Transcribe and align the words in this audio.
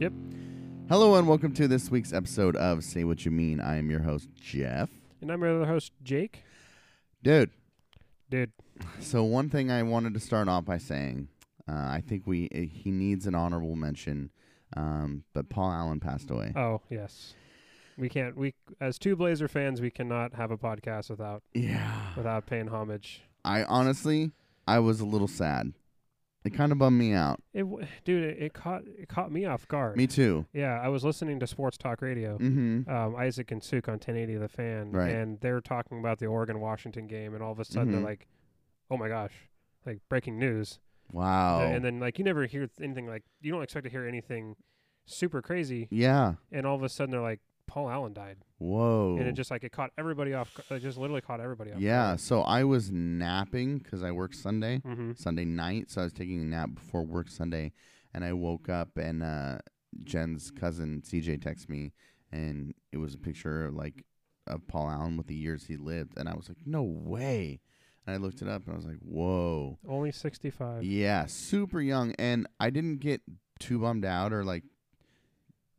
Yep. 0.00 0.14
Hello 0.88 1.16
and 1.16 1.28
welcome 1.28 1.52
to 1.52 1.68
this 1.68 1.90
week's 1.90 2.14
episode 2.14 2.56
of 2.56 2.82
Say 2.82 3.04
What 3.04 3.26
You 3.26 3.30
Mean. 3.30 3.60
I 3.60 3.76
am 3.76 3.90
your 3.90 4.00
host, 4.00 4.30
Jeff. 4.34 4.88
And 5.20 5.30
I'm 5.30 5.42
your 5.42 5.56
other 5.56 5.70
host, 5.70 5.92
Jake. 6.02 6.42
Dude, 7.22 7.50
Dude, 8.30 8.50
so 8.98 9.22
one 9.22 9.50
thing 9.50 9.70
I 9.70 9.82
wanted 9.82 10.14
to 10.14 10.20
start 10.20 10.48
off 10.48 10.64
by 10.64 10.78
saying, 10.78 11.28
uh, 11.68 11.74
I 11.74 12.02
think 12.08 12.26
we 12.26 12.48
uh, 12.48 12.60
he 12.60 12.90
needs 12.90 13.26
an 13.26 13.34
honorable 13.34 13.76
mention, 13.76 14.30
um, 14.74 15.24
but 15.34 15.50
Paul 15.50 15.70
Allen 15.70 16.00
passed 16.00 16.30
away. 16.30 16.54
oh 16.56 16.80
yes, 16.88 17.34
we 17.98 18.08
can't. 18.08 18.38
We 18.38 18.54
as 18.80 18.98
two 18.98 19.16
Blazer 19.16 19.48
fans, 19.48 19.82
we 19.82 19.90
cannot 19.90 20.32
have 20.32 20.50
a 20.50 20.56
podcast 20.56 21.10
without 21.10 21.42
yeah. 21.52 22.14
without 22.16 22.46
paying 22.46 22.68
homage. 22.68 23.20
I 23.44 23.64
honestly, 23.64 24.30
I 24.66 24.78
was 24.78 25.00
a 25.00 25.04
little 25.04 25.28
sad. 25.28 25.74
It 26.44 26.50
kind 26.54 26.72
of 26.72 26.78
bummed 26.78 26.98
me 26.98 27.12
out. 27.12 27.38
It, 27.52 27.60
w- 27.64 27.86
dude, 28.04 28.24
it, 28.24 28.42
it 28.42 28.52
caught 28.54 28.82
it 28.86 29.08
caught 29.08 29.30
me 29.30 29.44
off 29.44 29.68
guard. 29.68 29.96
Me 29.98 30.06
too. 30.06 30.46
Yeah, 30.54 30.80
I 30.82 30.88
was 30.88 31.04
listening 31.04 31.38
to 31.40 31.46
Sports 31.46 31.76
Talk 31.76 32.00
Radio. 32.00 32.38
Mm-hmm. 32.38 32.88
Um, 32.90 33.14
Isaac 33.16 33.50
and 33.50 33.62
Suke 33.62 33.88
on 33.88 33.94
1080 33.94 34.36
The 34.36 34.48
Fan, 34.48 34.90
Right. 34.92 35.10
and 35.10 35.38
they're 35.40 35.60
talking 35.60 35.98
about 36.00 36.18
the 36.18 36.26
Oregon 36.26 36.58
Washington 36.60 37.06
game, 37.06 37.34
and 37.34 37.42
all 37.42 37.52
of 37.52 37.60
a 37.60 37.64
sudden 37.64 37.88
Mhm. 37.88 37.92
they're 37.92 38.00
like, 38.04 38.26
"Oh 38.90 38.96
my 38.96 39.08
gosh!" 39.08 39.34
Like 39.84 39.98
breaking 40.08 40.38
news. 40.38 40.78
Wow. 41.12 41.60
And 41.60 41.84
then 41.84 42.00
like 42.00 42.18
you 42.18 42.24
never 42.24 42.46
hear 42.46 42.68
anything 42.80 43.06
like 43.06 43.24
you 43.42 43.52
don't 43.52 43.62
expect 43.62 43.84
to 43.84 43.90
hear 43.90 44.06
anything 44.06 44.56
super 45.06 45.42
crazy, 45.42 45.88
yeah. 45.90 46.34
and 46.52 46.64
all 46.66 46.76
of 46.76 46.82
a 46.82 46.88
sudden 46.88 47.10
they're 47.10 47.20
like, 47.20 47.40
"Paul 47.70 47.88
Allen 47.88 48.12
died." 48.12 48.36
Whoa. 48.58 49.16
and 49.18 49.26
it 49.26 49.32
just 49.32 49.50
like 49.50 49.64
it 49.64 49.72
caught 49.72 49.90
everybody 49.96 50.34
off. 50.34 50.50
It 50.70 50.80
just 50.80 50.98
literally 50.98 51.22
caught 51.22 51.40
everybody 51.40 51.72
off. 51.72 51.78
yeah. 51.80 52.16
So 52.16 52.42
I 52.42 52.64
was 52.64 52.90
napping 52.90 53.78
because 53.78 54.02
I 54.02 54.10
work 54.10 54.34
Sunday. 54.34 54.82
Mm-hmm. 54.86 55.12
Sunday 55.14 55.44
night, 55.46 55.90
so 55.90 56.00
I 56.02 56.04
was 56.04 56.12
taking 56.12 56.40
a 56.42 56.44
nap 56.44 56.70
before 56.74 57.02
work 57.04 57.28
Sunday, 57.30 57.72
and 58.12 58.24
I 58.24 58.32
woke 58.32 58.68
up 58.68 58.96
and 58.98 59.22
uh, 59.22 59.58
Jen's 60.04 60.50
cousin 60.50 61.02
CJ 61.06 61.38
texted 61.42 61.68
me, 61.68 61.92
and 62.30 62.74
it 62.92 62.98
was 62.98 63.14
a 63.14 63.18
picture 63.18 63.66
of, 63.66 63.74
like 63.74 64.04
of 64.46 64.66
Paul 64.66 64.90
Allen 64.90 65.16
with 65.16 65.26
the 65.28 65.34
years 65.34 65.64
he 65.66 65.76
lived, 65.76 66.18
and 66.18 66.28
I 66.28 66.34
was 66.34 66.48
like, 66.48 66.58
no 66.66 66.82
way. 66.82 67.60
And 68.06 68.14
I 68.14 68.18
looked 68.18 68.42
it 68.42 68.48
up, 68.48 68.64
and 68.64 68.72
I 68.72 68.76
was 68.76 68.86
like, 68.86 68.98
whoa, 69.00 69.78
Only 69.88 70.10
sixty 70.12 70.50
five. 70.50 70.82
yeah, 70.82 71.26
super 71.26 71.80
young, 71.80 72.14
and 72.18 72.46
I 72.58 72.70
didn't 72.70 72.98
get 72.98 73.20
too 73.58 73.78
bummed 73.78 74.04
out 74.04 74.32
or 74.32 74.42
like 74.44 74.64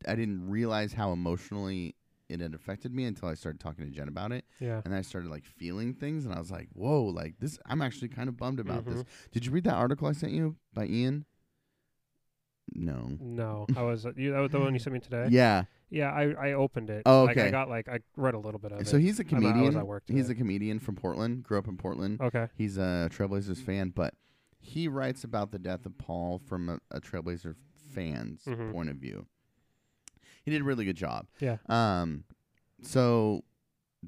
I 0.08 0.16
didn't 0.16 0.50
realize 0.50 0.94
how 0.94 1.12
emotionally 1.12 1.96
it 2.30 2.40
had 2.40 2.54
affected 2.54 2.94
me 2.94 3.04
until 3.06 3.28
I 3.28 3.34
started 3.34 3.60
talking 3.60 3.84
to 3.86 3.92
Jen 3.92 4.08
about 4.08 4.32
it 4.32 4.46
Yeah. 4.62 4.82
and 4.86 4.96
I 4.96 5.02
started 5.02 5.30
like 5.30 5.44
feeling 5.44 5.94
things, 5.94 6.26
and 6.26 6.34
I 6.34 6.40
was 6.40 6.50
like, 6.50 6.70
"Whoa!" 6.74 7.04
Like 7.04 7.36
this, 7.40 7.60
I'm 7.66 7.82
actually 7.82 8.08
kind 8.08 8.30
of 8.30 8.38
bummed 8.38 8.60
about 8.60 8.86
this. 8.86 9.00
Mm-hmm. 9.00 9.10
Did 9.32 9.46
you 9.46 9.52
read 9.52 9.66
that 9.66 9.74
article 9.76 10.08
I 10.08 10.14
sent 10.14 10.32
you 10.32 10.56
by 10.74 10.86
Ian? 10.86 11.26
No. 12.74 13.18
No, 13.20 13.66
I 13.76 13.82
was 13.82 14.06
you. 14.16 14.32
That 14.32 14.40
was 14.40 14.52
the 14.52 14.60
one 14.60 14.74
you 14.74 14.80
sent 14.80 14.94
me 14.94 15.00
today. 15.00 15.28
Yeah. 15.30 15.64
Yeah, 15.90 16.10
I 16.14 16.32
I 16.32 16.54
opened 16.54 16.90
it. 16.90 17.02
Oh, 17.06 17.26
Like 17.26 17.38
I 17.38 17.52
got 17.52 17.68
like 17.68 17.90
I 17.90 18.00
read 18.16 18.34
a 18.34 18.40
little 18.40 18.62
bit 18.62 18.72
of 18.72 18.80
it. 18.80 18.88
So 18.88 18.96
it. 18.96 19.02
he's 19.02 19.20
a 19.20 19.26
I'm- 19.26 19.34
I 19.34 19.40
was 19.40 19.52
comedian. 19.54 19.78
at 19.78 19.86
work 19.88 20.04
He's 20.08 20.28
today. 20.28 20.32
a 20.32 20.36
comedian 20.36 20.80
from 20.80 20.96
Portland. 20.96 21.44
Grew 21.44 21.58
up 21.58 21.68
in 21.68 21.76
Portland. 21.76 22.22
Okay. 22.22 22.48
He's 22.56 22.78
a 22.78 23.10
Trailblazers 23.12 23.58
fan, 23.62 23.90
but 23.90 24.14
he 24.58 24.88
writes 24.88 25.26
about 25.26 25.52
the 25.52 25.60
death 25.60 25.86
of 25.86 25.98
Paul 25.98 26.40
from 26.40 26.70
a, 26.70 26.80
a 26.92 27.02
Trailblazer 27.02 27.56
fan's 27.94 28.46
Mhm. 28.46 28.72
point 28.72 28.88
of 28.90 28.96
view. 28.96 29.28
He 30.44 30.52
did 30.52 30.62
a 30.62 30.64
really 30.64 30.86
good 30.86 30.98
job. 30.98 31.28
Yeah. 31.40 31.58
Um. 31.70 32.24
So, 32.84 33.44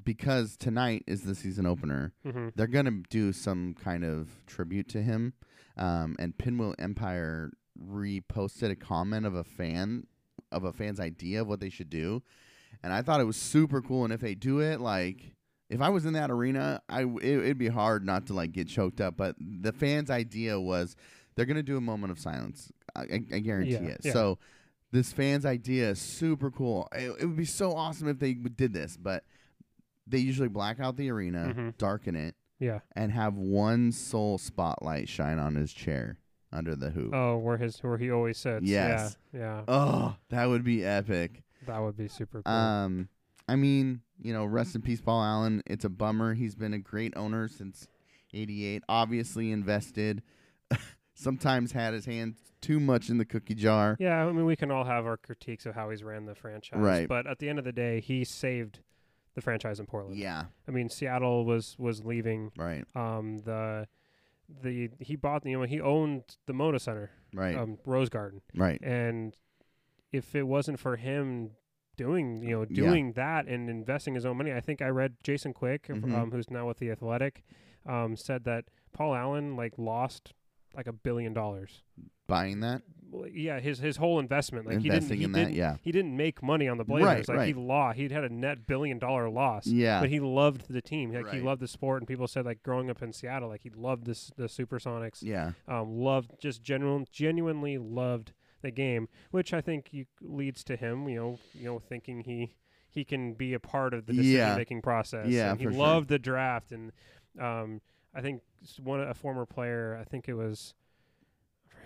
because 0.02 0.56
tonight 0.56 1.04
is 1.06 1.22
the 1.22 1.34
season 1.34 1.66
opener, 1.66 2.12
Mm-hmm. 2.26 2.48
they're 2.56 2.66
gonna 2.66 3.02
do 3.10 3.32
some 3.32 3.74
kind 3.74 4.04
of 4.04 4.28
tribute 4.46 4.88
to 4.90 5.02
him. 5.02 5.34
Um, 5.76 6.16
and 6.18 6.36
Pinwheel 6.36 6.74
Empire 6.78 7.50
reposted 7.80 8.70
a 8.70 8.76
comment 8.76 9.26
of 9.26 9.34
a 9.34 9.44
fan 9.44 10.06
of 10.52 10.64
a 10.64 10.72
fan's 10.72 11.00
idea 11.00 11.40
of 11.42 11.48
what 11.48 11.58
they 11.60 11.68
should 11.70 11.90
do, 11.90 12.22
and 12.82 12.92
I 12.92 13.02
thought 13.02 13.20
it 13.20 13.24
was 13.24 13.36
super 13.36 13.80
cool. 13.82 14.04
And 14.04 14.12
if 14.12 14.20
they 14.20 14.34
do 14.34 14.60
it, 14.60 14.80
like 14.80 15.34
if 15.70 15.80
I 15.80 15.88
was 15.88 16.04
in 16.04 16.12
that 16.14 16.30
arena, 16.30 16.80
I 16.88 17.02
it, 17.02 17.22
it'd 17.24 17.58
be 17.58 17.68
hard 17.68 18.04
not 18.04 18.26
to 18.26 18.34
like 18.34 18.52
get 18.52 18.68
choked 18.68 19.00
up. 19.00 19.16
But 19.16 19.36
the 19.40 19.72
fans' 19.72 20.10
idea 20.10 20.60
was 20.60 20.94
they're 21.34 21.46
gonna 21.46 21.62
do 21.62 21.76
a 21.76 21.80
moment 21.80 22.10
of 22.12 22.18
silence. 22.18 22.70
I, 22.96 23.00
I, 23.02 23.20
I 23.34 23.38
guarantee 23.40 23.72
Yeah, 23.72 23.78
it. 23.82 24.00
yeah. 24.04 24.12
So. 24.12 24.38
This 24.94 25.12
fan's 25.12 25.44
idea 25.44 25.90
is 25.90 25.98
super 25.98 26.52
cool. 26.52 26.88
It, 26.94 27.10
it 27.20 27.26
would 27.26 27.36
be 27.36 27.44
so 27.44 27.72
awesome 27.72 28.06
if 28.06 28.20
they 28.20 28.34
did 28.34 28.72
this, 28.72 28.96
but 28.96 29.24
they 30.06 30.18
usually 30.18 30.46
black 30.48 30.78
out 30.78 30.96
the 30.96 31.10
arena, 31.10 31.52
Mhm. 31.52 31.76
darken 31.78 32.14
it, 32.14 32.36
Yeah. 32.60 32.78
and 32.94 33.10
have 33.10 33.34
one 33.34 33.90
sole 33.90 34.38
spotlight 34.38 35.08
shine 35.08 35.40
on 35.40 35.56
his 35.56 35.72
chair 35.72 36.18
under 36.52 36.76
the 36.76 36.90
hoop. 36.90 37.12
Oh, 37.12 37.38
where 37.38 37.56
his 37.56 37.82
where 37.82 37.98
he 37.98 38.08
always 38.12 38.38
sits. 38.38 38.64
Yes. 38.64 39.16
Yeah. 39.32 39.40
Yeah. 39.40 39.64
Oh, 39.66 40.16
that 40.28 40.46
would 40.46 40.62
be 40.62 40.84
epic. 40.84 41.42
that 41.66 41.80
would 41.80 41.96
be 41.96 42.06
super 42.06 42.40
cool. 42.42 42.52
Um, 42.54 43.08
I 43.48 43.56
mean, 43.56 44.02
you 44.22 44.32
know, 44.32 44.44
rest 44.44 44.76
in 44.76 44.82
peace, 44.82 45.00
Paul 45.00 45.24
Allen. 45.24 45.62
It's 45.66 45.84
a 45.84 45.88
bummer. 45.88 46.34
He's 46.34 46.54
been 46.54 46.72
a 46.72 46.78
great 46.78 47.16
owner 47.16 47.48
since 47.48 47.88
'88. 48.32 48.84
Obviously 48.88 49.50
invested. 49.50 50.22
Sometimes 51.14 51.72
had 51.72 51.94
his 51.94 52.06
hand 52.06 52.34
too 52.60 52.80
much 52.80 53.08
in 53.10 53.18
the 53.18 53.24
cookie 53.24 53.54
jar. 53.54 53.96
yeah. 54.00 54.24
I 54.26 54.32
mean, 54.32 54.44
we 54.46 54.56
can 54.56 54.70
all 54.70 54.84
have 54.84 55.06
our 55.06 55.16
critiques 55.16 55.66
of 55.66 55.74
how 55.74 55.90
he's 55.90 56.02
ran 56.02 56.24
the 56.26 56.34
franchise. 56.34 56.80
Right. 56.80 57.06
But 57.08 57.26
at 57.26 57.38
the 57.38 57.48
end 57.48 57.58
of 57.58 57.64
the 57.64 57.72
day, 57.72 58.00
he 58.00 58.24
saved 58.24 58.80
the 59.34 59.40
franchise 59.40 59.80
in 59.80 59.86
Portland. 59.86 60.16
Yeah, 60.16 60.44
I 60.66 60.70
mean, 60.70 60.88
Seattle 60.88 61.44
was 61.44 61.76
was 61.78 62.04
leaving. 62.04 62.52
right, 62.56 62.84
Um. 62.94 63.38
The 63.38 63.88
the 64.62 64.90
he 65.00 65.16
bought 65.16 65.44
you 65.46 65.58
know 65.58 65.64
he 65.64 65.80
owned 65.80 66.36
the 66.46 66.52
Moda 66.52 66.78
Center, 66.80 67.10
right, 67.32 67.56
um, 67.56 67.78
Rose 67.86 68.08
Garden. 68.10 68.42
right. 68.54 68.80
and 68.82 69.34
if 70.12 70.34
it 70.34 70.44
wasn't 70.46 70.78
for 70.78 70.96
him 70.96 71.50
doing 71.96 72.42
you 72.42 72.50
know 72.50 72.66
Yeah. 72.68 72.84
doing 72.84 73.12
that 73.14 73.46
and 73.46 73.70
investing 73.70 74.14
his 74.14 74.26
own 74.26 74.36
money 74.36 74.52
i 74.52 74.60
think 74.60 74.82
i 74.82 74.88
read 74.88 75.14
jason 75.22 75.52
quick 75.52 75.86
Mhm. 75.88 76.12
um, 76.14 76.30
who's 76.30 76.50
now 76.50 76.66
with 76.68 76.78
the 76.78 76.90
athletic 76.90 77.42
um, 77.86 78.16
said 78.16 78.44
that 78.44 78.64
paul 78.92 79.14
allen 79.14 79.56
like 79.56 79.72
lost 79.78 80.32
like 80.74 80.86
a 80.86 80.92
billion 80.92 81.32
dollars. 81.32 81.82
Buying 82.26 82.60
that, 82.60 82.80
Well, 83.10 83.28
yeah 83.28 83.60
his 83.60 83.78
his 83.78 83.98
whole 83.98 84.18
investment 84.18 84.66
like 84.66 84.76
investing 84.76 85.18
he 85.18 85.24
in 85.24 85.32
didn't 85.32 85.38
he 85.38 85.42
that. 85.42 85.48
didn't, 85.50 85.54
Yeah, 85.56 85.76
he 85.82 85.92
didn't 85.92 86.16
make 86.16 86.42
money 86.42 86.68
on 86.68 86.78
the 86.78 86.84
blazers. 86.84 87.28
Right, 87.28 87.36
like 87.36 87.46
he 87.46 87.52
right. 87.52 87.62
lost 87.62 87.98
he'd 87.98 88.10
had 88.12 88.24
a 88.24 88.30
net 88.32 88.66
billion 88.66 88.98
dollar 88.98 89.28
loss 89.28 89.66
yeah, 89.66 90.00
but 90.00 90.08
he 90.08 90.20
loved 90.20 90.64
the 90.70 90.80
team. 90.80 91.12
Like 91.12 91.30
he 91.32 91.40
loved 91.40 91.60
the 91.60 91.68
sport 91.68 92.00
and 92.00 92.08
people 92.08 92.26
said 92.26 92.46
like 92.46 92.62
growing 92.62 92.88
up 92.88 93.02
in 93.02 93.12
seattle 93.12 93.50
like 93.50 93.62
he 93.62 93.70
loved 93.70 94.06
this 94.06 94.30
the 94.36 94.44
supersonics. 94.44 95.22
Yeah, 95.22 95.52
um, 95.68 95.98
loved 95.98 96.32
just 96.40 96.62
genuine, 96.62 97.06
genuinely 97.12 97.76
loved 97.76 98.32
the 98.62 98.70
game, 98.70 99.08
which 99.30 99.52
I 99.52 99.60
think 99.60 99.92
you, 99.92 100.06
leads 100.22 100.64
to 100.64 100.76
him, 100.76 101.06
you 101.06 101.16
know, 101.16 101.38
you 101.52 101.66
know, 101.66 101.78
thinking 101.78 102.20
he 102.20 102.54
he 102.88 103.04
can 103.04 103.34
be 103.34 103.52
a 103.52 103.60
part 103.60 103.92
of 103.92 104.06
the 104.06 104.14
decision 104.14 104.56
making 104.56 104.80
process. 104.80 105.28
Yeah, 105.28 105.50
and 105.50 105.60
he 105.60 105.66
for 105.66 105.72
sure. 105.72 105.80
loved 105.82 106.08
the 106.08 106.18
draft, 106.18 106.72
and 106.72 106.90
um, 107.38 107.82
I 108.14 108.20
think 108.20 108.42
one 108.82 109.00
a 109.00 109.14
former 109.14 109.44
player, 109.46 109.98
I 110.00 110.04
think 110.04 110.28
it 110.28 110.34
was 110.34 110.74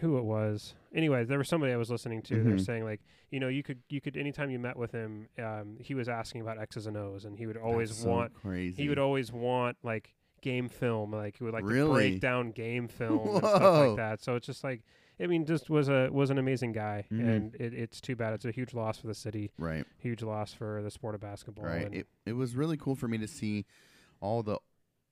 who 0.00 0.16
it 0.18 0.24
was. 0.24 0.74
Anyway, 0.94 1.24
there 1.24 1.38
was 1.38 1.48
somebody 1.48 1.72
I 1.72 1.76
was 1.76 1.90
listening 1.90 2.22
to. 2.22 2.42
They're 2.42 2.54
Mhm. 2.54 2.64
saying 2.64 2.84
like, 2.84 3.00
you 3.30 3.40
know, 3.40 3.48
you 3.48 3.62
could 3.62 3.80
you 3.88 4.00
could 4.00 4.16
anytime 4.16 4.50
you 4.50 4.58
met 4.58 4.76
with 4.76 4.92
him, 4.92 5.28
um, 5.38 5.76
he 5.80 5.94
was 5.94 6.08
asking 6.08 6.40
about 6.40 6.58
X's 6.58 6.86
and 6.86 6.96
O's, 6.96 7.24
and 7.24 7.36
he 7.38 7.46
would 7.46 7.56
always 7.56 7.96
so 7.96 8.08
want 8.08 8.34
crazy. 8.34 8.82
he 8.82 8.88
would 8.88 8.98
always 8.98 9.32
want 9.32 9.76
like 9.82 10.14
game 10.40 10.68
film, 10.68 11.12
like 11.12 11.38
he 11.38 11.44
would 11.44 11.52
like 11.52 11.66
to 11.66 11.90
break 11.90 12.20
down 12.20 12.52
game 12.52 12.86
film 12.88 13.28
and 13.28 13.38
stuff 13.38 13.62
like 13.88 13.96
that. 13.96 14.20
So 14.22 14.36
it's 14.36 14.46
just 14.46 14.62
like 14.62 14.82
I 15.20 15.26
mean, 15.26 15.46
just 15.46 15.68
was 15.68 15.88
a 15.88 16.08
was 16.12 16.30
an 16.30 16.38
amazing 16.38 16.70
guy, 16.70 17.06
Mhm. 17.10 17.28
and 17.28 17.54
it, 17.56 17.74
it's 17.74 18.00
too 18.00 18.14
bad. 18.14 18.34
It's 18.34 18.44
a 18.44 18.52
huge 18.52 18.72
loss 18.72 18.98
for 18.98 19.08
the 19.08 19.14
city, 19.16 19.50
right. 19.58 19.84
huge 19.98 20.22
loss 20.22 20.52
for 20.54 20.80
the 20.80 20.92
sport 20.92 21.16
of 21.16 21.20
basketball. 21.20 21.64
Right. 21.64 21.86
and- 21.86 21.94
It 21.94 22.06
it 22.24 22.32
was 22.34 22.54
really 22.54 22.76
cool 22.76 22.94
for 22.94 23.08
me 23.08 23.18
to 23.18 23.26
see 23.26 23.66
all 24.20 24.44
the 24.44 24.58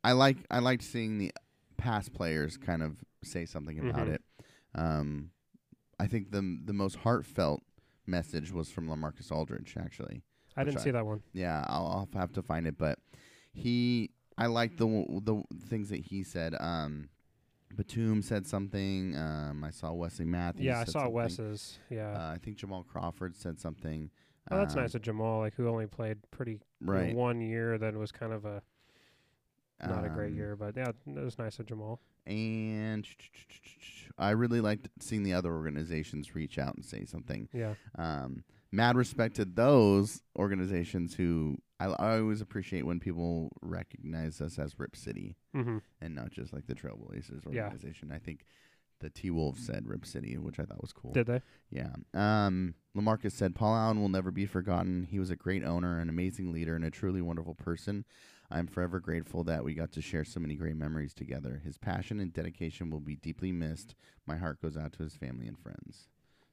I 0.07 0.13
like 0.13 0.37
I 0.51 0.61
liked 0.61 0.83
seeing 0.85 1.19
the 1.19 1.33
past 1.77 2.13
players 2.15 2.57
kind 2.57 2.83
of 2.83 2.97
say 3.23 3.45
something 3.45 3.79
about 3.79 4.07
Mhm. 4.07 4.15
it. 4.15 4.23
Um 4.75 5.31
I 5.99 6.07
think 6.07 6.31
the 6.31 6.59
the 6.65 6.73
most 6.73 6.97
heartfelt 6.97 7.63
message 8.07 8.53
was 8.53 8.71
from 8.71 8.87
LaMarcus 8.89 9.33
Aldridge 9.33 9.77
actually. 9.79 10.23
I 10.57 10.63
didn't 10.65 10.77
which 10.77 10.85
see 10.85 10.91
that 10.93 11.05
one. 11.05 11.23
Yeah, 11.33 11.65
I'll, 11.69 11.87
I'll 12.15 12.21
have 12.21 12.33
to 12.35 12.43
find 12.43 12.67
it, 12.67 12.79
but 12.79 12.99
he 13.53 14.11
I 14.39 14.47
like 14.47 14.77
the 14.77 14.87
the 15.25 15.43
things 15.67 15.89
that 15.91 16.01
he 16.01 16.23
said. 16.23 16.55
Um 16.61 17.09
Batum 17.77 18.23
said 18.23 18.47
something. 18.47 19.17
Um 19.17 19.65
I 19.65 19.71
saw 19.71 19.93
Wesley 19.93 20.25
Matthews. 20.25 20.65
Yeah, 20.67 20.81
I 20.81 20.85
saw 20.85 20.93
something. 21.01 21.13
Wes's. 21.15 21.79
Yeah. 21.91 22.13
Uh, 22.13 22.33
I 22.35 22.39
think 22.39 22.57
Jamal 22.59 22.85
Crawford 22.85 23.35
said 23.37 23.59
something. 23.59 24.11
oh, 24.51 24.59
that's 24.59 24.75
um, 24.75 24.83
nice 24.83 24.95
of 24.95 25.03
Jamal, 25.03 25.41
like 25.41 25.55
who 25.55 25.69
only 25.69 25.87
played 25.89 26.19
pretty 26.31 26.61
Right. 26.81 27.13
one 27.15 27.41
year, 27.41 27.77
then 27.79 27.99
was 27.99 28.13
kind 28.13 28.33
of 28.33 28.45
a 28.45 28.63
not 29.85 30.05
a 30.05 30.09
great 30.09 30.31
Um, 30.33 30.37
year, 30.37 30.57
but 30.57 30.77
yeah, 30.77 30.89
it 30.89 31.25
was 31.25 31.39
nice 31.39 31.59
of 31.59 31.67
Jamal. 31.67 32.01
and 32.27 33.07
I 34.19 34.31
really 34.31 34.61
liked 34.61 34.89
seeing 35.01 35.23
the 35.23 35.35
other 35.35 35.53
organizations 35.53 36.35
reach 36.35 36.59
out 36.59 36.75
and 36.75 36.85
say 36.85 37.05
something. 37.05 37.49
Yeah. 37.53 37.75
Um, 37.97 38.45
mad 38.73 38.97
respect 38.97 39.37
to 39.37 39.45
those 39.45 40.23
organizations 40.39 41.15
who 41.15 41.59
I, 41.79 41.87
I 41.87 42.19
always 42.21 42.41
appreciate 42.41 42.87
when 42.87 42.99
people 43.01 43.51
recognize 43.63 44.41
us 44.41 44.59
as 44.59 44.79
Rip 44.79 44.97
City 44.97 45.37
hmm 45.55 45.79
and 46.01 46.15
not 46.15 46.31
just 46.31 46.53
like 46.53 46.67
the 46.67 46.75
Trailblazers 46.75 47.43
Yeah. 47.53 47.65
organization. 47.65 48.11
I 48.11 48.19
think 48.19 48.47
the 49.01 49.11
T 49.11 49.31
Wolves 49.31 49.65
said 49.67 49.87
Rip 49.87 50.07
City, 50.07 50.39
which 50.39 50.59
I 50.59 50.65
thought 50.65 50.81
was 50.81 50.95
cool. 50.95 51.13
Did 51.13 51.27
they? 51.27 51.43
Yeah. 51.71 51.93
Um, 52.15 52.75
Lamarcus 52.97 53.33
said 53.33 53.55
Paul 53.55 53.77
Allen 53.77 54.01
will 54.01 54.09
never 54.09 54.31
be 54.31 54.47
forgotten. 54.47 55.07
He 55.11 55.19
was 55.19 55.29
a 55.29 55.37
great 55.37 55.63
owner, 55.63 55.99
an 56.01 56.09
amazing 56.09 56.51
leader, 56.51 56.75
and 56.75 56.83
a 56.85 56.91
truly 56.91 57.21
wonderful 57.21 57.55
person. 57.55 58.07
I'm 58.51 58.67
forever 58.67 59.01
grateful 59.01 59.45
that 59.45 59.65
we 59.65 59.75
got 59.75 59.93
to 59.93 60.03
share 60.03 60.25
so 60.25 60.41
many 60.41 60.55
great 60.55 60.77
memories 60.77 61.15
together. 61.15 61.61
His 61.65 61.79
passion 61.79 62.21
and 62.21 62.33
dedication 62.33 62.91
will 62.91 63.01
be 63.01 63.17
deeply 63.17 63.53
missed. 63.53 63.95
My 64.27 64.37
heart 64.37 64.61
goes 64.63 64.77
out 64.77 64.93
to 64.95 65.03
his 65.03 65.15
family 65.17 65.47
and 65.47 65.59
friends. 65.59 66.09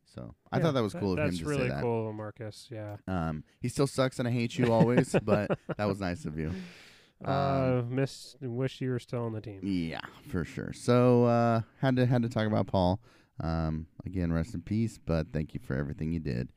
So 0.05 0.35
I 0.51 0.57
Yeah, 0.57 0.63
thought 0.63 0.73
that 0.75 0.83
was 0.83 0.93
cool 0.93 1.13
of 1.13 1.19
him 1.19 1.37
to 1.37 1.45
really 1.45 1.63
say 1.63 1.63
that. 1.63 1.69
That's 1.69 1.83
really 1.83 2.03
cool, 2.03 2.13
Marcus. 2.13 2.67
Yeah. 2.71 2.97
Um, 3.07 3.43
he 3.61 3.69
still 3.69 3.87
sucks 3.87 4.19
and 4.19 4.27
I 4.27 4.31
hate 4.31 4.57
you 4.57 4.71
always, 4.71 5.15
but 5.23 5.57
that 5.77 5.85
was 5.85 5.99
nice 5.99 6.25
of 6.25 6.37
you. 6.37 6.53
uh, 7.25 7.81
miss. 7.87 8.35
Wish 8.41 8.81
you 8.81 8.89
were 8.91 8.99
still 8.99 9.23
on 9.23 9.33
the 9.33 9.41
team. 9.41 9.59
Yeah, 9.63 10.01
for 10.29 10.43
sure. 10.45 10.73
So 10.73 11.25
uh, 11.25 11.61
had 11.79 11.95
to 11.95 12.05
had 12.05 12.21
to 12.23 12.29
talk 12.29 12.47
about 12.47 12.67
Paul. 12.67 12.99
Um, 13.39 13.87
again, 14.05 14.31
rest 14.31 14.53
in 14.53 14.61
peace. 14.61 14.99
But 15.03 15.27
thank 15.33 15.53
you 15.53 15.59
for 15.59 15.75
everything 15.75 16.11
you 16.11 16.19
did. 16.19 16.49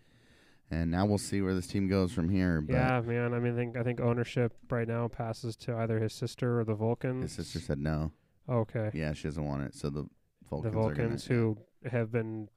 And 0.70 0.90
now 0.90 1.06
we'll 1.06 1.18
see 1.18 1.42
where 1.42 1.54
this 1.54 1.66
team 1.68 1.86
goes 1.88 2.12
from 2.12 2.28
here. 2.28 2.60
But 2.60 2.74
Yeah, 2.74 3.00
man. 3.00 3.32
I 3.34 3.38
mean, 3.38 3.52
I 3.52 3.56
think 3.56 3.76
I 3.76 3.82
think 3.84 4.00
ownership 4.00 4.52
right 4.70 4.88
now 4.88 5.06
passes 5.08 5.54
to 5.58 5.76
either 5.76 6.00
his 6.00 6.12
sister 6.12 6.58
or 6.60 6.64
the 6.64 6.74
Vulcans. 6.74 7.22
his 7.22 7.32
sister 7.46 7.60
said 7.60 7.78
no. 7.78 8.12
Okay. 8.48 8.90
Yeah, 8.92 9.12
she 9.12 9.24
doesn't 9.28 9.44
want 9.44 9.62
it. 9.64 9.74
So 9.74 9.90
the 9.90 10.06
Vulcans, 10.50 10.62
the 10.62 10.68
are 10.68 10.72
gonna- 10.72 10.94
Vulcans 10.94 11.24
who 11.26 11.58
have 11.90 12.10
been 12.10 12.48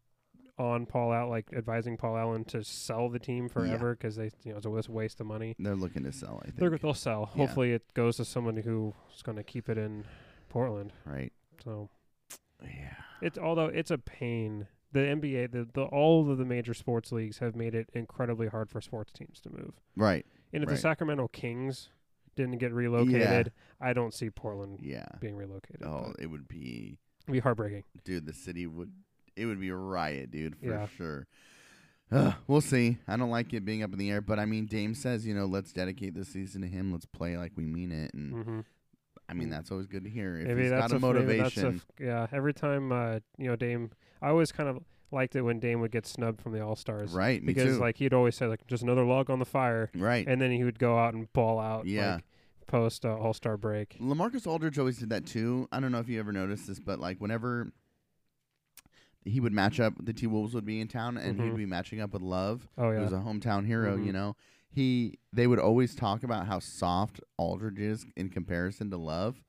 on 0.57 0.85
Paul 0.85 1.11
out 1.13 1.29
like 1.29 1.53
advising 1.53 1.95
Paul 1.97 2.17
Allen 2.17 2.43
to 2.45 2.63
sell 2.63 3.09
the 3.09 3.19
team 3.19 3.47
forever 3.47 3.95
because 3.95 4.15
they 4.17 4.29
you 4.43 4.51
know 4.51 4.57
it's 4.57 4.65
a 4.65 4.69
waste- 4.69 4.89
waste 4.89 5.21
of 5.21 5.27
money. 5.27 5.55
they're 5.59 5.75
looking 5.75 6.03
to 6.03 6.11
sell. 6.11 6.39
I 6.41 6.45
think. 6.47 6.57
They're, 6.57 6.77
they'll 6.77 6.93
sell. 6.93 7.29
Yeah. 7.35 7.45
Hopefully, 7.45 7.71
it 7.73 7.93
goes 7.93 8.17
to 8.17 8.25
someone 8.25 8.57
who's 8.57 9.21
going 9.23 9.37
to 9.37 9.43
keep 9.43 9.69
it 9.69 9.77
in 9.77 10.03
Portland. 10.49 10.93
right. 11.05 11.31
So 11.63 11.89
Yeah. 12.63 12.95
it's 13.21 13.37
although 13.37 13.65
it's 13.67 13.91
a 13.91 13.97
pain. 13.99 14.67
The 14.91 14.99
NBA, 14.99 15.51
the, 15.51 15.67
the 15.73 15.83
all 15.83 16.29
of 16.31 16.37
the 16.37 16.45
major 16.45 16.73
sports 16.73 17.11
leagues 17.11 17.37
have 17.39 17.55
made 17.55 17.75
it 17.75 17.89
incredibly 17.93 18.47
hard 18.47 18.69
for 18.69 18.81
sports 18.81 19.11
teams 19.13 19.39
to 19.41 19.49
move. 19.51 19.73
Right. 19.95 20.25
And 20.51 20.63
if 20.63 20.69
Right. 20.69 20.75
the 20.75 20.81
Sacramento 20.81 21.27
Kings 21.27 21.89
didn't 22.35 22.57
get 22.57 22.73
relocated, 22.73 23.51
I 23.79 23.93
don't 23.93 24.13
see 24.13 24.29
Portland 24.31 24.79
Yeah. 24.81 25.05
being 25.19 25.35
relocated. 25.35 25.83
Oh, 25.83 26.13
it 26.17 26.27
would 26.27 26.47
be, 26.47 26.97
it'd 27.23 27.33
be 27.33 27.39
heartbreaking. 27.39 27.83
dude. 28.03 28.25
The 28.25 28.33
city 28.33 28.65
would. 28.65 28.91
It 29.35 29.45
would 29.45 29.59
be 29.59 29.69
a 29.69 29.75
riot, 29.75 30.31
dude, 30.31 30.57
for 30.57 30.65
Yeah. 30.65 30.87
sure. 30.87 31.27
Uh, 32.11 32.33
we'll 32.47 32.59
see. 32.61 32.97
I 33.07 33.15
don't 33.17 33.29
like 33.29 33.53
it 33.53 33.63
being 33.63 33.83
up 33.83 33.93
in 33.93 33.99
the 33.99 34.09
air, 34.09 34.19
but 34.21 34.39
I 34.39 34.45
mean, 34.45 34.65
Dame 34.65 34.95
says, 34.95 35.25
you 35.27 35.33
know, 35.35 35.45
let's 35.45 35.71
dedicate 35.71 36.15
this 36.15 36.29
season 36.29 36.61
to 36.63 36.67
him. 36.67 36.91
Let's 36.91 37.05
play 37.05 37.37
like 37.37 37.51
we 37.55 37.65
mean 37.65 37.91
it, 37.91 38.13
and 38.15 38.43
hmm 38.43 38.59
I 39.29 39.33
mean, 39.33 39.49
that's 39.49 39.71
always 39.71 39.87
good 39.87 40.03
to 40.03 40.09
hear. 40.09 40.37
If 40.39 40.47
Maybe 40.47 40.63
he's 40.63 40.71
got 40.71 40.91
a 40.91 40.95
a, 40.95 40.99
maybe 40.99 41.37
that's 41.37 41.55
a 41.57 41.61
motivation, 41.61 41.75
f- 41.75 41.85
yeah, 41.99 42.27
every 42.31 42.53
time 42.53 42.91
uh, 42.91 43.19
you 43.37 43.47
know 43.47 43.55
Dame, 43.55 43.91
I 44.21 44.29
always 44.29 44.51
kind 44.51 44.67
of 44.67 44.79
liked 45.11 45.35
it 45.35 45.41
when 45.41 45.59
Dame 45.59 45.81
would 45.81 45.91
get 45.91 46.05
snubbed 46.07 46.41
from 46.41 46.53
the 46.53 46.61
All 46.61 46.75
Stars, 46.75 47.11
right? 47.11 47.43
Because 47.45 47.77
like 47.79 47.97
he'd 47.97 48.13
always 48.13 48.35
say 48.35 48.47
like 48.47 48.65
just 48.67 48.83
another 48.83 49.05
log 49.05 49.29
on 49.29 49.39
the 49.39 49.45
fire, 49.45 49.89
right. 49.95 50.27
and 50.27 50.41
then 50.41 50.51
he 50.51 50.63
would 50.63 50.79
go 50.79 50.97
out 50.97 51.13
and 51.13 51.31
ball 51.33 51.59
out, 51.59 51.85
Yeah. 51.85 52.15
like, 52.15 52.23
post 52.67 53.05
uh, 53.05 53.15
All 53.15 53.33
Star 53.33 53.55
break. 53.57 53.97
Lamarcus 53.99 54.45
Aldridge 54.47 54.77
always 54.79 54.97
did 54.97 55.09
that 55.09 55.25
too. 55.25 55.67
I 55.71 55.79
don't 55.79 55.91
know 55.91 55.99
if 55.99 56.09
you 56.09 56.19
ever 56.19 56.31
noticed 56.31 56.67
this, 56.67 56.79
but 56.79 56.99
like 56.99 57.17
whenever 57.19 57.71
he 59.25 59.39
would 59.39 59.53
match 59.53 59.79
up, 59.79 59.93
the 60.01 60.13
T 60.13 60.27
Wolves 60.27 60.53
would 60.53 60.65
be 60.65 60.79
in 60.79 60.87
town, 60.87 61.17
and 61.17 61.37
Mhm. 61.39 61.43
he'd 61.45 61.57
be 61.57 61.65
matching 61.65 61.99
up 62.01 62.13
with 62.13 62.21
Love, 62.21 62.67
Oh 62.77 62.91
yeah, 62.91 63.01
was 63.01 63.11
a 63.13 63.17
hometown 63.17 63.65
hero. 63.65 63.97
Mhm. 63.97 64.05
You 64.05 64.13
know, 64.13 64.35
he 64.71 65.19
they 65.33 65.47
would 65.47 65.59
always 65.59 65.95
talk 65.95 66.23
about 66.23 66.47
how 66.47 66.59
soft 66.59 67.19
Aldridge 67.37 67.79
is 67.79 68.05
in 68.15 68.29
comparison 68.29 68.89
to 68.91 68.97
Love, 68.97 69.41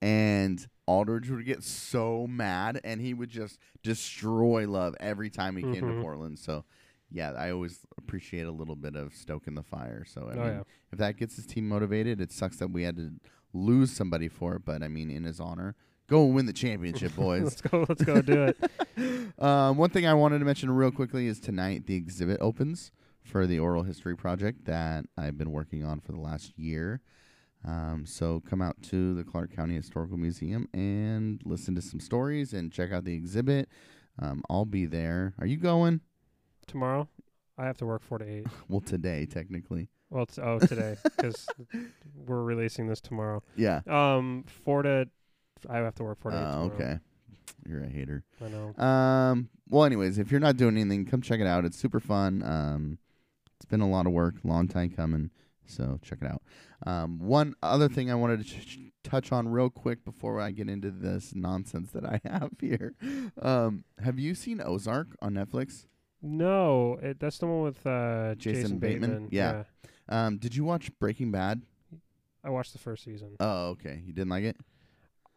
and 0.00 0.66
Aldridge 0.86 1.30
would 1.30 1.44
get 1.44 1.62
so 1.62 2.26
mad, 2.26 2.80
and 2.84 3.00
he 3.00 3.14
would 3.14 3.30
just 3.30 3.58
destroy 3.82 4.68
Love 4.68 4.94
every 5.00 5.30
time 5.30 5.56
he 5.56 5.62
came 5.62 5.86
to 5.86 5.92
Mhm. 5.94 6.00
Portland. 6.02 6.38
So. 6.38 6.64
Yeah, 7.12 7.32
I 7.32 7.50
always 7.50 7.84
appreciate 7.98 8.46
a 8.46 8.52
little 8.52 8.76
bit 8.76 8.94
of 8.94 9.12
stoking 9.16 9.56
the 9.56 9.64
fire. 9.64 10.04
So 10.06 10.28
I 10.28 10.34
oh 10.34 10.36
mean, 10.36 10.46
yeah, 10.46 10.62
if 10.92 10.98
that 11.00 11.16
gets 11.16 11.34
his 11.34 11.44
team 11.44 11.66
motivated, 11.68 12.20
it 12.20 12.30
sucks 12.30 12.58
that 12.58 12.70
we 12.70 12.84
had 12.84 12.94
to 12.98 13.10
lose 13.52 13.90
somebody 13.90 14.28
for 14.28 14.54
it. 14.54 14.64
But 14.64 14.84
I 14.84 14.86
mean, 14.86 15.10
in 15.10 15.24
his 15.24 15.40
honor, 15.40 15.74
go 16.06 16.24
and 16.26 16.36
win 16.36 16.46
the 16.46 16.52
championship, 16.52 17.12
boys. 17.16 17.42
let's 17.42 17.60
go, 17.62 17.84
let's 17.88 18.04
go 18.04 18.22
do 18.22 18.44
it. 18.54 19.36
um, 19.42 19.76
one 19.76 19.90
thing 19.90 20.06
I 20.06 20.14
wanted 20.14 20.38
to 20.38 20.44
mention 20.44 20.70
real 20.70 20.92
quickly 20.92 21.26
is 21.26 21.40
tonight 21.40 21.86
the 21.88 21.96
exhibit 21.96 22.38
opens 22.40 22.92
for 23.30 23.46
the 23.46 23.58
oral 23.58 23.84
history 23.84 24.16
project 24.16 24.64
that 24.64 25.04
I've 25.16 25.38
been 25.38 25.52
working 25.52 25.84
on 25.84 26.00
for 26.00 26.12
the 26.12 26.18
last 26.20 26.52
year. 26.58 27.00
Um, 27.66 28.04
so 28.06 28.40
come 28.48 28.60
out 28.60 28.82
to 28.84 29.14
the 29.14 29.22
Clark 29.22 29.54
County 29.54 29.74
Historical 29.74 30.16
Museum 30.16 30.66
and 30.72 31.40
listen 31.44 31.74
to 31.76 31.82
some 31.82 32.00
stories 32.00 32.52
and 32.52 32.72
check 32.72 32.90
out 32.92 33.04
the 33.04 33.14
exhibit. 33.14 33.68
Um, 34.18 34.42
I'll 34.50 34.64
be 34.64 34.86
there. 34.86 35.34
Are 35.38 35.46
you 35.46 35.58
going? 35.58 36.00
Tomorrow, 36.66 37.08
I 37.56 37.66
have 37.66 37.76
to 37.78 37.86
work 37.86 38.02
four 38.02 38.18
to 38.18 38.24
eight. 38.24 38.46
Well, 38.68 38.80
today 38.80 39.26
technically. 39.26 39.88
Well, 40.08 40.24
it's, 40.24 40.38
oh 40.38 40.58
today 40.58 40.96
because 41.16 41.46
we're 42.14 42.42
releasing 42.42 42.88
this 42.88 43.00
tomorrow. 43.00 43.42
Yeah. 43.56 43.80
Um, 43.86 44.44
four 44.64 44.82
to 44.82 45.08
I 45.68 45.76
have 45.78 45.94
to 45.96 46.04
work 46.04 46.18
four 46.20 46.30
to 46.32 46.36
eight. 46.36 46.40
Oh, 46.40 46.50
tomorrow. 46.68 46.74
okay. 46.74 46.98
You're 47.68 47.84
a 47.84 47.88
hater. 47.88 48.24
I 48.44 48.48
know. 48.48 48.82
Um. 48.82 49.50
Well, 49.68 49.84
anyways, 49.84 50.18
if 50.18 50.30
you're 50.30 50.40
not 50.40 50.56
doing 50.56 50.76
anything, 50.76 51.04
come 51.04 51.20
check 51.20 51.40
it 51.40 51.46
out. 51.46 51.64
It's 51.64 51.76
super 51.78 52.00
fun. 52.00 52.42
Um, 52.42 52.98
it's 53.60 53.66
been 53.66 53.82
a 53.82 53.88
lot 53.88 54.06
of 54.06 54.12
work, 54.12 54.36
long 54.42 54.68
time 54.68 54.88
coming. 54.88 55.30
So 55.66 56.00
check 56.02 56.18
it 56.22 56.26
out. 56.26 56.42
Um, 56.86 57.18
one 57.18 57.54
other 57.62 57.88
thing 57.88 58.10
I 58.10 58.14
wanted 58.14 58.38
to 58.38 58.44
ch- 58.44 58.78
touch 59.04 59.32
on 59.32 59.48
real 59.48 59.68
quick 59.68 60.02
before 60.02 60.40
I 60.40 60.50
get 60.50 60.68
into 60.70 60.90
this 60.90 61.34
nonsense 61.34 61.90
that 61.92 62.04
I 62.06 62.20
have 62.28 62.52
here. 62.58 62.94
Um, 63.40 63.84
have 64.02 64.18
you 64.18 64.34
seen 64.34 64.62
Ozark 64.64 65.08
on 65.20 65.34
Netflix? 65.34 65.86
No, 66.22 66.98
it, 67.02 67.20
that's 67.20 67.38
the 67.38 67.46
one 67.46 67.62
with 67.62 67.86
uh, 67.86 68.34
Jason 68.36 68.62
Jason, 68.62 68.78
Bateman? 68.78 69.10
Bateman. 69.10 69.28
Yeah. 69.30 69.64
Um, 70.08 70.38
did 70.38 70.56
you 70.56 70.64
watch 70.64 70.90
Breaking 70.98 71.30
Bad? 71.30 71.62
I 72.42 72.50
watched 72.50 72.72
the 72.72 72.78
first 72.78 73.04
season. 73.04 73.36
Oh, 73.38 73.68
okay. 73.68 74.02
You 74.04 74.12
didn't 74.14 74.30
like 74.30 74.44
it? 74.44 74.56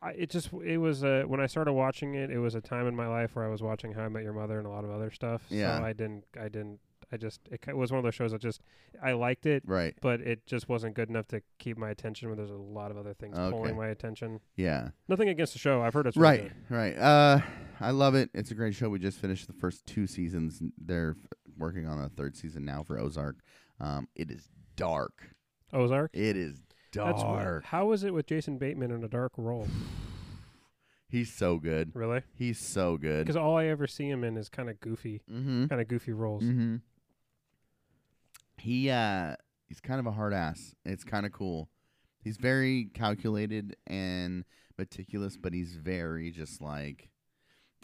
I, 0.01 0.11
it 0.11 0.29
just 0.29 0.51
it 0.65 0.77
was 0.77 1.03
uh, 1.03 1.23
when 1.27 1.39
I 1.39 1.47
started 1.47 1.73
watching 1.73 2.15
it. 2.15 2.29
It 2.29 2.39
was 2.39 2.55
a 2.55 2.61
time 2.61 2.87
in 2.87 2.95
my 2.95 3.07
life 3.07 3.35
where 3.35 3.45
I 3.45 3.49
was 3.49 3.61
watching 3.61 3.93
How 3.93 4.03
I 4.03 4.09
Met 4.09 4.23
Your 4.23 4.33
Mother 4.33 4.57
and 4.57 4.67
a 4.67 4.69
lot 4.69 4.83
of 4.83 4.91
other 4.91 5.11
stuff. 5.11 5.43
Yeah. 5.49 5.77
So 5.77 5.85
I 5.85 5.93
didn't. 5.93 6.25
I 6.39 6.49
didn't. 6.49 6.79
I 7.13 7.17
just 7.17 7.41
it, 7.51 7.61
ki- 7.61 7.73
was 7.73 7.91
one 7.91 7.99
of 7.99 8.03
those 8.03 8.15
shows 8.15 8.31
that 8.31 8.41
just 8.41 8.61
I 9.01 9.11
liked 9.13 9.45
it, 9.45 9.61
Right. 9.67 9.93
but 10.01 10.19
it 10.19 10.45
just 10.47 10.67
wasn't 10.67 10.95
good 10.95 11.09
enough 11.09 11.27
to 11.27 11.41
keep 11.59 11.77
my 11.77 11.91
attention. 11.91 12.27
When 12.29 12.37
there's 12.37 12.49
a 12.49 12.55
lot 12.55 12.89
of 12.89 12.97
other 12.97 13.13
things 13.13 13.37
Okay. 13.37 13.55
pulling 13.55 13.77
my 13.77 13.87
attention. 13.87 14.39
Yeah. 14.55 14.89
Nothing 15.07 15.29
against 15.29 15.53
the 15.53 15.59
show. 15.59 15.81
I've 15.83 15.93
heard 15.93 16.07
it's 16.07 16.17
Right, 16.17 16.51
good. 16.69 16.75
right. 16.75 16.97
Uh, 16.97 17.41
I 17.79 17.91
love 17.91 18.15
it. 18.15 18.29
It's 18.33 18.49
a 18.51 18.55
great 18.55 18.73
show. 18.73 18.89
We 18.89 18.97
just 18.99 19.19
finished 19.19 19.45
the 19.47 19.53
first 19.53 19.85
two 19.85 20.07
seasons. 20.07 20.61
They're 20.77 21.15
f- 21.23 21.37
working 21.57 21.85
on 21.85 22.01
the 22.01 22.09
third 22.09 22.35
season 22.35 22.65
now 22.65 22.81
for 22.83 22.97
Ozark. 22.99 23.37
Um, 23.79 24.07
it 24.15 24.31
is 24.31 24.49
dark. 24.75 25.29
Ozark. 25.71 26.11
It 26.15 26.35
is 26.35 26.63
That's 26.93 27.23
weird. 27.23 27.37
dark. 27.43 27.65
How 27.65 27.91
is 27.91 28.03
it 28.03 28.13
with 28.13 28.25
Jason 28.25 28.57
Bateman 28.57 28.89
in 28.91 29.03
a 29.03 29.07
dark 29.07 29.33
role? 29.37 29.67
He's 31.09 31.31
so 31.31 31.57
good. 31.59 31.91
Really? 31.93 32.21
He's 32.33 32.59
so 32.59 32.97
good. 32.97 33.19
Because 33.25 33.35
all 33.35 33.55
I 33.55 33.65
ever 33.65 33.85
see 33.85 34.09
him 34.09 34.23
in 34.23 34.35
is 34.35 34.49
kind 34.49 34.67
of 34.69 34.79
goofy, 34.79 35.21
Mm-hmm. 35.31 35.67
kind 35.67 35.79
of 35.79 35.87
goofy 35.87 36.11
roles. 36.11 36.43
Mm-hmm. 36.43 36.77
He 38.57 38.89
uh, 38.89 39.35
he's 39.67 39.79
kind 39.81 39.99
of 39.99 40.05
a 40.05 40.11
hard 40.11 40.33
ass. 40.33 40.75
It's 40.85 41.03
kind 41.03 41.25
of 41.25 41.31
cool. 41.31 41.69
He's 42.23 42.37
very 42.37 42.85
calculated 42.93 43.75
and 43.87 44.45
meticulous, 44.77 45.35
but 45.37 45.53
he's 45.53 45.75
very 45.75 46.31
just 46.31 46.61
like 46.61 47.09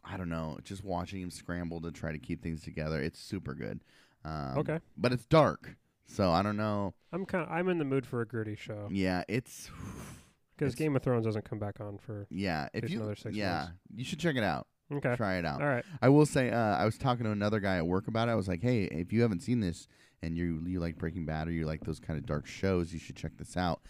I 0.06 0.16
don't 0.18 0.30
know. 0.30 0.58
Just 0.64 0.84
watching 0.84 1.22
him 1.22 1.32
scramble 1.32 1.82
to 1.82 1.92
try 1.92 2.12
to 2.12 2.20
keep 2.20 2.42
things 2.42 2.62
together. 2.64 3.02
It's 3.02 3.20
super 3.20 3.54
good. 3.54 3.82
Um, 4.24 4.58
Okay. 4.60 4.80
but 4.98 5.12
it's 5.14 5.26
dark, 5.26 5.76
so 6.06 6.32
I 6.32 6.42
don't 6.42 6.58
know. 6.58 6.94
I'm 7.12 7.26
kind. 7.26 7.46
of 7.46 7.52
I'm 7.52 7.68
in 7.70 7.78
the 7.80 7.86
mood 7.86 8.06
for 8.06 8.22
a 8.22 8.26
gritty 8.28 8.56
show 8.56 8.88
Yeah, 8.92 9.24
it's 9.28 9.70
because 10.58 10.76
Game 10.76 10.96
of 10.96 11.02
Thrones 11.04 11.26
doesn't 11.26 11.46
come 11.50 11.60
back 11.60 11.80
on 11.82 11.98
for. 11.98 12.28
yeah. 12.30 12.70
If 12.74 12.90
you 12.90 12.98
another 13.00 13.16
six 13.16 13.36
yeah, 13.36 13.54
months. 13.56 13.72
you 13.96 14.04
should 14.06 14.20
check 14.20 14.36
it 14.36 14.44
out. 14.44 14.68
Okay. 14.92 15.16
Try 15.16 15.36
it 15.38 15.46
out. 15.46 15.62
All 15.62 15.68
right. 15.68 15.86
I 16.02 16.10
will 16.10 16.26
say, 16.26 16.50
uh, 16.50 16.58
I 16.76 16.84
was 16.84 16.98
talking 16.98 17.24
to 17.26 17.32
another 17.32 17.60
guy 17.60 17.78
at 17.78 17.86
work 17.86 18.08
about 18.08 18.28
it. 18.28 18.32
I 18.32 18.36
was 18.36 18.48
like, 18.48 18.62
"Hey, 18.64 18.86
if 18.86 19.14
you 19.14 19.22
haven't 19.22 19.42
seen 19.42 19.60
this 19.60 19.88
and 20.22 20.38
you 20.38 20.62
you 20.66 20.80
like 20.80 20.98
Breaking 20.98 21.26
Bad 21.26 21.48
or 21.48 21.52
you 21.52 21.66
like 21.66 21.84
those 21.86 22.00
kind 22.00 22.20
of 22.20 22.26
dark 22.26 22.46
shows, 22.46 22.94
you 22.94 23.00
should 23.00 23.16
check 23.16 23.38
this 23.38 23.58
out." 23.58 23.82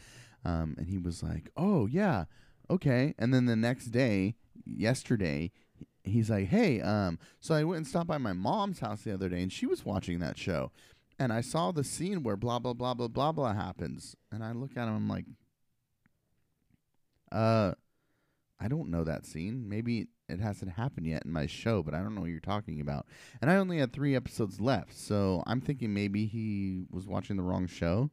Um, 0.45 0.75
and 0.77 0.87
he 0.87 0.97
was 0.97 1.23
like, 1.23 1.49
"Oh 1.57 1.85
yeah, 1.87 2.25
okay." 2.69 3.13
And 3.17 3.33
then 3.33 3.45
the 3.45 3.55
next 3.55 3.87
day, 3.87 4.35
yesterday, 4.65 5.51
he's 6.03 6.29
like, 6.29 6.47
"Hey, 6.47 6.81
um, 6.81 7.19
so 7.39 7.55
I 7.55 7.63
went 7.63 7.77
and 7.77 7.87
stopped 7.87 8.07
by 8.07 8.17
my 8.17 8.33
mom's 8.33 8.79
house 8.79 9.03
the 9.03 9.13
other 9.13 9.29
day, 9.29 9.41
and 9.41 9.51
she 9.51 9.65
was 9.65 9.85
watching 9.85 10.19
that 10.19 10.37
show, 10.37 10.71
and 11.17 11.33
I 11.33 11.41
saw 11.41 11.71
the 11.71 11.83
scene 11.83 12.23
where 12.23 12.37
blah 12.37 12.59
blah 12.59 12.73
blah 12.73 12.93
blah 12.93 13.07
blah 13.07 13.31
blah 13.31 13.53
happens." 13.53 14.15
And 14.31 14.43
I 14.43 14.51
look 14.51 14.77
at 14.77 14.87
him, 14.87 14.95
I'm 14.95 15.09
like, 15.09 15.25
"Uh, 17.31 17.73
I 18.59 18.67
don't 18.67 18.89
know 18.89 19.03
that 19.03 19.25
scene. 19.25 19.69
Maybe 19.69 20.07
it 20.29 20.39
hasn't 20.39 20.73
happened 20.73 21.07
yet 21.07 21.23
in 21.25 21.31
my 21.31 21.45
show, 21.45 21.83
but 21.83 21.93
I 21.93 21.99
don't 21.99 22.15
know 22.15 22.21
what 22.21 22.29
you're 22.29 22.39
talking 22.39 22.79
about. 22.81 23.05
And 23.41 23.49
I 23.49 23.55
only 23.55 23.79
had 23.79 23.93
three 23.93 24.15
episodes 24.15 24.59
left, 24.59 24.97
so 24.97 25.43
I'm 25.45 25.61
thinking 25.61 25.93
maybe 25.93 26.25
he 26.25 26.85
was 26.91 27.07
watching 27.07 27.37
the 27.37 27.43
wrong 27.43 27.67
show. 27.67 28.11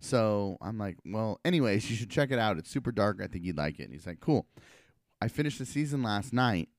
So 0.00 0.56
I'm 0.62 0.78
like, 0.78 0.96
well, 1.04 1.40
anyways, 1.44 1.90
you 1.90 1.96
should 1.96 2.10
check 2.10 2.30
it 2.30 2.38
out. 2.38 2.56
It's 2.58 2.70
super 2.70 2.90
dark. 2.90 3.20
I 3.22 3.26
think 3.26 3.44
you'd 3.44 3.58
like 3.58 3.78
it. 3.78 3.84
And 3.84 3.92
he's 3.92 4.06
like, 4.06 4.20
cool. 4.20 4.46
I 5.20 5.28
finished 5.28 5.58
the 5.58 5.66
season 5.66 6.02
last 6.02 6.32
night, 6.32 6.70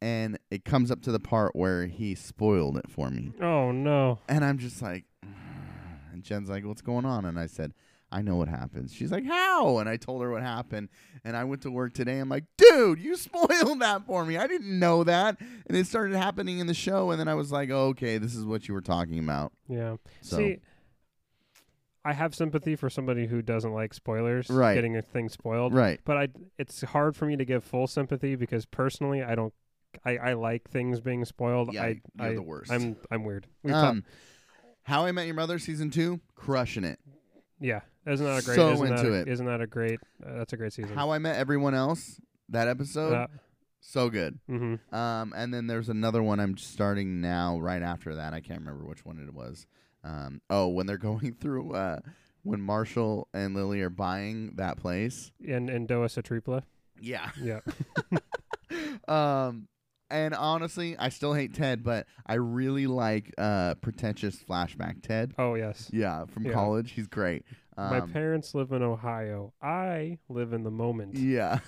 and 0.00 0.38
it 0.50 0.64
comes 0.64 0.90
up 0.90 1.02
to 1.02 1.12
the 1.12 1.20
part 1.20 1.54
where 1.54 1.86
he 1.86 2.14
spoiled 2.14 2.78
it 2.78 2.90
for 2.90 3.10
me. 3.10 3.32
Oh 3.40 3.70
no. 3.70 4.18
And 4.28 4.44
I'm 4.44 4.58
just 4.58 4.80
like, 4.80 5.04
and 6.12 6.22
Jen's 6.22 6.48
like, 6.48 6.64
what's 6.64 6.82
going 6.82 7.04
on? 7.04 7.26
And 7.26 7.38
I 7.38 7.46
said, 7.46 7.74
I 8.12 8.22
know 8.22 8.36
what 8.36 8.48
happens. 8.48 8.92
She's 8.92 9.10
like, 9.10 9.24
how? 9.24 9.78
And 9.78 9.88
I 9.88 9.96
told 9.96 10.22
her 10.22 10.30
what 10.30 10.42
happened. 10.42 10.88
And 11.24 11.36
I 11.36 11.44
went 11.44 11.62
to 11.62 11.70
work 11.70 11.94
today. 11.94 12.18
I'm 12.18 12.28
like, 12.28 12.44
dude, 12.58 12.98
you 13.00 13.16
spoiled 13.16 13.80
that 13.80 14.06
for 14.06 14.24
me. 14.24 14.36
I 14.36 14.46
didn't 14.46 14.78
know 14.78 15.02
that. 15.04 15.38
And 15.66 15.76
it 15.76 15.86
started 15.86 16.16
happening 16.16 16.58
in 16.58 16.66
the 16.66 16.74
show. 16.74 17.10
And 17.10 17.18
then 17.18 17.28
I 17.28 17.34
was 17.34 17.50
like, 17.50 17.70
oh, 17.70 17.86
okay, 17.88 18.18
this 18.18 18.34
is 18.34 18.44
what 18.44 18.68
you 18.68 18.74
were 18.74 18.80
talking 18.82 19.18
about. 19.18 19.52
Yeah. 19.68 19.96
So, 20.20 20.36
See, 20.36 20.58
I 22.04 22.12
have 22.12 22.34
sympathy 22.34 22.74
for 22.76 22.90
somebody 22.90 23.26
who 23.26 23.42
doesn't 23.42 23.72
like 23.72 23.94
spoilers, 23.94 24.50
Right. 24.50 24.74
getting 24.74 24.96
a 24.96 25.02
thing 25.02 25.28
spoiled. 25.28 25.72
right. 25.72 26.00
But 26.04 26.16
I, 26.16 26.28
it's 26.58 26.82
hard 26.82 27.16
for 27.16 27.26
me 27.26 27.36
to 27.36 27.44
give 27.44 27.62
full 27.64 27.86
sympathy 27.86 28.34
because 28.36 28.66
personally, 28.66 29.22
I 29.22 29.34
don't. 29.34 29.54
I, 30.06 30.16
I 30.16 30.32
like 30.32 30.70
things 30.70 31.00
being 31.00 31.24
spoiled. 31.26 31.74
Yeah, 31.74 31.82
I, 31.82 32.00
you're 32.18 32.26
I, 32.30 32.34
the 32.34 32.42
worst. 32.42 32.72
I'm 32.72 32.96
I'm 33.10 33.24
weird. 33.24 33.46
We 33.62 33.72
um, 33.72 34.04
How 34.84 35.04
I 35.04 35.12
Met 35.12 35.26
Your 35.26 35.34
Mother 35.34 35.58
season 35.58 35.90
two, 35.90 36.18
crushing 36.34 36.82
it. 36.84 36.98
Yeah, 37.62 37.80
isn't 38.06 38.26
that 38.26 38.42
a 38.42 38.44
great? 38.44 38.56
so 38.56 38.72
isn't 38.72 38.88
that 38.88 38.98
into 38.98 39.14
a, 39.14 39.20
it. 39.20 39.28
Isn't 39.28 39.46
that 39.46 39.60
a 39.60 39.66
great? 39.66 40.00
Uh, 40.24 40.38
that's 40.38 40.52
a 40.52 40.56
great 40.56 40.72
season. 40.72 40.94
How 40.94 41.10
I 41.10 41.18
Met 41.18 41.36
Everyone 41.36 41.74
Else, 41.74 42.20
that 42.48 42.68
episode, 42.68 43.14
uh, 43.14 43.26
so 43.80 44.10
good. 44.10 44.38
mm-hmm. 44.50 44.94
Um, 44.94 45.32
and 45.36 45.54
then 45.54 45.66
there's 45.66 45.88
another 45.88 46.22
one 46.22 46.40
I'm 46.40 46.56
starting 46.56 47.20
now, 47.20 47.58
right 47.58 47.82
after 47.82 48.16
that. 48.16 48.34
I 48.34 48.40
can't 48.40 48.60
remember 48.60 48.84
which 48.84 49.04
one 49.04 49.18
it 49.18 49.32
was. 49.32 49.66
Um, 50.04 50.40
oh, 50.50 50.68
when 50.68 50.86
they're 50.86 50.98
going 50.98 51.34
through, 51.40 51.74
uh, 51.74 52.00
when 52.42 52.60
Marshall 52.60 53.28
and 53.32 53.54
Lily 53.54 53.80
are 53.82 53.90
buying 53.90 54.54
that 54.56 54.76
place. 54.78 55.30
And 55.46 55.70
and 55.70 55.88
Doa 55.88 56.08
Tripla. 56.22 56.62
Yeah. 57.00 57.30
Yeah. 57.40 57.60
um, 59.46 59.68
and 60.12 60.34
honestly, 60.34 60.96
I 60.98 61.08
still 61.08 61.34
hate 61.34 61.54
Ted, 61.54 61.82
but 61.82 62.06
I 62.26 62.34
really 62.34 62.86
like 62.86 63.32
uh 63.38 63.74
pretentious 63.76 64.36
flashback 64.36 65.02
Ted. 65.02 65.34
Oh 65.38 65.54
yes. 65.54 65.90
Yeah, 65.92 66.26
from 66.26 66.44
Yeah. 66.46 66.52
college, 66.52 66.92
he's 66.92 67.06
great. 67.08 67.44
Um, 67.76 67.90
My 67.90 68.00
parents 68.00 68.54
live 68.54 68.70
in 68.72 68.82
Ohio. 68.82 69.52
I 69.62 70.18
live 70.28 70.52
in 70.52 70.62
the 70.62 70.70
moment. 70.70 71.16
Yeah. 71.16 71.60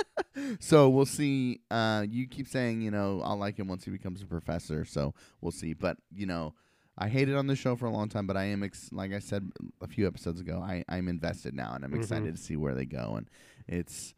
so 0.60 0.88
we'll 0.88 1.06
see. 1.06 1.60
Uh, 1.70 2.04
you 2.08 2.26
keep 2.28 2.46
saying, 2.48 2.80
you 2.82 2.90
know, 2.90 3.20
I'll 3.24 3.36
like 3.36 3.58
him 3.58 3.68
once 3.68 3.84
he 3.84 3.90
becomes 3.90 4.22
a 4.22 4.26
professor. 4.26 4.84
So 4.84 5.14
we'll 5.40 5.52
see. 5.52 5.72
But 5.74 5.96
you 6.14 6.26
know, 6.26 6.54
I 6.96 7.08
hated 7.08 7.34
on 7.34 7.46
the 7.46 7.56
show 7.56 7.76
for 7.76 7.86
a 7.86 7.90
long 7.90 8.08
time, 8.08 8.26
but 8.26 8.36
I 8.36 8.44
am, 8.44 8.62
ex- 8.62 8.90
like 8.92 9.12
I 9.12 9.18
said 9.18 9.50
a 9.80 9.86
few 9.88 10.06
episodes 10.06 10.40
ago, 10.40 10.60
I 10.64 10.84
I'm 10.88 11.08
invested 11.08 11.54
now, 11.54 11.72
and 11.74 11.84
I'm 11.84 11.92
Mhm. 11.92 11.98
excited 11.98 12.36
to 12.36 12.40
see 12.42 12.56
where 12.56 12.74
they 12.74 12.86
go. 12.86 13.14
And 13.16 13.28
it's 13.66 14.14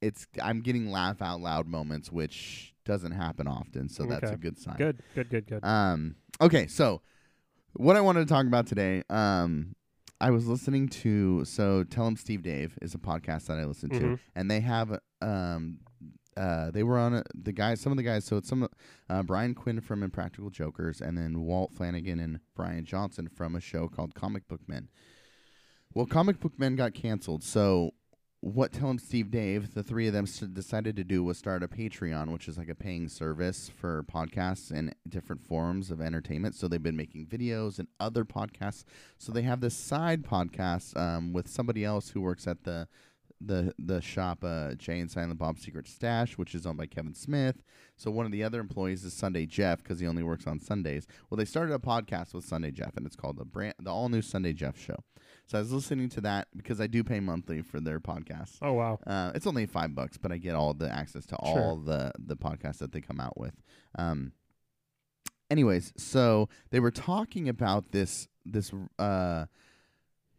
it's 0.00 0.26
I'm 0.42 0.60
getting 0.60 0.90
laugh 0.90 1.22
out 1.22 1.40
loud 1.40 1.66
moments, 1.66 2.12
which 2.12 2.73
doesn't 2.84 3.12
happen 3.12 3.46
often. 3.48 3.88
So 3.88 4.04
that's 4.06 4.24
Okay. 4.24 4.34
a 4.34 4.38
good 4.38 4.58
sign. 4.58 4.76
Good. 4.76 5.02
Good. 5.14 5.30
Good. 5.30 5.46
Good. 5.46 5.64
Um, 5.64 6.16
okay, 6.40 6.66
so 6.66 7.00
what 7.74 7.96
I 7.96 8.00
wanted 8.00 8.20
to 8.20 8.26
talk 8.26 8.46
about 8.46 8.66
today, 8.66 9.02
um, 9.10 9.74
I 10.20 10.30
was 10.30 10.46
listening 10.46 10.88
to 10.88 11.44
so 11.44 11.82
tell 11.84 12.04
Tell 12.04 12.06
'em 12.06 12.16
Steve 12.16 12.42
Dave 12.42 12.78
is 12.80 12.94
a 12.94 12.98
podcast 12.98 13.46
that 13.46 13.58
I 13.58 13.64
listen 13.64 13.90
to, 13.90 14.00
Mhm. 14.00 14.18
and 14.34 14.50
they 14.50 14.60
have 14.60 14.98
um, 15.20 15.80
uh, 16.36 16.70
they 16.72 16.82
were 16.82 16.98
on 16.98 17.14
a, 17.14 17.22
the 17.34 17.52
guys, 17.52 17.80
some 17.80 17.92
of 17.92 17.96
the 17.96 18.02
guys. 18.02 18.24
So 18.24 18.36
it's 18.36 18.48
some 18.48 18.68
uh, 19.08 19.22
Brian 19.22 19.54
Quinn 19.54 19.80
from 19.80 20.02
Impractical 20.02 20.50
Jokers, 20.50 21.00
and 21.00 21.16
then 21.16 21.40
Walt 21.42 21.72
Flanagan 21.72 22.18
and 22.20 22.40
Bryan 22.56 22.84
Johnson 22.84 23.28
from 23.28 23.54
a 23.54 23.60
show 23.60 23.86
called 23.88 24.14
Comic 24.14 24.48
Book 24.48 24.60
Men. 24.68 24.88
Well, 25.94 26.06
Comic 26.06 26.40
Book 26.40 26.58
Men 26.58 26.74
got 26.74 26.92
canceled, 26.92 27.44
so 27.44 27.92
what 28.44 28.72
Tell 28.72 28.90
'em 28.90 28.98
Steve 28.98 29.30
Dave, 29.30 29.72
the 29.72 29.82
three 29.82 30.06
of 30.06 30.12
them 30.12 30.24
s- 30.26 30.40
decided 30.40 30.96
to 30.96 31.04
do 31.04 31.24
was 31.24 31.38
start 31.38 31.62
a 31.62 31.68
Patreon, 31.68 32.30
which 32.30 32.46
is 32.46 32.58
like 32.58 32.68
a 32.68 32.74
paying 32.74 33.08
service 33.08 33.70
for 33.70 34.02
podcasts 34.04 34.70
and 34.70 34.94
different 35.08 35.40
forms 35.40 35.90
of 35.90 35.98
entertainment. 36.02 36.54
So 36.54 36.68
they've 36.68 36.82
been 36.82 36.94
making 36.96 37.26
videos 37.26 37.78
and 37.78 37.88
other 37.98 38.22
podcasts. 38.26 38.84
So 39.16 39.32
they 39.32 39.42
have 39.42 39.60
this 39.62 39.74
side 39.74 40.24
podcast 40.24 40.94
um, 40.94 41.32
with 41.32 41.48
somebody 41.48 41.84
else 41.86 42.10
who 42.10 42.20
works 42.20 42.46
at 42.46 42.64
the 42.64 42.86
the 43.40 43.74
the 43.78 44.00
shop 44.02 44.44
uh, 44.44 44.74
Jay 44.74 45.00
and 45.00 45.10
Silent 45.10 45.38
Bob 45.38 45.58
Secret 45.58 45.88
Stash, 45.88 46.36
which 46.36 46.54
is 46.54 46.66
owned 46.66 46.78
by 46.78 46.86
Kevin 46.86 47.14
Smith. 47.14 47.62
So 47.96 48.10
one 48.10 48.26
of 48.26 48.32
the 48.32 48.44
other 48.44 48.60
employees 48.60 49.04
is 49.04 49.14
Sunday 49.14 49.46
Jeff 49.46 49.82
because 49.82 50.00
he 50.00 50.06
only 50.06 50.22
works 50.22 50.46
on 50.46 50.60
Sundays. 50.60 51.06
Well, 51.30 51.36
they 51.38 51.44
started 51.46 51.74
a 51.74 51.78
podcast 51.78 52.34
with 52.34 52.44
Sunday 52.44 52.70
Jeff, 52.72 52.96
and 52.96 53.06
it's 53.06 53.16
called 53.16 53.38
the 53.38 53.44
brand 53.46 53.74
the 53.80 53.90
all 53.90 54.10
new 54.10 54.22
Sunday 54.22 54.52
Jeff 54.52 54.78
Show. 54.78 54.96
So 55.46 55.58
I 55.58 55.60
was 55.60 55.72
listening 55.72 56.08
to 56.10 56.20
that 56.22 56.48
because 56.56 56.80
I 56.80 56.86
do 56.86 57.04
pay 57.04 57.20
monthly 57.20 57.60
for 57.62 57.78
their 57.80 58.00
podcast. 58.00 58.56
oh 58.62 58.72
wow. 58.72 58.98
Uh, 59.06 59.30
it's 59.34 59.46
only 59.46 59.66
five 59.66 59.94
bucks, 59.94 60.16
but 60.16 60.32
I 60.32 60.38
get 60.38 60.54
all 60.54 60.72
the 60.74 60.90
access 60.90 61.26
to 61.26 61.36
Sure. 61.44 61.60
all 61.60 61.76
the 61.76 62.12
the 62.18 62.36
podcasts 62.36 62.78
that 62.78 62.92
they 62.92 63.00
come 63.00 63.20
out 63.20 63.38
with. 63.38 63.54
Um, 63.98 64.32
anyways, 65.50 65.92
so 65.96 66.48
they 66.70 66.80
were 66.80 66.90
talking 66.90 67.48
about 67.48 67.92
this 67.92 68.28
this 68.44 68.72
uh 68.98 69.46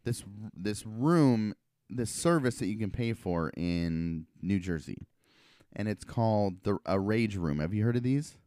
this 0.04 0.24
this 0.56 0.86
room 0.86 1.54
this 1.90 2.10
service 2.10 2.58
that 2.58 2.68
you 2.68 2.78
can 2.78 2.90
pay 2.92 3.14
for 3.14 3.52
in 3.56 4.26
New 4.42 4.60
Jersey, 4.60 5.08
and 5.76 5.88
it's 5.88 6.04
called 6.04 6.64
the 6.64 6.78
a 6.86 7.00
Rage 7.00 7.36
Room. 7.38 7.60
Have 7.60 7.74
you 7.74 7.84
heard 7.84 7.96
of 7.96 8.04
these? 8.04 8.38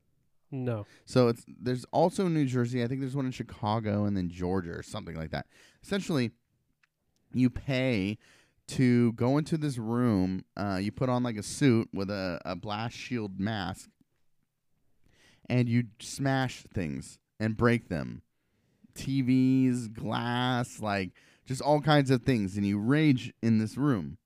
No. 0.51 0.87
So 1.05 1.29
it's 1.29 1.45
there's 1.47 1.85
also 1.93 2.27
New 2.27 2.47
Jersey. 2.47 2.83
I 2.83 2.87
think 2.89 3.01
there's 3.01 3.15
one 3.17 3.27
in 3.27 3.33
Chicago 3.33 4.05
and 4.07 4.17
then 4.17 4.29
Georgia 4.29 4.71
or 4.73 4.83
something 4.83 5.15
like 5.15 5.31
that. 5.31 5.47
Essentially, 5.85 6.31
you 7.33 7.51
pay 7.51 8.19
to 8.69 9.13
go 9.13 9.39
into 9.39 9.57
this 9.57 9.79
room. 9.79 10.45
Uh, 10.57 10.79
you 10.81 10.93
put 10.93 11.09
on 11.09 11.23
like 11.23 11.37
a 11.37 11.43
suit 11.43 11.89
with 11.93 12.11
a, 12.11 12.41
a 12.45 12.55
blast 12.55 12.97
shield 12.97 13.41
mask, 13.41 13.89
and 15.49 15.69
you 15.69 15.85
smash 16.01 16.65
things 16.73 17.19
and 17.41 17.57
break 17.57 17.89
them. 17.89 18.23
TVs, 18.95 19.93
glass, 19.93 20.81
like 20.81 21.11
just 21.47 21.63
all 21.63 21.81
kinds 21.81 22.11
of 22.11 22.23
things, 22.23 22.57
and 22.57 22.67
you 22.67 22.79
rage 22.79 23.33
in 23.43 23.59
this 23.59 23.77
room. 23.77 24.19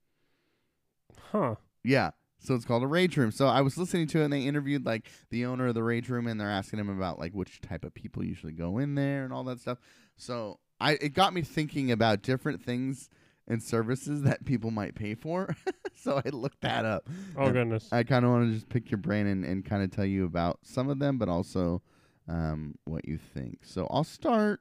Huh. 1.31 1.57
Yeah. 1.85 2.11
So 2.39 2.55
it's 2.55 2.65
called 2.65 2.83
a 2.83 2.89
rage 2.89 3.17
room. 3.17 3.31
So 3.31 3.47
I 3.47 3.61
was 3.61 3.79
listening 3.79 4.09
to 4.09 4.21
it 4.21 4.25
and 4.25 4.33
they 4.33 4.43
interviewed 4.43 4.85
like 4.85 5.09
the 5.31 5.47
owner 5.47 5.69
of 5.69 5.75
the 5.75 5.83
rage 5.85 6.09
room 6.09 6.27
and 6.27 6.41
they're 6.41 6.51
asking 6.51 6.81
him 6.81 6.89
about 6.89 7.21
like 7.21 7.33
which 7.33 7.61
type 7.61 7.85
of 7.85 7.95
people 7.95 8.25
usually 8.25 8.53
go 8.53 8.79
in 8.79 8.97
there 8.97 9.23
and 9.23 9.33
all 9.33 9.45
that 9.45 9.61
stuff. 9.61 9.79
So 10.17 10.59
I 10.83 10.93
it 11.01 11.15
got 11.15 11.33
me 11.33 11.43
thinking 11.43 11.91
about 11.93 12.23
different 12.23 12.62
things 12.62 13.09
and 13.49 13.62
services 13.62 14.23
that 14.23 14.45
people 14.45 14.71
might 14.71 14.95
pay 14.95 15.15
for. 15.15 15.55
so 15.95 16.21
I 16.25 16.29
looked 16.31 16.61
that 16.62 16.85
up. 16.85 17.09
Oh 17.37 17.47
And 17.47 17.55
goodness. 17.55 17.89
I 17.93 18.03
kind 18.03 18.25
of 18.25 18.31
want 18.31 18.49
to 18.49 18.55
just 18.55 18.69
pick 18.69 18.91
your 18.91 18.99
brain 18.99 19.27
and, 19.27 19.45
and 19.45 19.65
kind 19.65 19.83
of 19.83 19.91
tell 19.91 20.05
you 20.05 20.25
about 20.25 20.61
some 20.62 20.89
of 20.89 20.99
them, 20.99 21.19
but 21.19 21.29
also 21.29 21.83
um, 22.29 22.77
what 22.85 23.07
you 23.07 23.19
think. 23.19 23.59
So 23.65 23.87
I'll 23.91 24.05
start 24.05 24.61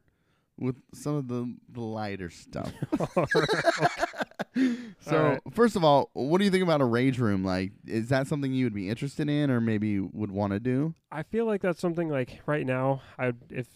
with 0.58 0.76
some 0.94 1.16
of 1.16 1.28
the, 1.28 1.56
the 1.70 1.82
lighter 1.82 2.30
stuff. 2.30 2.72
so 5.00 5.18
right. 5.24 5.40
first 5.52 5.76
of 5.76 5.84
all, 5.84 6.10
what 6.14 6.40
do 6.40 6.46
you 6.46 6.52
think 6.52 6.64
about 6.64 6.82
a 6.82 6.86
rage 6.86 7.20
room? 7.20 7.44
Like, 7.44 7.72
is 7.88 8.10
that 8.10 8.28
something 8.28 8.54
you 8.54 8.66
would 8.66 8.74
be 8.74 8.90
interested 8.90 9.30
in, 9.30 9.50
or 9.50 9.62
maybe 9.62 10.00
would 10.00 10.32
want 10.32 10.54
to 10.54 10.60
do? 10.60 10.94
I 11.12 11.24
feel 11.24 11.46
like 11.46 11.62
that's 11.62 11.80
something 11.80 12.10
like 12.10 12.42
right 12.46 12.66
now. 12.66 13.02
I 13.18 13.28
would 13.28 13.40
if 13.50 13.68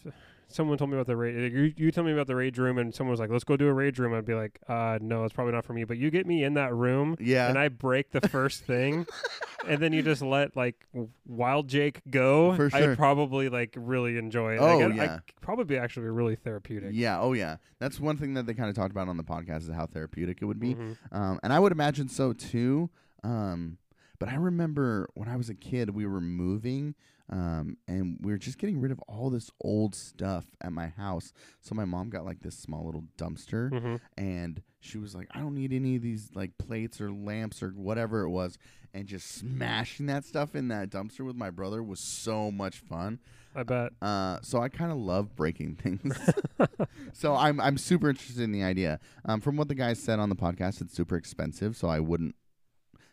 someone 0.48 0.78
told 0.78 0.90
me 0.90 0.96
about 0.96 1.06
the 1.06 1.16
rage, 1.16 1.52
you, 1.52 1.72
you 1.76 1.90
tell 1.90 2.04
me 2.04 2.12
about 2.12 2.26
the 2.26 2.36
rage 2.36 2.58
room, 2.58 2.78
and 2.78 2.94
someone 2.94 3.10
was 3.10 3.20
like, 3.20 3.30
"Let's 3.30 3.44
go 3.44 3.56
do 3.56 3.66
a 3.68 3.72
rage 3.72 3.98
room," 3.98 4.14
I'd 4.14 4.24
be 4.24 4.34
like, 4.34 4.58
"Uh, 4.68 4.98
no, 5.00 5.24
it's 5.24 5.32
probably 5.32 5.52
not 5.52 5.64
for 5.64 5.72
me." 5.72 5.84
But 5.84 5.98
you 5.98 6.10
get 6.10 6.26
me 6.26 6.44
in 6.44 6.54
that 6.54 6.74
room, 6.74 7.16
Yeah, 7.20 7.48
and 7.48 7.58
I 7.58 7.68
break 7.68 8.12
the 8.12 8.20
first 8.28 8.64
thing, 8.64 9.06
and 9.66 9.80
then 9.82 9.92
you 9.92 10.02
just 10.02 10.22
let 10.22 10.56
like 10.56 10.86
Wild 11.26 11.68
Jake 11.68 12.00
go. 12.10 12.54
For 12.54 12.70
sure. 12.70 12.92
I'd 12.92 12.96
probably 12.98 13.48
like 13.48 13.74
really 13.76 14.18
enjoy 14.18 14.54
it. 14.54 14.58
Oh, 14.60 14.80
I'd- 14.86 14.96
yeah. 14.96 15.14
I'd 15.16 15.20
probably 15.40 15.78
actually 15.78 16.04
be 16.04 16.10
really 16.10 16.36
therapeutic. 16.36 16.90
yeah, 16.92 17.20
oh 17.20 17.32
yeah. 17.32 17.56
That's 17.78 17.98
one 18.00 18.16
thing 18.16 18.34
that 18.34 18.46
they 18.46 18.54
kind 18.54 18.68
of 18.70 18.74
talked 18.76 18.90
about 18.92 19.08
on 19.08 19.16
the 19.16 19.24
podcast 19.24 19.62
is 19.62 19.70
how 19.70 19.86
therapeutic 19.86 20.38
it 20.42 20.44
would 20.46 20.60
be. 20.60 20.74
Mhm. 20.74 20.96
Um, 21.12 21.40
and 21.42 21.52
I 21.52 21.58
would 21.58 21.72
imagine 21.72 22.08
so 22.08 22.32
too. 22.32 22.88
Um, 23.24 23.78
but 24.18 24.28
I 24.28 24.36
remember 24.36 25.08
when 25.14 25.28
I 25.28 25.36
was 25.36 25.48
a 25.48 25.54
kid, 25.54 25.90
we 25.90 26.06
were 26.06 26.20
moving, 26.20 26.94
um, 27.30 27.76
and 27.88 28.18
we 28.20 28.32
were 28.32 28.38
just 28.38 28.58
getting 28.58 28.80
rid 28.80 28.92
of 28.92 29.00
all 29.08 29.30
this 29.30 29.50
old 29.60 29.94
stuff 29.94 30.46
at 30.60 30.72
my 30.72 30.88
house. 30.88 31.32
So 31.60 31.74
my 31.74 31.84
mom 31.84 32.08
got 32.10 32.24
like 32.24 32.40
this 32.40 32.56
small 32.56 32.84
little 32.86 33.04
dumpster, 33.18 33.70
Mhm. 33.70 34.00
and 34.16 34.62
she 34.80 34.98
was 34.98 35.14
like, 35.14 35.28
"I 35.32 35.40
don't 35.40 35.54
need 35.54 35.72
any 35.72 35.96
of 35.96 36.02
these 36.02 36.30
like 36.34 36.56
plates 36.58 37.00
or 37.00 37.10
lamps 37.10 37.62
or 37.62 37.70
whatever 37.70 38.22
it 38.22 38.30
was." 38.30 38.58
And 38.94 39.06
just 39.06 39.26
smashing 39.28 40.06
that 40.06 40.24
stuff 40.24 40.54
in 40.54 40.68
that 40.68 40.88
dumpster 40.88 41.20
with 41.26 41.36
my 41.36 41.50
brother 41.50 41.82
was 41.82 42.00
so 42.00 42.50
much 42.50 42.78
fun. 42.78 43.18
I 43.54 43.62
bet. 43.62 43.92
Uh, 44.00 44.38
so 44.42 44.62
I 44.62 44.68
kind 44.70 44.90
of 44.90 44.96
love 44.98 45.34
breaking 45.36 45.76
things. 45.76 46.16
so 47.12 47.34
I'm 47.34 47.60
I'm 47.60 47.76
super 47.76 48.08
interested 48.08 48.42
in 48.42 48.52
the 48.52 48.62
idea. 48.62 49.00
Um, 49.24 49.40
from 49.40 49.56
what 49.56 49.68
the 49.68 49.74
guys 49.74 49.98
said 49.98 50.18
on 50.18 50.28
the 50.28 50.36
podcast, 50.36 50.80
it's 50.80 50.94
super 50.94 51.16
expensive, 51.16 51.76
so 51.76 51.88
I 51.88 52.00
wouldn't 52.00 52.36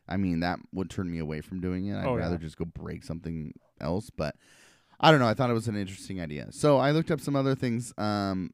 I 0.07 0.17
mean, 0.17 0.41
that 0.41 0.59
would 0.73 0.89
turn 0.89 1.09
me 1.11 1.19
away 1.19 1.41
from 1.41 1.61
doing 1.61 1.87
it. 1.87 1.95
I'd 1.95 2.05
Oh, 2.05 2.15
yeah. 2.17 2.23
rather 2.23 2.37
just 2.37 2.57
go 2.57 2.65
break 2.65 3.03
something 3.03 3.53
else. 3.79 4.09
But 4.09 4.35
I 4.99 5.11
don't 5.11 5.19
know. 5.19 5.27
I 5.27 5.33
thought 5.33 5.49
it 5.49 5.53
was 5.53 5.67
an 5.67 5.75
interesting 5.77 6.19
idea. 6.21 6.47
So 6.51 6.77
I 6.77 6.91
looked 6.91 7.11
up 7.11 7.21
some 7.21 7.35
other 7.35 7.55
things, 7.55 7.93
um, 7.97 8.51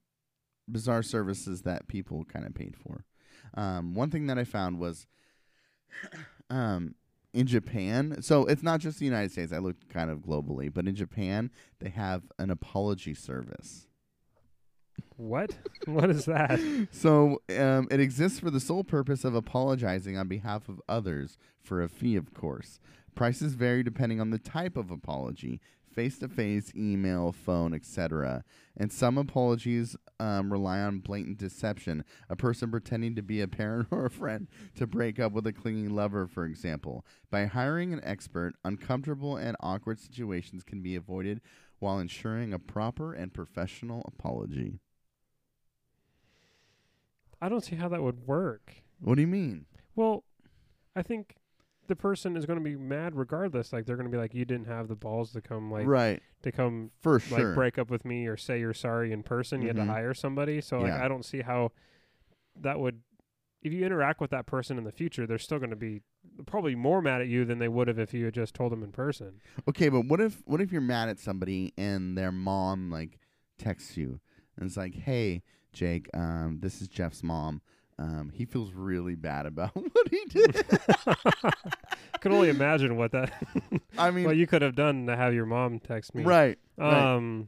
bizarre 0.72 1.02
services 1.04 1.64
that 1.64 1.88
people 1.88 2.24
kind 2.26 2.46
of 2.46 2.54
paid 2.54 2.76
for. 2.78 3.06
Um, 3.56 3.96
one 3.96 4.12
thing 4.12 4.28
that 4.28 4.38
I 4.38 4.44
found 4.44 4.78
was 4.80 5.08
um, 6.50 6.96
in 7.34 7.48
Japan. 7.48 8.22
So 8.22 8.46
it's 8.46 8.64
not 8.64 8.80
just 8.80 9.00
the 9.00 9.06
United 9.06 9.32
States. 9.32 9.52
I 9.54 9.58
looked 9.58 9.90
kind 9.90 10.10
of 10.10 10.20
globally, 10.20 10.74
but 10.74 10.88
in 10.88 10.96
Japan, 10.96 11.52
they 11.80 11.90
have 11.90 12.24
an 12.38 12.50
apology 12.50 13.14
service. 13.14 13.88
What? 15.20 15.54
what 15.86 16.10
is 16.10 16.26
that? 16.26 16.62
So 16.92 17.42
um, 17.50 17.90
it 17.92 18.00
exists 18.00 18.40
for 18.40 18.50
the 18.50 18.62
sole 18.62 18.86
purpose 18.86 19.26
of 19.26 19.36
apologizing 19.36 20.18
on 20.18 20.30
behalf 20.30 20.70
of 20.70 20.82
others 20.88 21.38
for 21.62 21.82
a 21.82 21.90
fee, 21.90 22.16
of 22.16 22.34
course. 22.34 22.80
Prices 23.16 23.56
vary 23.56 23.84
depending 23.84 24.22
on 24.22 24.30
the 24.30 24.40
type 24.40 24.78
of 24.78 24.90
apology 24.90 25.60
face 25.92 26.20
to 26.20 26.30
face, 26.30 26.72
email, 26.74 27.34
phone, 27.34 27.74
etc. 27.74 28.46
And 28.78 28.94
some 28.94 29.18
apologies 29.18 29.98
um, 30.22 30.54
rely 30.54 30.80
on 30.80 31.00
blatant 31.00 31.38
deception, 31.38 32.06
a 32.30 32.38
person 32.38 32.72
pretending 32.72 33.16
to 33.16 33.22
be 33.22 33.42
a 33.42 33.48
parent 33.50 33.88
or 33.92 34.06
a 34.06 34.10
friend 34.10 34.48
to 34.78 34.88
break 34.88 35.20
up 35.20 35.34
with 35.34 35.46
a 35.48 35.52
clinging 35.52 35.90
lover, 35.90 36.28
for 36.28 36.46
example. 36.46 37.06
By 37.30 37.48
hiring 37.48 37.92
an 37.92 38.00
expert, 38.06 38.54
uncomfortable 38.64 39.36
and 39.36 39.58
awkward 39.60 40.00
situations 40.00 40.64
can 40.64 40.82
be 40.82 40.96
avoided 40.96 41.42
while 41.80 42.00
ensuring 42.00 42.54
a 42.54 42.60
proper 42.60 43.12
and 43.12 43.34
professional 43.34 44.04
apology. 44.08 44.80
I 47.42 47.50
don't 47.50 47.64
see 47.64 47.76
how 47.76 47.88
that 47.90 48.02
would 48.02 48.28
work. 48.28 48.76
What 49.00 49.16
do 49.16 49.22
you 49.22 49.28
mean? 49.28 49.66
Well, 49.96 50.24
I 50.96 51.02
think 51.02 51.36
the 51.88 51.96
person 51.96 52.36
is 52.38 52.46
going 52.46 52.60
to 52.60 52.64
be 52.64 52.76
mad 52.76 53.16
regardless. 53.16 53.72
Like 53.74 53.86
they're 53.86 53.96
going 53.96 54.08
to 54.10 54.12
be 54.12 54.18
like, 54.18 54.34
"You 54.34 54.46
didn't 54.46 54.68
have 54.68 54.88
the 54.88 54.96
balls 54.96 55.32
to 55.34 55.42
come, 55.42 55.72
like 55.72 55.88
right, 55.88 56.22
to 56.44 56.52
come, 56.52 56.92
for 57.00 57.14
like 57.14 57.22
sure. 57.42 57.54
break 57.54 57.78
up 57.78 57.90
with 57.90 58.06
me 58.06 58.28
or 58.28 58.38
say 58.38 58.60
you're 58.60 58.74
sorry 58.74 59.12
in 59.12 59.24
person. 59.24 59.62
You 59.62 59.68
had 59.68 59.78
Mhm. 59.78 59.86
to 59.88 59.92
hire 59.92 60.14
somebody. 60.14 60.62
So 60.62 60.80
like, 60.80 60.94
I 60.94 61.08
don't 61.08 61.24
see 61.26 61.42
how 61.42 61.72
that 62.62 62.80
would. 62.80 63.02
If 63.62 63.74
you 63.74 63.86
interact 63.86 64.22
with 64.22 64.32
that 64.32 64.46
person 64.46 64.78
in 64.78 64.86
the 64.86 64.92
future, 64.92 65.28
they're 65.28 65.38
still 65.38 65.58
going 65.60 65.70
to 65.72 65.76
be 65.76 66.02
probably 66.46 66.76
more 66.76 67.02
mad 67.02 67.20
at 67.22 67.28
you 67.28 67.44
than 67.44 67.60
they 67.60 67.68
would 67.68 67.90
have 67.90 68.00
if 68.00 68.14
you 68.14 68.24
had 68.26 68.34
just 68.34 68.54
told 68.54 68.72
them 68.72 68.84
in 68.84 68.92
person. 68.94 69.42
Okay, 69.68 69.90
but 69.90 70.06
what 70.06 70.22
if 70.22 70.42
what 70.46 70.62
if 70.62 70.72
you're 70.72 70.80
mad 70.82 71.10
at 71.10 71.20
somebody 71.20 71.74
and 71.78 72.18
their 72.18 72.32
mom 72.32 72.90
like 72.92 73.20
texts 73.58 73.98
you 73.98 74.20
and 74.56 74.66
it's 74.68 74.78
like, 74.78 74.94
"Hey, 74.96 75.44
Jake, 75.80 76.10
um, 76.14 76.58
this 76.60 76.82
is 76.82 76.90
Jeff's 76.90 77.24
mom. 77.24 77.62
Um, 77.98 78.32
he 78.34 78.44
feels 78.44 78.74
really 78.74 79.16
bad 79.16 79.46
about 79.46 79.72
what 79.76 80.10
he 80.12 80.26
did." 80.28 80.66
I 81.06 82.18
can 82.20 82.34
only 82.34 82.50
imagine 82.50 82.98
what 82.98 83.14
that. 83.14 83.32
I 83.98 84.12
mean, 84.12 84.26
what 84.26 84.36
you 84.36 84.46
could 84.46 84.62
have 84.62 84.76
done 84.76 85.06
to 85.06 85.16
have 85.16 85.34
your 85.34 85.46
mom 85.46 85.80
text 85.80 86.14
me. 86.14 86.24
right? 86.24 86.60
right. 86.78 87.16
Um. 87.16 87.48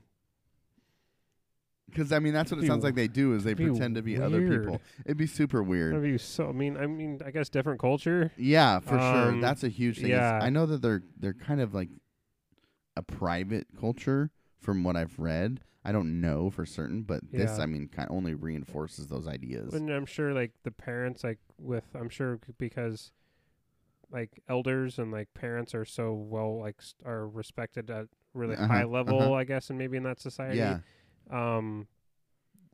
Because 1.89 2.13
I 2.13 2.19
mean, 2.19 2.33
that's 2.33 2.49
what 2.49 2.63
it 2.63 2.67
sounds 2.67 2.85
like 2.85 2.95
they 2.95 3.09
do 3.09 3.33
is 3.33 3.43
they 3.43 3.53
pretend 3.53 3.95
to 3.95 4.01
be 4.01 4.17
other 4.17 4.47
people. 4.47 4.79
It'd 5.03 5.17
be 5.17 5.27
super 5.27 5.61
weird. 5.61 5.93
That'd 5.93 6.09
be 6.09 6.17
so. 6.17 6.47
I 6.47 6.53
mean, 6.53 6.77
I 6.77 6.87
mean, 6.87 7.19
I 7.25 7.31
guess 7.31 7.49
different 7.49 7.81
culture. 7.81 8.31
Yeah, 8.37 8.79
for 8.79 8.97
sure. 8.97 9.29
Um, 9.29 9.41
That's 9.41 9.65
a 9.65 9.69
huge 9.69 9.99
thing. 9.99 10.11
yeah. 10.11 10.39
I 10.41 10.49
know 10.49 10.65
that 10.67 10.81
they're 10.81 11.03
they're 11.19 11.33
kind 11.33 11.59
of 11.59 11.73
like 11.73 11.89
a 12.95 13.01
private 13.01 13.67
culture 13.77 14.31
from 14.61 14.85
what 14.85 14.95
I've 14.95 15.19
read. 15.19 15.59
I 15.83 15.91
don't 15.91 16.21
know 16.21 16.49
for 16.51 16.65
certain, 16.65 17.01
but 17.03 17.21
this 17.31 17.57
Yeah. 17.57 17.63
I 17.63 17.65
mean 17.65 17.87
kind 17.87 18.09
of 18.09 18.15
only 18.15 18.33
reinforces 18.35 19.07
those 19.07 19.27
ideas. 19.27 19.73
And 19.73 19.89
I'm 19.89 20.05
sure, 20.05 20.33
like 20.33 20.51
the 20.63 20.71
parents, 20.71 21.23
like 21.23 21.39
with, 21.59 21.85
I'm 21.95 22.09
sure 22.09 22.39
c- 22.45 22.53
because, 22.57 23.11
like 24.11 24.41
elders 24.49 24.99
and 24.99 25.11
like 25.11 25.33
parents 25.33 25.73
are 25.73 25.85
so 25.85 26.13
well, 26.13 26.59
like 26.59 26.75
s- 26.79 26.95
are 27.05 27.27
respected 27.27 27.89
at 27.89 28.07
really 28.33 28.55
Uh-huh, 28.55 28.67
high 28.67 28.83
level, 28.83 29.21
uh-huh. 29.21 29.33
I 29.33 29.43
guess, 29.43 29.69
and 29.69 29.79
maybe 29.79 29.97
in 29.97 30.03
that 30.03 30.19
society. 30.19 30.57
yeah. 30.57 30.79
Um, 31.29 31.87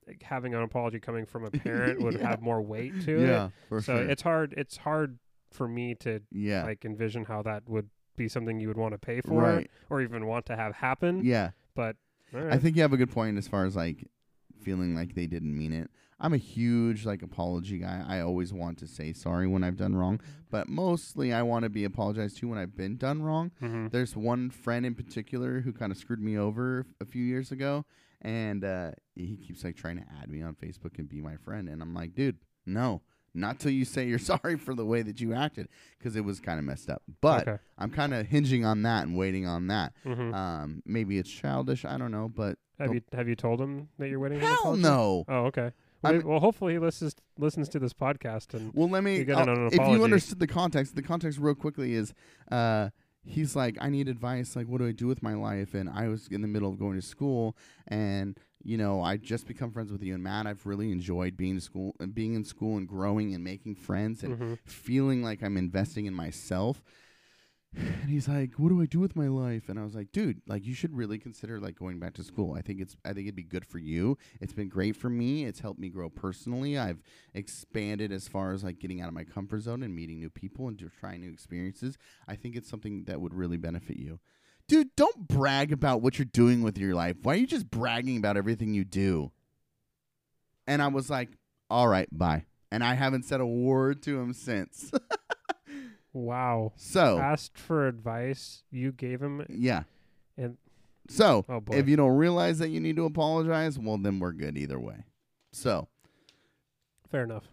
like, 0.08 0.24
having 0.24 0.54
an 0.54 0.62
apology 0.64 1.00
coming 1.00 1.26
from 1.26 1.46
a 1.46 1.52
parent 1.66 2.02
would 2.02 2.16
Yeah. 2.16 2.28
have 2.30 2.42
more 2.42 2.62
weight 2.62 3.02
to 3.04 3.24
it. 3.24 3.28
Yeah, 3.28 3.50
for 3.70 3.82
so 3.82 3.98
sure. 3.98 4.10
it's 4.10 4.22
hard. 4.22 4.54
It's 4.58 4.78
hard 4.78 5.20
for 5.52 5.68
me 5.68 5.96
to 5.96 6.22
yeah. 6.32 6.64
like 6.66 6.84
envision 6.86 7.24
how 7.26 7.42
that 7.44 7.70
would 7.70 7.90
be 8.18 8.28
something 8.28 8.60
you 8.60 8.68
would 8.68 8.78
want 8.78 8.94
to 8.94 8.98
pay 8.98 9.22
for 9.22 9.42
right. 9.42 9.70
or 9.90 10.02
even 10.02 10.26
want 10.26 10.46
to 10.48 10.56
have 10.56 10.76
happen. 10.76 11.24
Yeah. 11.24 11.52
But 11.76 11.96
all 12.34 12.42
I 12.52 12.58
think 12.58 12.76
you 12.76 12.82
have 12.82 12.94
a 12.94 12.98
good 12.98 13.12
point 13.12 13.38
as 13.38 13.48
far 13.48 13.66
as 13.66 13.76
like 13.76 14.08
feeling 14.62 14.96
like 14.96 15.16
they 15.16 15.28
didn't 15.28 15.56
mean 15.58 15.74
it. 15.74 15.90
I'm 16.20 16.34
a 16.34 16.38
huge 16.38 17.06
like 17.06 17.22
apology 17.22 17.78
guy. 17.78 18.04
I 18.08 18.22
always 18.22 18.52
want 18.52 18.80
to 18.80 18.88
say 18.88 19.14
sorry 19.14 19.48
when 19.48 19.64
I've 19.64 19.78
done 19.78 19.96
wrong, 19.96 20.20
but 20.50 20.68
mostly 20.68 21.32
I 21.32 21.44
want 21.44 21.64
to 21.64 21.70
be 21.70 21.84
apologized 21.84 22.38
to 22.38 22.48
when 22.48 22.58
I've 22.58 22.76
been 22.76 22.98
done 22.98 23.22
wrong. 23.22 23.52
Mhm. 23.62 23.92
There's 23.92 24.16
one 24.16 24.50
friend 24.50 24.84
in 24.86 24.96
particular 24.96 25.62
who 25.62 25.72
kind 25.72 25.92
of 25.92 25.98
screwed 25.98 26.20
me 26.22 26.36
over 26.38 26.88
a 27.00 27.06
few 27.06 27.24
years 27.24 27.52
ago, 27.52 27.86
and 28.22 28.64
uh, 28.64 28.92
he 29.16 29.38
keeps 29.38 29.64
like 29.64 29.76
trying 29.76 29.98
to 29.98 30.06
add 30.20 30.30
me 30.30 30.42
on 30.42 30.56
Facebook 30.56 30.98
and 30.98 31.08
be 31.08 31.22
my 31.22 31.38
friend, 31.38 31.70
and 31.70 31.84
I'm 31.84 31.94
like, 31.94 32.16
dude, 32.16 32.38
no, 32.66 33.04
not 33.38 33.60
till 33.60 33.72
you 33.72 33.86
say 33.86 34.08
you're 34.08 34.20
sorry 34.34 34.58
for 34.58 34.74
the 34.76 34.86
way 34.86 35.02
that 35.02 35.22
you 35.22 35.34
acted, 35.34 35.68
because 35.98 36.16
it 36.16 36.26
was 36.26 36.40
kind 36.40 36.60
of 36.60 36.66
messed 36.66 36.90
up. 36.90 37.02
But 37.22 37.48
okay. 37.48 37.58
I'm 37.78 37.90
kind 37.92 38.14
of 38.14 38.28
hinging 38.28 38.66
on 38.66 38.82
that 38.84 39.06
and 39.08 39.16
waiting 39.18 39.46
on 39.48 39.68
that. 39.68 39.94
Mhm. 40.06 40.34
Um, 40.34 40.82
maybe 40.86 41.18
it's 41.18 41.30
childish, 41.30 41.86
I 41.86 41.98
don't 41.98 42.12
know, 42.12 42.28
but 42.30 42.58
have 42.80 42.94
you 42.94 43.02
have 43.14 43.28
you 43.28 43.36
told 43.36 43.60
him 43.62 43.90
that 43.98 44.10
you're 44.10 44.20
waiting? 44.20 44.40
hell 44.40 44.76
no. 44.76 45.24
Oh, 45.28 45.46
okay. 45.46 45.72
Well, 46.04 46.22
well, 46.24 46.40
hopefully 46.40 46.74
he 46.74 46.80
listens 46.80 47.16
listens 47.40 47.68
to 47.70 47.80
this 47.80 47.92
podcast 47.94 48.54
and 48.54 48.72
Well, 48.76 48.88
let 48.90 49.04
me. 49.04 49.18
You 49.18 49.26
gotta 49.26 49.50
I'll- 49.52 49.58
know 49.58 49.66
an 49.68 49.74
if 49.74 49.88
you 49.90 50.04
understood 50.04 50.40
the 50.40 50.46
context, 50.48 50.96
the 50.96 51.02
context 51.02 51.40
real 51.40 51.56
quickly 51.56 51.94
is, 51.96 52.14
uh, 52.52 52.90
he's 53.24 53.56
like, 53.56 53.78
I 53.82 53.90
need 53.90 54.08
advice. 54.08 54.56
Like, 54.56 54.68
what 54.68 54.78
do 54.78 54.88
I 54.88 54.92
do 54.92 55.08
with 55.08 55.24
my 55.24 55.34
life? 55.34 55.74
And 55.74 55.90
I 55.90 56.08
was 56.08 56.28
in 56.30 56.42
the 56.42 56.48
middle 56.48 56.70
of 56.70 56.78
going 56.78 56.96
to 56.98 57.02
school, 57.02 57.58
and 57.88 58.38
you 58.68 58.78
know, 58.78 59.02
I 59.02 59.16
just 59.16 59.48
become 59.48 59.72
friends 59.72 59.94
with 59.94 60.04
you 60.04 60.14
and 60.14 60.22
Matt. 60.22 60.46
I've 60.46 60.66
really 60.66 60.92
enjoyed 60.92 61.38
being 61.38 61.56
in 61.56 61.62
school 61.62 61.96
and 62.02 62.14
being 62.14 62.34
in 62.34 62.44
school 62.44 62.76
and 62.76 62.86
growing 62.86 63.34
and 63.34 63.42
making 63.42 63.76
friends 63.76 64.24
and 64.24 64.38
Mhm. 64.38 64.58
feeling 64.66 65.24
like 65.24 65.42
I'm 65.42 65.56
investing 65.56 66.06
in 66.06 66.14
myself. 66.14 66.84
And 68.02 68.10
he's 68.10 68.28
like, 68.28 68.54
"What 68.60 68.70
do 68.70 68.82
I 68.82 68.86
do 68.86 69.00
with 69.00 69.16
my 69.16 69.28
life?" 69.28 69.70
And 69.70 69.78
I 69.80 69.84
was 69.84 69.94
like, 69.96 70.12
"Dude, 70.12 70.42
like 70.48 70.66
you 70.66 70.74
should 70.74 70.96
really 70.96 71.18
consider 71.18 71.60
like 71.60 71.76
going 71.76 72.00
back 72.00 72.14
to 72.16 72.24
school. 72.24 72.54
I 72.54 72.62
think 72.62 72.82
it's 72.82 72.96
I 73.06 73.14
think 73.14 73.28
it'd 73.28 73.36
be 73.36 73.44
good 73.44 73.66
for 73.66 73.78
you. 73.78 74.18
It's 74.42 74.54
been 74.54 74.70
great 74.70 74.96
for 74.96 75.10
me. 75.10 75.46
It's 75.46 75.60
helped 75.60 75.80
me 75.80 75.90
grow 75.90 76.10
personally. 76.10 76.78
I've 76.78 77.02
expanded 77.34 78.12
as 78.12 78.28
far 78.28 78.52
as 78.54 78.64
like 78.64 78.80
getting 78.80 79.02
out 79.02 79.08
of 79.10 79.14
my 79.14 79.24
comfort 79.26 79.62
zone 79.62 79.84
and 79.84 79.96
meeting 79.96 80.20
new 80.20 80.30
people 80.30 80.68
and 80.68 80.78
trying 81.00 81.22
new 81.22 81.30
experiences. 81.32 81.98
I 82.28 82.36
think 82.36 82.56
it's 82.56 82.70
something 82.70 83.04
that 83.06 83.22
would 83.22 83.34
really 83.34 83.58
benefit 83.58 83.98
you." 83.98 84.20
Dude, 84.68 84.96
don't 84.96 85.28
brag 85.28 85.72
about 85.72 86.02
what 86.02 86.20
you're 86.20 86.26
doing 86.26 86.62
with 86.62 86.78
your 86.78 86.94
life. 86.94 87.16
Why 87.24 87.34
are 87.34 87.38
you 87.38 87.48
just 87.48 87.70
bragging 87.70 88.18
about 88.18 88.36
everything 88.38 88.74
you 88.74 88.84
do? 88.84 89.32
And 90.66 90.82
I 90.82 90.88
was 90.88 91.10
like, 91.10 91.30
"All 91.70 91.88
right, 91.88 92.10
bye." 92.12 92.46
And 92.70 92.84
I 92.84 92.96
haven't 92.96 93.24
said 93.24 93.40
a 93.40 93.46
word 93.46 94.02
to 94.04 94.20
him 94.20 94.34
since. 94.34 94.92
wow. 96.14 96.74
so, 96.76 97.18
Asked 97.18 97.58
for 97.58 97.88
advice, 97.88 98.64
you 98.70 98.92
gave 98.92 99.22
him, 99.22 99.46
Yeah. 99.50 99.84
and 100.38 100.58
So, 101.08 101.46
oh 101.48 101.64
if 101.72 101.88
you 101.88 101.96
don't 101.96 102.18
realize 102.18 102.60
that 102.60 102.68
you 102.70 102.82
need 102.82 102.98
to 102.98 103.06
apologize, 103.06 103.80
well, 103.80 103.98
then 103.98 104.20
we're 104.20 104.34
good 104.34 104.58
either 104.58 104.78
way. 104.80 105.06
So, 105.54 105.88
fair 107.10 107.24
enough. 107.24 107.46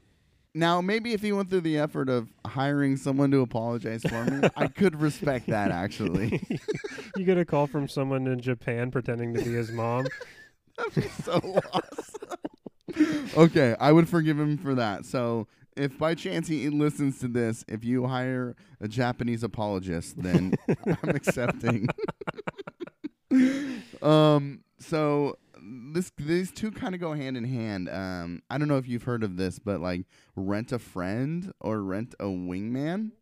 Now 0.54 0.80
maybe 0.80 1.12
if 1.12 1.20
he 1.20 1.32
went 1.32 1.50
through 1.50 1.62
the 1.62 1.78
effort 1.78 2.08
of 2.08 2.32
hiring 2.46 2.96
someone 2.96 3.30
to 3.32 3.40
apologize 3.40 4.02
for 4.02 4.24
me, 4.24 4.48
I 4.56 4.68
could 4.74 5.00
respect 5.00 5.48
that 5.48 5.70
actually. 5.70 6.40
you 7.16 7.24
get 7.24 7.38
a 7.38 7.44
call 7.44 7.66
from 7.66 7.88
someone 7.88 8.26
in 8.26 8.40
Japan 8.40 8.90
pretending 8.90 9.34
to 9.34 9.42
be 9.42 9.52
his 9.52 9.72
mom. 9.72 10.06
That'd 10.78 10.94
be 10.94 11.08
so 11.22 11.60
awesome. 11.72 13.30
okay, 13.36 13.76
I 13.80 13.92
would 13.92 14.08
forgive 14.08 14.38
him 14.38 14.56
for 14.56 14.74
that. 14.76 15.04
So, 15.04 15.46
if 15.76 15.98
by 15.98 16.14
chance 16.14 16.46
he 16.46 16.68
listens 16.68 17.18
to 17.20 17.28
this, 17.28 17.64
if 17.68 17.84
you 17.84 18.06
hire 18.06 18.54
a 18.80 18.86
Japanese 18.86 19.42
apologist, 19.42 20.20
then 20.22 20.54
I'm 20.86 21.10
accepting. 21.10 21.88
um. 24.02 24.60
So 24.80 25.38
this 25.92 26.12
these 26.16 26.50
two 26.52 26.70
kind 26.70 26.94
of 26.94 27.00
go 27.00 27.12
hand 27.14 27.36
in 27.36 27.44
hand. 27.44 27.88
Um. 27.88 28.42
I 28.50 28.58
don't 28.58 28.68
know 28.68 28.78
if 28.78 28.86
you've 28.88 29.04
heard 29.04 29.22
of 29.24 29.36
this, 29.36 29.58
but 29.58 29.80
like 29.80 30.06
rent 30.36 30.72
a 30.72 30.78
friend 30.78 31.52
or 31.60 31.80
rent 31.82 32.14
a 32.20 32.24
wingman. 32.24 33.12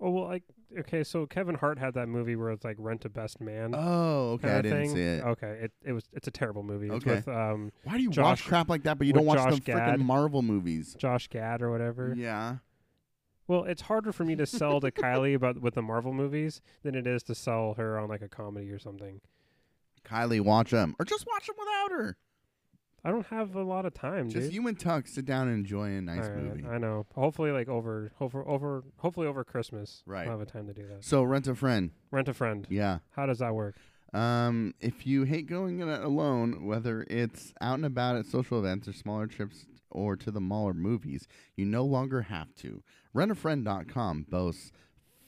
Oh 0.00 0.10
well, 0.10 0.24
like 0.24 0.42
okay, 0.80 1.04
so 1.04 1.24
Kevin 1.26 1.54
Hart 1.54 1.78
had 1.78 1.94
that 1.94 2.08
movie 2.08 2.34
where 2.36 2.50
it's 2.50 2.64
like 2.64 2.76
Rent 2.80 3.04
a 3.04 3.08
Best 3.08 3.40
Man. 3.40 3.74
Oh, 3.76 4.32
okay. 4.32 4.50
I 4.50 4.62
didn't 4.62 4.78
thing. 4.86 4.94
see 4.94 5.00
it. 5.02 5.24
Okay, 5.24 5.58
it 5.62 5.72
it 5.84 5.92
was 5.92 6.04
it's 6.12 6.26
a 6.26 6.32
terrible 6.32 6.62
movie. 6.64 6.86
It's 6.88 6.96
Okay. 7.06 7.14
with 7.16 7.28
um 7.28 7.70
Why 7.84 7.96
do 7.96 8.02
you 8.02 8.08
watch 8.10 8.14
Josh- 8.16 8.42
crap 8.46 8.68
like 8.68 8.82
that, 8.82 8.98
but 8.98 9.06
you 9.06 9.12
don't 9.12 9.24
watch 9.24 9.38
Josh 9.38 9.54
the 9.60 9.72
freaking 9.72 10.00
Marvel 10.00 10.42
movies? 10.42 10.94
Josh 10.98 11.28
Gad 11.28 11.62
or 11.62 11.70
whatever. 11.70 12.12
Yeah. 12.16 12.56
Well, 13.46 13.64
it's 13.64 13.82
harder 13.82 14.10
for 14.12 14.24
me 14.24 14.34
to 14.36 14.46
sell 14.46 14.80
to 14.80 14.90
Kylie 14.90 15.34
about 15.34 15.60
with 15.60 15.74
the 15.74 15.82
Marvel 15.82 16.12
movies 16.12 16.60
than 16.82 16.94
it 16.94 17.06
is 17.06 17.22
to 17.24 17.34
sell 17.34 17.74
her 17.74 17.98
on 17.98 18.08
like 18.08 18.22
a 18.22 18.28
comedy 18.28 18.70
or 18.70 18.78
something. 18.78 19.20
Kylie, 20.04 20.40
watch 20.40 20.70
them, 20.70 20.94
or 20.98 21.04
just 21.04 21.26
watch 21.26 21.46
them 21.46 21.56
without 21.58 21.90
her. 21.92 22.16
I 23.06 23.10
don't 23.10 23.26
have 23.26 23.54
a 23.54 23.62
lot 23.62 23.84
of 23.84 23.92
time, 23.92 24.30
Just 24.30 24.46
dude. 24.46 24.54
you 24.54 24.66
and 24.66 24.80
Tuck 24.80 25.06
sit 25.06 25.26
down 25.26 25.48
and 25.48 25.58
enjoy 25.58 25.88
a 25.88 26.00
nice 26.00 26.26
right, 26.26 26.38
movie. 26.38 26.64
I 26.66 26.78
know. 26.78 27.04
Hopefully, 27.14 27.50
like 27.50 27.68
over, 27.68 28.12
over, 28.18 28.48
over. 28.48 28.82
Hopefully, 28.96 29.26
over 29.26 29.44
Christmas. 29.44 30.02
Right. 30.06 30.24
I'll 30.26 30.38
have 30.38 30.40
a 30.40 30.46
time 30.46 30.66
to 30.68 30.72
do 30.72 30.86
that. 30.88 31.04
So 31.04 31.22
rent 31.22 31.46
a 31.46 31.54
friend. 31.54 31.90
Rent 32.10 32.28
a 32.28 32.34
friend. 32.34 32.66
Yeah. 32.70 33.00
How 33.10 33.26
does 33.26 33.40
that 33.40 33.54
work? 33.54 33.76
Um, 34.14 34.74
if 34.80 35.06
you 35.06 35.24
hate 35.24 35.46
going 35.46 35.80
in 35.80 35.88
alone, 35.88 36.64
whether 36.64 37.04
it's 37.10 37.52
out 37.60 37.74
and 37.74 37.84
about 37.84 38.16
at 38.16 38.26
social 38.26 38.58
events 38.58 38.88
or 38.88 38.94
smaller 38.94 39.26
trips 39.26 39.66
or 39.90 40.16
to 40.16 40.30
the 40.30 40.40
mall 40.40 40.68
or 40.68 40.74
movies, 40.74 41.26
you 41.56 41.66
no 41.66 41.84
longer 41.84 42.22
have 42.22 42.54
to. 42.56 42.82
RentAFriend.com 43.14 44.26
boasts 44.30 44.72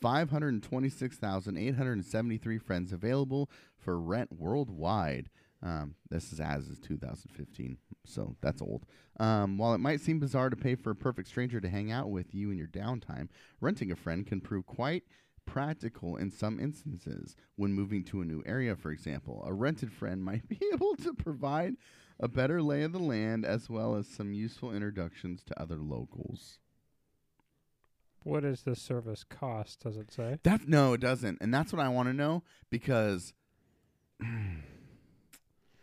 526,873 0.00 2.58
friends 2.58 2.92
available 2.92 3.50
for 3.78 3.98
rent 3.98 4.32
worldwide. 4.32 5.30
Um, 5.62 5.94
this 6.10 6.32
is 6.32 6.40
as 6.40 6.68
is 6.68 6.78
2015, 6.80 7.78
so 8.04 8.36
that's 8.40 8.60
old. 8.60 8.84
Um, 9.18 9.58
while 9.58 9.74
it 9.74 9.78
might 9.78 10.00
seem 10.00 10.20
bizarre 10.20 10.50
to 10.50 10.56
pay 10.56 10.74
for 10.74 10.90
a 10.90 10.96
perfect 10.96 11.28
stranger 11.28 11.60
to 11.60 11.68
hang 11.68 11.90
out 11.90 12.10
with 12.10 12.34
you 12.34 12.50
in 12.50 12.58
your 12.58 12.68
downtime, 12.68 13.28
renting 13.60 13.90
a 13.90 13.96
friend 13.96 14.26
can 14.26 14.40
prove 14.40 14.66
quite 14.66 15.04
practical 15.46 16.16
in 16.16 16.30
some 16.30 16.60
instances. 16.60 17.36
When 17.54 17.72
moving 17.72 18.04
to 18.04 18.20
a 18.20 18.26
new 18.26 18.42
area, 18.44 18.76
for 18.76 18.90
example, 18.90 19.42
a 19.46 19.54
rented 19.54 19.92
friend 19.92 20.22
might 20.24 20.48
be 20.48 20.60
able 20.72 20.96
to 20.96 21.14
provide 21.14 21.76
a 22.20 22.28
better 22.28 22.62
lay 22.62 22.82
of 22.82 22.92
the 22.92 22.98
land 22.98 23.44
as 23.44 23.70
well 23.70 23.94
as 23.94 24.06
some 24.06 24.32
useful 24.32 24.74
introductions 24.74 25.42
to 25.44 25.60
other 25.60 25.76
locals. 25.76 26.58
What 28.26 28.42
does 28.42 28.62
this 28.62 28.82
service 28.82 29.22
cost? 29.22 29.80
Does 29.84 29.96
it 29.96 30.12
say? 30.12 30.38
That 30.42 30.66
no, 30.66 30.94
it 30.94 31.00
doesn't, 31.00 31.38
and 31.40 31.54
that's 31.54 31.72
what 31.72 31.80
I 31.80 31.88
want 31.88 32.08
to 32.08 32.12
know 32.12 32.42
because 32.70 33.32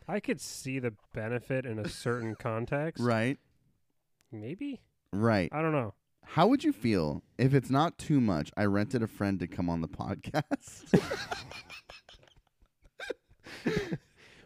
I 0.09 0.19
could 0.19 0.41
see 0.41 0.79
the 0.79 0.93
benefit 1.13 1.65
in 1.65 1.79
a 1.79 1.87
certain 1.87 2.35
context. 2.39 3.01
right, 3.01 3.37
Maybe. 4.29 4.81
right. 5.13 5.47
I 5.53 5.61
don't 5.61 5.71
know. 5.71 5.93
How 6.25 6.47
would 6.47 6.65
you 6.65 6.73
feel 6.73 7.23
if 7.37 7.53
it's 7.53 7.69
not 7.69 7.97
too 7.97 8.19
much? 8.19 8.51
I 8.57 8.65
rented 8.65 9.01
a 9.03 9.07
friend 9.07 9.39
to 9.39 9.47
come 9.47 9.69
on 9.69 9.79
the 9.81 9.87
podcast. 9.87 10.99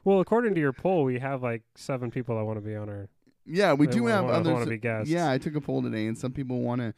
Well, 0.04 0.22
according 0.22 0.54
to 0.54 0.62
your 0.62 0.72
poll, 0.72 1.04
we 1.04 1.20
have 1.20 1.44
like 1.44 1.64
seven 1.76 2.12
people 2.12 2.38
that 2.38 2.46
want 2.46 2.58
to 2.58 2.66
be 2.66 2.78
on 2.78 2.88
our. 2.88 3.10
yeah, 3.46 3.74
we 3.74 3.88
do 3.88 4.04
wanna- 4.04 4.16
have 4.16 4.24
wanna- 4.24 4.38
others. 4.38 4.54
wanna 4.54 4.66
be 4.68 4.78
guests. 4.78 5.10
Yeah, 5.12 5.30
I 5.30 5.38
took 5.38 5.54
a 5.56 5.60
poll 5.60 5.82
today, 5.82 6.08
and 6.08 6.18
some 6.18 6.32
people 6.32 6.62
want 6.62 6.80
to 6.80 6.94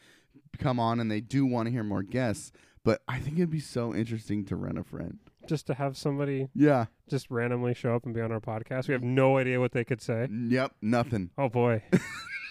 come 0.59 0.79
on, 0.79 0.99
and 0.99 1.09
they 1.09 1.21
do 1.21 1.45
want 1.45 1.67
to 1.67 1.71
hear 1.71 1.83
more 1.83 2.03
guests. 2.03 2.51
But 2.83 3.01
I 3.07 3.19
think 3.19 3.37
it'd 3.37 3.49
be 3.49 3.59
so 3.59 3.93
interesting 3.93 4.45
to 4.45 4.55
rent 4.55 4.77
a 4.77 4.83
friend. 4.83 5.19
Just 5.47 5.67
to 5.67 5.73
have 5.73 5.97
somebody 5.97 6.49
Yeah. 6.53 6.85
just 7.09 7.29
randomly 7.31 7.73
show 7.73 7.95
up 7.95 8.05
and 8.05 8.13
be 8.13 8.21
on 8.21 8.31
our 8.31 8.39
podcast. 8.39 8.87
We 8.87 8.93
have 8.93 9.03
no 9.03 9.37
idea 9.37 9.59
what 9.59 9.71
they 9.71 9.83
could 9.83 10.01
say. 10.01 10.27
Yep. 10.31 10.75
Nothing. 10.81 11.31
Oh 11.37 11.49
boy, 11.49 11.83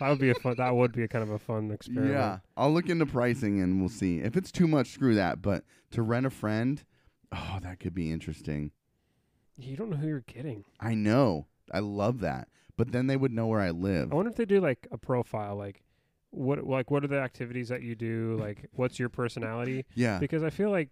that 0.00 0.08
would 0.10 0.18
be 0.18 0.30
a 0.30 0.34
fun. 0.34 0.56
That 0.58 0.74
would 0.74 0.92
be 0.92 1.02
a 1.04 1.08
kind 1.08 1.22
of 1.22 1.30
a 1.30 1.38
fun 1.38 1.70
experiment. 1.70 2.12
Yeah. 2.14 2.38
I'll 2.56 2.72
look 2.72 2.88
into 2.88 3.06
pricing 3.06 3.60
and 3.60 3.80
we'll 3.80 3.88
see. 3.88 4.18
If 4.18 4.36
it's 4.36 4.50
too 4.52 4.66
much, 4.68 4.88
screw 4.90 5.14
that. 5.14 5.40
But 5.40 5.64
to 5.92 6.02
rent 6.02 6.26
a 6.26 6.30
friend, 6.30 6.82
oh, 7.32 7.58
that 7.62 7.78
could 7.80 7.94
be 7.94 8.10
interesting. 8.12 8.72
You 9.56 9.76
don't 9.76 9.90
know 9.90 9.96
who 9.96 10.08
you're 10.08 10.20
getting. 10.20 10.64
I 10.78 10.94
know. 10.94 11.46
I 11.72 11.78
love 11.80 12.20
that. 12.20 12.48
But 12.76 12.92
then 12.92 13.06
they 13.08 13.16
would 13.16 13.32
know 13.32 13.46
where 13.48 13.60
I 13.60 13.70
live. 13.70 14.12
I 14.12 14.14
wonder 14.16 14.30
if 14.30 14.36
they 14.36 14.44
do 14.44 14.60
like 14.60 14.86
a 14.92 14.98
profile, 14.98 15.56
like 15.56 15.82
what 16.30 16.64
like 16.66 16.90
what 16.90 17.04
are 17.04 17.08
the 17.08 17.18
activities 17.20 17.68
that 17.68 17.82
you 17.82 17.94
do, 17.94 18.36
like 18.40 18.66
what's 18.72 18.98
your 18.98 19.08
personality? 19.08 19.84
Yeah. 19.94 20.18
Because 20.18 20.42
I 20.42 20.50
feel 20.50 20.70
like 20.70 20.90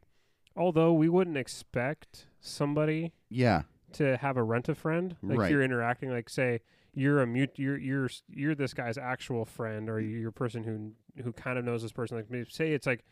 although 0.57 0.93
we 0.93 1.09
wouldn't 1.09 1.37
expect 1.37 2.27
somebody 2.41 3.13
Yeah. 3.29 3.63
to 3.93 4.17
have 4.17 4.37
a 4.37 4.43
rent 4.43 4.69
a 4.69 4.75
friend, 4.75 5.17
like 5.23 5.39
Right. 5.39 5.51
you're 5.51 5.63
interacting, 5.63 6.11
like 6.11 6.29
say 6.31 6.61
you're 6.95 7.21
a 7.21 7.27
mute, 7.27 7.51
you're 7.57 7.77
you're 7.77 8.09
you're 8.29 8.55
this 8.55 8.73
guy's 8.75 8.97
actual 8.97 9.45
friend, 9.45 9.89
or 9.91 10.01
you're 10.01 10.31
a 10.31 10.33
person 10.33 10.65
who 10.65 10.93
who 11.23 11.33
kind 11.33 11.59
of 11.59 11.65
knows 11.65 11.83
this 11.83 11.93
person. 11.93 12.17
Like 12.17 12.31
maybe 12.31 12.47
say 12.51 12.73
it's 12.73 12.87
like 12.87 13.05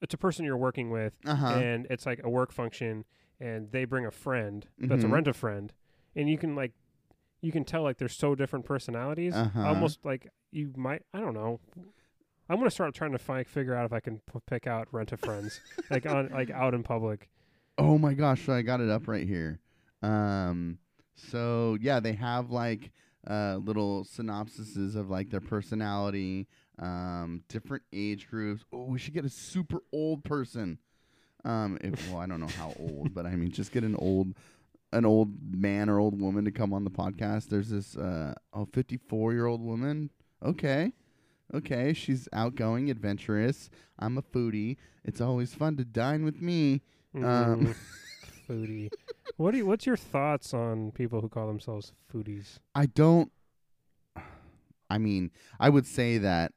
it's 0.00 0.14
a 0.14 0.18
person 0.18 0.44
you're 0.44 0.56
working 0.56 0.90
with, 0.90 1.14
Uh 1.26 1.34
huh. 1.34 1.54
and 1.54 1.86
it's 1.90 2.06
like 2.06 2.20
a 2.22 2.30
work 2.30 2.52
function, 2.52 3.04
and 3.40 3.70
they 3.72 3.84
bring 3.84 4.06
a 4.06 4.10
friend 4.10 4.66
that's 4.78 5.02
a 5.04 5.06
Mhm. 5.08 5.12
rent 5.12 5.28
a 5.28 5.32
friend, 5.32 5.72
and 6.14 6.28
you 6.28 6.38
can 6.38 6.54
like 6.54 6.72
you 7.40 7.52
can 7.52 7.64
tell 7.64 7.82
like 7.82 7.98
they're 7.98 8.08
so 8.08 8.34
different 8.34 8.64
personalities. 8.64 9.34
Uh-huh. 9.34 9.66
Almost 9.68 10.04
like 10.04 10.28
you 10.50 10.72
might 10.76 11.02
I 11.14 11.20
don't 11.20 11.34
know. 11.34 11.60
I'm 12.50 12.56
gonna 12.58 12.70
start 12.70 12.94
trying 12.94 13.12
to 13.12 13.18
fi- 13.18 13.44
figure 13.44 13.74
out 13.74 13.84
if 13.84 13.92
I 13.92 14.00
can 14.00 14.20
p- 14.32 14.38
pick 14.46 14.66
out 14.66 14.88
rent 14.92 15.12
a 15.12 15.16
friends 15.16 15.60
like 15.90 16.06
on 16.06 16.28
like 16.30 16.50
out 16.50 16.74
in 16.74 16.82
public. 16.82 17.28
Oh 17.76 17.98
my 17.98 18.14
gosh, 18.14 18.46
so 18.46 18.52
I 18.52 18.62
got 18.62 18.80
it 18.80 18.90
up 18.90 19.06
right 19.06 19.26
here. 19.26 19.60
Um 20.02 20.78
so 21.14 21.76
yeah, 21.80 22.00
they 22.00 22.12
have 22.14 22.50
like 22.50 22.92
uh 23.28 23.56
little 23.62 24.04
synopsises 24.04 24.96
of 24.96 25.10
like 25.10 25.30
their 25.30 25.40
personality, 25.40 26.48
um 26.78 27.42
different 27.48 27.82
age 27.92 28.28
groups. 28.28 28.64
Oh, 28.72 28.84
we 28.84 28.98
should 28.98 29.14
get 29.14 29.24
a 29.24 29.30
super 29.30 29.80
old 29.92 30.24
person. 30.24 30.78
Um 31.44 31.78
if, 31.82 32.10
well, 32.10 32.20
I 32.20 32.26
don't 32.26 32.40
know 32.40 32.46
how 32.46 32.72
old, 32.80 33.14
but 33.14 33.26
I 33.26 33.36
mean 33.36 33.50
just 33.52 33.70
get 33.72 33.84
an 33.84 33.94
old 33.96 34.34
an 34.92 35.04
old 35.04 35.54
man 35.54 35.88
or 35.88 35.98
old 35.98 36.20
woman 36.20 36.44
to 36.44 36.50
come 36.50 36.72
on 36.72 36.84
the 36.84 36.90
podcast. 36.90 37.48
There's 37.48 37.70
this 37.70 37.96
uh 37.96 38.34
oh 38.52 38.66
54-year-old 38.66 39.60
woman. 39.62 40.10
Okay. 40.44 40.92
Okay, 41.54 41.94
she's 41.94 42.28
outgoing, 42.34 42.90
adventurous. 42.90 43.70
I'm 43.98 44.18
a 44.18 44.22
foodie. 44.22 44.76
It's 45.02 45.20
always 45.22 45.54
fun 45.54 45.76
to 45.78 45.84
dine 45.84 46.22
with 46.24 46.42
me. 46.42 46.82
Um, 47.14 47.22
Mm, 47.24 47.74
foodie. 48.48 48.90
What 49.38 49.52
do 49.52 49.56
you, 49.58 49.66
what's 49.66 49.86
your 49.86 49.96
thoughts 49.96 50.52
on 50.52 50.90
people 50.92 51.22
who 51.22 51.28
call 51.30 51.46
themselves 51.46 51.94
foodies? 52.12 52.58
I 52.74 52.84
don't. 52.86 53.32
I 54.90 54.98
mean, 54.98 55.30
I 55.60 55.68
would 55.70 55.86
say 55.86 56.18
that 56.18 56.52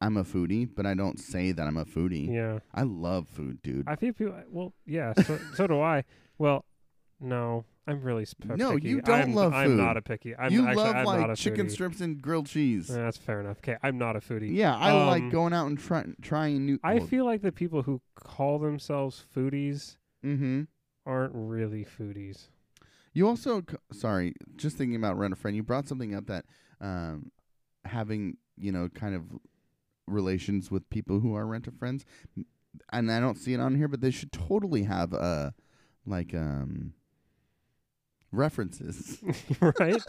I'm 0.00 0.16
a 0.16 0.24
foodie, 0.24 0.68
but 0.74 0.86
I 0.86 0.94
don't 0.94 1.18
say 1.20 1.52
that 1.52 1.66
I'm 1.66 1.76
a 1.76 1.84
foodie. 1.84 2.32
Yeah, 2.32 2.60
I 2.72 2.82
love 2.82 3.28
food, 3.28 3.60
dude. 3.62 3.86
I 3.86 3.96
feel 3.96 4.12
people. 4.14 4.34
Well, 4.50 4.72
yeah, 4.86 5.12
so 5.14 5.38
so 5.54 5.66
do 5.66 5.80
I. 5.80 6.04
Well, 6.38 6.64
no, 7.20 7.64
I'm 7.86 8.02
really 8.02 8.26
No, 8.44 8.74
picky. 8.74 8.88
you 8.88 9.00
don't 9.02 9.20
I'm, 9.22 9.34
love 9.34 9.52
I'm 9.52 9.68
food. 9.68 9.76
not 9.78 9.96
a 9.96 10.02
picky. 10.02 10.34
I'm 10.36 10.52
you 10.52 10.66
actually 10.66 10.84
love 10.84 10.96
I'm 10.96 11.04
not 11.04 11.18
a 11.20 11.26
like 11.28 11.36
chicken 11.36 11.66
foodie. 11.66 11.70
strips 11.70 12.00
and 12.00 12.20
grilled 12.22 12.46
cheese. 12.46 12.90
Uh, 12.90 12.94
that's 12.94 13.16
fair 13.18 13.40
enough. 13.40 13.58
Okay, 13.58 13.76
I'm 13.82 13.98
not 13.98 14.16
a 14.16 14.20
foodie. 14.20 14.54
yeah, 14.54 14.74
I 14.76 14.92
like 15.06 15.22
um, 15.24 15.30
going 15.30 15.52
out 15.52 15.66
and 15.66 15.78
try, 15.78 16.04
trying 16.22 16.64
new. 16.66 16.78
I 16.84 17.00
feel 17.00 17.24
like 17.24 17.42
the 17.42 17.52
people 17.52 17.82
who 17.82 18.00
call 18.14 18.58
themselves 18.58 19.24
foodies 19.34 19.96
Mm-hmm. 20.24 20.62
aren't 21.06 21.32
really 21.34 21.84
foodies. 21.84 22.48
You 23.14 23.26
also, 23.26 23.62
c- 23.68 23.76
sorry, 23.92 24.34
just 24.56 24.76
thinking 24.76 24.96
about 24.96 25.18
rent 25.18 25.32
a 25.32 25.36
friend. 25.36 25.56
You 25.56 25.62
brought 25.62 25.88
something 25.88 26.14
up 26.14 26.26
that 26.26 26.44
um, 26.80 27.32
having 27.84 28.36
you 28.56 28.70
know 28.72 28.88
kind 28.90 29.14
of 29.14 29.24
relations 30.06 30.70
with 30.70 30.88
people 30.90 31.20
who 31.20 31.34
are 31.34 31.46
rent 31.46 31.66
a 31.66 31.70
friends, 31.72 32.04
and 32.92 33.10
I 33.10 33.18
don't 33.20 33.36
see 33.36 33.54
it 33.54 33.60
on 33.60 33.74
here, 33.76 33.88
but 33.88 34.00
they 34.00 34.10
should 34.10 34.32
totally 34.32 34.84
have 34.84 35.12
a 35.12 35.54
like 36.06 36.34
um 36.34 36.92
references. 38.32 39.18
right? 39.60 40.02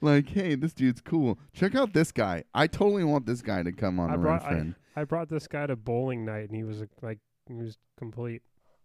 like, 0.00 0.28
hey, 0.28 0.54
this 0.54 0.72
dude's 0.72 1.00
cool. 1.00 1.38
Check 1.52 1.74
out 1.74 1.92
this 1.92 2.12
guy. 2.12 2.44
I 2.54 2.66
totally 2.66 3.04
want 3.04 3.26
this 3.26 3.42
guy 3.42 3.62
to 3.62 3.72
come 3.72 4.00
on 4.00 4.10
I 4.10 4.14
a 4.14 4.18
brought 4.18 4.30
rent 4.30 4.42
a 4.42 4.46
friend. 4.46 4.74
I, 4.96 5.00
I 5.00 5.04
brought 5.04 5.28
this 5.28 5.46
guy 5.46 5.66
to 5.66 5.76
bowling 5.76 6.24
night, 6.24 6.48
and 6.48 6.56
he 6.56 6.64
was 6.64 6.82
like 7.02 7.18
he 7.46 7.54
was 7.54 7.78
complete 7.98 8.42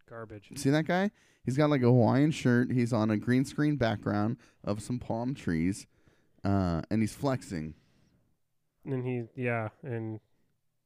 garbage. 0.09 0.49
See 0.55 0.69
that 0.69 0.85
guy? 0.85 1.11
He's 1.43 1.57
got 1.57 1.69
like 1.69 1.81
a 1.81 1.85
Hawaiian 1.85 2.31
shirt. 2.31 2.71
He's 2.71 2.91
on 2.91 3.11
a 3.11 3.17
green 3.17 3.45
screen 3.45 3.75
background 3.75 4.37
of 4.63 4.81
some 4.81 4.99
palm 4.99 5.35
trees, 5.35 5.85
uh, 6.43 6.81
and 6.89 7.01
he's 7.01 7.13
flexing. 7.13 7.75
And 8.85 9.05
he, 9.05 9.23
yeah, 9.41 9.69
and 9.83 10.19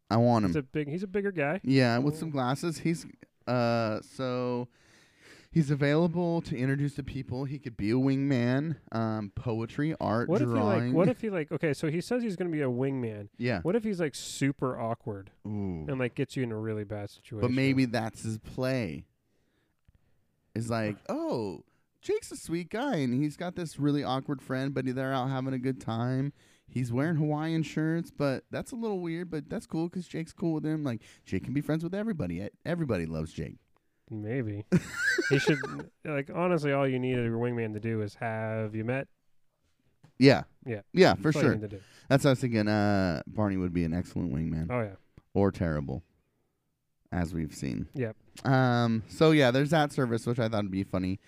I 0.10 0.18
want 0.18 0.46
him. 0.46 0.50
he's 0.52 0.56
a 0.58 0.64
big, 0.64 0.90
he's 0.90 1.04
a 1.04 1.08
bigger 1.08 1.32
guy. 1.32 1.62
Yeah, 1.64 1.98
with 1.98 2.18
some 2.18 2.30
glasses. 2.30 2.80
He's 2.80 3.06
uh 3.48 4.00
so 4.02 4.68
he's 5.52 5.72
available 5.72 6.42
to 6.42 6.58
introduce 6.58 6.96
to 6.96 7.04
people. 7.04 7.46
He 7.46 7.60
could 7.60 7.76
be 7.78 7.92
a 7.92 7.96
wingman, 7.96 8.76
um, 8.92 9.32
poetry, 9.36 9.96
art, 10.00 10.30
What 10.30 10.42
if 10.42 10.48
he 10.48 10.54
drawing. 10.54 10.88
like? 10.88 10.96
What 10.96 11.10
if 11.10 11.22
he 11.22 11.30
like? 11.30 11.52
Okay, 11.52 11.74
so 11.74 11.90
he 11.90 12.02
says 12.02 12.22
he's 12.24 12.36
gonna 12.36 12.50
be 12.50 12.62
a 12.62 12.68
wingman. 12.70 13.30
yeah. 13.38 13.62
What 13.62 13.76
if 13.76 13.84
he's 13.84 14.00
like 14.00 14.16
super 14.16 14.80
awkward 14.80 15.32
Ooh. 15.48 15.86
and 15.88 16.00
like 16.00 16.16
gets 16.16 16.36
you 16.38 16.44
in 16.44 16.52
a 16.52 16.58
really 16.58 16.84
bad 16.84 17.10
situation? 17.10 17.42
But 17.42 17.52
maybe 17.52 17.86
that's 17.86 18.24
his 18.24 18.38
play. 18.38 19.06
Is 20.56 20.70
like, 20.70 20.98
oh, 21.10 21.64
Jake's 22.02 22.32
a 22.32 22.38
sweet 22.38 22.70
guy, 22.70 22.96
and 22.98 23.14
he's 23.14 23.36
got 23.38 23.56
this 23.56 23.80
really 23.80 24.04
awkward 24.04 24.42
friend, 24.42 24.74
but 24.74 24.86
they're 24.86 25.14
out 25.14 25.30
having 25.30 25.54
a 25.54 25.60
good 25.60 25.82
time. 25.82 26.34
He's 26.72 26.94
wearing 26.94 27.16
Hawaiian 27.16 27.64
shirts, 27.64 28.12
but 28.12 28.44
that's 28.52 28.72
a 28.72 28.76
little 28.76 29.00
weird. 29.00 29.32
But 29.32 29.50
that's 29.50 29.66
cool 29.66 29.90
because 29.90 30.08
Jake's 30.08 30.34
cool 30.34 30.54
with 30.54 30.66
him. 30.66 30.84
Like 30.84 31.02
Jake 31.26 31.44
can 31.44 31.54
be 31.54 31.62
friends 31.62 31.84
with 31.84 31.96
everybody. 31.96 32.48
Everybody 32.64 33.08
loves 33.08 33.34
Jake. 33.34 33.58
Maybe 34.10 34.66
he 35.30 35.40
should 35.40 35.60
like 36.06 36.30
honestly. 36.34 36.72
All 36.74 36.88
you 36.88 37.00
need 37.00 37.18
a 37.18 37.30
wingman 37.30 37.74
to 37.74 37.80
do 37.80 38.02
is 38.02 38.16
have 38.16 38.76
you 38.76 38.84
met. 38.84 39.08
Yeah, 40.18 40.44
Yeah. 40.66 40.82
yeah, 40.92 41.14
for 41.16 41.32
That's 41.32 41.36
all 41.38 41.42
you 41.44 41.48
sure. 41.48 41.56
need 41.56 41.62
to 41.70 41.78
do. 41.78 41.82
That's 42.10 42.24
what 42.26 42.30
I 42.30 42.32
was 42.34 42.40
thinking. 42.42 42.68
Uh, 42.68 43.22
Barney 43.26 43.56
would 43.56 43.74
be 43.74 43.86
an 43.86 43.94
excellent 43.94 44.34
wingman, 44.34 44.68
Oh 44.70 44.82
yeah. 44.82 44.96
or 45.34 45.50
terrible, 45.52 46.04
as 47.12 47.34
we've 47.34 47.54
seen. 47.56 47.88
Yep. 47.94 48.16
Um. 48.46 49.04
So 49.08 49.32
yeah, 49.32 49.52
there's 49.52 49.70
that 49.70 49.92
service, 49.94 50.26
which 50.26 50.40
I 50.40 50.50
thought 50.50 50.64
would 50.64 50.72
be 50.72 50.84
funny. 50.84 51.20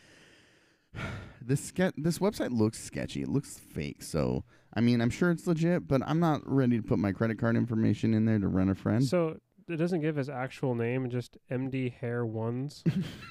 this 1.42 1.62
ske- 1.64 1.96
this 1.98 2.20
website 2.20 2.52
looks 2.52 2.80
sketchy. 2.84 3.22
It 3.22 3.30
looks 3.30 3.58
fake. 3.58 4.02
So 4.04 4.44
I 4.74 4.82
mean, 4.82 5.02
I'm 5.02 5.10
sure 5.10 5.32
it's 5.32 5.48
legit, 5.48 5.88
but 5.88 6.02
I'm 6.06 6.20
not 6.20 6.42
ready 6.46 6.78
to 6.78 6.84
put 6.84 7.00
my 7.00 7.12
credit 7.12 7.38
card 7.40 7.56
information 7.56 8.14
in 8.14 8.26
there 8.26 8.40
to 8.40 8.48
rent 8.48 8.70
a 8.70 8.76
friend. 8.76 9.04
So 9.04 9.38
it 9.72 9.78
doesn't 9.78 10.02
give 10.02 10.16
his 10.16 10.30
actual 10.30 10.76
name, 10.76 11.10
just 11.10 11.38
MD 11.50 11.92
Hair 11.94 12.26
Ones. 12.26 12.84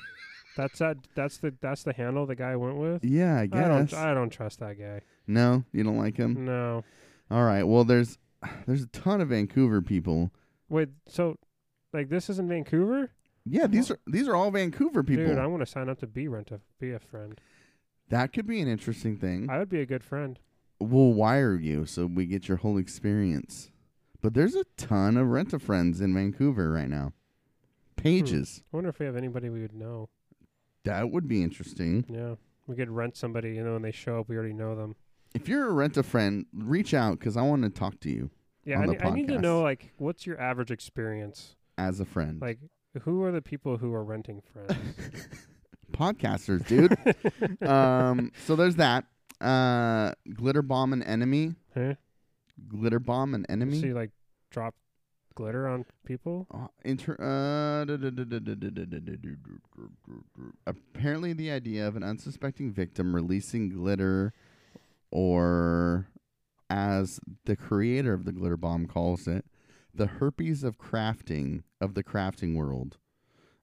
that's 0.57 0.79
that. 0.79 0.97
That's 1.15 1.39
the 1.39 1.55
that's 1.61 1.83
the 1.85 1.93
handle 1.93 2.27
the 2.27 2.35
guy 2.37 2.57
went 2.57 2.77
with. 2.77 3.05
yeah, 3.05 3.37
I 3.39 3.43
I 3.43 3.47
don't. 3.47 3.87
guess. 3.91 3.99
I 3.99 4.15
don't 4.15 4.31
trust 4.31 4.61
that 4.61 4.79
guy. 4.79 5.01
no, 5.27 5.65
you 5.73 5.83
don't 5.85 5.99
like 5.99 6.17
him. 6.17 6.45
No. 6.45 6.85
All 7.31 7.45
right. 7.45 7.63
Well, 7.63 7.85
there's 7.85 8.19
there's 8.67 8.83
a 8.83 8.89
ton 8.89 9.21
of 9.21 9.29
Vancouver 9.29 9.81
people. 9.83 10.31
Wait. 10.69 10.89
So, 11.09 11.37
like, 11.93 12.09
this 12.09 12.31
is 12.31 12.39
in 12.39 12.49
Vancouver, 12.49 13.11
Yeah, 13.45 13.67
these 13.67 13.91
are 13.91 13.99
these 14.07 14.29
are 14.29 14.35
all 14.37 14.51
Vancouver 14.51 15.03
people. 15.03 15.27
dude. 15.27 15.39
I'm 15.39 15.51
gonna 15.51 15.67
sign 15.67 15.89
up 15.89 15.99
to 16.01 16.07
be 16.07 16.27
rent 16.29 16.51
a 16.51 16.61
be 16.79 16.93
a 16.93 16.99
friend. 16.99 17.41
that 18.09 18.33
could 18.33 18.47
be 18.47 18.61
an 18.61 18.69
interesting 18.69 19.17
thing. 19.17 19.49
I 19.51 19.59
would 19.59 19.69
be 19.69 19.81
a 19.81 19.87
good 19.87 20.03
friend. 20.05 20.39
we'll 20.81 21.13
wire 21.13 21.55
you 21.57 21.85
so 21.87 22.07
we 22.07 22.25
get 22.27 22.49
your 22.49 22.57
whole 22.59 22.79
experience. 22.79 23.71
But 24.23 24.35
there's 24.35 24.55
a 24.55 24.65
ton 24.77 25.17
of 25.17 25.29
rent 25.29 25.53
a 25.53 25.59
friends 25.59 26.01
in 26.01 26.15
Vancouver 26.15 26.71
right 26.71 26.89
now. 26.89 27.13
Pages. 27.97 28.63
I 28.73 28.77
wonder 28.77 28.91
if 28.91 28.99
we 28.99 29.07
have 29.07 29.17
anybody 29.17 29.49
we 29.49 29.61
would 29.63 29.75
know. 29.75 30.09
That 30.85 31.11
would 31.11 31.29
be 31.29 31.43
interesting. 31.43 32.05
Yeah, 32.09 32.35
we 32.67 32.77
could 32.77 32.91
rent 32.91 33.17
somebody. 33.17 33.55
You 33.55 33.65
know, 33.65 33.75
when 33.75 33.83
they 33.83 33.93
show 33.93 34.21
up, 34.21 34.29
we 34.29 34.37
already 34.37 34.55
know 34.55 34.75
them. 34.75 34.97
If 35.35 35.49
you're 35.49 35.67
a 35.69 35.73
rent 35.73 35.97
a 35.97 36.03
friend, 36.03 36.47
reach 36.55 36.93
out 36.95 37.19
because 37.19 37.37
I 37.37 37.43
want 37.43 37.63
to 37.63 37.71
talk 37.71 38.01
to 38.01 38.11
you 38.11 38.31
Yeah, 38.65 38.81
On 38.81 38.97
I, 39.01 39.09
I 39.09 39.11
need 39.11 39.29
to 39.29 39.39
know 39.39 39.63
like 39.63 39.93
what's 39.99 40.27
your 40.27 40.41
average 40.41 40.71
experience? 40.71 41.57
as 41.79 41.99
a 42.01 42.05
friend. 42.05 42.43
Like, 42.43 42.59
who 43.03 43.23
are 43.25 43.33
the 43.33 43.41
people 43.41 43.79
who 43.79 43.95
are 43.95 44.05
renting 44.05 44.43
friends? 44.53 45.29
Podcasters, 45.93 46.67
dude. 46.67 46.97
um, 47.69 48.33
so 48.47 48.57
there's 48.57 48.77
that. 48.77 49.05
Uh, 49.41 50.13
glitter 50.35 50.61
bomb 50.63 50.93
an 50.93 51.03
enemy. 51.03 51.55
huh? 51.75 51.95
glitter 52.69 52.99
bomb 52.99 53.35
an 53.35 53.47
enemy? 53.49 53.81
So 53.81 53.87
you 53.87 53.95
like 53.95 54.11
drop 54.51 54.75
glitter 55.35 55.67
on 55.67 55.85
people? 56.05 56.47
Uh, 56.53 56.69
inter- 56.85 57.17
uh, 57.19 57.87
apparently, 60.67 61.33
the 61.33 61.51
idea 61.51 61.87
of 61.87 61.97
an 61.97 62.03
unsuspecting 62.03 62.73
victim 62.73 63.15
releasing 63.15 63.69
glitter 63.69 64.33
or 65.11 66.09
as 66.69 67.21
the 67.45 67.57
creator 67.57 68.13
of 68.13 68.25
the 68.25 68.33
glitter 68.33 68.57
bomb 68.57 68.87
calls 68.87 69.27
it, 69.27 69.45
the 69.93 70.07
herpes 70.07 70.63
of 70.63 70.79
crafting 70.79 71.63
of 71.81 71.95
the 71.95 72.05
crafting 72.05 72.55
world 72.55 72.99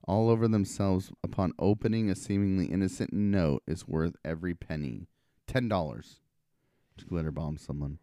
all 0.07 0.29
over 0.29 0.47
themselves 0.47 1.11
upon 1.23 1.51
opening 1.59 2.09
a 2.09 2.15
seemingly 2.15 2.65
innocent 2.65 3.11
note 3.11 3.61
is 3.67 3.87
worth 3.87 4.15
every 4.23 4.53
penny. 4.53 5.07
Ten 5.45 5.67
dollars 5.67 6.21
to 6.97 7.05
glitter 7.05 7.31
bomb 7.31 7.57
someone. 7.57 7.99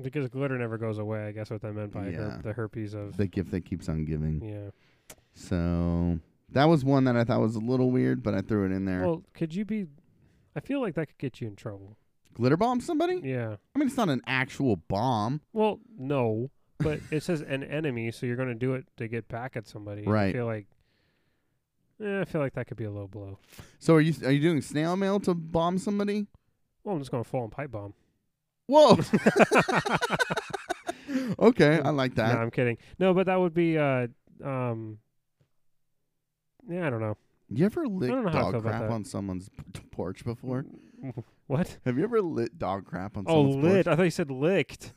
Because 0.00 0.28
glitter 0.28 0.58
never 0.58 0.76
goes 0.78 0.98
away. 0.98 1.26
I 1.26 1.32
guess 1.32 1.50
what 1.50 1.62
that 1.62 1.72
meant 1.72 1.92
by 1.92 2.08
Yeah. 2.10 2.16
her- 2.36 2.40
the 2.42 2.52
herpes 2.52 2.94
of. 2.94 3.16
the 3.16 3.26
gift 3.26 3.50
that 3.52 3.64
keeps 3.64 3.88
on 3.88 4.04
giving 4.04 4.42
yeah. 4.42 4.70
So 5.34 6.18
that 6.50 6.64
was 6.66 6.84
one 6.84 7.04
that 7.04 7.16
I 7.16 7.24
thought 7.24 7.40
was 7.40 7.56
a 7.56 7.60
little 7.60 7.90
weird, 7.90 8.22
but 8.22 8.34
I 8.34 8.40
threw 8.40 8.64
it 8.66 8.72
in 8.72 8.84
there. 8.84 9.00
Well, 9.02 9.22
could 9.34 9.54
you 9.54 9.64
be? 9.64 9.86
I 10.54 10.60
feel 10.60 10.80
like 10.80 10.94
that 10.94 11.06
could 11.06 11.18
get 11.18 11.40
you 11.40 11.48
in 11.48 11.56
trouble. 11.56 11.96
Glitter 12.34 12.56
bomb 12.56 12.80
somebody? 12.80 13.20
Yeah. 13.22 13.56
I 13.74 13.78
mean, 13.78 13.88
it's 13.88 13.96
not 13.96 14.08
an 14.10 14.22
actual 14.26 14.76
bomb. 14.76 15.40
Well, 15.52 15.80
no, 15.98 16.50
but 16.78 17.00
it 17.10 17.22
says 17.22 17.40
an 17.40 17.62
enemy, 17.64 18.10
so 18.10 18.26
you're 18.26 18.36
going 18.36 18.48
to 18.48 18.54
do 18.54 18.74
it 18.74 18.86
to 18.98 19.08
get 19.08 19.28
back 19.28 19.56
at 19.56 19.66
somebody. 19.66 20.02
and 20.02 20.08
I 20.10 20.12
Right. 20.12 20.34
feel 20.34 20.46
like. 20.46 20.66
Eh, 21.98 22.20
I 22.20 22.24
feel 22.26 22.42
like 22.42 22.52
that 22.54 22.66
could 22.66 22.76
be 22.76 22.84
a 22.84 22.90
low 22.90 23.06
blow. 23.06 23.38
So 23.78 23.94
are 23.94 24.00
you 24.02 24.12
are 24.26 24.30
you 24.30 24.40
doing 24.40 24.60
snail 24.60 24.96
mail 24.96 25.18
to 25.20 25.34
bomb 25.34 25.78
somebody? 25.78 26.26
Well, 26.84 26.94
I'm 26.94 27.00
just 27.00 27.10
going 27.10 27.24
to 27.24 27.28
fall 27.28 27.44
and 27.44 27.52
pipe 27.52 27.70
bomb. 27.70 27.94
Whoa. 28.66 28.98
okay, 31.38 31.80
I 31.84 31.90
like 31.90 32.16
No, 32.16 32.24
that. 32.24 32.36
I'm 32.38 32.50
kidding. 32.50 32.78
No, 32.98 33.14
but 33.14 33.26
that 33.26 33.36
would 33.38 33.54
be. 33.54 33.78
uh 33.78 34.08
um. 34.44 34.98
Yeah, 36.68 36.86
I 36.86 36.90
don't 36.90 37.00
know. 37.00 37.16
You 37.48 37.66
ever 37.66 37.86
lit 37.86 38.10
know 38.10 38.22
how 38.22 38.28
I 38.28 38.32
dog 38.32 38.54
about 38.56 38.62
crap 38.70 38.80
that. 38.82 38.90
on 38.90 39.04
someone's 39.04 39.48
p- 39.72 39.80
porch 39.90 40.24
before? 40.24 40.64
What? 41.48 41.78
Have 41.84 41.96
you 41.96 42.02
ever 42.02 42.20
lit 42.20 42.58
dog 42.58 42.86
crap 42.86 43.16
on 43.16 43.24
Oh, 43.28 43.44
someone's 43.52 43.64
lit. 43.64 43.86
I 43.86 43.94
thought 43.94 44.02
you 44.02 44.10
said 44.10 44.32
licked. 44.32 44.92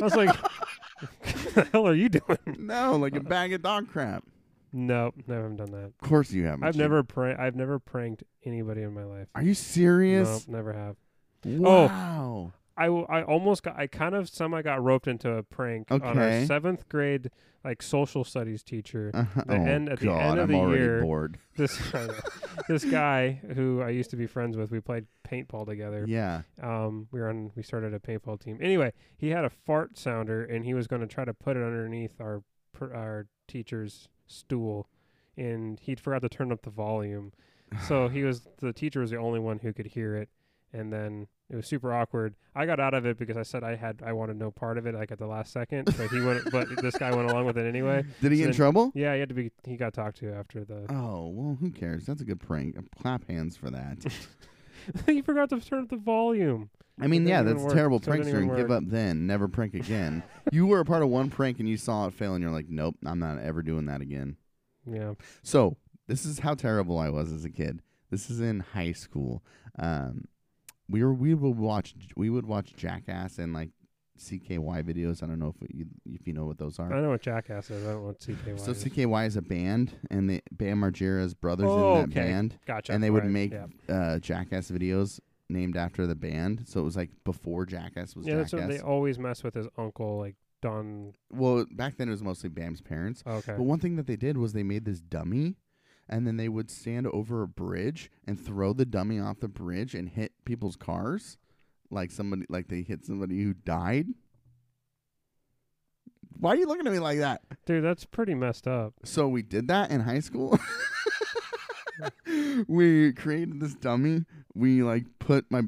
I 0.00 0.04
was 0.04 0.16
like, 0.16 0.34
what 0.36 1.54
the 1.54 1.68
hell 1.70 1.86
are 1.86 1.94
you 1.94 2.08
doing? 2.08 2.38
No, 2.58 2.96
like 2.96 3.14
a 3.14 3.20
bag 3.20 3.52
of 3.52 3.62
dog 3.62 3.88
crap. 3.88 4.24
No, 4.72 5.12
never 5.28 5.48
done 5.50 5.70
that. 5.70 5.84
Of 5.84 5.98
course 5.98 6.32
you 6.32 6.46
haven't. 6.46 6.64
I've 6.64 6.74
never 6.74 7.04
prank. 7.04 7.38
I've 7.38 7.54
never 7.54 7.78
pranked 7.78 8.24
anybody 8.44 8.82
in 8.82 8.92
my 8.94 9.04
life. 9.04 9.28
Are 9.36 9.44
you 9.44 9.54
serious? 9.54 10.48
No, 10.48 10.56
never 10.56 10.72
have. 10.72 10.96
Wow. 11.44 12.52
I, 12.82 13.18
I 13.20 13.22
almost 13.22 13.62
got 13.62 13.78
I 13.78 13.86
kind 13.86 14.14
of 14.14 14.28
semi 14.28 14.62
got 14.62 14.82
roped 14.82 15.06
into 15.08 15.30
a 15.32 15.42
prank 15.42 15.90
on 15.90 16.02
our 16.02 16.44
seventh 16.46 16.88
grade 16.88 17.30
like 17.64 17.80
social 17.82 18.24
studies 18.24 18.62
teacher. 18.62 19.10
Uh-huh. 19.14 19.42
The 19.46 19.52
oh 19.54 19.64
end- 19.64 19.88
at 19.88 20.00
the 20.00 20.10
end 20.10 20.38
of 20.40 20.50
I'm 20.50 20.70
the 20.70 20.76
year- 20.76 21.00
bored. 21.02 21.38
This 21.56 21.78
this 22.68 22.84
guy 22.84 23.40
who 23.54 23.82
I 23.82 23.90
used 23.90 24.08
to 24.10 24.16
be 24.16 24.26
friends 24.26 24.56
with. 24.56 24.70
We 24.70 24.80
played 24.80 25.06
paintball 25.28 25.66
together. 25.66 26.06
Yeah. 26.08 26.42
Um, 26.62 27.08
we 27.12 27.20
were 27.20 27.28
on. 27.28 27.52
We 27.54 27.62
started 27.62 27.92
a 27.92 27.98
paintball 27.98 28.40
team. 28.40 28.58
Anyway, 28.60 28.92
he 29.16 29.28
had 29.28 29.44
a 29.44 29.50
fart 29.50 29.98
sounder, 29.98 30.42
and 30.44 30.64
he 30.64 30.72
was 30.74 30.86
going 30.86 31.02
to 31.02 31.06
try 31.06 31.24
to 31.26 31.34
put 31.34 31.56
it 31.58 31.62
underneath 31.62 32.20
our 32.20 32.42
our 32.80 33.26
teacher's 33.46 34.08
stool, 34.26 34.88
and 35.36 35.78
he 35.78 35.94
forgot 35.94 36.22
to 36.22 36.28
turn 36.28 36.50
up 36.52 36.62
the 36.62 36.70
volume. 36.70 37.32
So 37.86 38.08
he 38.08 38.22
was 38.24 38.48
the 38.58 38.72
teacher 38.72 39.00
was 39.00 39.10
the 39.10 39.18
only 39.18 39.38
one 39.40 39.58
who 39.58 39.72
could 39.72 39.86
hear 39.86 40.16
it, 40.16 40.28
and 40.72 40.92
then 40.92 41.26
it 41.52 41.56
was 41.56 41.66
super 41.66 41.92
awkward. 41.92 42.34
I 42.56 42.66
got 42.66 42.80
out 42.80 42.94
of 42.94 43.06
it 43.06 43.18
because 43.18 43.36
I 43.36 43.42
said 43.42 43.62
I 43.62 43.76
had 43.76 44.02
I 44.04 44.12
wanted 44.14 44.36
no 44.38 44.50
part 44.50 44.78
of 44.78 44.86
it, 44.86 44.94
like 44.94 45.12
at 45.12 45.18
the 45.18 45.26
last 45.26 45.52
second. 45.52 45.84
But 45.96 46.08
he 46.08 46.20
went, 46.20 46.50
but 46.50 46.66
this 46.82 46.96
guy 46.96 47.14
went 47.14 47.30
along 47.30 47.44
with 47.46 47.58
it 47.58 47.66
anyway. 47.66 48.04
Did 48.20 48.32
he 48.32 48.38
So 48.38 48.40
get 48.40 48.44
in 48.44 48.50
then- 48.50 48.56
trouble? 48.56 48.92
Yeah, 48.94 49.12
he 49.14 49.20
had 49.20 49.28
to 49.28 49.34
be. 49.34 49.52
He 49.64 49.76
got 49.76 49.92
talked 49.94 50.16
to 50.18 50.32
after 50.32 50.64
the. 50.64 50.86
Oh 50.88 51.28
well, 51.28 51.56
who 51.60 51.70
cares? 51.70 52.06
That's 52.06 52.22
a 52.22 52.24
good 52.24 52.40
prank. 52.40 52.76
Clap 53.00 53.28
hands 53.28 53.56
for 53.56 53.70
that. 53.70 53.98
he 55.06 55.22
forgot 55.22 55.50
to 55.50 55.60
turn 55.60 55.82
up 55.84 55.88
the 55.90 55.96
volume. 55.96 56.70
I 57.00 57.06
mean, 57.06 57.26
yeah, 57.26 57.42
that's 57.42 57.60
a 57.62 57.64
work. 57.64 57.74
terrible 57.74 58.00
So 58.02 58.10
prankster. 58.12 58.34
And 58.36 58.56
give 58.56 58.70
up 58.70 58.84
then. 58.86 59.26
Never 59.26 59.48
prank 59.48 59.74
again. 59.74 60.22
you 60.52 60.66
were 60.66 60.80
a 60.80 60.84
part 60.84 61.02
of 61.02 61.08
one 61.08 61.30
prank 61.30 61.58
and 61.58 61.68
you 61.68 61.76
saw 61.76 62.06
it 62.06 62.14
fail, 62.14 62.34
and 62.34 62.42
you're 62.42 62.52
like, 62.52 62.68
nope, 62.68 62.96
I'm 63.04 63.18
not 63.18 63.38
ever 63.38 63.62
doing 63.62 63.86
that 63.86 64.00
again. 64.00 64.36
Yeah. 64.86 65.14
So 65.42 65.76
this 66.06 66.24
is 66.26 66.40
how 66.40 66.54
terrible 66.54 66.98
I 66.98 67.08
was 67.08 67.32
as 67.32 67.44
a 67.44 67.50
kid. 67.50 67.80
This 68.10 68.28
is 68.30 68.40
in 68.40 68.60
high 68.60 68.92
school. 68.92 69.42
Um, 69.78 70.26
we 70.92 71.02
were 71.02 71.12
we 71.14 71.34
would 71.34 71.56
watch 71.58 71.94
we 72.16 72.30
would 72.30 72.46
watch 72.46 72.74
Jackass 72.76 73.38
and 73.38 73.52
like 73.52 73.70
CKY 74.18 74.82
videos. 74.84 75.22
I 75.22 75.26
don't 75.26 75.38
know 75.38 75.54
if 75.60 75.68
you 75.74 75.86
if 76.06 76.26
you 76.26 76.32
know 76.32 76.44
what 76.44 76.58
those 76.58 76.78
are. 76.78 76.86
I 76.86 76.90
don't 76.90 77.02
know 77.02 77.10
what 77.10 77.22
Jackass 77.22 77.70
is. 77.70 77.84
I 77.84 77.92
don't 77.92 78.02
know 78.02 78.06
what 78.08 78.20
CKY 78.20 78.60
So 78.60 78.70
is. 78.72 78.84
CKY 78.84 79.26
is 79.26 79.36
a 79.36 79.42
band, 79.42 79.92
and 80.10 80.28
the 80.30 80.40
Bam 80.52 80.80
Margera's 80.80 81.34
brothers 81.34 81.70
Oh, 81.70 81.94
in 81.94 82.10
that 82.10 82.18
okay. 82.18 82.28
band, 82.30 82.58
Gotcha. 82.66 82.92
and 82.92 83.02
they 83.02 83.10
would 83.10 83.24
Right, 83.24 83.32
make 83.32 83.52
Yeah, 83.52 83.66
uh, 83.88 84.18
Jackass 84.18 84.70
videos 84.70 85.18
named 85.48 85.76
after 85.76 86.06
the 86.06 86.14
band. 86.14 86.62
So 86.68 86.80
it 86.80 86.84
was 86.84 86.96
like 86.96 87.10
before 87.24 87.66
Jackass 87.66 88.14
was 88.14 88.26
yeah 88.26 88.36
that's 88.36 88.52
what 88.52 88.68
they 88.68 88.78
always 88.80 89.18
mess 89.18 89.42
with 89.42 89.54
his 89.54 89.66
uncle, 89.76 90.18
like 90.18 90.36
Don. 90.60 91.14
well, 91.32 91.66
back 91.72 91.96
then 91.96 92.06
it 92.08 92.12
was 92.12 92.22
mostly 92.22 92.48
Bam's 92.48 92.80
parents. 92.80 93.24
Okay. 93.26 93.54
But 93.56 93.64
one 93.64 93.80
thing 93.80 93.96
that 93.96 94.06
they 94.06 94.16
did 94.16 94.36
was 94.36 94.52
they 94.52 94.62
made 94.62 94.84
this 94.84 95.00
dummy, 95.00 95.56
and 96.08 96.26
then 96.26 96.36
they 96.36 96.48
would 96.48 96.70
stand 96.70 97.06
over 97.08 97.42
a 97.42 97.48
bridge 97.48 98.10
and 98.26 98.38
throw 98.38 98.72
the 98.72 98.84
dummy 98.84 99.18
off 99.18 99.40
the 99.40 99.48
bridge 99.48 99.94
and 99.94 100.08
hit 100.08 100.32
people's 100.44 100.76
cars, 100.76 101.38
like 101.90 102.10
somebody 102.10 102.44
like 102.48 102.68
they 102.68 102.82
hit 102.82 103.04
somebody 103.04 103.42
who 103.42 103.54
died. 103.54 104.08
Why 106.38 106.50
are 106.50 106.56
you 106.56 106.66
looking 106.66 106.86
at 106.86 106.92
me 106.92 106.98
like 106.98 107.18
that? 107.18 107.42
Dude, 107.66 107.84
that's 107.84 108.04
pretty 108.04 108.34
messed 108.34 108.66
up. 108.66 108.94
So 109.04 109.28
we 109.28 109.42
did 109.42 109.68
that 109.68 109.90
in 109.90 110.00
high 110.00 110.20
school. 110.20 110.58
we 112.66 113.12
created 113.12 113.60
this 113.60 113.74
dummy. 113.74 114.24
We 114.54 114.82
like 114.82 115.04
put 115.18 115.50
my 115.50 115.62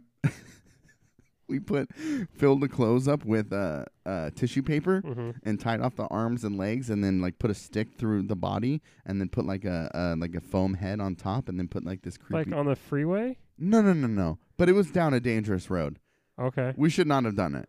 we 1.48 1.60
put 1.60 1.88
filled 2.34 2.60
the 2.60 2.68
clothes 2.68 3.06
up 3.08 3.24
with 3.24 3.52
uh, 3.52 3.84
uh 4.06 4.30
tissue 4.34 4.62
paper 4.62 5.00
hmm 5.00 5.30
and 5.44 5.60
tied 5.60 5.80
off 5.80 5.96
the 5.96 6.06
arms 6.06 6.44
and 6.44 6.56
legs 6.56 6.90
and 6.90 7.02
then 7.04 7.20
like 7.20 7.38
put 7.38 7.50
a 7.50 7.54
stick 7.54 7.88
through 7.98 8.22
the 8.22 8.36
body 8.36 8.80
and 9.06 9.20
then 9.20 9.28
put 9.28 9.44
like 9.46 9.64
a 9.64 9.90
uh, 9.94 10.14
like 10.18 10.34
a 10.34 10.40
foam 10.40 10.74
head 10.74 11.00
on 11.00 11.14
top 11.16 11.48
and 11.48 11.58
then 11.58 11.68
put 11.68 11.84
like 11.84 12.02
this 12.02 12.16
creepy 12.16 12.50
Like 12.50 12.58
on 12.58 12.66
the 12.66 12.76
freeway. 12.76 13.36
No, 13.58 13.80
no, 13.82 13.92
no, 13.92 14.06
no. 14.08 14.38
But 14.56 14.68
it 14.68 14.72
was 14.72 14.90
down 14.90 15.14
a 15.14 15.20
dangerous 15.20 15.70
road. 15.70 15.98
Okay. 16.38 16.72
We 16.76 16.90
should 16.90 17.06
not 17.06 17.24
have 17.24 17.36
done 17.36 17.54
it. 17.54 17.68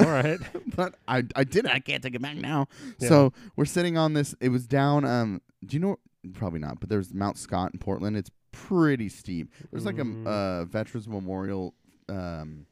All 0.00 0.06
right. 0.10 0.38
but 0.76 0.94
I 1.08 1.24
I 1.34 1.44
did 1.44 1.64
it. 1.64 1.70
I 1.70 1.80
can't 1.80 2.02
take 2.02 2.14
it 2.14 2.22
back 2.22 2.36
now. 2.36 2.68
Yeah. 2.98 3.08
So 3.08 3.32
we're 3.56 3.64
sitting 3.64 3.96
on 3.96 4.12
this. 4.12 4.34
It 4.40 4.50
was 4.50 4.66
down. 4.66 5.04
Um, 5.04 5.40
do 5.64 5.76
you 5.76 5.80
know? 5.80 5.96
Probably 6.34 6.60
not. 6.60 6.80
But 6.80 6.88
there's 6.88 7.12
Mount 7.12 7.36
Scott 7.38 7.70
in 7.72 7.78
Portland. 7.80 8.16
It's 8.16 8.30
pretty 8.52 9.08
steep. 9.08 9.52
There's 9.70 9.84
like 9.84 9.98
a 9.98 10.04
Mm. 10.04 10.26
uh, 10.26 10.64
Veterans 10.66 11.08
Memorial 11.08 11.74
um, 12.08 12.66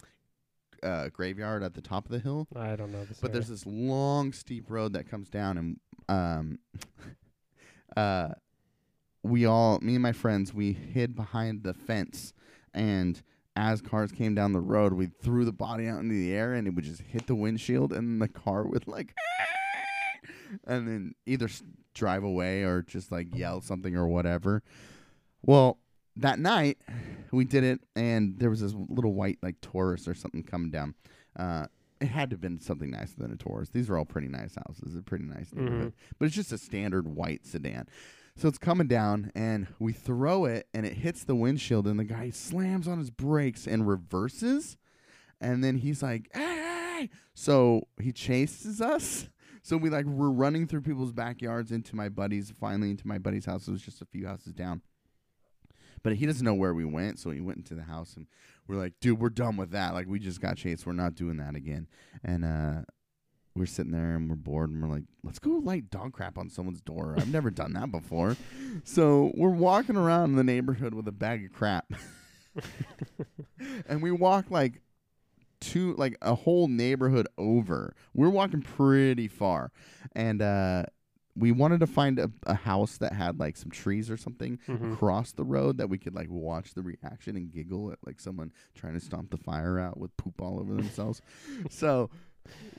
uh, 0.82 1.08
graveyard 1.08 1.62
at 1.62 1.74
the 1.74 1.80
top 1.80 2.04
of 2.04 2.10
the 2.10 2.18
hill. 2.18 2.46
I 2.56 2.76
don't 2.76 2.92
know 2.92 3.04
this. 3.04 3.18
But 3.20 3.32
there's 3.32 3.48
this 3.48 3.66
long, 3.66 4.32
steep 4.32 4.70
road 4.70 4.92
that 4.94 5.10
comes 5.10 5.28
down, 5.28 5.58
and 5.58 5.80
um, 6.08 6.58
uh, 7.96 8.28
we 9.22 9.46
all, 9.46 9.78
me 9.80 9.94
and 9.94 10.02
my 10.02 10.12
friends, 10.12 10.52
we 10.52 10.72
hid 10.72 11.14
behind 11.14 11.62
the 11.62 11.74
fence, 11.74 12.32
and 12.74 13.22
as 13.54 13.82
cars 13.82 14.12
came 14.12 14.34
down 14.34 14.52
the 14.52 14.60
road, 14.60 14.92
we 14.92 15.06
threw 15.06 15.44
the 15.44 15.52
body 15.52 15.86
out 15.86 16.00
into 16.00 16.14
the 16.14 16.32
air 16.32 16.54
and 16.54 16.66
it 16.66 16.74
would 16.74 16.84
just 16.84 17.02
hit 17.02 17.26
the 17.26 17.34
windshield 17.34 17.92
and 17.92 18.20
the 18.20 18.28
car 18.28 18.64
would 18.64 18.88
like 18.88 19.14
and 20.66 20.88
then 20.88 21.14
either 21.26 21.48
drive 21.94 22.24
away 22.24 22.62
or 22.62 22.82
just 22.82 23.12
like 23.12 23.34
yell 23.34 23.60
something 23.60 23.94
or 23.94 24.06
whatever. 24.06 24.62
Well, 25.42 25.78
that 26.16 26.38
night 26.38 26.78
we 27.30 27.44
did 27.44 27.64
it 27.64 27.80
and 27.96 28.38
there 28.38 28.50
was 28.50 28.60
this 28.60 28.74
little 28.88 29.14
white 29.14 29.38
like 29.42 29.60
Taurus 29.60 30.06
or 30.06 30.14
something 30.14 30.42
coming 30.42 30.70
down. 30.70 30.94
Uh 31.36 31.66
it 32.00 32.08
had 32.08 32.30
to 32.30 32.34
have 32.34 32.40
been 32.40 32.60
something 32.60 32.90
nicer 32.90 33.14
than 33.16 33.32
a 33.32 33.36
Taurus. 33.36 33.68
These 33.68 33.88
are 33.88 33.96
all 33.96 34.04
pretty 34.04 34.26
nice 34.26 34.56
houses. 34.66 34.96
A 34.96 35.02
pretty 35.02 35.24
nice 35.24 35.52
neighborhood. 35.52 35.92
But 36.18 36.26
it's 36.26 36.34
just 36.34 36.50
a 36.52 36.58
standard 36.58 37.06
white 37.06 37.46
sedan. 37.46 37.86
So 38.34 38.48
it's 38.48 38.58
coming 38.58 38.88
down, 38.88 39.30
and 39.34 39.68
we 39.78 39.92
throw 39.92 40.46
it, 40.46 40.66
and 40.74 40.86
it 40.86 40.94
hits 40.94 41.22
the 41.22 41.36
windshield, 41.36 41.86
and 41.86 42.00
the 42.00 42.04
guy 42.04 42.30
slams 42.30 42.88
on 42.88 42.98
his 42.98 43.10
brakes 43.10 43.66
and 43.66 43.86
reverses. 43.86 44.78
And 45.40 45.62
then 45.62 45.76
he's 45.76 46.02
like, 46.02 46.28
hey! 46.34 47.10
So 47.34 47.88
he 48.00 48.10
chases 48.10 48.80
us. 48.80 49.28
So 49.62 49.76
we 49.76 49.90
like 49.90 50.06
we're 50.06 50.30
running 50.30 50.66
through 50.66 50.80
people's 50.80 51.12
backyards 51.12 51.70
into 51.70 51.94
my 51.94 52.08
buddy's, 52.08 52.52
finally 52.58 52.90
into 52.90 53.06
my 53.06 53.18
buddy's 53.18 53.44
house. 53.44 53.68
It 53.68 53.72
was 53.72 53.82
just 53.82 54.02
a 54.02 54.06
few 54.06 54.26
houses 54.26 54.54
down. 54.54 54.82
But 56.02 56.16
he 56.16 56.26
doesn't 56.26 56.44
know 56.44 56.54
where 56.54 56.74
we 56.74 56.84
went, 56.84 57.18
so 57.18 57.30
he 57.30 57.40
went 57.40 57.58
into 57.58 57.74
the 57.74 57.84
house, 57.84 58.16
and 58.16 58.26
we're 58.66 58.76
like, 58.76 58.94
dude, 59.00 59.20
we're 59.20 59.30
done 59.30 59.56
with 59.56 59.70
that. 59.70 59.94
Like 59.94 60.06
we 60.08 60.18
just 60.18 60.40
got 60.40 60.56
chased. 60.56 60.86
We're 60.86 60.92
not 60.92 61.14
doing 61.14 61.36
that 61.38 61.54
again. 61.54 61.88
And 62.24 62.44
uh 62.44 62.82
we're 63.54 63.66
sitting 63.66 63.92
there 63.92 64.16
and 64.16 64.30
we're 64.30 64.36
bored 64.36 64.70
and 64.70 64.82
we're 64.82 64.88
like, 64.88 65.04
let's 65.22 65.38
go 65.38 65.50
light 65.50 65.90
dog 65.90 66.14
crap 66.14 66.38
on 66.38 66.48
someone's 66.48 66.80
door. 66.80 67.14
I've 67.18 67.30
never 67.30 67.50
done 67.50 67.74
that 67.74 67.90
before. 67.90 68.36
So 68.84 69.32
we're 69.34 69.50
walking 69.50 69.96
around 69.96 70.36
the 70.36 70.42
neighborhood 70.44 70.94
with 70.94 71.06
a 71.06 71.12
bag 71.12 71.44
of 71.44 71.52
crap. 71.52 71.92
and 73.86 74.00
we 74.00 74.10
walk 74.10 74.50
like 74.50 74.80
two 75.60 75.94
like 75.96 76.16
a 76.22 76.34
whole 76.34 76.68
neighborhood 76.68 77.28
over. 77.36 77.94
We're 78.14 78.30
walking 78.30 78.62
pretty 78.62 79.28
far. 79.28 79.72
And 80.12 80.40
uh 80.40 80.84
we 81.34 81.50
wanted 81.50 81.80
to 81.80 81.86
find 81.86 82.18
a, 82.18 82.30
a 82.46 82.54
house 82.54 82.98
that 82.98 83.12
had 83.14 83.38
like 83.40 83.56
some 83.56 83.70
trees 83.70 84.10
or 84.10 84.16
something 84.16 84.58
Mhm. 84.68 84.92
across 84.92 85.32
the 85.32 85.44
road 85.44 85.78
that 85.78 85.88
we 85.88 85.96
could 85.98 86.14
like 86.14 86.28
watch 86.30 86.74
the 86.74 86.82
reaction 86.82 87.36
and 87.36 87.50
giggle 87.50 87.90
at 87.92 87.98
like 88.04 88.20
someone 88.20 88.52
trying 88.74 88.92
to 88.94 89.00
stomp 89.00 89.30
the 89.30 89.36
fire 89.38 89.78
out 89.78 89.96
with 89.98 90.14
poop 90.18 90.40
all 90.42 90.60
over 90.60 90.74
themselves. 90.74 91.22
so 91.70 92.10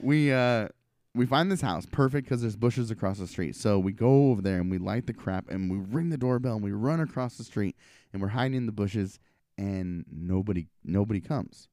we 0.01 0.31
uh 0.31 0.67
we 1.15 1.25
find 1.27 1.51
this 1.51 1.61
house 1.61 1.85
perfect 1.85 2.25
because 2.27 2.41
there's 2.41 2.55
bushes 2.55 2.89
across 2.89 3.19
the 3.19 3.27
street. 3.27 3.55
So 3.55 3.77
we 3.79 3.91
go 3.91 4.31
over 4.31 4.41
there 4.41 4.59
and 4.59 4.69
we 4.71 4.77
light 4.79 5.05
the 5.05 5.13
crap 5.13 5.49
and 5.49 5.69
we 5.69 5.77
ring 5.77 6.09
the 6.09 6.17
doorbell 6.17 6.55
and 6.55 6.63
we 6.63 6.71
run 6.71 6.99
across 6.99 7.37
the 7.37 7.43
street 7.43 7.75
and 8.11 8.21
we're 8.21 8.29
hiding 8.29 8.57
in 8.57 8.65
the 8.65 8.71
bushes 8.71 9.19
and 9.57 10.05
nobody 10.11 10.67
nobody 10.83 11.21
comes. 11.21 11.69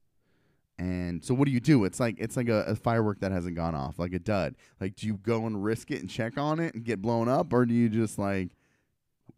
And 0.81 1.23
so 1.23 1.35
what 1.35 1.45
do 1.45 1.51
you 1.51 1.59
do? 1.59 1.85
It's 1.85 1.99
like 1.99 2.15
it's 2.17 2.35
like 2.35 2.49
a, 2.49 2.63
a 2.63 2.75
firework 2.75 3.19
that 3.19 3.31
hasn't 3.31 3.55
gone 3.55 3.75
off, 3.75 3.99
like 3.99 4.13
a 4.13 4.19
dud. 4.19 4.55
Like 4.79 4.95
do 4.95 5.05
you 5.05 5.17
go 5.17 5.45
and 5.45 5.63
risk 5.63 5.91
it 5.91 6.01
and 6.01 6.09
check 6.09 6.39
on 6.39 6.59
it 6.59 6.73
and 6.73 6.83
get 6.83 7.03
blown 7.03 7.29
up, 7.29 7.53
or 7.53 7.67
do 7.67 7.73
you 7.75 7.87
just 7.87 8.17
like 8.17 8.49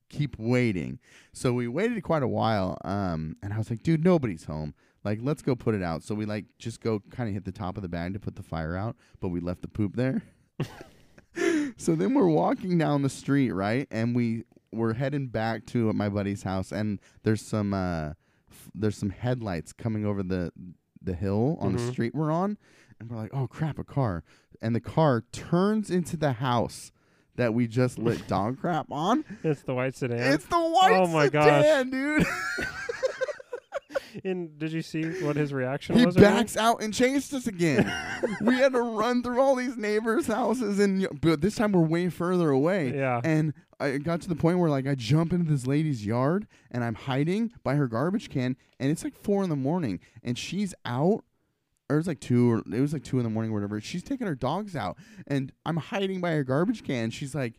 keep 0.08 0.40
waiting? 0.40 1.00
So 1.34 1.52
we 1.52 1.68
waited 1.68 2.02
quite 2.02 2.24
a 2.24 2.30
while, 2.30 2.78
um, 2.86 3.36
and 3.44 3.52
I 3.52 3.58
was 3.58 3.70
like, 3.70 3.84
dude, 3.84 4.06
nobody's 4.06 4.46
home. 4.46 4.74
Like, 5.04 5.20
let's 5.22 5.42
go 5.42 5.54
put 5.54 5.76
it 5.76 5.84
out. 5.84 6.02
So 6.02 6.16
we 6.16 6.26
like 6.26 6.46
just 6.60 6.80
go 6.80 7.02
kind 7.12 7.28
of 7.28 7.34
hit 7.34 7.44
the 7.44 7.52
top 7.52 7.76
of 7.76 7.84
the 7.84 7.90
bag 7.90 8.14
to 8.14 8.20
put 8.20 8.38
the 8.38 8.44
fire 8.44 8.78
out, 8.78 8.96
but 9.20 9.28
we 9.28 9.42
left 9.42 9.64
the 9.64 9.68
poop 9.68 9.98
there. 9.98 10.22
so 11.76 11.94
then 11.94 12.14
we're 12.14 12.30
walking 12.30 12.78
down 12.78 13.02
the 13.02 13.10
street, 13.10 13.52
right? 13.52 13.86
And 13.92 14.16
we 14.16 14.46
we're 14.72 14.94
heading 14.94 15.28
back 15.28 15.66
to 15.68 15.92
my 15.92 16.08
buddy's 16.08 16.44
house, 16.44 16.72
and 16.72 17.02
there's 17.24 17.42
some 17.42 17.74
uh, 17.74 18.12
f- 18.50 18.72
there's 18.74 18.98
some 18.98 19.10
headlights 19.10 19.74
coming 19.74 20.06
over 20.06 20.24
the 20.24 20.54
the 21.04 21.14
hill 21.14 21.58
on 21.60 21.74
the 21.74 21.80
Mhm. 21.80 21.92
street 21.92 22.16
we're 22.16 22.32
on, 22.32 22.58
and 23.00 23.10
we're 23.10 23.18
like, 23.18 23.32
oh 23.34 23.48
crap, 23.48 23.78
a 23.80 23.84
car! 23.84 24.24
And 24.62 24.76
the 24.76 24.80
car 24.80 25.24
turns 25.32 25.90
into 25.90 26.16
the 26.18 26.34
house 26.34 26.92
that 27.36 27.54
we 27.54 27.68
just 27.68 27.98
lit 28.00 28.28
dog 28.28 28.60
crap 28.60 28.92
on. 28.92 29.26
It's 29.44 29.64
the 29.64 29.74
white 29.74 29.96
sedan. 29.96 30.34
It's 30.34 30.46
the 30.46 30.60
white 30.60 30.94
Oh 30.94 31.08
my 31.08 31.28
gosh. 31.30 31.64
sedan, 31.64 31.90
dude. 31.90 32.26
and 34.24 34.58
did 34.58 34.72
you 34.72 34.82
see 34.82 35.04
what 35.24 35.36
his 35.36 35.54
reaction 35.54 35.98
he 35.98 36.06
was? 36.06 36.16
anything? 36.18 36.36
backs 36.36 36.58
out 36.58 36.82
and 36.82 36.94
chased 36.94 37.34
us 37.34 37.48
again. 37.48 37.92
we 38.42 38.56
had 38.56 38.74
to 38.74 38.82
run 38.82 39.24
through 39.24 39.42
all 39.42 39.56
these 39.56 39.78
neighbors' 39.78 40.28
houses, 40.28 40.80
and 40.80 41.08
but 41.22 41.42
this 41.42 41.56
time 41.56 41.72
we're 41.72 41.82
way 41.82 42.10
further 42.10 42.50
away. 42.50 42.94
Yeah. 42.96 43.22
And 43.24 43.54
I 43.80 43.98
got 43.98 44.22
to 44.22 44.30
the 44.30 44.36
point 44.36 44.60
where 44.60 44.70
like 44.70 44.88
I 44.88 44.96
jump 44.96 45.34
into 45.34 45.52
this 45.52 45.68
lady's 45.68 46.06
yard 46.06 46.48
and 46.72 46.84
I'm 46.84 46.96
hiding 46.96 47.52
by 47.64 47.76
her 47.76 47.88
garbage 47.88 48.30
can, 48.30 48.56
and 48.80 48.92
it's 48.92 49.04
like 49.04 49.16
four 49.16 49.44
in 49.44 49.50
the 49.50 49.56
morning, 49.56 50.00
and 50.24 50.38
she's 50.38 50.74
out. 50.86 51.24
Or 51.90 51.98
it 51.98 52.00
was 52.00 52.08
like 52.08 52.22
two, 52.22 52.50
or 52.50 52.58
it 52.60 52.80
was 52.80 52.94
like 52.94 53.04
two 53.04 53.18
in 53.18 53.24
the 53.24 53.30
morning, 53.30 53.52
or 53.52 53.56
whatever. 53.56 53.80
She's 53.82 54.04
taking 54.04 54.26
her 54.26 54.36
dogs 54.36 54.76
out, 54.76 54.98
and 55.28 55.52
I'm 55.66 55.78
hiding 55.78 56.22
by 56.22 56.32
her 56.32 56.44
garbage 56.44 56.84
can. 56.84 57.12
She's 57.12 57.36
like, 57.36 57.56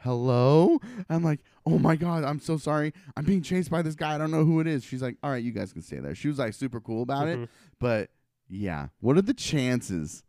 "Hello." 0.00 0.78
I'm 1.08 1.22
like, 1.22 1.40
"Oh 1.66 1.78
my 1.78 1.96
god, 1.96 2.24
I'm 2.24 2.40
so 2.40 2.56
sorry. 2.56 2.92
I'm 3.16 3.24
being 3.24 3.42
chased 3.42 3.70
by 3.70 3.82
this 3.82 3.94
guy. 3.94 4.14
I 4.14 4.18
don't 4.18 4.30
know 4.30 4.44
who 4.44 4.60
it 4.60 4.66
is." 4.66 4.84
She's 4.84 5.02
like, 5.02 5.16
"All 5.22 5.30
right, 5.30 5.42
you 5.42 5.52
guys 5.52 5.72
can 5.72 5.82
stay 5.82 5.98
there." 5.98 6.14
She 6.14 6.28
was 6.28 6.38
like 6.38 6.54
super 6.54 6.80
cool 6.80 7.02
about 7.02 7.28
it, 7.28 7.38
Mhm. 7.38 7.48
but 7.78 8.10
yeah, 8.48 8.88
what 9.00 9.16
are 9.16 9.22
the 9.22 9.34
chances? 9.34 10.22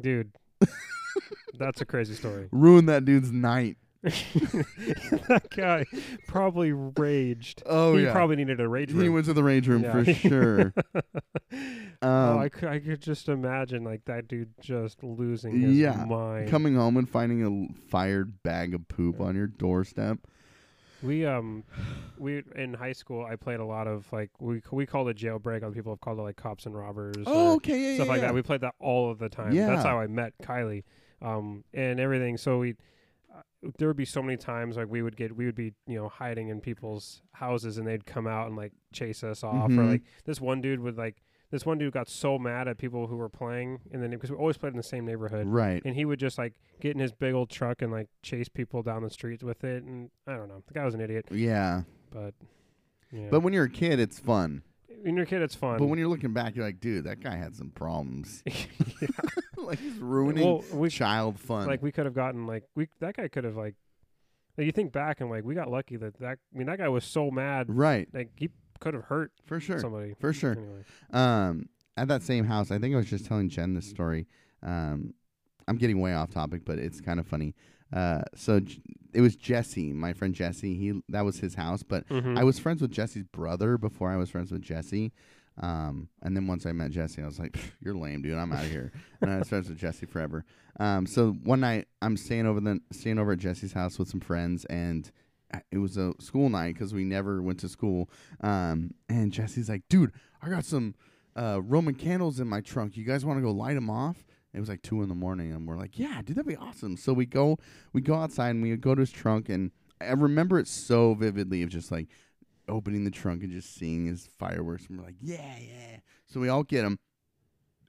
Dude, 0.00 0.32
that's 1.58 1.80
a 1.80 1.84
crazy 1.84 2.14
story. 2.14 2.48
Ruin 2.52 2.86
that 2.86 3.04
dude's 3.04 3.30
night. 3.32 3.76
that 4.02 5.46
guy 5.54 5.84
probably 6.26 6.72
raged. 6.72 7.62
Oh 7.66 7.96
he 7.96 8.04
yeah, 8.04 8.12
probably 8.12 8.36
needed 8.36 8.60
a 8.60 8.68
rage 8.68 8.92
room. 8.92 9.02
he 9.02 9.08
went 9.08 9.26
to 9.26 9.32
the 9.34 9.44
rage 9.44 9.68
room 9.68 9.82
Yeah. 9.82 9.92
for 9.92 10.14
sure. 10.14 10.74
oh, 12.02 12.08
Um, 12.32 12.38
I 12.38 12.48
could, 12.48 12.68
I 12.68 12.78
could 12.78 13.02
just 13.02 13.28
imagine 13.28 13.84
like 13.84 14.04
that 14.06 14.26
dude 14.28 14.50
just 14.60 15.02
losing 15.02 15.60
his 15.60 15.76
Yeah, 15.76 16.04
mind. 16.04 16.48
coming 16.48 16.76
home 16.76 16.96
and 16.96 17.08
finding 17.08 17.42
a 17.42 17.50
l- 17.50 17.68
fired 17.90 18.42
bag 18.42 18.74
of 18.74 18.88
poop 18.88 19.20
on 19.20 19.36
your 19.36 19.46
doorstep. 19.48 20.18
We 21.02 21.24
um, 21.24 21.64
we 22.18 22.42
in 22.54 22.74
high 22.74 22.92
school. 22.92 23.24
I 23.24 23.36
played 23.36 23.58
a 23.60 23.64
lot 23.64 23.86
of 23.86 24.10
like 24.12 24.30
we 24.38 24.60
we 24.70 24.84
called 24.84 25.08
it 25.08 25.16
jailbreak. 25.16 25.62
Other 25.62 25.74
people 25.74 25.92
have 25.92 26.00
called 26.00 26.18
it 26.18 26.22
like 26.22 26.36
cops 26.36 26.66
and 26.66 26.76
robbers. 26.76 27.16
Oh, 27.26 27.54
okay, 27.56 27.78
yeah, 27.78 27.94
stuff 27.94 28.06
yeah, 28.06 28.12
like 28.12 28.20
yeah. 28.20 28.26
that. 28.28 28.34
We 28.34 28.42
played 28.42 28.60
that 28.60 28.74
all 28.80 29.10
of 29.10 29.18
the 29.18 29.30
time. 29.30 29.52
Yeah. 29.52 29.66
That's 29.68 29.82
how 29.82 29.98
I 29.98 30.06
met 30.08 30.34
Kylie, 30.42 30.84
um, 31.22 31.64
and 31.72 31.98
everything. 32.00 32.36
So 32.36 32.58
we, 32.58 32.74
there 33.78 33.88
would 33.88 33.96
be 33.96 34.04
so 34.04 34.22
many 34.22 34.36
times 34.36 34.76
like 34.76 34.88
we 34.88 35.02
would 35.02 35.16
get 35.16 35.36
we 35.36 35.44
would 35.46 35.54
be 35.54 35.72
you 35.86 35.96
know 35.98 36.08
hiding 36.08 36.48
in 36.48 36.60
people's 36.60 37.22
houses 37.32 37.76
and 37.78 37.86
they'd 37.86 38.06
come 38.06 38.26
out 38.26 38.46
and 38.46 38.56
like 38.56 38.72
chase 38.92 39.22
us 39.22 39.44
off 39.44 39.70
or 39.70 39.74
Mhm. 39.74 39.90
like 39.90 40.02
this 40.24 40.40
one 40.40 40.60
dude 40.60 40.80
would 40.80 40.96
like 40.96 41.22
this 41.50 41.66
one 41.66 41.78
dude 41.78 41.92
got 41.92 42.08
so 42.08 42.38
mad 42.38 42.68
at 42.68 42.78
people 42.78 43.06
who 43.08 43.16
were 43.16 43.28
playing 43.28 43.80
and 43.92 44.02
then 44.02 44.10
because 44.10 44.30
we 44.30 44.36
always 44.36 44.56
played 44.56 44.72
in 44.72 44.76
the 44.76 44.82
same 44.82 45.04
neighborhood 45.04 45.46
right. 45.46 45.82
and 45.84 45.94
he 45.94 46.04
would 46.04 46.18
just 46.18 46.38
like 46.38 46.54
get 46.80 46.92
in 46.92 47.00
his 47.00 47.12
big 47.12 47.34
old 47.34 47.50
truck 47.50 47.82
and 47.82 47.92
like 47.92 48.08
chase 48.22 48.48
people 48.48 48.82
down 48.82 49.02
the 49.02 49.10
streets 49.10 49.42
with 49.44 49.62
it 49.64 49.82
and 49.82 50.10
I 50.26 50.36
don't 50.36 50.48
know 50.48 50.62
the 50.66 50.72
guy 50.74 50.84
was 50.84 50.94
an 50.94 51.00
idiot 51.02 51.26
Yeah, 51.30 51.82
but 52.10 52.34
yeah. 53.12 53.28
but 53.30 53.40
when 53.40 53.52
you're 53.52 53.64
a 53.64 53.68
kid, 53.70 53.98
it's 54.00 54.18
fun. 54.18 54.62
When 55.02 55.16
you're 55.16 55.24
a 55.24 55.26
kid 55.26 55.42
it's 55.42 55.54
fun 55.54 55.78
But 55.78 55.86
when 55.86 55.98
you're 55.98 56.08
looking 56.08 56.32
back, 56.32 56.56
you're 56.56 56.64
like, 56.64 56.80
dude, 56.80 57.04
that 57.04 57.20
guy 57.20 57.36
had 57.36 57.56
some 57.56 57.70
problems. 57.70 58.42
like 59.56 59.78
he's 59.78 59.98
ruining 59.98 60.44
well 60.44 60.64
we 60.72 60.88
child 60.88 61.38
fun. 61.38 61.66
like 61.66 61.82
we 61.82 61.92
could 61.92 62.06
have 62.06 62.14
gotten 62.14 62.46
like 62.46 62.64
we 62.74 62.88
that 63.00 63.16
guy 63.16 63.28
could 63.28 63.44
have 63.44 63.56
like 63.56 63.74
like 64.56 64.66
you 64.66 64.72
think 64.72 64.92
back 64.92 65.20
and 65.20 65.30
like 65.30 65.44
we 65.44 65.54
got 65.54 65.70
lucky 65.70 65.96
that 65.96 66.18
that 66.20 66.38
I 66.54 66.58
mean 66.58 66.66
that 66.66 66.78
guy 66.78 66.88
was 66.88 67.04
so 67.04 67.30
mad 67.30 67.66
right, 67.68 68.08
like 68.12 68.30
he 68.36 68.50
could 68.80 68.94
have 68.94 69.04
hurt 69.04 69.32
for 69.44 69.60
sure, 69.60 69.78
somebody 69.78 70.14
for 70.18 70.32
sure. 70.32 70.52
anyway 70.52 70.84
Um, 71.12 71.68
at 71.96 72.08
that 72.08 72.22
same 72.22 72.44
house, 72.46 72.70
I 72.70 72.78
think 72.78 72.94
I 72.94 72.96
was 72.98 73.10
just 73.10 73.26
telling 73.26 73.48
Jen 73.48 73.74
this 73.74 73.88
story. 73.88 74.26
Um, 74.62 75.14
I'm 75.68 75.76
getting 75.76 76.00
way 76.00 76.14
off 76.14 76.30
topic, 76.30 76.62
but 76.64 76.78
it's 76.78 77.00
kind 77.00 77.20
of 77.20 77.26
funny. 77.26 77.54
Uh, 77.92 78.22
so 78.34 78.60
J- 78.60 78.80
it 79.12 79.20
was 79.20 79.34
Jesse, 79.36 79.92
my 79.92 80.12
friend 80.12 80.34
Jesse. 80.34 80.74
He 80.76 81.02
that 81.08 81.24
was 81.24 81.38
his 81.40 81.54
house, 81.54 81.82
but 81.82 82.08
Mhm. 82.08 82.38
I 82.38 82.44
was 82.44 82.58
friends 82.58 82.80
with 82.82 82.90
Jesse's 82.92 83.24
brother 83.24 83.76
before 83.78 84.10
I 84.10 84.16
was 84.16 84.30
friends 84.30 84.52
with 84.52 84.62
Jesse. 84.62 85.12
Um, 85.58 86.08
and 86.22 86.34
then 86.36 86.46
once 86.46 86.64
I 86.64 86.72
met 86.72 86.90
Jesse, 86.92 87.20
I 87.22 87.26
was 87.26 87.38
like, 87.38 87.52
"Pff, 87.52 87.72
"You're 87.82 87.94
lame, 87.94 88.22
dude. 88.22 88.38
I'm 88.38 88.52
out 88.52 88.64
of 88.64 88.70
here." 88.70 88.92
and 89.20 89.30
I 89.30 89.38
was 89.40 89.48
friends 89.48 89.68
with 89.68 89.78
Jesse 89.78 90.06
forever. 90.06 90.44
Um, 90.78 91.06
so 91.06 91.32
one 91.32 91.60
night 91.60 91.88
I'm 92.00 92.16
staying 92.16 92.46
over 92.46 92.60
the 92.60 92.80
staying 92.92 93.18
over 93.18 93.32
at 93.32 93.38
Jesse's 93.38 93.72
house 93.72 93.98
with 93.98 94.08
some 94.08 94.20
friends, 94.20 94.64
and 94.66 95.10
I- 95.52 95.62
it 95.72 95.78
was 95.78 95.96
a 95.96 96.14
school 96.20 96.48
night 96.48 96.74
because 96.74 96.94
we 96.94 97.04
never 97.04 97.42
went 97.42 97.58
to 97.60 97.68
school. 97.68 98.08
Um, 98.40 98.94
and 99.08 99.32
Jesse's 99.32 99.68
like, 99.68 99.82
"Dude, 99.88 100.12
I 100.40 100.48
got 100.48 100.64
some 100.64 100.94
uh, 101.36 101.60
Roman 101.62 101.94
candles 101.94 102.40
in 102.40 102.48
my 102.48 102.60
trunk. 102.60 102.96
You 102.96 103.04
guys 103.04 103.24
want 103.24 103.38
to 103.38 103.42
go 103.42 103.50
light 103.50 103.74
them 103.74 103.90
off?" 103.90 104.24
It 104.52 104.60
was 104.60 104.68
like 104.68 104.82
two 104.82 105.02
in 105.02 105.08
the 105.08 105.14
morning, 105.14 105.52
and 105.52 105.66
we're 105.66 105.76
like, 105.76 105.98
"Yeah, 105.98 106.22
dude, 106.22 106.36
that'd 106.36 106.46
be 106.48 106.56
awesome." 106.56 106.96
So 106.96 107.12
we 107.12 107.26
go, 107.26 107.58
we 107.92 108.00
go 108.00 108.14
outside, 108.14 108.50
and 108.50 108.62
we 108.62 108.74
go 108.76 108.94
to 108.94 109.00
his 109.00 109.12
trunk, 109.12 109.48
and 109.48 109.70
I 110.00 110.12
remember 110.12 110.58
it 110.58 110.66
so 110.66 111.14
vividly 111.14 111.62
of 111.62 111.68
just 111.68 111.92
like 111.92 112.08
opening 112.68 113.04
the 113.04 113.10
trunk 113.10 113.42
and 113.42 113.52
just 113.52 113.74
seeing 113.74 114.06
his 114.06 114.28
fireworks, 114.38 114.86
and 114.86 114.98
we're 114.98 115.04
like, 115.04 115.16
"Yeah, 115.20 115.56
yeah." 115.60 115.98
So 116.26 116.40
we 116.40 116.48
all 116.48 116.64
get 116.64 116.82
them, 116.82 116.98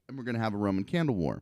and 0.07 0.17
we're 0.17 0.23
gonna 0.23 0.39
have 0.39 0.53
a 0.53 0.57
Roman 0.57 0.83
candle 0.83 1.15
war. 1.15 1.41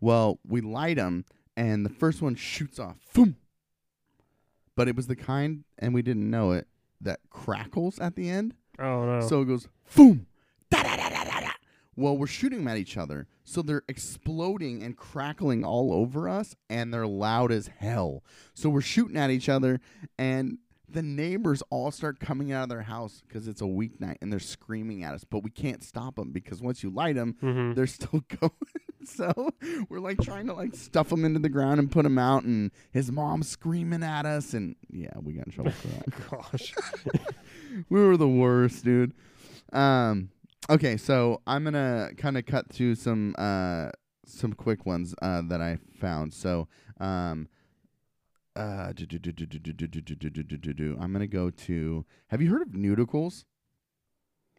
Well, 0.00 0.40
we 0.46 0.62
light 0.62 0.96
them, 0.96 1.26
and 1.56 1.84
the 1.84 1.90
first 1.90 2.22
one 2.22 2.34
shoots 2.36 2.78
off, 2.78 2.96
boom. 3.12 3.36
But 4.74 4.88
it 4.88 4.96
was 4.96 5.06
the 5.08 5.16
kind, 5.16 5.64
and 5.78 5.92
we 5.92 6.00
didn't 6.00 6.30
know 6.30 6.52
it, 6.52 6.66
that 7.02 7.20
crackles 7.28 7.98
at 7.98 8.16
the 8.16 8.30
end. 8.30 8.54
Oh 8.78 9.04
no. 9.04 9.20
So 9.20 9.42
it 9.42 9.46
goes 9.46 9.68
boom, 9.94 10.26
da 10.70 10.82
da 10.82 10.96
da 10.96 11.08
da 11.08 11.08
da 11.08 11.08
da. 11.09 11.09
Well, 12.00 12.16
we're 12.16 12.26
shooting 12.26 12.60
'em 12.60 12.68
at 12.68 12.78
each 12.78 12.96
other, 12.96 13.26
so 13.44 13.60
they're 13.62 13.82
exploding 13.88 14.82
and 14.82 14.96
crackling 14.96 15.64
all 15.64 15.92
over 15.92 16.28
us, 16.28 16.56
and 16.68 16.92
they're 16.94 17.06
loud 17.06 17.52
as 17.52 17.68
hell. 17.78 18.24
So 18.54 18.70
we're 18.70 18.80
shooting 18.80 19.16
at 19.16 19.30
each 19.30 19.48
other, 19.48 19.80
and 20.18 20.58
the 20.88 21.02
neighbors 21.02 21.62
all 21.70 21.90
start 21.90 22.18
coming 22.18 22.50
out 22.52 22.64
of 22.64 22.68
their 22.68 22.82
house 22.82 23.22
because 23.26 23.46
it's 23.46 23.60
a 23.60 23.64
weeknight, 23.64 24.16
and 24.20 24.32
they're 24.32 24.40
screaming 24.40 25.04
at 25.04 25.14
us. 25.14 25.24
But 25.24 25.42
we 25.44 25.50
can't 25.50 25.84
stop 25.84 26.16
them 26.16 26.32
because 26.32 26.60
once 26.60 26.82
you 26.82 26.90
light 26.90 27.14
them, 27.16 27.36
hmm 27.40 27.72
they're 27.74 27.86
still 27.86 28.24
going. 28.40 28.50
so 29.04 29.50
we're 29.88 30.00
like 30.00 30.20
trying 30.20 30.46
to 30.46 30.52
like 30.54 30.74
stuff 30.74 31.08
them 31.10 31.24
into 31.24 31.38
the 31.38 31.48
ground 31.48 31.78
and 31.80 31.90
put 31.90 32.02
them 32.02 32.18
out, 32.18 32.44
and 32.44 32.70
his 32.92 33.12
mom's 33.12 33.48
screaming 33.48 34.02
at 34.02 34.26
us, 34.26 34.52
and 34.54 34.74
yeah, 34.90 35.10
we 35.22 35.34
got 35.34 35.46
in 35.46 35.52
trouble 35.52 35.70
for 35.72 35.88
that. 35.88 36.30
Gosh. 36.30 36.74
we 37.88 38.00
were 38.04 38.16
the 38.16 38.26
worst, 38.28 38.84
dude. 38.84 39.12
Um, 39.72 40.30
Okay, 40.68 40.96
so 40.96 41.40
I'm 41.46 41.64
gonna 41.64 42.10
kind 42.16 42.36
of 42.36 42.46
cut 42.46 42.68
through 42.72 42.94
some 42.96 43.34
uh, 43.38 43.90
some 44.26 44.52
quick 44.52 44.86
ones 44.86 45.14
uh, 45.22 45.42
that 45.48 45.60
I 45.60 45.78
found. 45.98 46.32
So 46.34 46.68
um, 47.00 47.48
uh, 48.54 48.92
I'm 51.00 51.12
gonna 51.12 51.26
go 51.26 51.50
to. 51.50 52.04
Have 52.28 52.42
you 52.42 52.50
heard 52.50 52.62
of 52.62 52.68
Neuticles? 52.68 53.44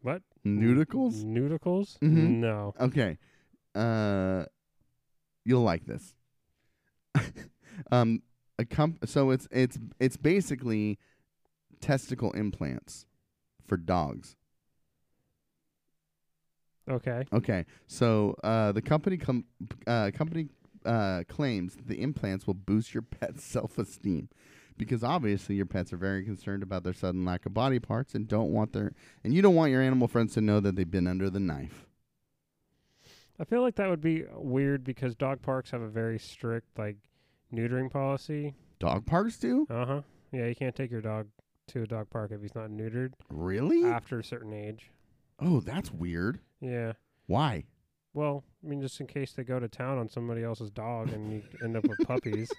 What 0.02 0.22
Neuticles? 0.44 1.24
Neuticles? 1.24 1.98
Mm-hmm. 2.00 2.40
No. 2.40 2.74
Okay. 2.80 3.18
Uh, 3.74 4.44
you'll 5.44 5.62
like 5.62 5.86
this. 5.86 6.14
um, 7.92 8.22
a 8.58 8.64
comp- 8.64 9.06
So 9.08 9.30
it's 9.30 9.48
it's 9.50 9.78
it's 10.00 10.16
basically 10.16 10.98
testicle 11.80 12.32
implants 12.32 13.06
for 13.66 13.76
dogs. 13.76 14.36
Okay. 16.90 17.24
Okay. 17.32 17.64
So 17.86 18.34
uh, 18.42 18.72
the 18.72 18.82
company 18.82 19.16
com- 19.16 19.44
uh, 19.86 20.10
company 20.14 20.48
uh, 20.84 21.22
claims 21.28 21.76
that 21.76 21.86
the 21.86 22.02
implants 22.02 22.46
will 22.46 22.54
boost 22.54 22.92
your 22.94 23.02
pet's 23.02 23.44
self-esteem 23.52 24.28
because 24.76 25.04
obviously 25.04 25.54
your 25.54 25.66
pets 25.66 25.92
are 25.92 25.96
very 25.96 26.24
concerned 26.24 26.62
about 26.62 26.82
their 26.82 26.92
sudden 26.92 27.24
lack 27.24 27.46
of 27.46 27.54
body 27.54 27.78
parts 27.78 28.14
and 28.14 28.26
don't 28.26 28.50
want 28.50 28.72
their 28.72 28.92
and 29.22 29.32
you 29.32 29.42
don't 29.42 29.54
want 29.54 29.70
your 29.70 29.82
animal 29.82 30.08
friends 30.08 30.34
to 30.34 30.40
know 30.40 30.58
that 30.60 30.74
they've 30.76 30.90
been 30.90 31.06
under 31.06 31.30
the 31.30 31.40
knife. 31.40 31.86
I 33.38 33.44
feel 33.44 33.62
like 33.62 33.76
that 33.76 33.88
would 33.88 34.00
be 34.00 34.24
weird 34.34 34.84
because 34.84 35.14
dog 35.14 35.42
parks 35.42 35.70
have 35.70 35.82
a 35.82 35.88
very 35.88 36.18
strict 36.18 36.78
like 36.78 36.96
neutering 37.52 37.90
policy. 37.90 38.54
Dog 38.78 39.06
parks 39.06 39.36
do? 39.36 39.66
Uh 39.70 39.86
huh. 39.86 40.00
Yeah, 40.32 40.46
you 40.46 40.54
can't 40.54 40.74
take 40.74 40.90
your 40.90 41.00
dog 41.00 41.28
to 41.68 41.82
a 41.82 41.86
dog 41.86 42.10
park 42.10 42.32
if 42.32 42.40
he's 42.42 42.54
not 42.54 42.70
neutered 42.70 43.12
Really? 43.30 43.84
after 43.84 44.18
a 44.18 44.24
certain 44.24 44.52
age. 44.52 44.90
Oh, 45.38 45.60
that's 45.60 45.90
weird. 45.92 46.40
Yeah. 46.62 46.92
Why? 47.26 47.64
Well, 48.14 48.44
I 48.64 48.68
mean, 48.68 48.80
just 48.80 49.00
in 49.00 49.06
case 49.06 49.32
they 49.32 49.42
go 49.42 49.58
to 49.60 49.68
town 49.68 49.98
on 49.98 50.08
somebody 50.08 50.42
else's 50.44 50.70
dog 50.70 51.10
and 51.12 51.32
you 51.32 51.42
end 51.64 51.76
up 51.76 51.84
with 51.88 51.98
puppies, 52.06 52.50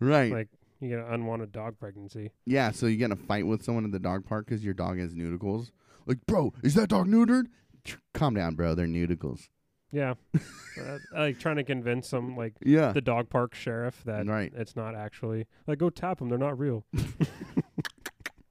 Right. 0.00 0.32
like 0.32 0.48
you 0.80 0.88
get 0.90 1.00
an 1.00 1.12
unwanted 1.12 1.52
dog 1.52 1.78
pregnancy. 1.78 2.30
yeah, 2.46 2.70
so 2.70 2.86
you 2.86 2.96
get 2.96 3.06
in 3.06 3.12
a 3.12 3.16
fight 3.16 3.46
with 3.46 3.62
someone 3.64 3.84
at 3.84 3.92
the 3.92 3.98
dog 3.98 4.24
park 4.24 4.46
because 4.46 4.64
your 4.64 4.74
dog 4.74 4.98
has 4.98 5.12
Neuticles. 5.14 5.72
Like, 6.06 6.24
bro, 6.26 6.52
is 6.62 6.74
that 6.74 6.88
dog 6.88 7.06
neutered? 7.08 7.46
Calm 8.14 8.34
down, 8.34 8.54
bro. 8.54 8.74
They're 8.74 8.86
Neuticles. 8.86 9.48
Yeah. 9.90 10.14
uh, 10.80 10.98
like 11.14 11.38
trying 11.38 11.56
to 11.56 11.64
convince 11.64 12.06
some 12.08 12.36
like 12.36 12.52
Yeah. 12.62 12.92
the 12.92 13.00
dog 13.00 13.30
park 13.30 13.54
sheriff 13.54 14.02
that 14.04 14.26
Right. 14.26 14.52
it's 14.54 14.76
not 14.76 14.94
actually 14.94 15.46
like 15.66 15.78
go 15.78 15.88
tap 15.90 16.18
them. 16.18 16.28
They're 16.28 16.38
not 16.38 16.58
real. 16.58 16.84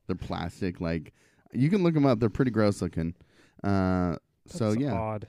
They're 0.08 0.16
plastic. 0.16 0.80
Like, 0.82 1.14
you 1.54 1.70
can 1.70 1.84
look 1.84 1.94
them 1.94 2.06
up. 2.06 2.20
They're 2.20 2.30
pretty 2.30 2.52
gross 2.52 2.82
looking. 2.82 3.14
Uh, 3.64 4.16
so 4.50 4.72
yeah, 4.72 4.94
odd. 4.94 5.28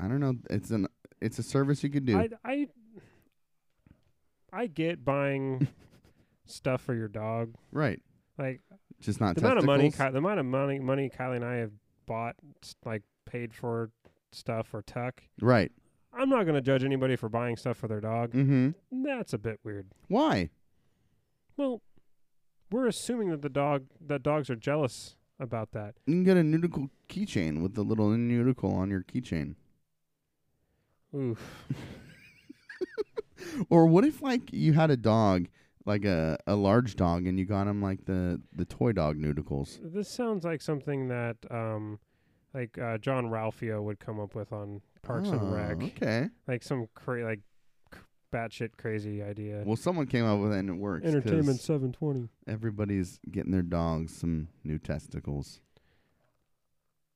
I 0.00 0.08
don't 0.08 0.20
know. 0.20 0.34
It's 0.50 0.70
an 0.70 0.86
it's 1.20 1.38
a 1.38 1.42
service 1.42 1.82
you 1.82 1.90
could 1.90 2.06
do. 2.06 2.18
I 2.18 2.28
I 2.44 2.68
I 4.52 4.66
get 4.66 5.04
buying 5.04 5.68
stuff 6.46 6.82
for 6.82 6.94
your 6.94 7.08
dog. 7.08 7.54
right. 7.72 8.00
Like 8.38 8.60
Just 9.00 9.20
not 9.20 9.34
the 9.34 9.40
amount 9.40 9.58
of 9.58 9.64
money, 9.64 9.90
the 9.90 10.16
amount 10.16 10.38
of 10.38 10.46
money, 10.46 10.78
money 10.78 11.10
Kylie 11.10 11.36
and 11.36 11.44
I 11.44 11.56
have 11.56 11.72
bought, 12.06 12.36
like 12.84 13.02
paid 13.26 13.52
for 13.52 13.90
stuff 14.30 14.68
for 14.68 14.82
Tuck. 14.82 15.22
right. 15.40 15.72
I'm 16.12 16.30
not 16.30 16.46
gonna 16.46 16.60
judge 16.60 16.84
anybody 16.84 17.16
for 17.16 17.28
buying 17.28 17.56
stuff 17.56 17.76
for 17.76 17.88
their 17.88 18.00
dog. 18.00 18.32
Mm-hmm. 18.32 19.02
That's 19.04 19.32
a 19.32 19.38
bit 19.38 19.60
weird. 19.62 19.88
Why? 20.08 20.50
Well, 21.56 21.82
we're 22.70 22.86
assuming 22.86 23.30
that 23.30 23.42
the 23.42 23.48
dog, 23.48 23.86
that 24.06 24.22
dogs 24.22 24.48
are 24.50 24.56
jealous 24.56 25.16
about 25.40 25.72
that. 25.72 25.94
You 26.06 26.14
can 26.14 26.24
get 26.24 26.36
a 26.36 26.40
Neuticle 26.42 26.90
keychain 27.08 27.62
with 27.62 27.74
the 27.74 27.82
little 27.82 28.08
Neuticle 28.08 28.74
on 28.74 28.90
your 28.90 29.02
keychain. 29.02 29.54
Oof. 31.14 31.66
Or 33.70 33.86
what 33.86 34.04
if 34.04 34.20
like 34.20 34.52
you 34.52 34.72
had 34.72 34.90
a 34.90 34.96
dog, 34.96 35.46
like 35.84 36.04
a, 36.04 36.38
a 36.46 36.54
large 36.56 36.96
dog, 36.96 37.26
and 37.26 37.38
you 37.38 37.44
got 37.44 37.66
him 37.66 37.80
like 37.80 38.04
the 38.04 38.40
the 38.54 38.64
toy 38.64 38.92
dog 38.92 39.16
Neuticles? 39.16 39.78
This 39.82 40.08
sounds 40.08 40.44
like 40.44 40.60
something 40.60 41.08
that, 41.08 41.36
um, 41.50 41.98
like 42.52 42.78
uh, 42.78 42.98
Jean-Ralphio 42.98 43.82
would 43.82 44.00
come 44.00 44.18
up 44.20 44.34
with 44.34 44.52
on 44.52 44.80
Parks 45.02 45.28
and 45.28 45.40
Oh, 45.40 45.54
Rec. 45.54 45.82
Okay. 45.82 46.28
Like 46.46 46.62
some 46.62 46.88
cra- 46.94 47.24
like 47.24 47.40
batshit 48.32 48.70
crazy 48.76 49.22
idea. 49.22 49.62
Well, 49.66 49.76
someone 49.76 50.06
came 50.06 50.24
up 50.24 50.38
with 50.40 50.52
it 50.52 50.58
and 50.58 50.68
it 50.70 50.74
works. 50.74 51.04
'cause 51.04 51.14
Entertainment 51.14 51.60
720. 51.60 52.28
Everybody's 52.46 53.20
getting 53.30 53.52
their 53.52 53.62
dogs 53.62 54.14
some 54.16 54.48
new 54.64 54.78
testicles. 54.78 55.60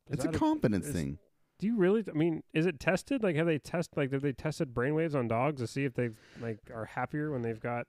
Is 0.09 0.15
it's 0.15 0.25
a 0.25 0.29
that 0.29 0.37
confidence 0.39 0.87
is- 0.87 0.93
thing. 0.95 1.19
Do 1.59 1.69
you 1.69 1.77
really? 1.77 2.05
I 2.09 2.13
mean, 2.19 2.43
is 2.53 2.67
it 2.67 2.81
tested? 2.81 3.23
Like, 3.23 3.37
have 3.37 3.47
they 3.47 3.59
test? 3.59 3.97
Like, 3.97 4.11
have 4.13 4.23
they 4.23 4.33
tested 4.33 4.75
brainwaves 4.75 5.15
on 5.15 5.29
dogs 5.29 5.61
to 5.61 5.67
see 5.69 5.85
if 5.85 5.95
they 5.95 6.11
like 6.41 6.59
are 6.75 6.87
happier 6.87 7.31
when 7.31 7.43
they've 7.43 7.61
got? 7.61 7.87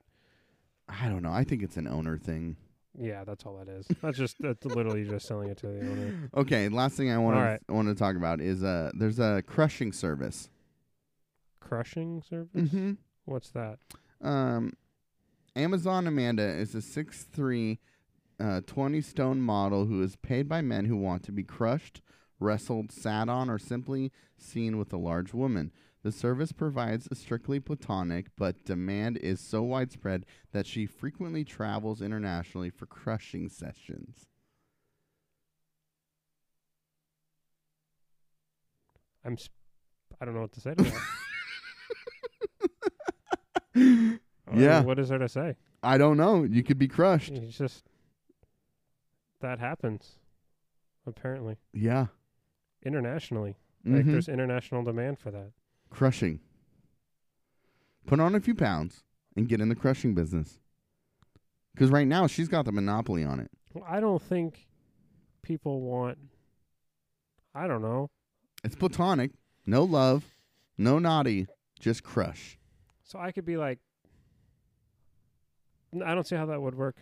I 0.88 1.09
don't 1.09 1.24
know. 1.24 1.32
I 1.32 1.43
think 1.43 1.63
it's 1.63 1.76
an 1.78 1.88
owner 1.88 2.19
thing. 2.19 2.55
Yeah, 2.95 3.24
that's 3.24 3.47
all 3.47 3.57
that 3.57 3.67
is. 3.67 3.88
That's 4.03 4.15
just 4.15 4.36
that's 4.39 4.63
literally 4.65 5.05
just 5.05 5.26
selling 5.26 5.49
it 5.49 5.57
to 5.57 5.67
the 5.67 5.89
owner. 5.89 6.30
Okay, 6.36 6.69
last 6.69 6.95
thing 6.97 7.09
I 7.09 7.17
want 7.17 7.36
All 7.38 7.41
to 7.41 7.47
right. 7.47 7.61
want 7.67 7.88
to 7.88 7.95
talk 7.95 8.15
about 8.15 8.39
is 8.41 8.63
uh 8.63 8.91
there's 8.93 9.17
a 9.17 9.41
crushing 9.47 9.91
service. 9.91 10.51
Crushing 11.59 12.21
service. 12.21 12.69
Mm-hmm. 12.69 12.91
What's 13.26 13.49
that? 13.51 13.80
Um, 14.21 14.74
Amazon 15.55 16.07
Amanda 16.07 16.43
is 16.43 16.76
a 16.76 16.80
6'3", 16.80 17.78
uh, 18.39 18.61
20 18.65 19.01
stone 19.01 19.41
model 19.41 19.86
who 19.86 20.01
is 20.01 20.15
paid 20.15 20.49
by 20.49 20.61
men 20.61 20.86
who 20.86 20.97
want 20.97 21.24
to 21.24 21.32
be 21.32 21.43
crushed, 21.43 22.01
wrestled, 22.39 22.91
sat 22.91 23.30
on, 23.30 23.49
or 23.49 23.59
simply 23.59 24.11
seen 24.38 24.78
with 24.78 24.91
a 24.91 24.97
large 24.97 25.34
woman. 25.34 25.71
The 26.03 26.11
service 26.11 26.51
provides 26.51 27.07
a 27.09 27.15
strictly 27.15 27.61
platonic, 27.61 28.28
but 28.36 28.65
demand 28.65 29.17
is 29.17 29.39
so 29.39 29.63
widespread 29.63 30.26
that 30.51 30.67
she 30.67 30.86
frequently 30.86 31.45
travels 31.45 32.01
internationally 32.01 32.69
for 32.69 32.86
crushing 32.86 33.47
sessions. 33.47 34.28
I'm. 39.24 39.38
Sp- 39.39 39.55
I 40.19 40.26
don't 40.26 40.36
know 40.36 40.41
what 40.41 40.51
to 40.53 40.61
say 40.61 40.76
to 40.76 40.84
that. 40.84 41.01
Yeah. 44.53 44.82
What 44.82 44.99
is 44.99 45.07
there 45.09 45.17
to 45.19 45.30
say? 45.30 45.55
I 45.82 45.97
don't 45.97 46.17
know. 46.17 46.43
You 46.43 46.63
could 46.63 46.78
be 46.78 46.88
crushed. 46.89 47.32
It's 47.32 47.57
just 47.57 47.86
that 49.39 49.59
happens. 49.59 50.17
Apparently, 51.07 51.57
Yeah. 51.74 52.07
internationally, 52.86 53.55
like 53.86 54.05
Mhm. 54.05 54.11
there's 54.11 54.28
international 54.30 54.84
demand 54.84 55.19
for 55.19 55.32
that. 55.32 55.51
crushing. 55.89 56.39
Put 58.05 58.19
on 58.19 58.34
a 58.36 58.39
few 58.41 58.55
pounds 58.55 59.03
and 59.36 59.47
get 59.47 59.61
in 59.61 59.69
the 59.69 59.76
crushing 59.76 60.13
business. 60.15 60.59
Because 61.74 61.89
right 61.91 62.07
now 62.07 62.26
she's 62.28 62.47
got 62.47 62.65
the 62.65 62.71
monopoly 62.71 63.24
on 63.24 63.39
it. 63.39 63.51
Well, 63.74 63.84
I 63.88 63.99
don't 63.99 64.21
think 64.21 64.67
people 65.41 65.82
want. 65.82 66.17
I 67.55 67.67
don't 67.67 67.82
know. 67.82 68.09
It's 68.63 68.76
platonic, 68.76 69.32
no 69.65 69.84
love, 69.84 70.36
no 70.78 70.97
naughty, 70.99 71.47
just 71.80 72.03
crush. 72.03 72.57
So 73.14 73.20
I 73.20 73.32
could 73.32 73.45
be 73.45 73.57
like, 73.57 73.78
I 76.03 76.16
don't 76.16 76.26
see 76.28 76.36
how 76.36 76.47
that 76.47 76.59
would 76.59 76.74
work. 76.74 76.95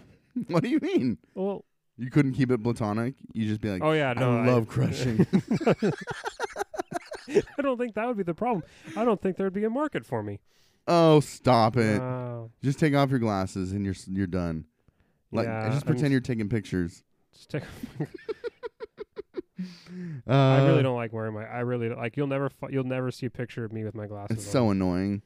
what 0.46 0.62
do 0.62 0.68
you 0.68 0.78
mean? 0.80 1.18
Well, 1.34 1.64
You 1.98 2.08
couldn't 2.08 2.34
keep 2.34 2.52
it 2.52 2.62
platonic? 2.62 3.14
You 3.32 3.48
just 3.48 3.60
be 3.60 3.70
like, 3.70 3.82
oh 3.82 3.90
yeah, 3.90 4.12
no, 4.12 4.38
I 4.38 4.46
love 4.46 4.68
crushing. 4.68 5.26
I 7.28 7.62
don't 7.62 7.76
think 7.78 7.94
that 7.96 8.06
would 8.06 8.16
be 8.16 8.22
the 8.22 8.32
problem. 8.34 8.62
I 8.96 9.04
don't 9.04 9.20
think 9.20 9.36
there 9.36 9.46
would 9.46 9.52
be 9.54 9.64
a 9.64 9.70
market 9.70 10.06
for 10.06 10.22
me. 10.22 10.38
oh, 10.86 11.18
stop 11.18 11.76
it. 11.76 12.00
Wow. 12.00 12.50
just 12.62 12.78
take 12.78 12.94
off 12.94 13.10
your 13.10 13.18
glasses 13.18 13.72
and 13.72 13.84
you're 13.84 13.96
you're 14.06 14.28
done. 14.28 14.66
Like 15.32 15.46
yeah, 15.48 15.68
just 15.70 15.84
I'm 15.84 15.86
pretend 15.88 16.12
you're 16.12 16.20
taking 16.20 16.48
pictures. 16.48 17.02
just 17.34 17.50
take- 17.50 17.64
Uh, 20.28 20.32
I 20.34 20.66
really 20.66 20.82
don't 20.82 20.96
like 20.96 21.12
wearing 21.12 21.32
my. 21.34 21.44
I 21.46 21.60
really 21.60 21.88
don't- 21.88 21.98
like. 21.98 22.16
You'll 22.16 22.26
never. 22.26 22.50
Fi- 22.50 22.68
you'll 22.70 22.84
never 22.84 23.10
see 23.10 23.24
a 23.26 23.30
picture 23.30 23.64
of 23.64 23.72
me 23.72 23.84
with 23.84 23.94
my 23.94 24.06
glasses. 24.06 24.36
It's 24.36 24.46
on. 24.48 24.52
so 24.52 24.70
annoying. 24.70 25.22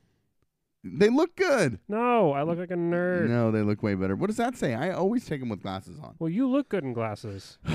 They 0.83 1.09
look 1.11 1.37
good. 1.37 1.79
No, 1.89 2.33
I 2.33 2.43
look 2.43 2.59
like 2.59 2.71
a 2.71 2.75
nerd. 2.75 3.29
No, 3.29 3.51
they 3.51 3.61
look 3.63 3.83
way 3.83 3.95
better. 3.95 4.17
What 4.17 4.29
does 4.29 4.37
that 4.39 4.57
say? 4.57 4.75
I 4.75 4.91
always 4.93 5.27
take 5.27 5.41
them 5.41 5.51
with 5.51 5.61
glasses 5.63 5.99
on. 6.01 6.15
Well, 6.19 6.31
you 6.31 6.49
look 6.49 6.69
good 6.71 6.85
in 6.85 6.93
glasses. 6.95 7.59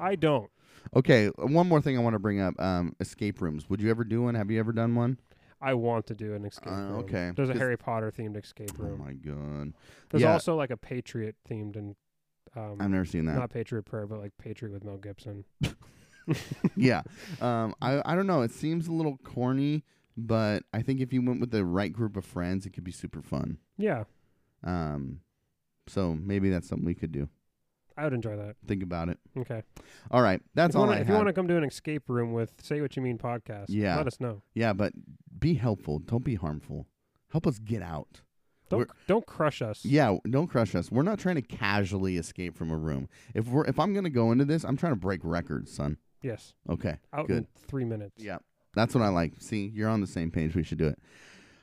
I 0.00 0.16
don't. 0.18 0.50
Okay, 0.96 1.28
one 1.36 1.68
more 1.68 1.80
thing 1.80 1.96
I 1.96 2.00
want 2.00 2.14
to 2.14 2.18
bring 2.18 2.40
up: 2.40 2.60
um, 2.60 2.94
escape 3.00 3.40
rooms. 3.40 3.68
Would 3.70 3.80
you 3.80 3.90
ever 3.90 4.02
do 4.04 4.22
one? 4.22 4.34
Have 4.34 4.50
you 4.50 4.58
ever 4.58 4.72
done 4.72 4.94
one? 4.94 5.18
I 5.60 5.74
want 5.74 6.06
to 6.08 6.14
do 6.14 6.34
an 6.34 6.44
escape 6.44 6.72
Uh, 6.72 6.76
room. 6.76 6.92
okay, 7.00 7.32
There's 7.34 7.48
a 7.48 7.52
'cause- 7.52 7.60
Harry 7.60 7.76
Potter 7.78 8.10
themed 8.10 8.36
escape 8.36 8.76
room. 8.78 9.00
Oh 9.00 9.04
room. 9.04 9.04
my 9.04 9.12
god, 9.12 9.72
There's 10.10 10.22
yeah. 10.22 10.32
also 10.32 10.54
like 10.56 10.70
a 10.70 10.76
Patriot 10.76 11.34
themed 11.48 11.76
and 11.76 11.96
um, 12.54 12.76
I've 12.80 12.90
never 12.90 13.04
seen 13.04 13.24
that. 13.26 13.36
not 13.36 13.50
Patriot 13.50 13.84
Prayer, 13.84 14.06
but 14.06 14.18
like 14.20 14.32
Patriot 14.38 14.72
with 14.72 14.84
Mel 14.84 14.96
Gibson. 14.98 15.44
yeah, 16.76 17.02
um, 17.40 17.74
I 17.80 18.02
I 18.04 18.14
don't 18.14 18.26
know. 18.26 18.42
It 18.42 18.50
seems 18.52 18.86
a 18.88 18.92
little 18.92 19.16
corny, 19.24 19.84
but 20.16 20.62
I 20.72 20.82
think 20.82 21.00
if 21.00 21.12
you 21.12 21.22
went 21.22 21.40
with 21.40 21.50
the 21.50 21.64
right 21.64 21.92
group 21.92 22.16
of 22.16 22.24
friends, 22.24 22.66
it 22.66 22.70
could 22.70 22.84
be 22.84 22.92
super 22.92 23.22
fun. 23.22 23.58
Yeah, 23.76 24.04
Um, 24.64 25.20
so 25.86 26.14
maybe 26.14 26.50
that's 26.50 26.68
something 26.68 26.86
we 26.86 26.94
could 26.94 27.12
do. 27.12 27.28
I 27.98 28.04
would 28.04 28.12
enjoy 28.12 28.36
that. 28.36 28.56
Think 28.66 28.82
about 28.82 29.08
it. 29.08 29.18
Okay. 29.36 29.62
All 30.10 30.20
right, 30.22 30.42
that's 30.54 30.74
if 30.74 30.76
all 30.78 30.86
wanna, 30.86 30.98
I 30.98 31.00
If 31.00 31.06
had. 31.06 31.12
you 31.12 31.16
want 31.16 31.28
to 31.28 31.32
come 31.32 31.48
to 31.48 31.56
an 31.56 31.64
escape 31.64 32.08
room 32.08 32.32
with 32.32 32.52
Say 32.62 32.80
What 32.80 32.94
You 32.96 33.02
Mean 33.02 33.16
podcast, 33.18 33.66
Yeah. 33.68 33.96
let 33.96 34.06
us 34.06 34.20
know. 34.20 34.42
yeah, 34.54 34.72
but 34.72 34.92
be 35.38 35.54
helpful. 35.54 35.98
Don't 36.00 36.24
be 36.24 36.34
harmful. 36.34 36.86
Help 37.30 37.46
us 37.46 37.58
get 37.58 37.82
out. 37.82 38.22
Don't 38.68 38.78
We're- 38.80 38.90
don't 39.06 39.26
crush 39.26 39.62
us. 39.62 39.84
Yeah, 39.84 40.16
don't 40.28 40.48
crush 40.48 40.74
us. 40.74 40.90
We're 40.90 41.04
not 41.04 41.18
trying 41.20 41.36
to 41.36 41.42
casually 41.42 42.16
escape 42.16 42.56
from 42.56 42.70
a 42.70 42.76
room. 42.76 43.08
If 43.32 43.48
we're 43.48 43.64
if 43.66 43.78
I'm 43.78 43.94
gonna 43.94 44.10
go 44.10 44.32
into 44.32 44.44
this, 44.44 44.64
I'm 44.64 44.76
trying 44.76 44.92
to 44.92 44.98
break 44.98 45.20
records, 45.22 45.70
son. 45.72 45.98
Yes. 46.20 46.52
Okay, 46.68 46.98
Out 47.12 47.28
Good. 47.28 47.36
in 47.38 47.46
three 47.54 47.84
minutes. 47.84 48.22
yeah, 48.22 48.38
that's 48.76 48.94
what 48.94 49.02
I 49.02 49.08
like. 49.08 49.32
See, 49.40 49.72
you're 49.74 49.88
on 49.88 50.00
the 50.00 50.06
same 50.06 50.30
page. 50.30 50.54
We 50.54 50.62
should 50.62 50.78
do 50.78 50.86
it. 50.86 50.98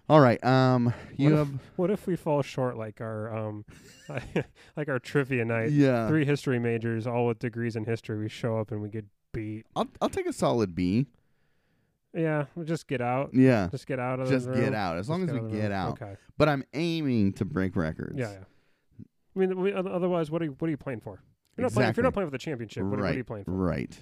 All 0.09 0.20
right. 0.20 0.43
Um, 0.43 0.93
you 1.16 1.30
What 1.30 1.34
if- 1.34 1.38
have 1.47 1.59
What 1.78 1.91
if 1.91 2.07
we 2.07 2.16
fall 2.18 2.41
short 2.41 2.78
like 2.78 2.99
our 2.99 3.34
um, 3.34 3.64
like 4.76 4.89
our 4.89 4.99
trivia 4.99 5.45
night? 5.45 5.72
yeah. 5.72 6.09
Three 6.09 6.26
history 6.26 6.59
majors, 6.59 7.07
all 7.07 7.28
with 7.28 7.39
degrees 7.39 7.78
in 7.78 7.86
history. 7.86 8.18
We 8.20 8.28
show 8.28 8.57
up 8.57 8.72
and 8.72 8.82
we 8.82 8.89
get 8.89 9.05
beat. 9.32 9.66
I'll 9.76 9.88
I'll 10.01 10.09
take 10.09 10.26
a 10.28 10.34
solid 10.34 10.76
B. 10.76 11.05
Yeah, 12.14 12.45
we'll 12.55 12.66
just 12.66 12.88
get 12.88 13.01
out. 13.01 13.32
Yeah, 13.34 13.70
Just 13.72 13.88
get 13.88 13.99
out 13.99 14.20
of 14.20 14.30
just 14.30 14.45
the 14.45 14.51
room. 14.51 14.61
get 14.66 14.74
out. 14.76 14.97
As 14.97 15.07
Just 15.07 15.09
long 15.09 15.24
as 15.24 15.32
we 15.32 15.39
get 15.49 15.64
room. 15.64 15.72
out. 15.72 15.91
Okay. 16.01 16.16
But 16.38 16.47
I'm 16.47 16.64
aiming 16.76 17.34
to 17.34 17.45
break 17.45 17.76
records. 17.76 18.20
Yeah, 18.20 18.32
yeah. 18.34 19.05
I 19.36 19.39
mean, 19.39 19.59
we, 19.59 19.74
otherwise, 19.74 20.30
what 20.30 20.43
are 20.43 20.45
you, 20.45 20.55
what 20.59 20.68
are 20.68 20.70
you 20.70 20.78
playing 20.78 20.99
for? 20.99 21.24
You're 21.57 21.64
not 21.64 21.74
playing, 21.74 21.89
if 21.89 21.97
you're 21.97 22.03
not 22.03 22.14
playing 22.14 22.28
for 22.28 22.32
the 22.32 22.38
championship, 22.38 22.84
what, 22.84 22.99
what 22.99 23.09
are 23.09 23.14
you 23.16 23.24
playing 23.24 23.45
for? 23.45 23.51
Right. 23.51 23.97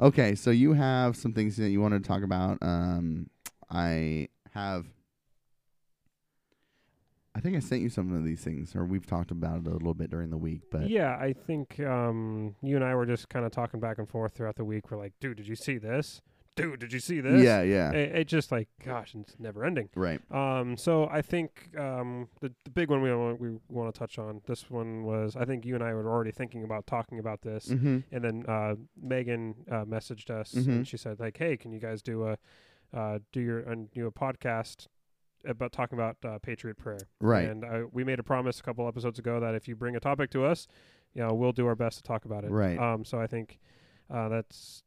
Okay, 0.00 0.34
so 0.34 0.50
you 0.50 0.72
have 0.72 1.16
some 1.16 1.32
things 1.32 1.56
that 1.56 1.70
you 1.70 1.80
want 1.80 1.94
to 1.94 2.00
talk 2.00 2.22
about. 2.22 2.58
Um, 2.62 3.30
I 3.70 4.28
have. 4.52 4.86
I 7.36 7.40
think 7.40 7.56
I 7.56 7.58
sent 7.58 7.82
you 7.82 7.88
some 7.88 8.14
of 8.14 8.24
these 8.24 8.42
things, 8.42 8.76
or 8.76 8.84
we've 8.84 9.06
talked 9.06 9.32
about 9.32 9.58
it 9.58 9.66
a 9.66 9.70
little 9.70 9.94
bit 9.94 10.10
during 10.10 10.30
the 10.30 10.36
week. 10.36 10.62
But 10.70 10.88
Yeah, 10.88 11.16
I 11.16 11.32
think 11.32 11.80
um, 11.80 12.54
you 12.62 12.76
and 12.76 12.84
I 12.84 12.94
were 12.94 13.06
just 13.06 13.28
kind 13.28 13.44
of 13.44 13.50
talking 13.50 13.80
back 13.80 13.98
and 13.98 14.08
forth 14.08 14.34
throughout 14.34 14.54
the 14.56 14.64
week. 14.64 14.90
We're 14.90 14.98
like, 14.98 15.14
dude, 15.20 15.36
did 15.36 15.48
you 15.48 15.56
see 15.56 15.78
this? 15.78 16.22
Dude, 16.56 16.78
did 16.80 16.92
you 16.92 17.00
see 17.00 17.20
this? 17.20 17.42
yeah, 17.42 17.62
yeah, 17.62 17.90
It, 17.92 18.16
it 18.16 18.24
just 18.28 18.52
like, 18.52 18.68
gosh, 18.84 19.14
it's 19.14 19.34
never 19.40 19.64
ending. 19.64 19.88
right. 19.96 20.20
Um, 20.30 20.76
so 20.76 21.08
I 21.10 21.20
think 21.20 21.70
um, 21.78 22.28
the 22.40 22.52
the 22.64 22.70
big 22.70 22.90
one 22.90 23.02
we 23.02 23.12
want, 23.14 23.40
we 23.40 23.56
want 23.68 23.92
to 23.92 23.98
touch 23.98 24.18
on. 24.18 24.40
This 24.46 24.70
one 24.70 25.02
was 25.04 25.34
I 25.36 25.44
think 25.44 25.64
you 25.66 25.74
and 25.74 25.82
I 25.82 25.92
were 25.94 26.08
already 26.08 26.30
thinking 26.30 26.62
about 26.62 26.86
talking 26.86 27.18
about 27.18 27.42
this, 27.42 27.66
Mm-hmm. 27.68 27.98
and 28.12 28.24
then 28.24 28.44
uh, 28.46 28.74
Megan 29.00 29.54
uh, 29.70 29.84
messaged 29.84 30.30
us 30.30 30.52
Mhm. 30.54 30.68
and 30.68 30.88
she 30.88 30.96
said 30.96 31.18
like, 31.18 31.36
hey, 31.38 31.56
can 31.56 31.72
you 31.72 31.80
guys 31.80 32.02
do 32.02 32.26
a 32.28 32.38
uh, 32.96 33.18
do 33.32 33.40
your 33.40 33.68
uh, 33.68 33.74
do 33.92 34.06
a 34.06 34.12
podcast 34.12 34.86
about 35.46 35.72
talking 35.72 35.98
about 35.98 36.16
uh, 36.24 36.38
Patriot 36.38 36.76
Prayer? 36.78 37.00
Right. 37.20 37.48
And 37.48 37.64
uh, 37.64 37.80
we 37.90 38.04
made 38.04 38.20
a 38.20 38.22
promise 38.22 38.60
a 38.60 38.62
couple 38.62 38.86
episodes 38.86 39.18
ago 39.18 39.40
that 39.40 39.54
if 39.56 39.66
you 39.66 39.74
bring 39.74 39.96
a 39.96 40.00
topic 40.00 40.30
to 40.30 40.44
us, 40.44 40.68
you 41.14 41.22
know, 41.22 41.34
we'll 41.34 41.52
do 41.52 41.66
our 41.66 41.74
best 41.74 41.96
to 41.98 42.02
talk 42.04 42.24
about 42.24 42.44
it. 42.44 42.50
Right. 42.52 42.78
Um. 42.78 43.04
So 43.04 43.20
I 43.20 43.26
think 43.26 43.58
uh, 44.08 44.28
that's 44.28 44.84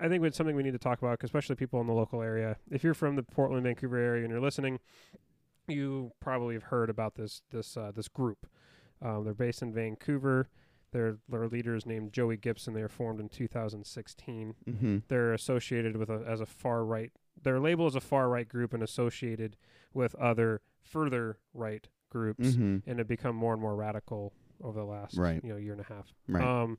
I 0.00 0.08
think 0.08 0.24
it's 0.24 0.36
something 0.36 0.56
we 0.56 0.62
need 0.62 0.72
to 0.72 0.78
talk 0.78 1.00
about, 1.02 1.22
especially 1.22 1.54
people 1.56 1.80
in 1.80 1.86
the 1.86 1.92
local 1.92 2.20
area. 2.22 2.56
If 2.70 2.82
you're 2.84 2.94
from 2.94 3.16
the 3.16 3.22
Portland, 3.22 3.62
Vancouver 3.64 3.96
area 3.96 4.22
and 4.24 4.30
you're 4.30 4.40
listening, 4.40 4.80
you 5.68 6.12
probably 6.20 6.54
have 6.54 6.64
heard 6.64 6.90
about 6.90 7.14
this 7.14 7.42
this 7.50 7.76
uh, 7.76 7.92
this 7.94 8.08
group. 8.08 8.46
Um, 9.00 9.24
they're 9.24 9.34
based 9.34 9.62
in 9.62 9.72
Vancouver. 9.72 10.48
Their 10.92 11.18
their 11.28 11.48
leader 11.48 11.74
is 11.74 11.86
named 11.86 12.12
Joey 12.12 12.36
Gibson. 12.36 12.74
They 12.74 12.82
were 12.82 12.88
formed 12.88 13.20
in 13.20 13.28
2016. 13.28 14.54
Mm-hmm. 14.68 14.98
They're 15.08 15.32
associated 15.32 15.96
with 15.96 16.08
a, 16.10 16.22
as 16.26 16.40
a 16.40 16.46
far 16.46 16.84
right. 16.84 17.10
Their 17.42 17.60
label 17.60 17.86
is 17.86 17.94
a 17.96 18.00
far 18.00 18.28
right 18.28 18.48
group 18.48 18.72
and 18.74 18.82
associated 18.82 19.56
with 19.92 20.14
other 20.16 20.60
further 20.82 21.38
right 21.52 21.88
groups, 22.10 22.48
Mm-hmm. 22.50 22.88
and 22.88 22.98
have 22.98 23.08
become 23.08 23.34
more 23.34 23.52
and 23.54 23.60
more 23.62 23.74
radical 23.74 24.32
over 24.62 24.78
the 24.78 24.86
last 24.86 25.16
Right. 25.16 25.40
you 25.42 25.50
know 25.50 25.56
year 25.56 25.72
and 25.72 25.80
a 25.80 25.84
half. 25.92 26.12
Right. 26.28 26.44
Um, 26.44 26.78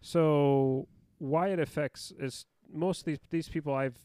so 0.00 0.88
why 1.24 1.48
it 1.48 1.58
affects 1.58 2.12
is 2.18 2.46
most 2.72 3.00
of 3.00 3.04
these 3.06 3.18
these 3.30 3.48
people 3.48 3.74
I've 3.74 3.96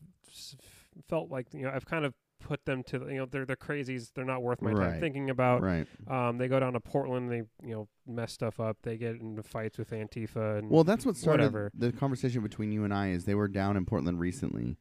felt 1.07 1.29
like 1.29 1.47
you 1.53 1.61
know 1.63 1.71
I've 1.73 1.85
kind 1.85 2.05
of 2.05 2.13
put 2.41 2.65
them 2.65 2.83
to 2.83 2.99
you 3.09 3.17
know 3.17 3.25
they're 3.25 3.45
they're 3.45 3.55
crazies. 3.55 4.11
They're 4.13 4.25
not 4.25 4.41
worth 4.41 4.61
my 4.61 4.71
Right. 4.71 4.91
time 4.91 4.99
thinking 4.99 5.29
about. 5.29 5.61
right. 5.61 5.87
Um, 6.07 6.37
they 6.37 6.47
go 6.47 6.59
down 6.59 6.73
to 6.73 6.79
Portland. 6.79 7.29
They 7.31 7.43
you 7.67 7.75
know 7.75 7.87
mess 8.07 8.31
stuff 8.31 8.59
up. 8.59 8.77
They 8.83 8.97
get 8.97 9.15
into 9.15 9.43
fights 9.43 9.77
with 9.77 9.91
Antifa 9.91 10.59
and 10.59 10.69
Well, 10.69 10.83
that's 10.83 11.05
what 11.05 11.17
started 11.17 11.43
whatever. 11.43 11.71
the 11.73 11.91
conversation 11.91 12.41
between 12.41 12.71
you 12.71 12.83
and 12.83 12.93
I. 12.93 13.09
Is 13.09 13.25
they 13.25 13.35
were 13.35 13.47
down 13.47 13.75
in 13.77 13.85
Portland 13.85 14.19
recently, 14.19 14.77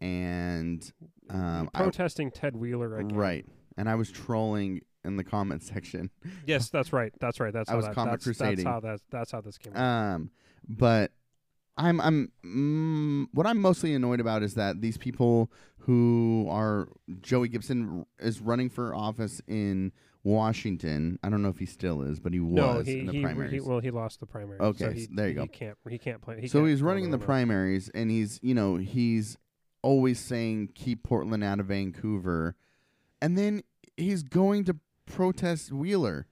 and 0.00 0.92
um, 1.30 1.70
I, 1.74 1.82
protesting 1.82 2.30
Ted 2.30 2.56
Wheeler 2.56 2.98
again. 2.98 3.16
right, 3.16 3.46
and 3.76 3.88
I 3.88 3.94
was 3.94 4.10
trolling 4.10 4.80
in 5.04 5.16
the 5.16 5.24
comment 5.24 5.62
section. 5.62 6.10
Yes, 6.46 6.70
that's 6.70 6.92
right. 6.92 7.12
That's 7.20 7.38
right. 7.40 7.52
That's 7.52 7.68
I 7.68 7.72
how 7.72 7.76
was 7.76 7.86
that, 7.86 7.94
comic 7.94 8.20
that's, 8.20 8.38
that's 8.38 8.62
how 8.64 8.80
that 8.80 9.00
that's 9.10 9.30
how 9.32 9.40
this 9.40 9.58
came. 9.58 9.76
Um, 9.76 10.30
but 10.68 11.12
I'm 11.76 12.00
I'm 12.00 12.32
mm, 12.44 13.28
what 13.32 13.46
I'm 13.46 13.60
mostly 13.60 13.94
annoyed 13.94 14.20
about 14.20 14.42
is 14.42 14.54
that 14.54 14.80
these 14.80 14.96
people 14.96 15.50
who 15.80 16.46
are 16.50 16.88
Joey 17.20 17.48
Gibson 17.48 18.06
is 18.18 18.40
running 18.40 18.70
for 18.70 18.94
office 18.94 19.40
in 19.46 19.92
Washington. 20.24 21.18
I 21.22 21.28
don't 21.28 21.42
know 21.42 21.48
if 21.48 21.58
he 21.58 21.66
still 21.66 22.02
is, 22.02 22.18
but 22.18 22.32
he 22.32 22.40
was 22.40 22.86
he, 22.86 23.00
in 23.00 23.06
the 23.06 23.12
he, 23.12 23.22
primaries. 23.22 23.52
he 23.52 23.60
well 23.60 23.80
he 23.80 23.90
lost 23.90 24.20
the 24.20 24.26
primary. 24.26 24.58
Okay, 24.58 24.84
so 24.84 24.90
he, 24.90 25.02
so 25.02 25.10
there 25.14 25.28
you 25.28 25.34
go. 25.34 25.42
he 25.42 25.48
can't 25.48 25.78
he 25.88 25.98
can't 25.98 26.22
play. 26.22 26.40
He 26.40 26.48
so 26.48 26.60
can't 26.60 26.70
he's 26.70 26.82
running 26.82 27.04
in 27.04 27.10
the 27.10 27.18
primaries, 27.18 27.90
and 27.94 28.10
he's 28.10 28.40
you 28.42 28.54
know 28.54 28.76
he's 28.76 29.36
always 29.82 30.18
saying 30.18 30.70
keep 30.74 31.04
Portland 31.04 31.44
out 31.44 31.60
of 31.60 31.66
Vancouver, 31.66 32.56
and 33.20 33.36
then 33.36 33.62
he's 33.96 34.22
going 34.22 34.64
to 34.64 34.76
protest 35.06 35.72
Wheeler. 35.72 36.26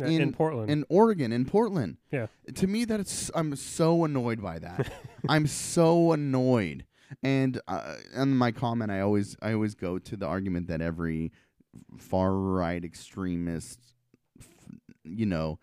Yeah, 0.00 0.06
in- 0.08 0.22
in, 0.22 0.32
Portland. 0.32 0.70
in 0.70 0.84
Oregon, 0.88 1.32
in 1.32 1.44
Portland. 1.44 1.96
Yeah. 2.10 2.26
To 2.54 2.66
me, 2.66 2.84
that 2.86 3.00
it's 3.00 3.30
I'm 3.34 3.54
so 3.56 4.04
annoyed 4.04 4.42
by 4.42 4.58
that. 4.58 4.92
I'm 5.28 5.46
so 5.46 6.12
annoyed. 6.12 6.84
And 7.22 7.60
uh, 7.66 7.96
in 8.14 8.36
my 8.36 8.52
comment, 8.52 8.90
I 8.90 9.00
always 9.00 9.36
I 9.42 9.52
always 9.52 9.74
go 9.74 9.98
to 9.98 10.16
the 10.16 10.26
argument 10.26 10.68
that 10.68 10.80
every 10.80 11.32
far 11.98 12.32
right 12.34 12.84
extremist, 12.84 13.80
you 15.04 15.26
know, 15.26 15.58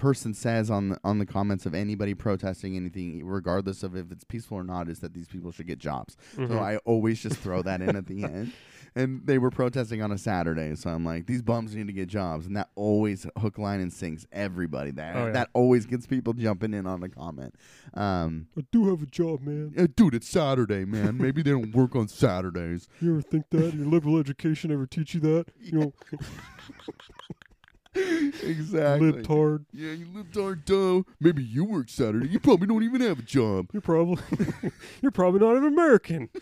person 0.00 0.32
says 0.34 0.70
on 0.70 0.88
the 0.88 0.98
on 1.04 1.18
the 1.18 1.26
comments 1.26 1.66
of 1.66 1.74
anybody 1.74 2.14
protesting 2.14 2.74
anything, 2.74 3.24
regardless 3.24 3.82
of 3.82 3.94
if 3.94 4.10
it's 4.10 4.24
peaceful 4.24 4.56
or 4.58 4.64
not, 4.64 4.88
is 4.88 5.00
that 5.00 5.12
these 5.14 5.28
people 5.28 5.52
should 5.52 5.66
get 5.66 5.78
jobs. 5.78 6.16
So 6.34 6.42
Mhm. 6.48 6.58
I 6.58 6.76
always 6.78 7.20
just 7.22 7.36
throw 7.36 7.62
that 7.62 7.82
in 7.82 7.94
at 7.94 8.06
the 8.06 8.24
end. 8.24 8.52
And 8.96 9.24
they 9.24 9.38
were 9.38 9.50
protesting 9.52 10.02
on 10.02 10.10
a 10.10 10.18
Saturday, 10.18 10.74
so 10.74 10.90
I'm 10.90 11.04
like, 11.04 11.26
these 11.26 11.42
bums 11.42 11.76
need 11.76 11.86
to 11.86 11.92
get 11.92 12.08
jobs, 12.08 12.46
and 12.46 12.56
that 12.56 12.70
always 12.74 13.24
hook, 13.38 13.56
line, 13.56 13.78
and 13.80 13.92
sinks 13.92 14.26
everybody. 14.32 14.90
That 14.90 15.14
Oh, 15.14 15.26
yeah. 15.26 15.32
that 15.32 15.50
always 15.52 15.86
gets 15.86 16.08
people 16.08 16.32
jumping 16.32 16.74
in 16.74 16.86
on 16.88 16.98
the 17.00 17.08
comment. 17.08 17.54
Um, 17.94 18.48
I 18.58 18.64
do 18.72 18.88
have 18.90 19.00
a 19.00 19.06
job, 19.06 19.42
man. 19.42 19.74
"Eh, 19.76 19.86
dude, 19.94 20.14
it's 20.14 20.28
Saturday, 20.28 20.84
man. 20.84 21.18
Maybe 21.18 21.40
they 21.42 21.52
don't 21.52 21.72
work 21.72 21.94
on 21.94 22.08
Saturdays. 22.08 22.88
You 23.00 23.12
ever 23.12 23.22
think 23.22 23.50
that? 23.50 23.74
Your 23.74 23.86
liberal 23.86 24.18
education 24.18 24.72
ever 24.72 24.86
teach 24.86 25.14
you 25.14 25.20
that? 25.20 25.44
You 25.60 25.78
know, 25.78 25.92
exactly. 27.94 29.12
libtard. 29.12 29.64
Yeah, 29.72 29.92
you 29.92 30.06
libtard, 30.06 30.64
duh. 30.64 31.02
Maybe 31.20 31.42
you 31.42 31.64
work 31.64 31.88
Saturday. 31.88 32.28
You 32.28 32.40
probably 32.40 32.66
don't 32.66 32.82
even 32.82 33.00
have 33.00 33.18
a 33.18 33.22
job. 33.22 33.68
You're 33.72 33.82
probably 33.82 34.22
you're 35.02 35.10
probably 35.10 35.40
not 35.40 35.56
even 35.56 35.72
American. 35.72 36.28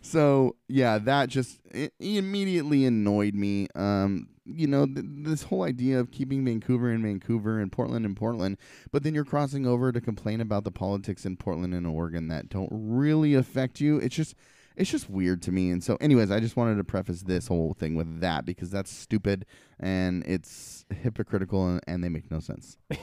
So 0.00 0.54
yeah, 0.68 0.98
that 0.98 1.28
just 1.28 1.58
it, 1.72 1.92
immediately 1.98 2.84
annoyed 2.84 3.34
me. 3.34 3.66
Um, 3.74 4.28
you 4.44 4.68
know, 4.68 4.86
th- 4.86 5.04
this 5.04 5.42
whole 5.42 5.64
idea 5.64 5.98
of 5.98 6.12
keeping 6.12 6.44
Vancouver 6.44 6.92
in 6.92 7.02
Vancouver 7.02 7.58
and 7.58 7.72
Portland 7.72 8.06
in 8.06 8.14
Portland, 8.14 8.58
but 8.92 9.02
then 9.02 9.12
you're 9.12 9.24
crossing 9.24 9.66
over 9.66 9.90
to 9.90 10.00
complain 10.00 10.40
about 10.40 10.62
the 10.64 10.70
politics 10.70 11.26
in 11.26 11.36
Portland 11.36 11.74
and 11.74 11.86
Oregon 11.86 12.28
that 12.28 12.48
don't 12.48 12.68
really 12.70 13.34
affect 13.34 13.80
you. 13.80 13.98
It's 13.98 14.14
just 14.14 14.36
it's 14.76 14.90
just 14.90 15.08
weird 15.10 15.42
to 15.42 15.52
me. 15.52 15.70
And 15.70 15.82
so, 15.82 15.96
anyways, 16.00 16.30
I 16.30 16.40
just 16.40 16.56
wanted 16.56 16.76
to 16.76 16.84
preface 16.84 17.22
this 17.22 17.46
whole 17.48 17.74
thing 17.74 17.94
with 17.94 18.20
that 18.20 18.44
because 18.44 18.70
that's 18.70 18.90
stupid 18.90 19.46
and 19.80 20.22
it's 20.26 20.84
hypocritical 20.90 21.66
and, 21.68 21.80
and 21.86 22.04
they 22.04 22.08
make 22.08 22.30
no 22.30 22.38
sense. 22.40 22.76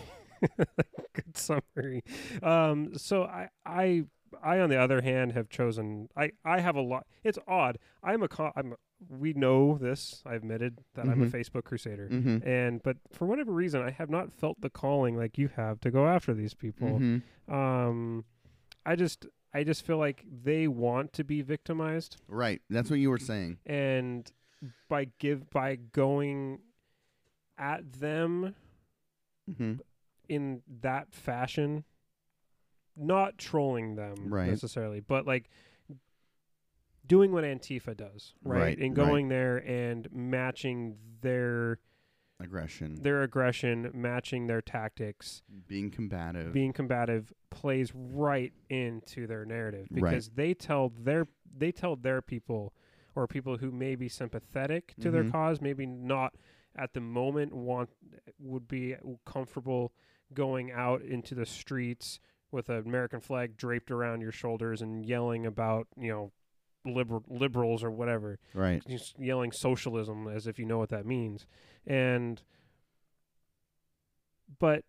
Good 1.14 1.36
summary. 1.38 2.04
Um, 2.42 2.98
so 2.98 3.24
I 3.24 3.50
I 3.66 4.04
I, 4.42 4.60
on 4.60 4.70
the 4.70 4.78
other 4.78 5.02
hand, 5.02 5.34
have 5.34 5.48
chosen. 5.50 6.10
I, 6.18 6.32
I 6.44 6.60
have 6.60 6.76
a 6.76 6.82
lot. 6.82 7.06
It's 7.24 7.38
odd. 7.48 7.78
I'm 8.04 8.24
a. 8.24 8.28
Co- 8.28 8.52
I'm. 8.56 8.74
A, 8.74 8.76
we 9.08 9.34
know 9.34 9.78
this. 9.80 10.24
I 10.26 10.34
admitted 10.34 10.80
that 10.96 11.06
I'm 11.08 11.22
a 11.22 11.26
Mhm. 11.28 11.32
Facebook 11.32 11.66
crusader, 11.66 12.10
Mm-hmm. 12.12 12.48
and 12.48 12.82
but 12.84 12.98
for 13.12 13.26
whatever 13.28 13.52
reason, 13.52 13.82
I 13.82 13.92
have 13.92 14.10
not 14.10 14.34
felt 14.34 14.60
the 14.62 14.70
calling 14.72 15.16
like 15.18 15.38
you 15.38 15.50
have 15.56 15.80
to 15.82 15.92
go 15.92 16.08
after 16.08 16.34
these 16.34 16.54
people. 16.54 17.00
Mm-hmm. 17.00 17.54
Um, 17.54 18.26
I 18.86 18.96
just, 18.96 19.26
I 19.54 19.64
just 19.64 19.86
feel 19.86 19.98
like 19.98 20.26
they 20.44 20.68
want 20.68 21.14
to 21.14 21.24
be 21.24 21.42
victimized, 21.42 22.18
Right. 22.28 22.62
That's 22.70 22.90
what 22.90 23.00
you 23.00 23.10
were 23.10 23.18
saying. 23.20 23.60
and 23.66 24.32
by 24.90 25.06
give 25.20 25.50
by 25.50 25.76
going 25.76 26.60
at 27.58 27.92
them 27.94 28.56
Mm-hmm. 29.50 29.74
in 30.30 30.62
that 30.82 31.14
fashion, 31.14 31.84
not 32.96 33.38
trolling 33.38 33.96
them 33.96 34.34
Right. 34.34 34.48
necessarily, 34.50 35.02
but 35.02 35.28
like 35.28 35.50
doing 37.06 37.32
what 37.34 37.44
Antifa 37.44 37.96
does, 37.96 38.34
right? 38.44 38.60
Right, 38.62 38.78
And 38.80 38.98
right. 38.98 39.06
going 39.06 39.28
there 39.28 39.58
and 39.58 40.08
matching 40.14 40.96
their 41.22 41.80
Aggression. 42.40 42.96
their 43.02 43.24
aggression, 43.24 43.90
matching 43.94 44.48
their 44.48 44.62
tactics, 44.62 45.42
being 45.68 45.90
combative. 45.92 46.52
being 46.52 46.74
combative 46.74 47.32
plays 47.50 47.94
right 47.96 48.52
into 48.70 49.28
their 49.28 49.46
narrative 49.46 49.88
Right. 49.92 50.02
because 50.12 50.30
they 50.30 50.54
tell 50.54 50.90
their 50.90 51.28
they 51.56 51.72
tell 51.72 51.96
their 51.96 52.22
people 52.22 52.74
or 53.16 53.28
people 53.28 53.58
who 53.58 53.72
may 53.72 53.96
be 53.96 54.10
sympathetic 54.10 54.96
to 55.00 55.12
their 55.12 55.24
Mhm. 55.24 55.32
cause, 55.32 55.62
maybe 55.62 55.86
not 55.86 56.36
at 56.76 56.94
the 56.94 57.00
moment 57.00 57.54
want 57.54 57.92
would 58.40 58.68
be 58.68 58.96
comfortable 59.26 59.94
going 60.34 60.72
out 60.72 61.04
into 61.04 61.36
the 61.36 61.46
streets 61.46 62.20
with 62.52 62.70
an 62.70 62.78
American 62.78 63.20
flag 63.20 63.56
draped 63.56 63.92
around 63.92 64.22
your 64.22 64.32
shoulders 64.32 64.82
and 64.82 65.06
yelling 65.06 65.46
about, 65.46 65.88
you 65.96 66.08
know, 66.10 66.32
liberal 66.86 67.24
liberals 67.30 67.84
or 67.84 67.92
whatever 67.92 68.40
right. 68.54 68.84
just 68.88 69.18
yelling 69.18 69.52
socialism 69.52 70.28
as 70.28 70.48
if 70.48 70.60
you 70.60 70.66
know 70.66 70.78
what 70.78 70.90
that 70.90 71.06
means. 71.06 71.46
And 71.88 72.42
but 74.60 74.84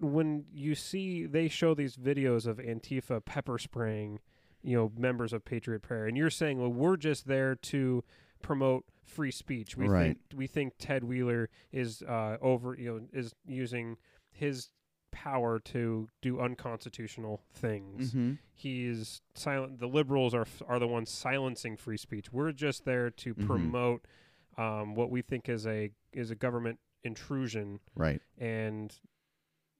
when 0.00 0.44
you 0.52 0.74
see 0.74 1.26
they 1.26 1.48
show 1.48 1.74
these 1.74 1.96
videos 1.96 2.46
of 2.46 2.58
Antifa 2.58 3.24
pepper 3.24 3.58
spraying, 3.58 4.20
you 4.62 4.76
know, 4.76 4.92
members 4.96 5.32
of 5.32 5.44
Patriot 5.44 5.82
Prayer, 5.82 6.06
and 6.06 6.16
you're 6.16 6.30
saying, 6.30 6.58
well, 6.60 6.72
we're 6.72 6.96
just 6.96 7.26
there 7.26 7.54
to 7.54 8.02
promote 8.42 8.84
free 9.04 9.30
speech. 9.30 9.76
We 9.76 9.88
Right. 9.88 10.02
think 10.06 10.18
we 10.34 10.46
think 10.46 10.74
Ted 10.78 11.04
Wheeler 11.04 11.48
is 11.72 12.02
uh, 12.02 12.38
over, 12.40 12.74
you 12.74 12.90
know, 12.90 13.00
is 13.12 13.34
using 13.46 13.96
his 14.30 14.70
power 15.12 15.58
to 15.58 16.08
do 16.22 16.40
unconstitutional 16.40 17.42
things 17.52 18.10
Mm-hmm. 18.10 18.32
he's 18.54 19.20
silent 19.34 19.78
the 19.80 19.86
liberals 19.88 20.34
are 20.34 20.46
are 20.68 20.78
the 20.78 20.86
ones 20.86 21.10
silencing 21.10 21.76
free 21.76 21.96
speech 21.96 22.32
we're 22.32 22.52
just 22.52 22.84
there 22.84 23.10
to 23.10 23.34
Mhm. 23.34 23.46
promote 23.46 24.04
um, 24.56 24.94
what 24.94 25.10
we 25.10 25.22
think 25.22 25.48
is 25.48 25.66
a 25.66 25.90
is 26.12 26.30
a 26.30 26.34
government 26.34 26.78
intrusion 27.04 27.80
Right. 27.96 28.20
and 28.38 28.94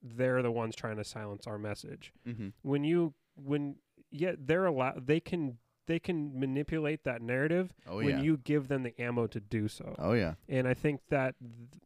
they're 0.01 0.41
the 0.41 0.51
ones 0.51 0.75
trying 0.75 0.97
to 0.97 1.03
silence 1.03 1.45
our 1.47 1.57
message 1.57 2.11
Mm-hmm. 2.27 2.49
when 2.63 2.83
you 2.83 3.13
when 3.35 3.75
yet 4.09 4.47
they're 4.47 4.65
allowed 4.65 5.07
they 5.07 5.19
can 5.19 5.57
they 5.87 5.99
can 5.99 6.39
manipulate 6.39 7.03
that 7.03 7.21
narrative 7.21 7.73
Oh 7.87 7.97
when 7.97 8.09
yeah. 8.09 8.21
you 8.21 8.37
give 8.37 8.67
them 8.67 8.83
the 8.83 8.99
ammo 9.01 9.27
to 9.27 9.39
do 9.39 9.67
so 9.67 9.95
oh 9.99 10.13
yeah. 10.13 10.33
and 10.49 10.67
i 10.67 10.73
think 10.73 11.01
that 11.09 11.35
th- 11.39 11.81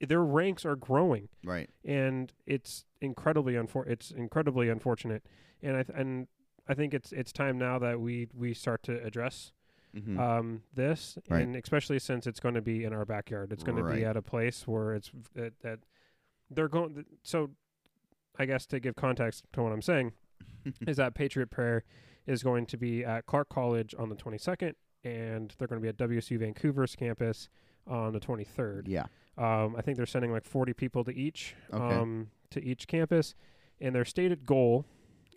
their 0.00 0.22
ranks 0.22 0.64
are 0.64 0.76
growing 0.76 1.28
Right. 1.44 1.68
and 1.84 2.32
it's 2.46 2.84
incredibly 3.00 3.54
unfor- 3.54 3.86
it's 3.88 4.10
incredibly 4.10 4.68
unfortunate 4.68 5.24
and 5.62 5.76
I 5.76 5.82
th- 5.82 5.98
and 5.98 6.28
I 6.68 6.74
think 6.74 6.94
it's 6.94 7.12
it's 7.12 7.32
time 7.32 7.58
now 7.58 7.78
that 7.80 8.00
we 8.00 8.28
we 8.34 8.54
start 8.54 8.82
to 8.84 9.02
address 9.04 9.52
Mm-hmm. 9.96 10.20
um, 10.20 10.62
this 10.74 11.16
Right. 11.30 11.42
and 11.42 11.56
especially 11.56 11.98
since 11.98 12.26
it's 12.26 12.40
going 12.40 12.54
to 12.54 12.60
be 12.60 12.84
in 12.84 12.92
our 12.92 13.06
backyard 13.06 13.52
it's 13.52 13.64
going 13.64 13.78
to 13.78 13.90
be 13.90 14.04
at 14.04 14.16
a 14.18 14.22
place 14.22 14.68
where 14.68 14.94
it's 14.94 15.10
that, 15.34 15.54
that 15.62 15.78
they're 16.50 16.68
going 16.68 17.06
so 17.22 17.50
I 18.38 18.44
guess 18.44 18.66
to 18.66 18.78
give 18.80 18.94
context 18.96 19.44
to 19.54 19.62
what 19.62 19.72
I'm 19.72 19.80
saying 19.82 20.12
is 20.86 20.98
that 20.98 21.14
Patriot 21.14 21.50
Prayer 21.50 21.84
is 22.26 22.42
going 22.42 22.66
to 22.66 22.76
be 22.76 23.02
at 23.02 23.24
Clark 23.24 23.48
College 23.48 23.94
on 23.98 24.10
the 24.10 24.14
22nd 24.14 24.74
and 25.04 25.54
they're 25.58 25.66
going 25.68 25.80
to 25.80 25.82
be 25.82 25.88
at 25.88 25.96
WSU 25.96 26.38
Vancouver's 26.38 26.94
campus 26.94 27.48
on 27.86 28.12
the 28.12 28.20
23rd 28.20 28.82
yeah. 28.86 29.06
Um, 29.38 29.74
I 29.76 29.82
think 29.82 29.96
they're 29.96 30.06
sending 30.06 30.32
like 30.32 30.44
40 30.44 30.72
people 30.74 31.04
to 31.04 31.14
each 31.14 31.54
Okay. 31.72 31.94
um, 31.94 32.30
to 32.50 32.62
each 32.64 32.86
campus, 32.88 33.34
and 33.80 33.94
their 33.94 34.04
stated 34.04 34.44
goal 34.46 34.84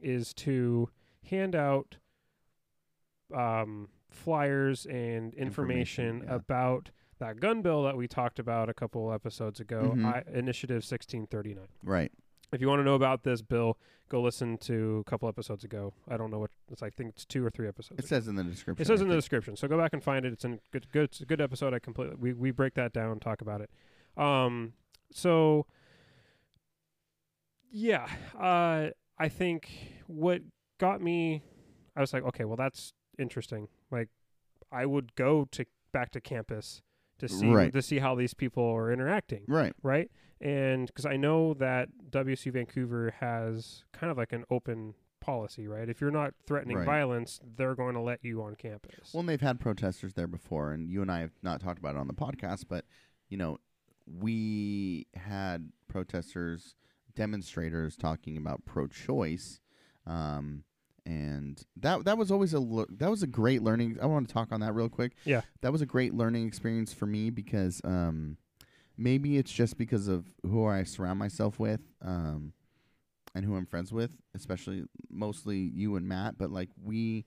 is 0.02 0.34
to 0.34 0.90
hand 1.30 1.56
out 1.56 1.98
um, 3.34 3.90
flyers 4.10 4.86
and 4.86 5.34
information, 5.36 6.06
Information, 6.18 6.24
yeah. 6.28 6.36
about 6.36 6.92
that 7.20 7.40
gun 7.40 7.62
bill 7.62 7.84
that 7.84 7.96
we 7.96 8.08
talked 8.08 8.40
about 8.40 8.70
a 8.70 8.74
couple 8.74 9.12
episodes 9.14 9.60
ago, 9.60 9.94
Mhm. 9.96 10.06
I, 10.06 10.24
Initiative 10.38 10.84
1639. 10.84 11.68
Right. 11.84 12.12
If 12.52 12.60
you 12.60 12.68
want 12.68 12.80
to 12.80 12.84
know 12.84 12.96
about 12.96 13.24
this 13.24 13.42
bill, 13.42 13.78
go 14.10 14.22
listen 14.22 14.58
to 14.58 15.04
a 15.06 15.10
couple 15.10 15.30
episodes 15.30 15.64
ago. 15.64 15.94
I 16.10 16.18
don't 16.18 16.30
know 16.32 16.40
what 16.40 16.52
it's. 16.70 16.84
I 16.84 16.90
think 16.90 17.12
it's 17.12 17.24
two 17.24 17.46
or 17.46 17.50
three 17.50 17.68
episodes. 17.68 18.00
It 18.00 18.06
ago. 18.06 18.08
says 18.08 18.28
in 18.28 18.36
the 18.36 18.44
description. 18.44 18.82
It 18.82 18.88
says 18.88 19.00
I 19.00 19.04
in 19.04 19.10
the 19.10 19.16
description, 19.16 19.56
so 19.56 19.70
go 19.70 19.78
back 19.78 19.94
and 19.94 20.04
find 20.04 20.26
it. 20.26 20.34
It's 20.34 20.44
a 20.44 20.60
good, 20.72 20.92
good, 20.92 21.04
it's 21.06 21.22
a 21.22 21.26
good 21.26 21.40
episode. 21.40 21.74
I 21.74 21.80
completely 21.80 22.16
we 22.20 22.34
we 22.34 22.52
break 22.52 22.74
that 22.74 22.92
down, 22.92 23.20
talk 23.22 23.40
about 23.40 23.62
it. 23.62 23.70
Um, 24.22 24.74
so 25.12 25.66
yeah, 27.72 28.08
uh, 28.40 28.90
I 29.18 29.30
think 29.30 29.70
what 30.08 30.42
got 30.78 31.02
me, 31.02 31.44
I 31.96 32.02
was 32.02 32.14
like, 32.14 32.24
okay, 32.24 32.46
well, 32.46 32.58
that's 32.58 32.94
interesting. 33.18 33.68
Like, 33.90 34.10
I 34.72 34.86
would 34.86 35.16
go 35.16 35.48
to 35.52 35.66
back 35.92 36.12
to 36.12 36.22
campus 36.22 36.82
to 37.20 37.28
see 37.28 37.48
Right. 37.48 37.74
to 37.74 37.82
see 37.82 38.00
how 38.00 38.16
these 38.16 38.34
people 38.34 38.64
are 38.64 38.92
interacting 38.92 39.44
Right. 39.48 39.74
right? 39.84 40.10
And 40.40 40.88
because 40.88 41.06
I 41.06 41.18
know 41.18 41.54
that 41.56 41.90
WSU 42.10 42.52
Vancouver 42.52 43.14
has 43.20 43.84
kind 43.92 44.10
of 44.10 44.18
like 44.18 44.32
an 44.34 44.44
open 44.50 44.96
policy, 45.20 45.68
right? 45.68 45.88
If 45.88 46.02
you're 46.02 46.10
not 46.12 46.34
threatening 46.48 46.78
Right. 46.78 46.86
violence, 46.86 47.40
they're 47.58 47.76
going 47.76 47.94
to 47.94 48.02
let 48.02 48.24
you 48.24 48.42
on 48.42 48.56
campus. 48.56 49.12
Well, 49.14 49.20
and 49.20 49.30
they've 49.30 49.40
had 49.42 49.60
protesters 49.60 50.14
there 50.14 50.28
before, 50.28 50.72
and 50.72 50.90
you 50.90 51.02
and 51.02 51.12
I 51.12 51.20
have 51.20 51.34
not 51.44 51.62
talked 51.62 51.78
about 51.80 51.96
it 51.96 52.00
on 52.00 52.08
the 52.08 52.14
podcast, 52.14 52.66
but 52.68 52.86
you 53.30 53.38
know, 53.38 53.60
we 54.06 55.08
had 55.16 55.72
protesters, 55.88 56.76
demonstrators 57.16 57.96
talking 57.96 58.38
about 58.38 58.66
pro-choice, 58.66 59.60
um, 60.06 60.64
and 61.06 61.64
that 61.78 62.06
that 62.06 62.18
was 62.18 62.32
always 62.32 62.54
a 62.54 62.60
lo- 62.60 62.86
that 62.90 63.10
was 63.10 63.24
a 63.24 63.28
great 63.28 63.62
learning. 63.64 63.98
I 64.02 64.06
want 64.06 64.28
to 64.28 64.34
talk 64.34 64.52
on 64.52 64.60
that 64.62 64.74
real 64.74 64.90
quick. 64.90 65.14
Yeah. 65.26 65.42
that 65.62 65.72
was 65.72 65.82
a 65.82 65.86
great 65.86 66.14
learning 66.14 66.46
experience 66.48 66.94
for 66.94 67.06
me 67.08 67.30
because 67.30 67.82
um, 67.84 68.38
maybe 68.98 69.38
it's 69.38 69.52
just 69.52 69.78
because 69.78 70.08
of 70.08 70.26
who 70.44 70.66
I 70.68 70.84
surround 70.84 71.20
myself 71.20 71.60
with. 71.60 71.82
Um, 72.04 72.54
and 73.34 73.46
who 73.46 73.56
I'm 73.56 73.66
friends 73.66 73.94
with, 73.94 74.12
especially 74.36 74.84
mostly 75.10 75.58
you 75.58 75.96
and 75.96 76.06
Matt, 76.06 76.38
but 76.38 76.52
like 76.52 76.68
we 76.84 77.24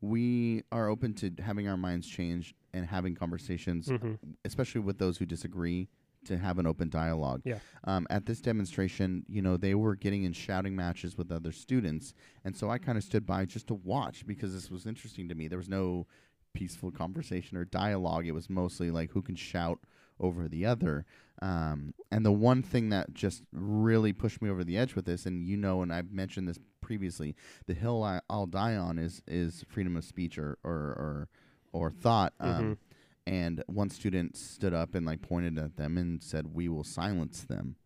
we 0.00 0.62
are 0.70 0.88
open 0.88 1.14
to 1.14 1.32
having 1.42 1.68
our 1.68 1.76
minds 1.76 2.06
changed 2.06 2.54
and 2.72 2.86
having 2.86 3.14
conversations, 3.14 3.88
hmm 3.88 4.14
especially 4.44 4.80
with 4.80 4.98
those 4.98 5.18
who 5.18 5.26
disagree, 5.26 5.88
to 6.24 6.36
have 6.36 6.58
an 6.58 6.66
open 6.66 6.88
dialogue. 6.88 7.42
Yeah. 7.44 7.58
Um, 7.84 8.06
at 8.10 8.26
this 8.26 8.40
demonstration, 8.40 9.24
you 9.28 9.40
know, 9.42 9.56
they 9.56 9.74
were 9.74 9.94
getting 9.94 10.24
in 10.24 10.32
shouting 10.32 10.74
matches 10.74 11.16
with 11.16 11.30
other 11.30 11.52
students, 11.52 12.14
and 12.44 12.56
so 12.56 12.70
I 12.70 12.78
kind 12.78 12.98
of 12.98 13.04
stood 13.04 13.26
by 13.26 13.44
just 13.44 13.66
to 13.68 13.74
watch 13.74 14.26
because 14.26 14.52
this 14.52 14.70
was 14.70 14.86
interesting 14.86 15.28
to 15.28 15.34
me. 15.34 15.48
There 15.48 15.58
was 15.58 15.68
no 15.68 16.06
peaceful 16.54 16.90
conversation 16.90 17.56
or 17.56 17.64
dialogue. 17.64 18.26
It 18.26 18.32
was 18.32 18.50
mostly 18.50 18.90
like 18.90 19.10
who 19.12 19.22
can 19.22 19.36
shout 19.36 19.78
over 20.20 20.48
the 20.48 20.66
other. 20.66 21.04
Um, 21.40 21.94
and 22.10 22.26
the 22.26 22.32
one 22.32 22.62
thing 22.62 22.88
that 22.88 23.14
just 23.14 23.44
really 23.52 24.12
pushed 24.12 24.42
me 24.42 24.50
over 24.50 24.64
the 24.64 24.76
edge 24.76 24.94
with 24.94 25.04
this, 25.04 25.24
and 25.26 25.46
you 25.46 25.56
know, 25.56 25.82
and 25.82 25.92
I've 25.92 26.10
mentioned 26.10 26.48
this 26.48 26.58
previously, 26.88 27.34
the 27.66 27.74
hill 27.74 28.02
I, 28.02 28.20
I'll 28.30 28.46
die 28.46 28.76
on 28.76 28.98
is 28.98 29.22
is 29.26 29.64
freedom 29.68 29.94
of 29.96 30.04
speech 30.04 30.38
or 30.38 30.58
or 30.64 30.80
or, 31.04 31.28
or 31.72 31.90
thought. 31.90 32.32
Um, 32.40 32.78
And 33.26 33.62
one 33.66 33.90
student 33.90 34.36
stood 34.38 34.72
up 34.72 34.94
and 34.94 35.04
like 35.04 35.20
pointed 35.20 35.58
at 35.58 35.76
them 35.76 35.98
and 35.98 36.22
said, 36.22 36.54
"We 36.54 36.66
will 36.66 36.84
silence 36.84 37.42
them." 37.42 37.76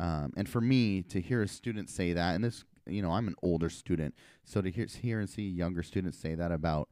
Um, 0.00 0.32
and 0.34 0.48
for 0.48 0.62
me 0.62 1.02
to 1.12 1.20
hear 1.20 1.42
a 1.42 1.48
student 1.48 1.90
say 1.90 2.14
that, 2.14 2.34
and 2.34 2.42
this, 2.42 2.64
you 2.86 3.02
know, 3.02 3.10
I'm 3.12 3.28
an 3.28 3.36
older 3.42 3.68
student, 3.68 4.14
so 4.44 4.62
to 4.62 4.70
hear 4.70 4.86
hear 4.86 5.20
and 5.20 5.28
see 5.28 5.46
younger 5.46 5.82
students 5.82 6.16
say 6.18 6.34
that 6.34 6.50
about 6.50 6.88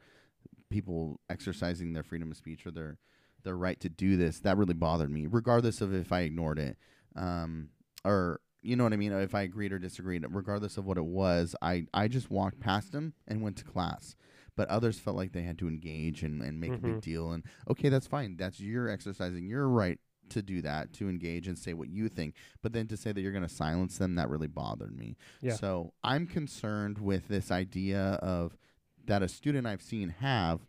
people 0.68 1.20
exercising 1.30 1.94
their 1.94 2.02
freedom 2.02 2.30
of 2.30 2.36
speech 2.36 2.66
or 2.66 2.70
their 2.70 2.98
their 3.44 3.56
right 3.56 3.80
to 3.80 3.88
do 3.88 4.18
this, 4.18 4.40
that 4.40 4.58
really 4.58 4.74
bothered 4.74 5.10
me, 5.10 5.26
regardless 5.26 5.80
of 5.80 5.94
if 5.94 6.12
I 6.12 6.20
ignored 6.20 6.58
it, 6.58 6.76
um, 7.16 7.70
or 8.04 8.40
you 8.62 8.76
know 8.76 8.84
what 8.84 8.92
I 8.92 8.96
mean, 8.96 9.12
if 9.12 9.34
I 9.34 9.42
agreed 9.42 9.72
or 9.72 9.78
disagreed, 9.78 10.24
regardless 10.28 10.76
of 10.76 10.84
what 10.84 10.98
it 10.98 11.04
was, 11.04 11.54
I 11.62 11.86
I 11.94 12.08
just 12.08 12.30
walked 12.30 12.60
past 12.60 12.92
them 12.92 13.14
and 13.26 13.42
went 13.42 13.56
to 13.58 13.64
class. 13.64 14.16
But 14.56 14.68
others 14.68 14.98
felt 14.98 15.16
like 15.16 15.32
they 15.32 15.42
had 15.42 15.58
to 15.60 15.68
engage 15.68 16.22
and, 16.22 16.42
and 16.42 16.60
make 16.60 16.72
a 16.72 16.76
Mhm. 16.78 16.82
big 16.82 17.00
deal. 17.00 17.32
And 17.32 17.44
okay, 17.70 17.88
that's 17.88 18.06
fine. 18.06 18.36
That's 18.36 18.60
your 18.60 18.88
exercising 18.88 19.46
your 19.46 19.68
right 19.68 19.98
to 20.30 20.42
do 20.42 20.60
that, 20.62 20.92
to 20.94 21.08
engage 21.08 21.48
and 21.48 21.58
say 21.58 21.72
what 21.72 21.88
you 21.88 22.08
think. 22.08 22.34
But 22.62 22.72
then 22.72 22.86
to 22.88 22.96
say 22.96 23.12
that 23.12 23.20
you're 23.20 23.32
going 23.32 23.46
to 23.46 23.48
silence 23.54 23.96
them, 23.98 24.16
that 24.16 24.28
really 24.28 24.46
bothered 24.48 24.94
me. 24.96 25.16
Yeah. 25.40 25.54
So 25.54 25.92
I'm 26.04 26.26
concerned 26.26 26.98
with 26.98 27.28
this 27.28 27.50
idea 27.50 28.18
of 28.22 28.56
that 29.06 29.22
a 29.22 29.28
student 29.28 29.66
I've 29.66 29.82
seen 29.82 30.10
have 30.10 30.60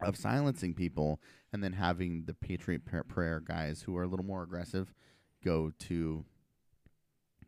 of 0.00 0.16
silencing 0.16 0.74
people 0.74 1.20
and 1.52 1.64
then 1.64 1.72
having 1.74 2.24
the 2.24 2.34
Patriot 2.34 2.84
Prayer 2.84 3.40
guys 3.40 3.82
who 3.82 3.96
are 3.96 4.02
a 4.04 4.08
little 4.08 4.24
more 4.26 4.42
aggressive 4.42 4.92
go 5.42 5.70
to 5.78 6.24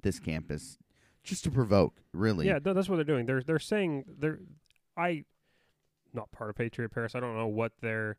this 0.03 0.19
campus 0.19 0.79
just 1.25 1.45
to 1.45 1.51
provoke, 1.51 2.01
really. 2.13 2.47
Yeah, 2.47 2.59
th- 2.59 2.75
that's 2.75 2.89
what 2.89 2.97
they're 2.97 3.05
doing. 3.05 3.27
They're 3.27 3.43
they're 3.43 3.59
saying 3.59 4.05
they're 4.19 4.41
I 4.97 5.25
not 6.13 6.31
part 6.33 6.51
of 6.51 6.57
Patriot 6.57 6.91
Prayer. 6.91 7.09
I 7.15 7.21
don't 7.21 7.37
know 7.37 7.47
what 7.47 7.73
they're 7.81 8.17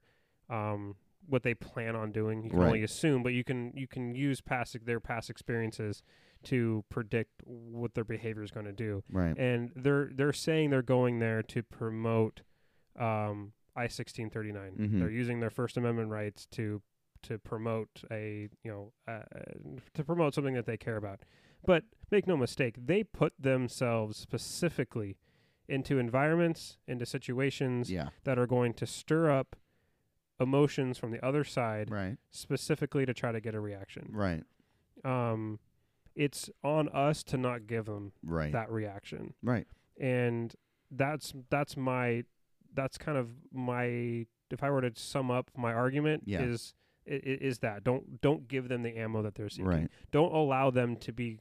um 0.50 0.96
what 1.28 1.44
they 1.44 1.54
plan 1.54 1.96
on 1.96 2.12
doing. 2.12 2.44
You 2.44 2.50
can 2.50 2.60
Right. 2.60 2.68
only 2.68 2.84
assume, 2.84 3.24
but 3.24 3.34
you 3.34 3.44
can 3.44 3.72
you 3.76 3.88
can 3.88 4.14
use 4.16 4.42
past 4.42 4.76
their 4.86 5.00
past 5.00 5.30
experiences 5.30 6.02
to 6.44 6.84
predict 6.90 7.42
what 7.46 7.94
their 7.94 8.04
behavior 8.04 8.44
is 8.44 8.52
going 8.52 8.66
to 8.66 8.74
do. 8.74 9.04
Right. 9.10 9.38
And 9.38 9.72
they're 9.76 10.10
they're 10.14 10.34
saying 10.34 10.70
they're 10.72 10.82
going 10.82 11.20
there 11.20 11.42
to 11.44 11.64
promote 11.64 12.42
um 13.00 13.54
I 13.76 13.88
sixteen 13.88 14.30
thirty 14.30 14.52
nine. 14.52 14.74
Mhm. 14.78 15.00
They're 15.00 15.10
using 15.10 15.40
their 15.40 15.50
First 15.50 15.78
Amendment 15.78 16.10
rights 16.10 16.46
to 16.52 16.82
to 17.24 17.38
promote 17.40 18.04
a 18.12 18.50
you 18.64 18.72
know 18.72 18.92
uh, 19.08 19.22
to 19.94 20.04
promote 20.04 20.34
something 20.34 20.54
that 20.56 20.66
they 20.66 20.78
care 20.78 20.98
about. 20.98 21.22
But 21.66 21.84
make 22.12 22.28
no 22.28 22.38
mistake, 22.38 22.76
they 22.78 23.04
put 23.04 23.34
themselves 23.40 24.18
specifically 24.18 25.18
into 25.68 25.98
environments, 25.98 26.78
into 26.88 27.06
situations 27.06 27.90
Yeah. 27.92 28.10
that 28.26 28.38
are 28.38 28.48
going 28.48 28.74
to 28.76 28.86
stir 28.86 29.32
up 29.32 29.56
emotions 30.40 30.98
from 30.98 31.12
the 31.12 31.24
other 31.26 31.44
side, 31.44 31.90
Right. 31.90 32.18
specifically 32.32 33.06
to 33.06 33.14
try 33.14 33.32
to 33.32 33.40
get 33.40 33.56
a 33.56 33.60
reaction. 33.60 34.10
Right. 34.12 34.44
Um, 35.06 35.60
it's 36.16 36.50
on 36.64 36.90
us 36.90 37.24
to 37.24 37.38
not 37.38 37.66
give 37.68 37.86
them 37.86 38.12
Right. 38.24 38.52
that 38.52 38.70
reaction, 38.72 39.34
right. 39.42 39.68
and 40.00 40.54
that's 40.92 41.34
that's 41.50 41.76
my 41.76 42.24
that's 42.76 42.98
kind 42.98 43.18
of 43.18 43.30
my 43.52 44.26
if 44.52 44.62
I 44.62 44.70
were 44.70 44.82
to 44.82 44.92
sum 45.00 45.32
up 45.32 45.50
my 45.58 45.74
argument 45.74 46.24
Yeah. 46.28 46.44
is 46.44 46.74
is 47.06 47.60
that 47.60 47.84
don't 47.84 48.22
don't 48.22 48.48
give 48.48 48.68
them 48.70 48.84
the 48.84 48.96
ammo 48.96 49.22
that 49.24 49.36
they're 49.36 49.50
seeking 49.50 49.66
Right. 49.66 49.92
don't 50.12 50.34
allow 50.34 50.70
them 50.70 50.96
to 50.98 51.12
be 51.12 51.40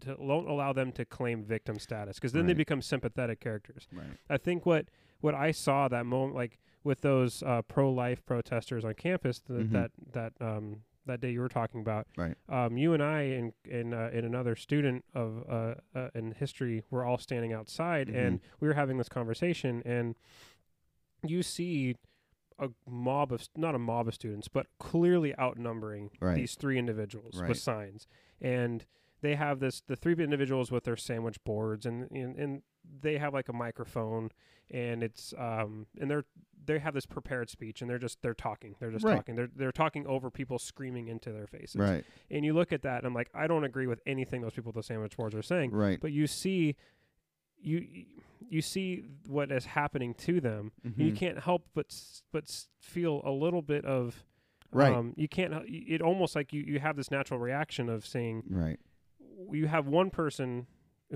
to, 0.00 0.14
don't 0.16 0.48
allow 0.48 0.72
them 0.72 0.92
to 0.92 1.04
claim 1.04 1.42
victim 1.42 1.78
status 1.78 2.16
because 2.16 2.32
then 2.32 2.46
they 2.46 2.54
become 2.54 2.82
sympathetic 2.82 3.40
characters. 3.40 3.86
Right. 3.92 4.06
I 4.28 4.36
think 4.36 4.66
what 4.66 4.86
what 5.20 5.34
I 5.34 5.50
saw 5.50 5.88
that 5.88 6.06
moment, 6.06 6.34
like 6.34 6.58
with 6.82 7.02
those 7.02 7.42
uh, 7.42 7.62
pro 7.62 7.90
life 7.92 8.24
protesters 8.24 8.84
on 8.84 8.94
campus 8.94 9.40
th- 9.40 9.60
Mhm. 9.66 9.72
that 9.72 9.90
that 10.12 10.32
um, 10.40 10.82
that 11.06 11.20
day 11.20 11.30
you 11.30 11.40
were 11.40 11.48
talking 11.48 11.80
about, 11.80 12.06
Right. 12.16 12.36
um, 12.48 12.76
you 12.76 12.92
and 12.94 13.02
I 13.02 13.20
and 13.22 13.52
and, 13.70 13.94
uh, 13.94 14.10
and 14.12 14.24
another 14.24 14.54
student 14.56 15.04
of 15.14 15.44
uh, 15.48 15.74
uh, 15.94 16.08
in 16.14 16.32
history 16.32 16.82
were 16.90 17.04
all 17.04 17.18
standing 17.18 17.52
outside 17.52 18.08
Mhm. 18.08 18.14
and 18.26 18.40
we 18.60 18.68
were 18.68 18.74
having 18.74 18.96
this 18.98 19.08
conversation 19.08 19.82
and 19.84 20.14
you 21.22 21.42
see 21.42 21.96
a 22.58 22.68
mob 22.88 23.32
of 23.32 23.48
not 23.56 23.74
a 23.74 23.78
mob 23.78 24.08
of 24.08 24.14
students 24.14 24.48
but 24.48 24.66
clearly 24.78 25.36
outnumbering 25.38 26.10
Right. 26.20 26.34
these 26.34 26.54
three 26.54 26.78
individuals 26.78 27.40
Right. 27.40 27.48
with 27.48 27.58
signs 27.58 28.06
and 28.40 28.84
they 29.20 29.34
have 29.34 29.60
this 29.60 29.82
the 29.86 29.96
three 29.96 30.14
individuals 30.14 30.70
with 30.70 30.84
their 30.84 30.96
sandwich 30.96 31.42
boards 31.44 31.86
and, 31.86 32.10
and 32.10 32.36
and 32.36 32.62
they 33.02 33.18
have 33.18 33.32
like 33.34 33.48
a 33.48 33.52
microphone 33.52 34.30
and 34.70 35.02
it's 35.02 35.34
um 35.38 35.86
and 36.00 36.10
they're 36.10 36.24
they 36.64 36.78
have 36.78 36.94
this 36.94 37.06
prepared 37.06 37.48
speech 37.50 37.80
and 37.80 37.90
they're 37.90 37.98
just 37.98 38.20
they're 38.22 38.34
talking 38.34 38.74
they're 38.80 38.90
just 38.90 39.04
Right. 39.04 39.16
talking 39.16 39.34
they're 39.34 39.50
they're 39.54 39.72
talking 39.72 40.06
over 40.06 40.30
people 40.30 40.58
screaming 40.58 41.08
into 41.08 41.32
their 41.32 41.46
faces 41.46 41.76
Right. 41.76 42.04
and 42.30 42.44
you 42.44 42.52
look 42.54 42.72
at 42.72 42.82
that 42.82 42.98
and 42.98 43.06
I'm 43.06 43.14
like 43.14 43.28
I 43.34 43.46
don't 43.46 43.64
agree 43.64 43.86
with 43.86 44.00
anything 44.06 44.40
those 44.42 44.52
people 44.54 44.70
with 44.72 44.76
the 44.76 44.82
sandwich 44.86 45.16
boards 45.16 45.34
are 45.34 45.42
saying 45.42 45.70
Right. 45.72 46.00
but 46.00 46.12
you 46.12 46.26
see 46.26 46.76
you 47.62 47.86
you 48.48 48.62
see 48.62 49.04
what 49.26 49.52
is 49.52 49.66
happening 49.66 50.14
to 50.14 50.40
them 50.40 50.72
and 50.82 50.96
you 50.96 51.12
can't 51.12 51.38
help 51.38 51.66
but 51.74 51.94
but 52.32 52.64
feel 52.80 53.20
a 53.24 53.30
little 53.30 53.62
bit 53.62 53.84
of 53.84 54.24
Right. 54.72 54.92
um 54.94 55.14
you 55.16 55.28
can't 55.28 55.52
it 55.66 56.00
almost 56.00 56.34
like 56.36 56.52
you 56.52 56.62
you 56.62 56.78
have 56.78 56.96
this 56.96 57.10
natural 57.10 57.40
reaction 57.40 57.88
of 57.88 58.06
saying 58.06 58.44
Right. 58.48 58.78
You 59.52 59.66
have 59.66 59.86
one 59.86 60.10
person 60.10 60.66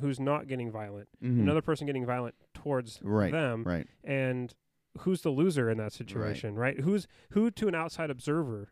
who's 0.00 0.18
not 0.18 0.46
getting 0.48 0.70
violent 0.70 1.08
Mhm. 1.22 1.40
another 1.40 1.62
person 1.62 1.86
getting 1.86 2.04
violent 2.06 2.34
towards 2.52 3.00
Right. 3.02 3.30
them 3.32 3.62
Right. 3.64 3.86
and 4.02 4.54
who's 5.00 5.22
the 5.22 5.30
loser 5.30 5.70
in 5.70 5.78
that 5.78 5.92
situation 5.92 6.54
right, 6.56 6.80
who's 6.80 7.06
who 7.30 7.50
to 7.52 7.68
an 7.68 7.74
outside 7.74 8.10
observer 8.10 8.70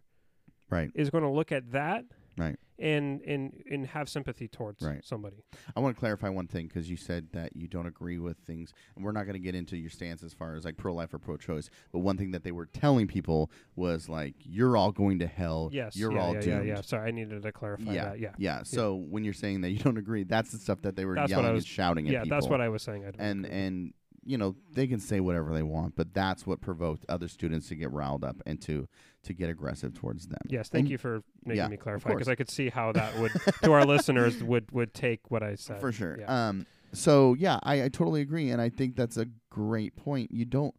Right. 0.70 0.90
is 0.94 1.10
going 1.10 1.22
to 1.24 1.30
look 1.30 1.52
at 1.52 1.70
that 1.72 2.04
Right. 2.38 2.56
and 2.78 3.20
and 3.22 3.62
and 3.70 3.86
have 3.88 4.08
sympathy 4.08 4.48
towards 4.48 4.82
Right. 4.82 5.04
somebody 5.04 5.44
I 5.76 5.80
want 5.80 5.94
to 5.94 6.00
clarify 6.00 6.30
one 6.30 6.46
thing 6.46 6.66
because 6.66 6.88
you 6.88 6.96
said 6.96 7.28
that 7.32 7.54
you 7.54 7.68
don't 7.68 7.86
agree 7.86 8.18
with 8.18 8.38
things, 8.38 8.72
and 8.96 9.04
we're 9.04 9.12
not 9.12 9.24
going 9.24 9.34
to 9.34 9.38
get 9.38 9.54
into 9.54 9.76
your 9.76 9.90
stance 9.90 10.22
as 10.22 10.32
far 10.32 10.54
as 10.54 10.64
like 10.64 10.76
pro 10.78 10.94
life 10.94 11.12
or 11.12 11.18
pro 11.18 11.36
choice. 11.36 11.68
But 11.92 11.98
one 12.00 12.16
thing 12.16 12.30
that 12.30 12.42
they 12.42 12.50
were 12.52 12.66
telling 12.66 13.06
people 13.06 13.50
was 13.76 14.08
like, 14.08 14.34
"You're 14.40 14.76
all 14.78 14.92
going 14.92 15.18
to 15.18 15.26
hell. 15.26 15.68
yes 15.72 15.94
you're 15.94 16.12
yeah, 16.12 16.22
all 16.22 16.34
yeah, 16.34 16.40
doomed." 16.40 16.66
yeah 16.66 16.74
yeah 16.76 16.80
sorry 16.80 17.08
i 17.08 17.10
needed 17.10 17.42
to 17.42 17.52
clarify 17.52 17.92
Yeah, 17.92 18.04
that 18.06 18.18
yeah 18.20 18.32
Yeah. 18.38 18.62
So 18.62 18.94
when 18.96 19.24
you're 19.24 19.34
saying 19.34 19.60
that 19.60 19.70
you 19.70 19.78
don't 19.78 19.98
agree, 19.98 20.24
that's 20.24 20.50
the 20.52 20.58
stuff 20.58 20.80
that 20.82 20.96
they 20.96 21.04
were 21.04 21.14
That's 21.14 21.30
yelling 21.30 21.52
was- 21.52 21.64
and 21.64 21.68
shouting 21.68 22.06
yeah 22.06 22.20
at 22.20 22.22
people. 22.24 22.36
that's 22.38 22.48
what 22.48 22.60
i 22.62 22.68
was 22.70 22.82
saying 22.82 23.02
I 23.04 23.10
don't 23.10 23.20
and 23.20 23.44
agree. 23.44 23.58
and 23.58 23.94
you 24.24 24.38
know 24.38 24.54
they 24.72 24.86
can 24.86 25.00
say 25.00 25.20
whatever 25.20 25.52
they 25.52 25.62
want, 25.62 25.96
but 25.96 26.14
that's 26.14 26.46
what 26.46 26.60
provoked 26.60 27.04
other 27.08 27.28
students 27.28 27.68
to 27.68 27.74
get 27.74 27.90
riled 27.90 28.24
up 28.24 28.36
and 28.46 28.60
to 28.62 28.88
to 29.24 29.32
get 29.32 29.50
aggressive 29.50 29.94
towards 29.94 30.26
them. 30.28 30.40
Yes, 30.48 30.68
thank 30.68 30.82
And- 30.82 30.90
you 30.90 30.98
for 30.98 31.22
making 31.44 31.58
yeah, 31.58 31.68
me 31.68 31.76
clarify 31.76 32.10
because 32.10 32.28
I 32.28 32.34
could 32.34 32.50
see 32.50 32.68
how 32.68 32.92
that 32.92 33.18
would 33.18 33.32
to 33.62 33.72
our 33.72 33.84
listeners 33.84 34.42
would 34.42 34.70
would 34.72 34.94
take 34.94 35.30
what 35.30 35.42
I 35.42 35.54
said 35.56 35.80
for 35.80 35.92
sure. 35.92 36.16
Yeah. 36.20 36.48
Um, 36.48 36.66
so 36.92 37.34
yeah, 37.34 37.58
I, 37.62 37.84
I 37.84 37.88
totally 37.88 38.20
agree, 38.20 38.50
and 38.50 38.60
I 38.60 38.68
think 38.68 38.96
that's 38.96 39.16
a 39.16 39.26
great 39.50 39.96
point. 39.96 40.30
You 40.30 40.44
don't 40.44 40.74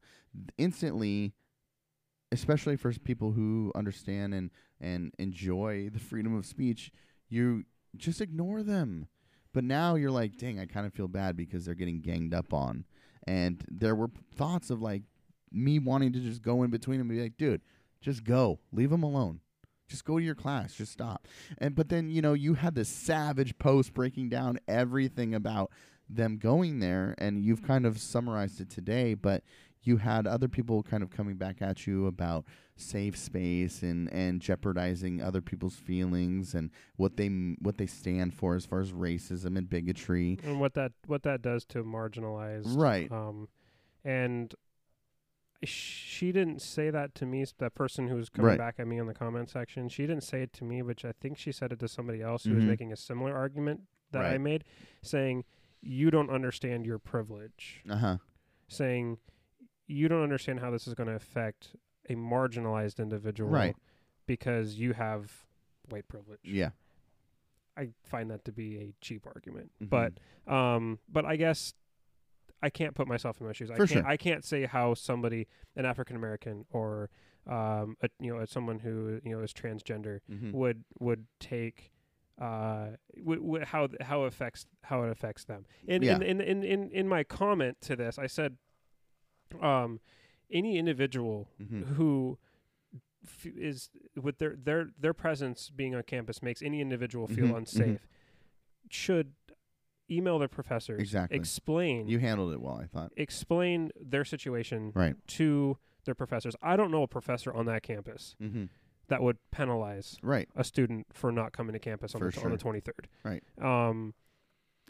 instantly, 0.57 1.33
especially 2.31 2.75
for 2.75 2.91
people 2.93 3.31
who 3.31 3.71
understand 3.75 4.33
and 4.33 4.51
and 4.79 5.13
enjoy 5.19 5.89
the 5.91 5.99
freedom 5.99 6.35
of 6.35 6.45
speech, 6.45 6.91
you 7.29 7.63
just 7.95 8.21
ignore 8.21 8.63
them. 8.63 9.07
But 9.53 9.63
now 9.63 9.95
you're 9.95 10.11
like, 10.11 10.37
dang, 10.37 10.59
I 10.59 10.65
kind 10.65 10.85
of 10.87 10.93
feel 10.93 11.07
bad 11.07 11.37
because 11.37 11.65
they're 11.65 11.75
getting 11.75 12.01
ganged 12.01 12.33
up 12.33 12.53
on, 12.53 12.85
and 13.25 13.63
there 13.69 13.95
were 13.95 14.09
thoughts 14.35 14.69
of 14.69 14.81
like 14.81 15.03
me 15.51 15.79
wanting 15.79 16.13
to 16.13 16.19
just 16.19 16.41
go 16.41 16.63
in 16.63 16.71
between 16.71 16.97
them 16.99 17.09
and 17.09 17.17
be 17.17 17.23
like, 17.23 17.37
dude, 17.37 17.61
just 18.01 18.23
go, 18.23 18.59
leave 18.71 18.89
them 18.89 19.03
alone. 19.03 19.39
Just 19.87 20.05
go 20.05 20.17
to 20.17 20.23
your 20.23 20.35
class. 20.35 20.73
Just 20.73 20.91
stop. 20.91 21.27
And 21.57 21.75
but 21.75 21.89
then 21.89 22.09
you 22.09 22.21
know 22.21 22.33
you 22.33 22.55
had 22.55 22.75
this 22.75 22.89
savage 22.89 23.57
post 23.59 23.93
breaking 23.93 24.29
down 24.29 24.59
everything 24.67 25.35
about 25.35 25.71
them 26.09 26.37
going 26.37 26.79
there, 26.79 27.15
and 27.17 27.43
you've 27.45 27.63
kind 27.63 27.85
of 27.85 27.99
summarized 27.99 28.59
it 28.59 28.69
today. 28.69 29.13
But 29.13 29.43
you 29.83 29.97
had 29.97 30.25
other 30.27 30.47
people 30.47 30.81
kind 30.83 31.03
of 31.03 31.09
coming 31.09 31.35
back 31.35 31.61
at 31.61 31.85
you 31.85 32.07
about 32.07 32.45
safe 32.75 33.15
space 33.17 33.83
and 33.83 34.11
and 34.11 34.41
jeopardizing 34.41 35.21
other 35.21 35.41
people's 35.41 35.75
feelings 35.75 36.53
and 36.55 36.71
what 36.95 37.17
they 37.17 37.27
what 37.59 37.77
they 37.77 37.85
stand 37.85 38.33
for 38.33 38.55
as 38.55 38.65
far 38.65 38.79
as 38.79 38.91
racism 38.91 39.57
and 39.57 39.69
bigotry. 39.69 40.39
and 40.43 40.59
what 40.59 40.73
that 40.73 40.91
what 41.05 41.23
that 41.23 41.41
does 41.41 41.65
to 41.65 41.83
marginalized 41.83 42.75
Right. 42.77 43.11
um 43.11 43.47
and 44.03 44.53
she 45.63 46.31
didn't 46.33 46.61
say 46.61 46.89
that 46.89 47.15
to 47.15 47.25
me 47.25 47.45
that 47.59 47.73
person 47.73 48.09
who 48.09 48.15
was 48.15 48.29
coming 48.29 48.49
Right. 48.49 48.57
back 48.57 48.75
at 48.79 48.87
me 48.87 48.97
in 48.97 49.07
the 49.07 49.13
comment 49.13 49.49
section 49.49 49.87
she 49.87 50.03
didn't 50.05 50.23
say 50.23 50.41
it 50.41 50.51
to 50.53 50.65
me 50.65 50.81
but 50.81 51.05
i 51.05 51.13
think 51.21 51.37
she 51.37 51.51
said 51.53 51.71
it 51.71 51.79
to 51.79 51.87
somebody 51.87 52.21
else 52.21 52.43
who 52.43 52.55
was 52.55 52.63
Mhm. 52.63 52.67
making 52.67 52.91
a 52.91 52.97
similar 52.97 53.33
argument 53.35 53.81
that 54.11 54.25
i 54.25 54.37
made 54.37 54.63
saying 55.01 55.45
you 55.81 56.11
don't 56.11 56.29
understand 56.29 56.85
your 56.85 56.99
privilege 56.99 57.81
Uh 57.89 57.95
huh. 57.97 58.17
saying 58.67 59.19
you 59.87 60.07
don't 60.07 60.23
understand 60.23 60.59
how 60.59 60.71
this 60.71 60.87
is 60.87 60.93
going 60.93 61.07
to 61.09 61.15
affect 61.15 61.75
a 62.09 62.15
marginalized 62.15 62.99
individual 62.99 63.49
Right. 63.51 63.75
because 64.25 64.75
you 64.75 64.93
have 64.93 65.45
white 65.89 66.07
privilege 66.07 66.39
Yeah. 66.43 66.71
I 67.75 67.89
find 68.03 68.29
that 68.31 68.45
to 68.45 68.51
be 68.51 68.77
a 68.77 68.93
cheap 69.01 69.25
argument. 69.25 69.71
Mhm. 69.81 69.89
But 69.89 70.13
um 70.51 70.99
but 71.09 71.25
I 71.25 71.35
guess 71.37 71.73
I 72.61 72.69
can't 72.69 72.95
put 72.95 73.07
myself 73.07 73.41
in 73.41 73.47
my 73.47 73.51
shoes. 73.53 73.71
I 73.71 73.75
For 73.75 73.87
can't 73.87 73.89
sure. 74.03 74.07
I 74.07 74.15
can't 74.15 74.45
say 74.45 74.65
how 74.65 74.93
somebody 74.93 75.47
an 75.75 75.85
African 75.85 76.15
American 76.15 76.65
or 76.71 77.09
um 77.47 77.97
a, 78.01 78.09
you 78.19 78.33
know 78.35 78.45
someone 78.45 78.79
who 78.79 79.19
you 79.23 79.31
know 79.31 79.41
is 79.43 79.51
transgender 79.53 80.19
Mhm. 80.31 80.51
would 80.53 80.83
would 80.99 81.25
take 81.39 81.91
uh 82.39 82.91
w- 83.17 83.41
w- 83.41 83.65
how 83.65 83.87
th- 83.87 84.01
how 84.01 84.23
affects 84.23 84.65
how 84.83 85.03
it 85.03 85.09
affects 85.09 85.43
them. 85.45 85.65
And 85.87 86.03
Yeah. 86.03 86.15
in, 86.17 86.21
in 86.23 86.41
in 86.41 86.63
in 86.63 86.91
in 86.91 87.07
my 87.07 87.23
comment 87.23 87.81
to 87.81 87.95
this 87.95 88.17
I 88.19 88.27
said 88.27 88.57
um 89.61 89.99
any 90.51 90.77
individual 90.77 91.49
Mhm. 91.61 91.83
who 91.95 92.37
f- 93.23 93.45
is 93.45 93.89
with 94.15 94.37
their 94.37 94.55
their 94.55 94.91
their 94.99 95.13
presence 95.13 95.69
being 95.69 95.95
on 95.95 96.03
campus 96.03 96.41
makes 96.43 96.61
any 96.61 96.81
individual 96.81 97.27
feel 97.27 97.47
Mhm, 97.47 97.51
mhm. 97.53 97.57
unsafe 97.57 98.07
should 98.89 99.33
email 100.11 100.37
their 100.37 100.47
professors 100.49 100.99
Exactly. 100.99 101.37
explain 101.37 102.07
You 102.07 102.19
handled 102.19 102.53
it 102.53 102.61
well, 102.61 102.75
I 102.75 102.85
thought. 102.87 103.13
explain 103.15 103.91
their 103.99 104.25
situation 104.25 104.91
Right. 104.93 105.15
to 105.29 105.77
their 106.05 106.13
professors 106.15 106.55
i 106.61 106.75
don't 106.75 106.91
know 106.91 107.03
a 107.03 107.07
professor 107.07 107.53
on 107.53 107.65
that 107.67 107.81
campus 107.83 108.35
Mm-hmm. 108.41 108.65
that 109.07 109.21
would 109.23 109.37
penalize 109.51 110.17
Right. 110.21 110.49
a 110.55 110.63
student 110.65 111.07
for 111.13 111.31
not 111.31 111.53
coming 111.53 111.71
to 111.73 111.79
campus 111.79 112.13
on, 112.13 112.19
For 112.19 112.29
the, 112.29 112.41
on 112.45 112.51
the 112.51 112.57
23rd. 112.57 113.07
Right. 113.23 113.43
Um, 113.59 114.13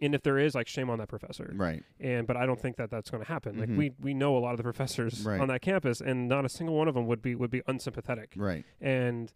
and 0.01 0.15
if 0.15 0.23
there 0.23 0.37
is, 0.39 0.55
like, 0.55 0.67
shame 0.67 0.89
on 0.89 0.97
that 0.99 1.07
professor. 1.07 1.51
Right. 1.55 1.83
And 1.99 2.25
but 2.27 2.35
I 2.35 2.45
don't 2.45 2.59
think 2.59 2.77
that 2.77 2.89
that's 2.89 3.09
going 3.09 3.23
to 3.23 3.27
happen. 3.29 3.57
Like 3.59 3.69
Mhm. 3.69 3.77
we 3.77 3.91
we 4.01 4.13
know 4.13 4.35
a 4.37 4.39
lot 4.39 4.51
of 4.51 4.57
the 4.57 4.63
professors 4.63 5.25
Right. 5.25 5.39
on 5.39 5.47
that 5.49 5.61
campus, 5.61 6.01
and 6.01 6.27
not 6.27 6.45
a 6.45 6.49
single 6.49 6.75
one 6.75 6.87
of 6.87 6.95
them 6.95 7.05
would 7.07 7.21
be 7.21 7.35
would 7.35 7.51
be 7.51 7.61
unsympathetic. 7.67 8.33
Right. 8.35 8.65
And 8.81 9.31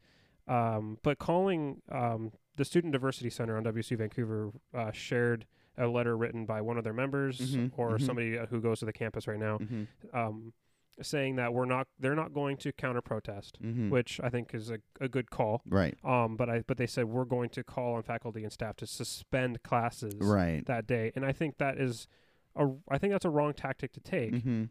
um, 0.48 0.98
but 1.04 1.20
calling 1.20 1.82
um, 1.92 2.32
the 2.56 2.64
Student 2.66 2.94
Diversity 2.94 3.30
Center 3.30 3.58
on 3.58 3.64
WSU 3.64 3.98
Vancouver 3.98 4.52
uh, 4.74 4.92
shared 4.92 5.46
a 5.78 5.88
letter 5.88 6.18
written 6.18 6.46
by 6.46 6.62
one 6.62 6.78
of 6.78 6.84
their 6.84 6.94
members 6.94 7.56
Mhm, 7.56 7.72
or 7.78 7.98
mhm. 7.98 8.02
somebody 8.02 8.38
uh, 8.38 8.46
who 8.48 8.60
goes 8.62 8.80
to 8.80 8.86
the 8.86 8.94
campus 8.94 9.28
right 9.28 9.38
now, 9.40 9.58
Mm-hmm. 9.60 9.84
um, 10.18 10.54
saying 11.02 11.36
that 11.36 11.54
we're 11.54 11.66
not 11.66 11.88
they're 12.00 12.16
not 12.16 12.34
going 12.34 12.58
to 12.58 12.72
counter 12.72 13.02
protest, 13.02 13.58
Mm-hmm. 13.62 13.90
which 13.90 14.20
I 14.24 14.30
think 14.30 14.54
is 14.54 14.70
a, 14.72 14.80
a 15.00 15.08
good 15.08 15.30
call. 15.30 15.62
Right. 15.70 15.96
Um, 16.04 16.36
but 16.36 16.50
I 16.50 16.64
but 16.68 16.78
they 16.78 16.88
said 16.88 17.06
we're 17.06 17.26
going 17.26 17.50
to 17.52 17.64
call 17.64 17.96
on 17.96 18.04
faculty 18.04 18.44
and 18.44 18.52
staff 18.52 18.76
to 18.78 18.88
suspend 18.88 19.62
classes 19.64 20.14
Right. 20.20 20.66
that 20.66 20.88
day, 20.88 21.12
and 21.16 21.26
I 21.26 21.32
think 21.32 21.58
that 21.60 21.78
is 21.78 22.08
a 22.56 22.68
I 22.90 22.98
think 22.98 23.14
that's 23.14 23.26
a 23.26 23.30
wrong 23.30 23.54
tactic 23.54 23.94
to 23.94 24.00
take. 24.00 24.32
Mm-hmm. 24.34 24.64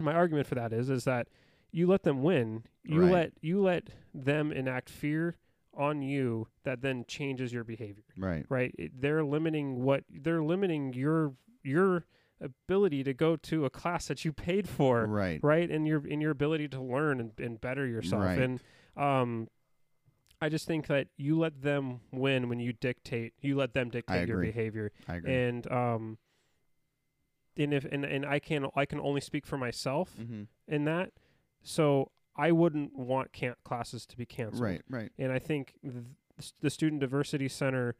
My 0.00 0.12
argument 0.14 0.46
for 0.46 0.54
that 0.54 0.72
is 0.72 0.88
is 0.90 1.04
that 1.04 1.28
you 1.72 1.86
let 1.86 2.02
them 2.04 2.22
win, 2.22 2.64
you 2.84 3.02
Right. 3.02 3.12
let 3.12 3.32
you 3.40 3.60
let 3.60 3.88
them 4.14 4.52
enact 4.52 4.88
fear 4.88 5.36
on 5.74 6.02
you 6.02 6.48
that 6.64 6.80
then 6.82 7.04
changes 7.06 7.52
your 7.52 7.62
behavior, 7.64 8.04
Right. 8.16 8.44
right? 8.48 8.74
It- 8.78 9.00
they're 9.00 9.24
limiting 9.24 9.82
what 9.82 10.04
they're 10.08 10.42
limiting 10.42 10.92
your 10.92 11.34
your 11.62 12.04
ability 12.40 13.04
to 13.04 13.14
go 13.14 13.36
to 13.36 13.64
a 13.64 13.70
class 13.70 14.06
that 14.06 14.24
you 14.24 14.32
paid 14.32 14.68
for, 14.68 15.06
Right. 15.06 15.40
right? 15.42 15.70
And 15.70 15.86
your 15.86 16.06
in 16.06 16.20
your 16.20 16.30
ability 16.30 16.68
to 16.68 16.80
learn 16.80 17.20
and, 17.20 17.32
and 17.38 17.60
better 17.60 17.86
yourself. 17.86 18.22
Right. 18.24 18.38
And 18.38 18.62
um, 18.96 19.48
I 20.40 20.48
just 20.48 20.66
think 20.66 20.86
that 20.86 21.08
you 21.16 21.38
let 21.38 21.62
them 21.62 22.00
win 22.12 22.48
when 22.48 22.60
you 22.60 22.72
dictate. 22.72 23.34
You 23.40 23.56
let 23.56 23.74
them 23.74 23.90
dictate 23.90 24.28
your 24.28 24.40
behavior. 24.40 24.92
I 25.08 25.16
agree. 25.16 25.34
And 25.34 25.70
um, 25.72 26.18
and 27.56 27.74
if 27.74 27.84
and, 27.84 28.04
and 28.04 28.24
I 28.24 28.38
can 28.38 28.66
I 28.76 28.84
can 28.84 29.00
only 29.00 29.20
speak 29.20 29.46
for 29.46 29.58
myself 29.58 30.14
mm-hmm. 30.20 30.44
in 30.66 30.84
that. 30.84 31.10
So 31.62 32.12
I 32.36 32.52
wouldn't 32.52 32.96
want 32.96 33.30
classes 33.64 34.06
to 34.06 34.16
be 34.16 34.24
canceled. 34.26 34.62
Right. 34.62 34.82
Right. 34.88 35.10
And 35.18 35.32
I 35.32 35.40
think 35.40 35.74
th- 35.82 36.52
the 36.60 36.70
Student 36.70 37.00
Diversity 37.00 37.48
Center 37.48 37.96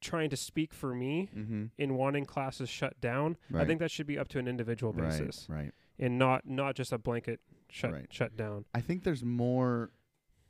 trying 0.00 0.30
to 0.30 0.36
speak 0.36 0.72
for 0.72 0.94
me 0.94 1.28
Mm-hmm. 1.36 1.64
in 1.78 1.94
wanting 1.94 2.24
classes 2.24 2.68
shut 2.68 3.00
down. 3.00 3.36
I 3.54 3.64
think 3.64 3.80
that 3.80 3.90
should 3.90 4.06
be 4.06 4.18
up 4.18 4.28
to 4.28 4.38
an 4.38 4.48
individual 4.48 4.92
basis 4.92 5.46
Right. 5.48 5.58
Right. 5.64 5.72
and 5.98 6.18
not 6.18 6.46
not 6.46 6.74
just 6.74 6.92
a 6.92 6.98
blanket 6.98 7.40
shut 7.68 7.92
Right. 7.92 8.06
shut 8.12 8.36
down. 8.36 8.64
I 8.74 8.80
think 8.80 9.04
there's 9.04 9.24
more 9.24 9.90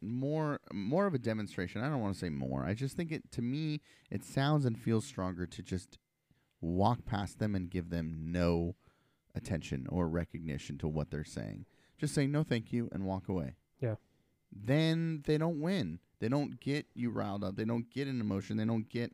more 0.00 0.60
more 0.72 1.06
of 1.06 1.14
a 1.14 1.18
demonstration. 1.18 1.82
I 1.82 1.88
don't 1.88 2.00
want 2.00 2.14
to 2.14 2.20
say 2.20 2.30
more. 2.30 2.64
I 2.64 2.74
just 2.74 2.96
think 2.96 3.12
it 3.12 3.30
to 3.32 3.42
me 3.42 3.80
it 4.10 4.24
sounds 4.24 4.64
and 4.64 4.78
feels 4.78 5.04
stronger 5.04 5.46
to 5.46 5.62
just 5.62 5.98
walk 6.60 7.04
past 7.04 7.38
them 7.38 7.54
and 7.54 7.70
give 7.70 7.90
them 7.90 8.26
no 8.32 8.76
attention 9.34 9.86
or 9.88 10.08
recognition 10.08 10.78
to 10.78 10.88
what 10.88 11.10
they're 11.10 11.24
saying. 11.24 11.66
Just 11.98 12.14
say 12.14 12.26
no 12.26 12.42
thank 12.42 12.72
you 12.72 12.88
and 12.92 13.04
walk 13.04 13.28
away. 13.28 13.56
Yeah. 13.80 13.96
Then 14.52 15.22
they 15.26 15.38
don't 15.38 15.60
win. 15.60 16.00
They 16.18 16.28
don't 16.28 16.60
get 16.60 16.86
you 16.94 17.10
riled 17.10 17.44
up. 17.44 17.56
They 17.56 17.64
don't 17.64 17.88
get 17.90 18.08
an 18.08 18.20
emotion. 18.20 18.56
They 18.56 18.64
don't 18.64 18.88
get 18.88 19.12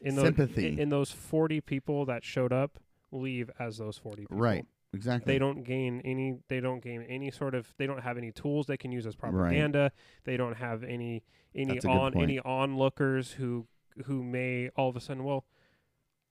In 0.00 0.16
those, 0.16 0.24
Sympathy. 0.26 0.68
In, 0.68 0.78
in 0.78 0.88
those 0.88 1.10
40 1.10 1.60
people 1.60 2.06
that 2.06 2.24
showed 2.24 2.52
up, 2.52 2.78
leave 3.12 3.50
as 3.58 3.78
those 3.78 3.98
40 3.98 4.22
people. 4.22 4.36
right. 4.36 4.64
Exactly. 4.92 5.32
They 5.32 5.38
don't 5.38 5.62
gain 5.62 6.00
any. 6.04 6.38
They 6.48 6.58
don't 6.58 6.82
gain 6.82 7.02
any 7.08 7.30
sort 7.30 7.54
of. 7.54 7.72
They 7.78 7.86
don't 7.86 8.02
have 8.02 8.18
any 8.18 8.32
tools 8.32 8.66
they 8.66 8.76
can 8.76 8.90
use 8.90 9.06
as 9.06 9.14
propaganda. 9.14 9.92
They 10.24 10.36
don't 10.36 10.56
have 10.56 10.82
any 10.82 11.22
any 11.54 11.74
That's 11.74 11.84
on 11.84 12.20
any 12.20 12.40
onlookers 12.40 13.32
who 13.32 13.66
who 14.06 14.24
may 14.24 14.70
all 14.76 14.88
of 14.88 14.96
a 14.96 15.00
sudden. 15.00 15.22
Well, 15.22 15.44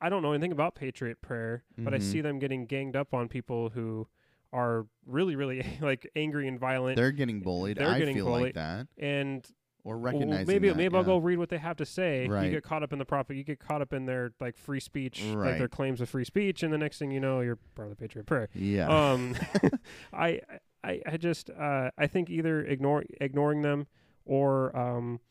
I 0.01 0.09
don't 0.09 0.21
know 0.21 0.33
anything 0.33 0.51
about 0.51 0.75
Patriot 0.75 1.21
Prayer, 1.21 1.63
but 1.77 1.93
I 1.93 1.99
see 1.99 2.17
mm-hmm. 2.17 2.27
them 2.27 2.39
getting 2.39 2.65
ganged 2.65 2.97
up 2.97 3.13
on 3.13 3.29
people 3.29 3.69
who 3.69 4.07
are 4.51 4.87
really 5.05 5.35
really 5.35 5.65
like 5.81 6.09
angry 6.15 6.47
and 6.47 6.59
violent. 6.59 6.97
They're 6.97 7.11
getting 7.11 7.39
bullied. 7.39 7.77
They're 7.77 7.87
I 7.87 7.99
getting 7.99 8.15
feel 8.15 8.25
bullied. 8.25 8.43
like 8.43 8.53
that. 8.55 8.87
and 8.97 9.49
Or 9.85 9.97
well, 9.97 10.13
maybe 10.13 10.67
that, 10.67 10.77
maybe 10.77 10.95
I'll 10.95 11.03
go 11.03 11.17
read 11.17 11.37
what 11.37 11.49
they 11.49 11.57
have 11.57 11.77
to 11.77 11.85
say. 11.85 12.27
Right. 12.27 12.45
You 12.45 12.51
get 12.51 12.63
caught 12.63 12.83
up 12.83 12.91
in 12.91 12.99
the 12.99 13.05
profit. 13.05 13.37
You 13.37 13.43
get 13.43 13.59
caught 13.59 13.81
up 13.81 13.93
in 13.93 14.05
their 14.05 14.33
like 14.39 14.57
free 14.57 14.79
speech, 14.81 15.23
like 15.23 15.57
their 15.57 15.69
claims 15.69 16.01
of 16.01 16.09
free 16.09 16.25
speech, 16.25 16.63
and 16.63 16.73
the 16.73 16.77
next 16.77 16.99
thing 16.99 17.11
you 17.11 17.19
know, 17.19 17.39
you're 17.39 17.57
part 17.75 17.89
of 17.89 17.95
the 17.97 18.01
Patriot 18.01 18.25
Prayer. 18.25 18.49
Yeah. 18.53 18.87
Um, 18.87 19.35
I, 20.13 20.41
I, 20.83 21.01
I 21.05 21.17
just, 21.17 21.49
uh, 21.49 21.91
I 21.97 22.07
think 22.07 22.29
either 22.29 22.61
ignore 22.61 23.03
ignoring 23.21 23.61
them 23.61 23.87
or 24.25 24.75
um, 24.77 25.21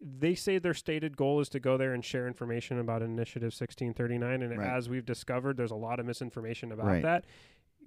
they 0.00 0.34
say 0.34 0.58
their 0.58 0.74
stated 0.74 1.16
goal 1.16 1.40
is 1.40 1.48
to 1.50 1.60
go 1.60 1.76
there 1.76 1.94
and 1.94 2.04
share 2.04 2.26
information 2.26 2.78
about 2.78 3.02
Initiative 3.02 3.52
1639, 3.54 4.42
and 4.42 4.58
Right. 4.58 4.68
as 4.68 4.88
we've 4.88 5.04
discovered, 5.06 5.56
there's 5.56 5.70
a 5.70 5.76
lot 5.76 5.98
of 5.98 6.06
misinformation 6.06 6.72
about 6.72 6.86
Right. 6.86 7.02
that. 7.02 7.24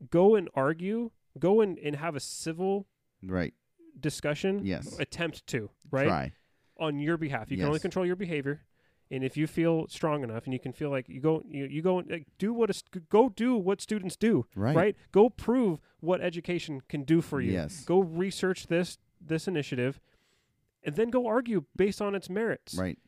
Go 0.09 0.35
and 0.35 0.49
argue. 0.55 1.11
Go 1.39 1.61
and, 1.61 1.77
and 1.79 1.95
have 1.95 2.15
a 2.15 2.19
civil 2.19 2.87
right. 3.21 3.53
Discussion. 3.99 4.61
Yes. 4.65 4.97
Attempt 4.99 5.45
to 5.47 5.69
right 5.91 6.07
Try. 6.07 6.31
on 6.79 6.99
your 6.99 7.17
behalf. 7.17 7.51
You 7.51 7.57
can 7.57 7.67
only 7.67 7.79
control 7.79 8.05
your 8.05 8.15
behavior. 8.15 8.61
And 9.09 9.23
if 9.23 9.37
you 9.37 9.47
feel 9.47 9.87
strong 9.87 10.21
enough, 10.21 10.43
and 10.43 10.53
you 10.53 10.59
can 10.59 10.73
feel 10.73 10.89
like 10.89 11.07
you 11.07 11.21
go, 11.21 11.41
you, 11.47 11.65
you 11.65 11.81
go, 11.81 11.99
and, 11.99 12.11
like, 12.11 12.27
do 12.37 12.53
what 12.53 12.69
a, 12.69 12.73
go 13.07 13.29
do 13.29 13.55
what 13.55 13.79
students 13.79 14.17
do, 14.17 14.45
Right. 14.53 14.75
right? 14.75 14.95
Go 15.13 15.29
prove 15.29 15.79
what 16.01 16.19
education 16.19 16.81
can 16.89 17.03
do 17.03 17.21
for 17.21 17.39
you. 17.39 17.53
Yes. 17.53 17.85
Go 17.85 17.99
research 17.99 18.67
this 18.67 18.97
this 19.25 19.47
initiative, 19.47 20.01
and 20.83 20.95
then 20.97 21.09
go 21.09 21.25
argue 21.25 21.63
based 21.75 22.01
on 22.01 22.15
its 22.15 22.29
merits. 22.29 22.75
Right. 22.75 22.99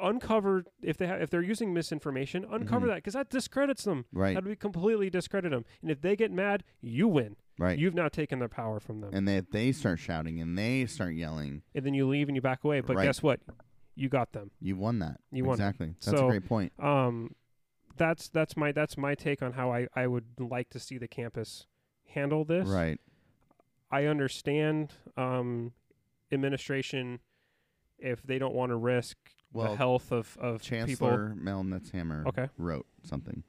Uncover 0.00 0.64
if 0.82 0.96
they 0.96 1.06
ha- 1.06 1.14
if 1.20 1.30
they're 1.30 1.42
using 1.42 1.72
misinformation, 1.72 2.44
uncover 2.50 2.86
Mhm. 2.86 2.90
that 2.90 2.94
because 2.96 3.14
that 3.14 3.30
discredits 3.30 3.84
them. 3.84 4.06
Right. 4.12 4.34
That 4.34 4.44
would 4.44 4.58
completely 4.60 5.08
discredit 5.10 5.50
them. 5.52 5.64
And 5.82 5.90
if 5.90 6.00
they 6.00 6.16
get 6.16 6.32
mad, 6.32 6.64
you 6.80 7.06
win. 7.08 7.36
Right. 7.58 7.78
You've 7.78 7.94
now 7.94 8.08
taken 8.08 8.40
their 8.40 8.48
power 8.48 8.80
from 8.80 9.00
them, 9.00 9.10
and, 9.14 9.18
and 9.18 9.28
they, 9.28 9.40
they 9.66 9.70
start 9.72 10.00
shouting 10.00 10.40
and 10.40 10.58
they 10.58 10.86
start 10.86 11.14
yelling, 11.14 11.62
and 11.74 11.86
then 11.86 11.94
you 11.94 12.08
leave 12.08 12.28
and 12.28 12.34
you 12.34 12.42
back 12.42 12.64
away. 12.64 12.80
But 12.80 12.96
Right. 12.96 13.04
guess 13.04 13.22
what? 13.22 13.40
You 13.94 14.08
got 14.08 14.32
them. 14.32 14.50
you 14.60 14.76
won 14.76 14.98
that. 14.98 15.20
You 15.30 15.44
won. 15.44 15.54
exactly. 15.54 15.94
That's 16.04 16.18
So- 16.18 16.26
a 16.26 16.30
great 16.30 16.46
point. 16.46 16.72
um 16.80 17.34
that's 17.96 18.28
that's 18.28 18.56
my 18.56 18.72
that's 18.72 18.96
my 18.96 19.14
take 19.14 19.40
on 19.40 19.52
how 19.52 19.70
I 19.72 19.86
I 19.94 20.08
would 20.08 20.24
like 20.40 20.68
to 20.70 20.80
see 20.80 20.98
the 20.98 21.06
campus 21.06 21.68
handle 22.08 22.44
this. 22.44 22.68
Right. 22.68 23.00
I 23.92 24.06
understand 24.06 24.94
um 25.16 25.72
administration 26.32 27.20
if 27.98 28.20
they 28.24 28.38
don't 28.40 28.54
want 28.54 28.70
to 28.70 28.76
risk 28.76 29.16
Well, 29.54 29.70
the 29.72 29.76
health 29.76 30.12
of 30.12 30.36
of 30.40 30.60
people. 30.62 30.76
Chancellor 30.78 31.34
Mel 31.36 31.62
Netzhammer 31.64 32.26
Okay. 32.26 32.48
wrote 32.58 32.86
something. 33.02 33.44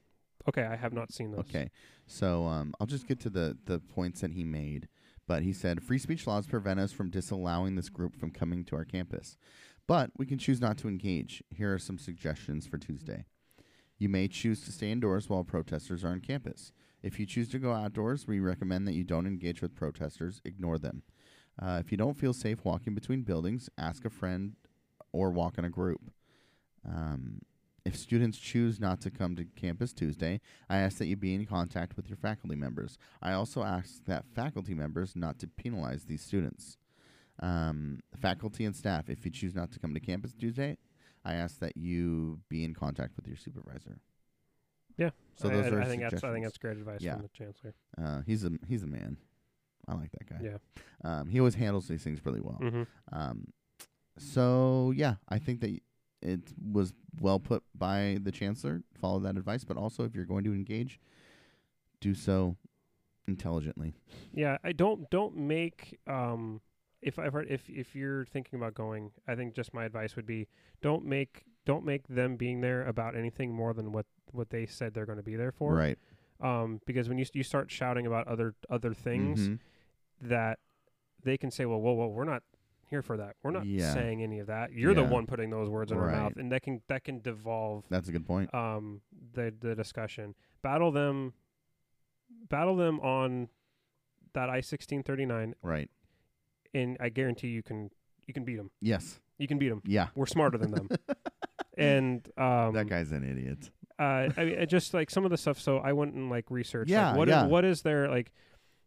Okay, 0.48 0.62
I 0.64 0.76
have 0.76 0.92
not 0.92 1.12
seen 1.12 1.32
those. 1.32 1.40
Okay. 1.40 1.70
So 2.06 2.46
um, 2.46 2.72
I'll 2.80 2.86
just 2.86 3.08
get 3.08 3.18
to 3.20 3.30
the, 3.30 3.58
the 3.66 3.80
points 3.80 4.20
that 4.20 4.30
he 4.32 4.44
made. 4.44 4.88
But 5.26 5.42
he 5.42 5.52
said 5.52 5.82
free 5.82 5.98
speech 5.98 6.24
laws 6.26 6.46
prevent 6.46 6.78
us 6.78 6.92
from 6.92 7.10
disallowing 7.10 7.74
this 7.74 7.88
group 7.88 8.14
from 8.14 8.30
coming 8.30 8.64
to 8.66 8.76
our 8.76 8.84
campus. 8.84 9.36
But 9.88 10.10
we 10.16 10.24
can 10.24 10.38
choose 10.38 10.60
not 10.60 10.78
to 10.78 10.88
engage. 10.88 11.42
Here 11.50 11.74
are 11.74 11.78
some 11.80 11.98
suggestions 11.98 12.64
for 12.66 12.78
Tuesday. 12.78 13.24
You 13.98 14.08
may 14.08 14.28
choose 14.28 14.60
to 14.64 14.72
stay 14.72 14.92
indoors 14.92 15.28
while 15.28 15.42
protesters 15.42 16.04
are 16.04 16.08
on 16.08 16.20
campus. 16.20 16.70
If 17.02 17.18
you 17.18 17.26
choose 17.26 17.48
to 17.50 17.58
go 17.58 17.72
outdoors, 17.72 18.28
we 18.28 18.38
recommend 18.38 18.86
that 18.86 18.94
you 18.94 19.02
don't 19.04 19.26
engage 19.26 19.62
with 19.62 19.74
protesters, 19.74 20.40
ignore 20.44 20.78
them. 20.78 21.02
Uh, 21.60 21.78
if 21.84 21.90
you 21.90 21.98
don't 21.98 22.16
feel 22.16 22.32
safe 22.32 22.64
walking 22.64 22.94
between 22.94 23.22
buildings, 23.22 23.68
ask 23.78 24.04
a 24.04 24.10
friend 24.10 24.54
or 25.12 25.30
walk 25.30 25.58
in 25.58 25.64
a 25.64 25.70
group. 25.70 26.10
Um, 26.86 27.40
if 27.84 27.96
students 27.96 28.38
choose 28.38 28.80
not 28.80 29.00
to 29.02 29.10
come 29.10 29.36
to 29.36 29.44
campus 29.44 29.92
Tuesday, 29.92 30.40
I 30.68 30.78
ask 30.78 30.98
that 30.98 31.06
you 31.06 31.16
be 31.16 31.34
in 31.34 31.46
contact 31.46 31.96
with 31.96 32.08
your 32.08 32.16
faculty 32.16 32.56
members. 32.56 32.98
I 33.22 33.32
also 33.32 33.62
ask 33.62 34.04
that 34.06 34.24
faculty 34.34 34.74
members 34.74 35.14
not 35.14 35.38
to 35.38 35.46
penalize 35.46 36.04
these 36.04 36.22
students. 36.22 36.78
Um, 37.40 38.00
faculty 38.20 38.64
and 38.64 38.74
staff, 38.74 39.08
if 39.08 39.24
you 39.24 39.30
choose 39.30 39.54
not 39.54 39.70
to 39.72 39.78
come 39.78 39.94
to 39.94 40.00
campus 40.00 40.32
Tuesday, 40.32 40.78
I 41.24 41.34
ask 41.34 41.60
that 41.60 41.76
you 41.76 42.40
be 42.48 42.64
in 42.64 42.74
contact 42.74 43.16
with 43.16 43.28
your 43.28 43.36
supervisor. 43.36 43.98
Yeah. 44.96 45.10
So 45.36 45.48
I, 45.48 45.52
those 45.52 45.66
I, 45.66 45.76
are 45.76 45.82
I 45.82 45.84
think 45.84 46.02
that's 46.02 46.24
I 46.24 46.32
think 46.32 46.44
that's 46.44 46.58
great 46.58 46.78
advice 46.78 47.00
Yeah. 47.02 47.14
from 47.14 47.22
the 47.22 47.28
chancellor. 47.28 47.74
Uh, 48.02 48.22
he's 48.26 48.44
a 48.44 48.52
he's 48.66 48.82
a 48.82 48.86
man. 48.86 49.18
I 49.86 49.94
like 49.94 50.10
that 50.12 50.28
guy. 50.28 50.40
Yeah. 50.42 50.56
Um, 51.04 51.28
he 51.28 51.38
always 51.38 51.54
handles 51.54 51.86
these 51.86 52.02
things 52.02 52.24
really 52.24 52.40
well. 52.40 52.58
Mm-hmm. 52.60 52.82
Um, 53.12 53.46
so 54.18 54.92
yeah, 54.96 55.14
I 55.28 55.38
think 55.38 55.60
that 55.60 55.78
it 56.22 56.40
was 56.72 56.92
well 57.20 57.38
put 57.38 57.62
by 57.74 58.18
the 58.22 58.32
chancellor. 58.32 58.82
Follow 59.00 59.18
that 59.20 59.36
advice, 59.36 59.64
but 59.64 59.76
also 59.76 60.04
if 60.04 60.14
you're 60.14 60.24
going 60.24 60.44
to 60.44 60.52
engage, 60.54 60.98
do 62.00 62.14
so 62.14 62.56
intelligently. 63.28 63.94
Yeah, 64.32 64.58
I 64.64 64.72
don't 64.72 65.08
don't 65.10 65.36
make 65.36 65.98
um 66.06 66.60
if 67.02 67.18
I've 67.18 67.32
heard 67.32 67.46
if 67.50 67.68
if 67.68 67.94
you're 67.94 68.24
thinking 68.26 68.58
about 68.58 68.74
going, 68.74 69.10
I 69.28 69.34
think 69.34 69.54
just 69.54 69.74
my 69.74 69.84
advice 69.84 70.16
would 70.16 70.26
be 70.26 70.48
don't 70.82 71.04
make 71.04 71.44
don't 71.64 71.84
make 71.84 72.06
them 72.08 72.36
being 72.36 72.60
there 72.60 72.86
about 72.86 73.16
anything 73.16 73.52
more 73.52 73.74
than 73.74 73.92
what 73.92 74.06
what 74.32 74.50
they 74.50 74.66
said 74.66 74.94
they're 74.94 75.06
going 75.06 75.18
to 75.18 75.22
be 75.24 75.36
there 75.36 75.52
for. 75.52 75.74
Right. 75.74 75.98
Um 76.40 76.80
because 76.86 77.08
when 77.08 77.18
you 77.18 77.26
you 77.34 77.42
start 77.42 77.70
shouting 77.70 78.06
about 78.06 78.26
other 78.28 78.54
other 78.70 78.94
things 78.94 79.48
Mhm. 79.48 79.58
that 80.22 80.58
they 81.22 81.36
can 81.36 81.50
say, 81.50 81.66
well, 81.66 81.80
whoa, 81.80 81.92
whoa, 81.92 82.06
we're 82.08 82.24
not 82.24 82.42
here 82.88 83.02
for 83.02 83.16
that. 83.16 83.36
We're 83.42 83.50
not 83.50 83.66
Yeah. 83.66 83.92
saying 83.94 84.22
any 84.22 84.38
of 84.38 84.46
that. 84.48 84.72
You're 84.72 84.94
the 84.94 85.04
one 85.04 85.26
putting 85.26 85.50
those 85.50 85.68
words 85.68 85.92
in 85.92 85.98
our 85.98 86.10
mouth, 86.10 86.36
and 86.36 86.50
that 86.52 86.62
can 86.62 86.82
that 86.88 87.04
can 87.04 87.20
devolve 87.20 87.84
That's 87.90 88.08
a 88.08 88.12
good 88.12 88.26
point. 88.26 88.52
um 88.54 89.00
the 89.34 89.52
the 89.58 89.74
discussion. 89.74 90.34
Battle 90.62 90.90
them, 90.92 91.32
battle 92.48 92.76
them 92.76 93.00
on 93.00 93.48
that 94.34 94.50
I 94.50 94.60
sixteen 94.60 95.02
thirty 95.02 95.24
nine, 95.26 95.54
Right. 95.62 95.90
and 96.74 96.96
I 97.00 97.08
guarantee 97.08 97.48
you 97.48 97.62
can 97.62 97.90
you 98.26 98.34
can 98.34 98.44
beat 98.44 98.56
them. 98.56 98.70
Yes. 98.80 99.20
You 99.38 99.46
can 99.46 99.58
beat 99.58 99.68
them. 99.68 99.82
Yeah. 99.84 100.08
We're 100.14 100.26
smarter 100.26 100.58
than 100.58 100.70
them. 100.72 100.88
And 101.78 102.26
um, 102.38 102.72
that 102.72 102.86
guy's 102.88 103.12
an 103.12 103.22
idiot. 103.22 103.70
uh, 103.98 104.30
I 104.34 104.44
mean, 104.46 104.66
just 104.66 104.94
like 104.94 105.10
some 105.10 105.26
of 105.26 105.30
the 105.30 105.36
stuff. 105.36 105.60
So 105.60 105.76
I 105.76 105.92
went 105.92 106.14
and 106.14 106.30
like 106.30 106.46
researched. 106.50 106.90
Yeah, 106.90 107.08
like, 107.08 107.18
what 107.18 107.28
yeah. 107.28 107.44
is- 107.44 107.50
what 107.50 107.64
is 107.66 107.82
there 107.82 108.08
like? 108.08 108.32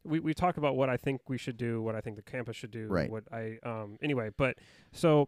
We 0.09 0.19
we 0.19 0.33
talk 0.33 0.57
about 0.57 0.75
what 0.75 0.89
I 0.89 0.97
think 0.97 1.21
we 1.29 1.37
should 1.37 1.57
do, 1.57 1.81
what 1.81 1.95
I 1.95 2.01
think 2.01 2.15
the 2.15 2.21
campus 2.23 2.55
should 2.55 2.71
do. 2.71 2.87
Right. 2.87 3.09
What 3.09 3.23
I 3.31 3.57
um 3.63 3.97
anyway, 4.01 4.29
but 4.37 4.57
so 4.91 5.27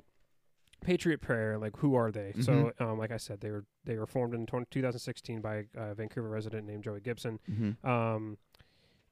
Patriot 0.81 1.21
Prayer, 1.21 1.57
like 1.59 1.77
who 1.77 1.93
are 1.95 2.11
they? 2.11 2.33
So 2.41 2.51
Mm-hmm. 2.53 2.83
um 2.83 2.97
like 2.97 3.11
I 3.11 3.17
said, 3.17 3.39
they 3.41 3.51
were 3.51 3.65
they 3.85 3.97
were 3.97 4.07
formed 4.07 4.33
in 4.33 4.45
20, 4.45 4.65
2016 4.71 5.41
by 5.41 5.65
a 5.75 5.93
Vancouver 5.93 6.29
resident 6.29 6.65
named 6.67 6.83
Joey 6.83 7.01
Gibson. 7.01 7.39
Mm-hmm. 7.49 7.87
Um, 7.89 8.37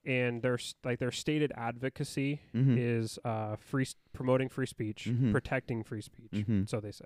and 0.05 0.41
their 0.41 0.57
like 0.83 0.97
their 0.99 1.11
stated 1.11 1.51
advocacy 1.55 2.41
Mm-hmm. 2.55 2.75
is 2.77 3.19
uh 3.23 3.55
free 3.57 3.85
promoting 4.13 4.49
free 4.49 4.65
speech, 4.65 5.07
Mhm. 5.11 5.31
protecting 5.31 5.83
free 5.83 6.01
speech. 6.01 6.31
mm-hmm. 6.31 6.63
So 6.65 6.79
they 6.79 6.91
say 6.91 7.05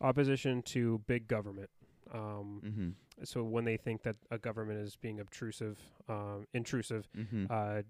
opposition 0.00 0.62
to 0.62 1.00
big 1.06 1.26
government. 1.28 1.70
Um, 2.12 2.60
Mm-hmm. 2.66 2.88
so 3.24 3.42
when 3.44 3.64
they 3.64 3.76
think 3.78 4.02
that 4.02 4.16
a 4.30 4.36
government 4.38 4.80
is 4.80 4.96
being 4.96 5.20
obtrusive, 5.20 5.78
um, 6.08 6.46
intrusive, 6.52 7.08
Mm-hmm. 7.16 7.46
uh, 7.48 7.82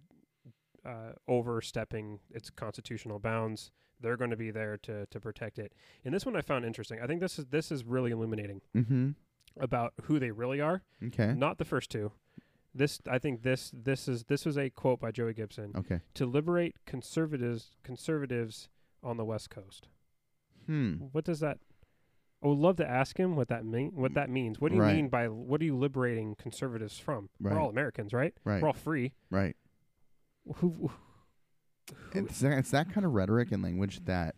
uh, 0.85 1.13
overstepping 1.29 2.21
its 2.31 2.51
constitutional 2.51 3.19
bounds, 3.19 3.71
they're 4.01 4.17
going 4.17 4.31
to 4.31 4.37
be 4.37 4.51
there 4.51 4.77
to 4.79 5.07
to 5.07 5.21
protect 5.21 5.59
it. 5.59 5.73
And 6.05 6.13
this 6.13 6.27
one 6.27 6.37
I 6.37 6.41
found 6.41 6.65
interesting. 6.65 6.99
I 7.03 7.07
think 7.07 7.21
this 7.21 7.39
is 7.39 7.47
this 7.47 7.71
is 7.71 7.85
really 7.85 8.11
illuminating 8.11 8.61
mm-hmm. 8.77 9.11
about 9.59 9.95
who 10.05 10.19
they 10.19 10.31
really 10.31 10.61
are. 10.61 10.83
Okay. 11.07 11.35
Not 11.35 11.59
the 11.59 11.65
first 11.65 11.91
two. 11.91 12.13
This 12.75 13.01
I 13.09 13.19
think 13.19 13.43
this 13.43 13.71
this 13.75 14.09
is 14.09 14.25
this 14.25 14.45
was 14.45 14.57
a 14.57 14.71
quote 14.71 15.01
by 15.01 15.11
Joey 15.11 15.35
Gibson 15.35 15.73
Okay. 15.77 16.01
to 16.15 16.27
liberate 16.27 16.77
conservatives 16.87 17.77
conservatives 17.83 18.69
on 19.03 19.17
the 19.17 19.25
West 19.25 19.51
Coast. 19.51 19.89
Hmm. 20.67 20.95
What 21.13 21.25
does 21.25 21.41
that? 21.41 21.59
I 22.43 22.49
would 22.49 22.59
love 22.59 22.77
to 22.77 22.89
ask 22.89 23.19
him 23.19 23.37
what 23.37 23.49
that 23.49 23.65
mean. 23.65 23.93
What 23.95 24.15
that 24.15 24.29
means. 24.29 24.61
What 24.61 24.71
do 24.71 24.77
you 24.77 24.83
Right. 24.83 24.97
mean 24.97 25.09
by 25.09 25.29
what 25.29 25.61
are 25.61 25.65
you 25.65 25.77
liberating 25.77 26.35
conservatives 26.35 26.99
from? 26.99 27.29
Right. 27.41 27.55
We're 27.55 27.61
all 27.61 27.69
Americans, 27.69 28.13
right? 28.13 28.35
Right. 28.45 28.61
We're 28.61 28.69
all 28.69 28.75
free. 28.75 29.13
Right. 29.31 29.55
Who? 30.57 30.69
who 30.71 30.91
It's 32.13 32.41
that, 32.41 32.59
it's 32.59 32.71
that 32.71 32.93
kind 32.93 33.07
of 33.07 33.13
rhetoric 33.13 33.53
and 33.53 33.63
language 33.63 34.05
that 34.05 34.35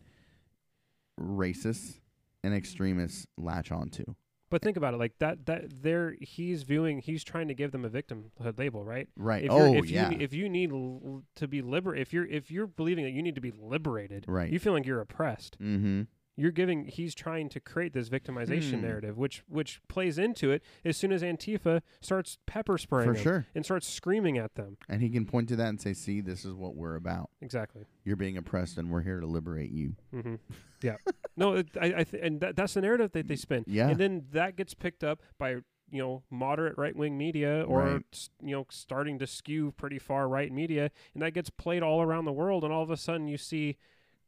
racists 1.20 2.00
and 2.42 2.54
extremists 2.54 3.26
latch 3.38 3.70
onto. 3.72 4.04
but 4.50 4.62
think 4.62 4.76
about 4.76 4.94
it, 4.94 4.98
like 4.98 5.14
that. 5.18 5.46
That 5.46 5.82
there, 5.82 6.14
he's 6.20 6.62
viewing. 6.62 6.98
He's 6.98 7.24
trying 7.24 7.48
to 7.48 7.54
give 7.54 7.72
them 7.72 7.84
a 7.84 7.90
victimhood 7.90 8.58
label, 8.58 8.84
right? 8.84 9.08
Right. 9.16 9.44
If 9.44 9.50
oh 9.50 9.74
if 9.74 9.90
yeah. 9.90 10.10
You, 10.10 10.18
if 10.20 10.32
you 10.32 10.48
need 10.48 10.72
l- 10.72 11.22
to 11.36 11.48
be 11.48 11.62
liber, 11.62 11.94
if 11.94 12.12
you're 12.12 12.26
if 12.26 12.50
you're 12.50 12.66
believing 12.66 13.04
that 13.04 13.12
you 13.12 13.22
need 13.22 13.34
to 13.34 13.40
be 13.40 13.52
liberated, 13.56 14.24
right. 14.28 14.50
you 14.52 14.58
feel 14.58 14.72
like 14.72 14.86
you're 14.86 15.00
oppressed. 15.00 15.58
mm-hmm. 15.60 16.02
You're 16.36 16.50
giving. 16.50 16.86
He's 16.86 17.14
trying 17.14 17.48
to 17.50 17.60
create 17.60 17.92
this 17.92 18.08
victimization 18.08 18.74
Hmm. 18.76 18.82
narrative, 18.82 19.16
which 19.16 19.44
which 19.48 19.80
plays 19.88 20.18
into 20.18 20.50
it 20.50 20.62
as 20.84 20.96
soon 20.96 21.12
as 21.12 21.22
Antifa 21.22 21.80
starts 22.00 22.38
pepper 22.46 22.76
spraying 22.76 23.14
For 23.14 23.18
sure. 23.18 23.46
and 23.54 23.64
starts 23.64 23.86
screaming 23.88 24.36
at 24.38 24.54
them. 24.56 24.76
And 24.88 25.00
he 25.00 25.10
can 25.10 25.26
point 25.26 25.48
to 25.50 25.56
that 25.56 25.68
and 25.68 25.80
say, 25.80 25.92
"See, 25.94 26.20
this 26.20 26.44
is 26.44 26.52
what 26.54 26.74
we're 26.74 26.96
about. 26.96 27.30
Exactly. 27.40 27.84
You're 28.04 28.16
being 28.16 28.36
oppressed, 28.36 28.78
and 28.78 28.90
we're 28.90 29.02
here 29.02 29.20
to 29.20 29.26
liberate 29.26 29.70
you." 29.70 29.94
mm-hmm. 30.12 30.34
Yeah. 30.82 30.96
no, 31.36 31.54
it, 31.54 31.68
I, 31.80 31.86
I 32.00 32.04
th- 32.04 32.22
and 32.22 32.40
that, 32.40 32.56
that's 32.56 32.74
the 32.74 32.82
narrative 32.82 33.12
that 33.12 33.26
they 33.26 33.36
spin. 33.36 33.64
Yeah. 33.66 33.88
And 33.88 33.98
then 33.98 34.26
that 34.32 34.54
gets 34.56 34.74
picked 34.74 35.02
up 35.02 35.22
by 35.38 35.52
you 35.90 36.02
know 36.02 36.24
moderate 36.30 36.76
right 36.76 36.94
wing 36.96 37.16
media 37.16 37.62
or 37.62 37.80
Right. 37.84 38.28
you 38.42 38.56
know 38.56 38.66
starting 38.70 39.18
to 39.20 39.26
skew 39.26 39.72
pretty 39.76 39.98
far 39.98 40.28
right 40.28 40.50
media, 40.52 40.90
and 41.14 41.22
that 41.22 41.32
gets 41.32 41.48
played 41.48 41.82
all 41.82 42.02
around 42.02 42.24
the 42.24 42.32
world. 42.32 42.64
And 42.64 42.72
all 42.72 42.82
of 42.82 42.90
a 42.90 42.96
sudden, 42.96 43.28
you 43.28 43.38
see 43.38 43.76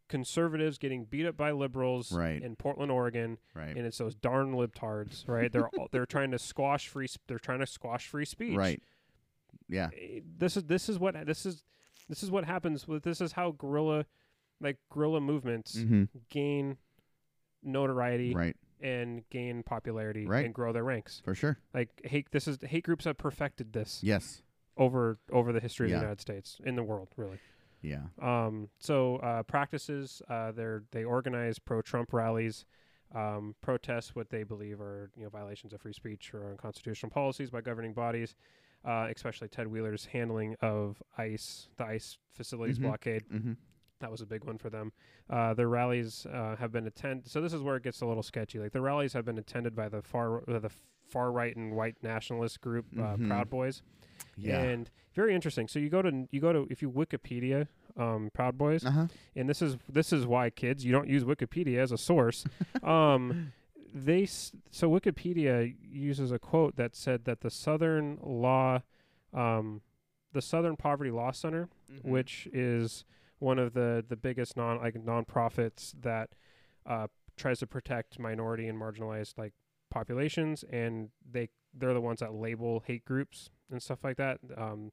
conservatives 0.09 0.79
getting 0.79 1.05
beat 1.05 1.27
up 1.27 1.37
by 1.37 1.51
liberals 1.51 2.13
Right. 2.13 2.41
in 2.43 2.57
Portland, 2.57 2.91
Oregon, 2.93 3.39
right. 3.55 3.77
and 3.77 3.85
it's 3.87 3.99
those 3.99 4.15
darn 4.15 4.53
libtards, 4.53 5.27
right? 5.29 5.51
They're 5.51 5.69
all, 5.69 5.89
they're 5.91 6.07
trying 6.07 6.31
to 6.31 6.39
squash 6.39 6.89
free. 6.89 7.09
They're 7.27 7.39
trying 7.39 7.61
to 7.61 7.67
squash 7.67 8.07
free 8.09 8.25
speech. 8.25 8.57
Right. 8.57 8.83
Yeah. 9.69 9.91
Eh, 9.97 10.21
This 10.39 10.57
is 10.57 10.65
this 10.65 10.89
is 10.89 10.99
what 10.99 11.15
this 11.27 11.45
is. 11.47 11.65
This 12.09 12.23
is 12.23 12.31
what 12.31 12.45
happens 12.45 12.87
with 12.87 13.03
this 13.03 13.21
is 13.21 13.33
how 13.33 13.51
guerrilla, 13.53 14.07
like 14.61 14.79
guerrilla 14.93 15.21
movements, 15.21 15.77
Mm-hmm. 15.77 16.05
gain 16.31 16.77
notoriety 17.63 18.33
Right. 18.35 18.57
and 18.81 19.29
gain 19.31 19.63
popularity 19.65 20.27
Right. 20.27 20.45
and 20.45 20.55
grow 20.55 20.73
their 20.73 20.85
ranks. 20.85 21.21
For 21.25 21.35
sure. 21.35 21.59
Like 21.75 22.01
hate 22.05 22.31
this 22.31 22.47
is 22.47 22.59
hate 22.63 22.85
groups 22.85 23.05
have 23.07 23.19
perfected 23.19 23.73
this 23.73 24.03
Yes. 24.05 24.43
over 24.77 25.19
over 25.33 25.53
the 25.53 25.61
history 25.61 25.87
of 25.87 25.91
Yeah. 25.91 25.97
the 25.97 26.03
United 26.03 26.21
States 26.21 26.61
in 26.65 26.77
the 26.77 26.85
world, 26.85 27.09
really. 27.17 27.39
Yeah. 27.83 28.03
Um, 28.21 28.69
so 28.79 29.17
uh, 29.17 29.43
practices 29.45 30.23
uh, 30.29 30.53
they 30.53 30.67
they 30.93 31.05
organize 31.05 31.59
pro 31.59 31.83
Trump 31.83 32.13
rallies, 32.13 32.65
um, 33.15 33.55
protest 33.61 34.17
what 34.17 34.31
they 34.31 34.43
believe 34.43 34.81
are 34.81 35.11
you 35.17 35.25
know 35.25 35.29
violations 35.31 35.73
of 35.73 35.81
free 35.81 35.93
speech 35.93 36.33
or 36.35 36.51
unconstitutional 36.51 37.11
policies 37.11 37.51
by 37.51 37.61
governing 37.61 37.93
bodies, 37.93 38.35
uh, 38.85 39.09
especially 39.15 39.49
Ted 39.49 39.69
Wheeler's 39.69 40.07
handling 40.07 40.57
of 40.61 41.03
ICE 41.19 41.69
the 41.77 41.85
ICE 41.85 42.19
facilities 42.35 42.79
Mhm. 42.79 42.83
blockade. 42.83 43.25
Mm-hmm. 43.33 43.53
That 44.01 44.11
was 44.11 44.21
a 44.21 44.27
big 44.27 44.45
one 44.45 44.59
for 44.59 44.69
them. 44.69 44.93
Uh, 45.31 45.55
their 45.55 45.69
rallies 45.69 46.27
uh, 46.27 46.57
have 46.57 46.71
been 46.71 46.87
attended. 46.87 47.31
So 47.31 47.41
this 47.41 47.55
is 47.55 47.63
where 47.63 47.77
it 47.77 47.83
gets 47.83 48.03
a 48.03 48.07
little 48.07 48.23
sketchy. 48.23 48.59
Like 48.59 48.73
the 48.73 48.83
rallies 48.83 49.15
have 49.15 49.25
been 49.25 49.39
attended 49.39 49.75
by 49.75 49.89
the 49.89 50.03
far 50.03 50.43
the 50.47 50.71
far 51.09 51.31
right 51.33 51.55
and 51.57 51.75
white 51.77 51.97
nationalist 52.03 52.61
group 52.61 52.87
uh, 52.99 53.17
Mhm. 53.17 53.29
Proud 53.29 53.49
Boys. 53.49 53.83
Yeah. 54.37 54.61
And 54.61 54.91
very 55.15 55.35
interesting. 55.35 55.67
So 55.69 55.79
you 55.79 55.89
go 55.89 56.03
to 56.03 56.29
you 56.31 56.41
go 56.41 56.53
to 56.53 56.67
if 56.71 56.83
you 56.83 56.91
Wikipedia 56.91 57.69
um, 57.97 58.31
Proud 58.35 58.59
Boys, 58.59 58.85
uh 58.85 58.91
huh. 58.91 59.07
and 59.35 59.49
this 59.49 59.63
is 59.63 59.77
this 59.89 60.13
is 60.13 60.27
why 60.27 60.51
kids 60.51 60.85
you 60.85 60.93
don't 60.93 61.09
use 61.09 61.25
Wikipedia 61.25 61.79
as 61.79 61.93
a 61.93 61.99
source. 61.99 62.45
um, 62.83 63.53
they 63.95 64.27
so 64.27 64.91
Wikipedia 64.91 65.75
uses 65.81 66.31
a 66.33 66.39
quote 66.39 66.77
that 66.77 66.95
said 66.95 67.25
that 67.25 67.41
the 67.41 67.51
Southern 67.51 68.19
Law, 68.23 68.83
um, 69.33 69.81
the 70.33 70.43
Southern 70.43 70.77
Poverty 70.77 71.11
Law 71.11 71.31
Center, 71.33 71.69
Mm-hmm. 71.91 72.11
which 72.11 72.49
is 72.53 73.05
one 73.39 73.59
of 73.59 73.73
the 73.73 74.05
the 74.07 74.17
biggest 74.17 74.57
non 74.57 74.79
like 74.79 74.95
nonprofits 74.95 75.95
that 76.03 76.31
uh, 76.85 77.07
tries 77.37 77.61
to 77.61 77.67
protect 77.67 78.19
minority 78.19 78.67
and 78.69 78.79
marginalized 78.79 79.39
like 79.39 79.53
populations, 79.91 80.65
and 80.71 81.11
they 81.31 81.49
they're 81.73 81.95
the 81.95 82.01
ones 82.01 82.21
that 82.21 82.35
label 82.35 82.83
hate 82.87 83.05
groups 83.05 83.51
and 83.71 83.83
stuff 83.83 84.05
like 84.05 84.17
that. 84.17 84.39
Um, 84.57 84.93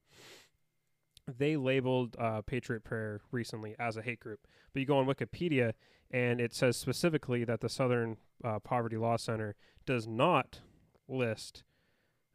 they 1.27 1.55
labeled 1.55 2.15
uh, 2.19 2.41
Patriot 2.41 2.83
Prayer 2.83 3.21
recently 3.31 3.75
as 3.79 3.95
a 3.97 4.01
hate 4.01 4.19
group, 4.19 4.41
but 4.73 4.81
you 4.81 4.85
go 4.85 4.97
on 4.97 5.05
Wikipedia 5.05 5.73
and 6.11 6.39
it 6.39 6.53
says 6.53 6.77
specifically 6.77 7.43
that 7.43 7.61
the 7.61 7.69
Southern 7.69 8.17
uh, 8.43 8.59
Poverty 8.59 8.97
Law 8.97 9.17
Center 9.17 9.55
does 9.85 10.07
not 10.07 10.59
list 11.07 11.63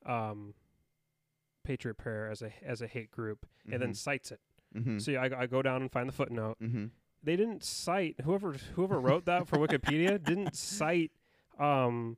um, 0.04 0.54
Patriot 1.64 1.96
Prayer 1.96 2.30
as 2.30 2.42
a 2.42 2.50
as 2.64 2.82
a 2.82 2.86
hate 2.86 3.10
group, 3.10 3.46
and 3.70 3.80
then 3.80 3.94
cites 3.94 4.32
it. 4.32 4.40
Mm-hmm. 4.76 4.98
So 4.98 5.12
I, 5.12 5.42
I 5.42 5.46
go 5.46 5.62
down 5.62 5.82
and 5.82 5.92
find 5.92 6.08
the 6.08 6.12
footnote. 6.12 6.56
mm-hmm. 6.62 6.86
They 7.22 7.36
didn't 7.36 7.62
cite 7.64 8.16
whoever 8.24 8.56
whoever 8.74 9.00
wrote 9.00 9.26
that 9.26 9.46
for 9.46 9.58
Wikipedia 9.66 10.22
didn't 10.22 10.56
cite 10.56 11.12
um, 11.58 12.16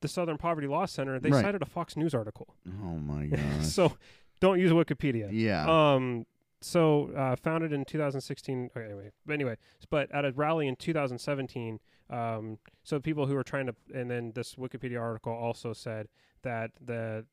the 0.00 0.08
Southern 0.08 0.38
Poverty 0.38 0.66
Law 0.66 0.86
Center. 0.86 1.18
They 1.20 1.30
Right. 1.30 1.42
cited 1.44 1.62
a 1.62 1.66
Fox 1.66 1.96
News 1.96 2.14
article. 2.14 2.54
Oh 2.82 2.96
my 2.98 3.26
god. 3.26 3.40
so 3.64 3.96
don't 4.40 4.58
use 4.58 4.70
Wikipedia. 4.72 5.28
yeah. 5.32 5.66
Um. 5.94 6.26
So 6.62 7.10
uh, 7.16 7.36
founded 7.36 7.72
in 7.72 7.84
2016. 7.86 8.70
Okay, 8.76 8.84
anyway, 8.84 9.10
but 9.24 9.32
anyway, 9.32 9.56
but 9.88 10.10
at 10.12 10.24
a 10.26 10.32
rally 10.32 10.68
in 10.68 10.76
2017. 10.76 11.80
Um. 12.10 12.58
So 12.82 12.98
people 13.00 13.26
who 13.26 13.34
were 13.34 13.42
trying 13.44 13.66
to, 13.66 13.74
and 13.94 14.10
then 14.10 14.32
this 14.34 14.56
Wikipedia 14.56 15.00
article 15.00 15.32
also 15.32 15.72
said 15.72 16.08
that 16.42 16.70
the 16.80 17.24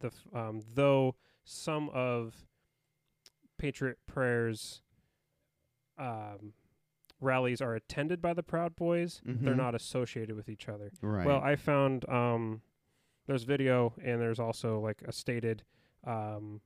the 0.00 0.08
f- 0.08 0.26
um 0.34 0.60
though 0.74 1.14
some 1.44 1.88
of 1.90 2.46
Patriot 3.58 3.98
Prayers 4.06 4.82
um 5.98 6.52
rallies 7.24 7.60
are 7.60 7.74
attended 7.74 8.20
by 8.22 8.32
the 8.34 8.42
Proud 8.42 8.76
Boys, 8.76 9.20
they're 9.24 9.54
Mhm. 9.54 9.56
not 9.56 9.74
associated 9.74 10.36
with 10.36 10.48
each 10.48 10.68
other. 10.68 10.92
right. 11.00 11.26
Well, 11.26 11.40
I 11.40 11.56
found 11.56 12.08
um, 12.08 12.62
there's 13.26 13.44
video 13.44 13.94
and 14.02 14.20
there's 14.20 14.38
also 14.38 14.78
like 14.80 15.02
a 15.02 15.12
stated 15.12 15.64
um, 16.06 16.60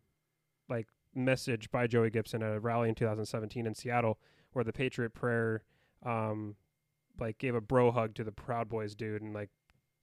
like 0.69 0.89
message 1.15 1.71
by 1.71 1.87
Joey 1.87 2.11
Gibson 2.11 2.43
at 2.43 2.53
a 2.55 2.61
rally 2.61 2.89
in 2.89 2.95
2017 2.95 3.67
in 3.67 3.75
Seattle 3.75 4.19
where 4.53 4.65
the 4.65 4.73
Patriot 4.73 5.15
Prayer 5.15 5.63
um, 6.05 6.57
like 7.19 7.39
gave 7.39 7.55
a 7.55 7.61
bro 7.61 7.91
hug 7.91 8.15
to 8.17 8.25
the 8.25 8.33
Proud 8.33 8.69
Boys 8.69 8.95
dude 8.95 9.23
and 9.23 9.33
like 9.33 9.51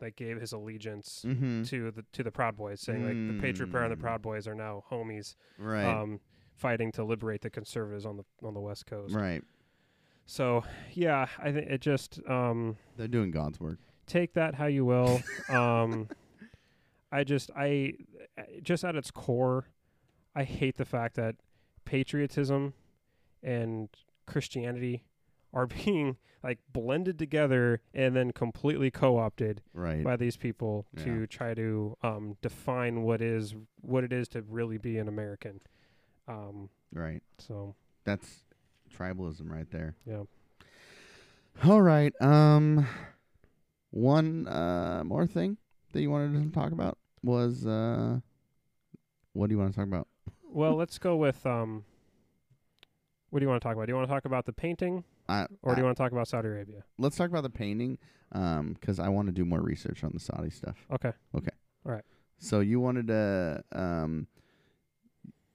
like 0.01 0.15
gave 0.17 0.39
his 0.41 0.51
allegiance 0.51 1.23
mm-hmm. 1.25 1.63
to 1.63 1.91
the 1.91 2.03
to 2.13 2.23
the 2.23 2.31
Proud 2.31 2.57
Boys, 2.57 2.81
saying 2.81 3.03
like 3.05 3.35
the 3.37 3.41
Patriot 3.41 3.71
Prayer 3.71 3.83
and 3.83 3.91
the 3.93 3.95
Mm. 3.97 4.01
Proud 4.01 4.21
Boys 4.21 4.47
are 4.47 4.55
now 4.55 4.83
homies. 4.91 5.35
right. 5.57 5.85
Um, 5.85 6.19
fighting 6.53 6.91
to 6.93 7.03
liberate 7.03 7.41
the 7.41 7.49
conservatives 7.49 8.05
on 8.05 8.17
the 8.17 8.23
on 8.45 8.53
the 8.53 8.59
West 8.61 8.85
Coast. 8.85 9.13
Right. 9.15 9.41
So 10.25 10.63
yeah, 10.93 11.27
I 11.39 11.51
think 11.51 11.69
it 11.69 11.81
just 11.81 12.19
um, 12.27 12.77
They're 12.97 13.07
doing 13.07 13.31
God's 13.31 13.59
work. 13.59 13.77
take 14.07 14.33
that 14.33 14.55
how 14.55 14.65
you 14.65 14.85
will. 14.85 15.21
um, 15.49 16.07
I 17.11 17.23
just 17.23 17.51
I 17.55 17.93
just 18.61 18.83
at 18.83 18.95
its 18.95 19.11
core, 19.11 19.65
I 20.35 20.43
hate 20.43 20.77
the 20.77 20.85
fact 20.85 21.15
that 21.15 21.35
patriotism 21.85 22.73
and 23.43 23.89
Christianity 24.25 25.03
are 25.53 25.67
being 25.85 26.17
like 26.43 26.59
blended 26.71 27.17
together 27.17 27.81
and 27.93 28.15
then 28.15 28.31
completely 28.31 28.91
co-opted 28.91 29.61
Right. 29.73 30.03
by 30.03 30.15
these 30.15 30.37
people 30.37 30.85
Yeah. 30.97 31.03
to 31.05 31.27
try 31.27 31.53
to 31.53 31.97
um, 32.03 32.37
define 32.41 33.01
what 33.03 33.21
is 33.21 33.55
what 33.81 34.03
it 34.03 34.11
is 34.13 34.27
to 34.29 34.41
really 34.41 34.77
be 34.77 34.97
an 34.97 35.07
American. 35.07 35.61
Um, 36.27 36.69
right. 36.93 37.21
so 37.37 37.75
That's 38.03 38.43
tribalism 38.93 39.49
right 39.49 39.69
there. 39.71 39.95
yeah, 40.05 40.23
All 41.63 41.81
right. 41.81 42.13
Um 42.21 42.87
one 43.91 44.47
uh 44.47 45.03
more 45.05 45.25
thing 45.27 45.57
that 45.93 46.01
you 46.01 46.11
wanted 46.11 46.43
to 46.43 46.51
talk 46.51 46.71
about 46.71 46.97
was 47.23 47.65
uh 47.65 48.19
what 49.33 49.47
do 49.47 49.53
you 49.53 49.59
want 49.59 49.71
to 49.73 49.77
talk 49.79 49.87
about? 49.87 50.07
well, 50.49 50.75
let's 50.75 50.97
go 50.97 51.15
with 51.17 51.45
um. 51.45 51.83
What 53.29 53.39
do 53.39 53.43
you 53.45 53.49
want 53.49 53.61
to 53.61 53.67
talk 53.67 53.75
about? 53.75 53.87
Do 53.87 53.91
you 53.91 53.95
want 53.97 54.07
to 54.07 54.13
talk 54.13 54.23
about 54.23 54.45
the 54.45 54.53
painting, 54.53 55.03
I, 55.27 55.47
or 55.61 55.75
do 55.75 55.81
you 55.81 55.85
want 55.85 55.97
to 55.97 56.01
talk 56.01 56.13
about 56.13 56.27
Saudi 56.29 56.47
Arabia? 56.47 56.85
let's 56.97 57.17
talk 57.17 57.29
about 57.29 57.43
the 57.43 57.49
painting 57.49 57.97
um 58.31 58.75
cuz 58.81 58.97
I 58.99 59.09
want 59.09 59.27
to 59.27 59.33
do 59.33 59.43
more 59.43 59.61
research 59.61 60.03
on 60.03 60.11
the 60.13 60.19
Saudi 60.19 60.49
stuff. 60.49 60.77
Okay. 60.91 61.11
Okay. 61.35 61.51
All 61.85 61.91
right. 61.91 62.05
So 62.37 62.61
you 62.61 62.79
wanted 62.79 63.07
to 63.07 63.63
um 63.73 64.27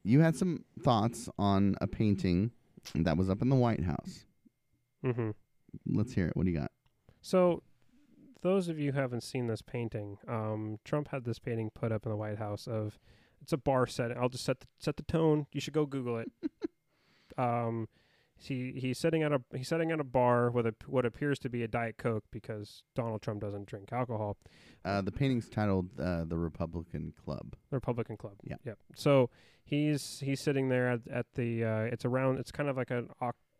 you 0.02 0.20
had 0.20 0.36
some 0.36 0.64
thoughts 0.82 1.28
on 1.38 1.76
a 1.80 1.86
painting 1.86 2.50
that 2.94 3.16
was 3.16 3.30
up 3.30 3.42
in 3.42 3.48
the 3.48 3.56
White 3.56 3.84
House. 3.84 4.24
Mm-hmm. 5.04 5.30
Let's 5.86 6.12
hear 6.12 6.28
it. 6.28 6.36
What 6.36 6.44
do 6.44 6.50
you 6.50 6.58
got? 6.58 6.70
So, 7.22 7.62
those 8.42 8.68
of 8.68 8.78
you 8.78 8.92
who 8.92 8.98
haven't 8.98 9.22
seen 9.22 9.46
this 9.46 9.62
painting, 9.62 10.18
um, 10.26 10.78
Trump 10.84 11.08
had 11.08 11.24
this 11.24 11.38
painting 11.38 11.70
put 11.74 11.92
up 11.92 12.06
in 12.06 12.10
the 12.10 12.16
White 12.16 12.38
House 12.38 12.66
of 12.66 12.98
it's 13.40 13.52
a 13.52 13.56
bar 13.56 13.86
setting. 13.86 14.16
I'll 14.18 14.28
just 14.28 14.44
set 14.44 14.60
the, 14.60 14.66
set 14.78 14.96
the 14.96 15.02
tone. 15.02 15.46
You 15.52 15.60
should 15.60 15.74
go 15.74 15.86
Google 15.86 16.18
it. 16.18 16.30
um, 17.38 17.88
he 18.43 18.72
he's 18.76 18.99
sitting 18.99 19.22
at 19.22 19.32
a 19.32 19.41
he's 19.55 19.68
sitting 19.68 19.91
at 19.91 20.01
a 20.01 20.05
bar 20.05 20.51
with 20.51 20.66
a 20.66 20.74
what 20.86 21.05
appears 21.07 21.38
to 21.41 21.49
be 21.49 21.62
a 21.62 21.68
diet 21.68 21.97
coke 21.99 22.24
because 22.30 22.82
Donald 22.95 23.22
Trump 23.22 23.41
doesn't 23.41 23.66
drink 23.66 23.93
alcohol. 23.93 24.36
Uh 24.84 25.01
the 25.03 25.12
painting's 25.12 25.49
titled 25.49 25.88
uh 26.01 26.24
The 26.24 26.36
Republican 26.38 27.12
Club. 27.24 27.55
The 27.70 27.76
Republican 27.76 28.16
Club. 28.16 28.34
Yeah. 28.43 28.57
Yep. 28.64 28.78
So 28.97 29.30
he's 29.64 30.20
he's 30.20 30.41
sitting 30.43 30.68
there 30.68 30.88
at, 30.91 31.01
at 31.11 31.26
the 31.34 31.64
uh, 31.64 31.80
it's 31.93 32.05
around 32.05 32.38
it's 32.38 32.51
kind 32.51 32.68
of 32.68 32.76
like 32.76 32.91
an 32.91 33.09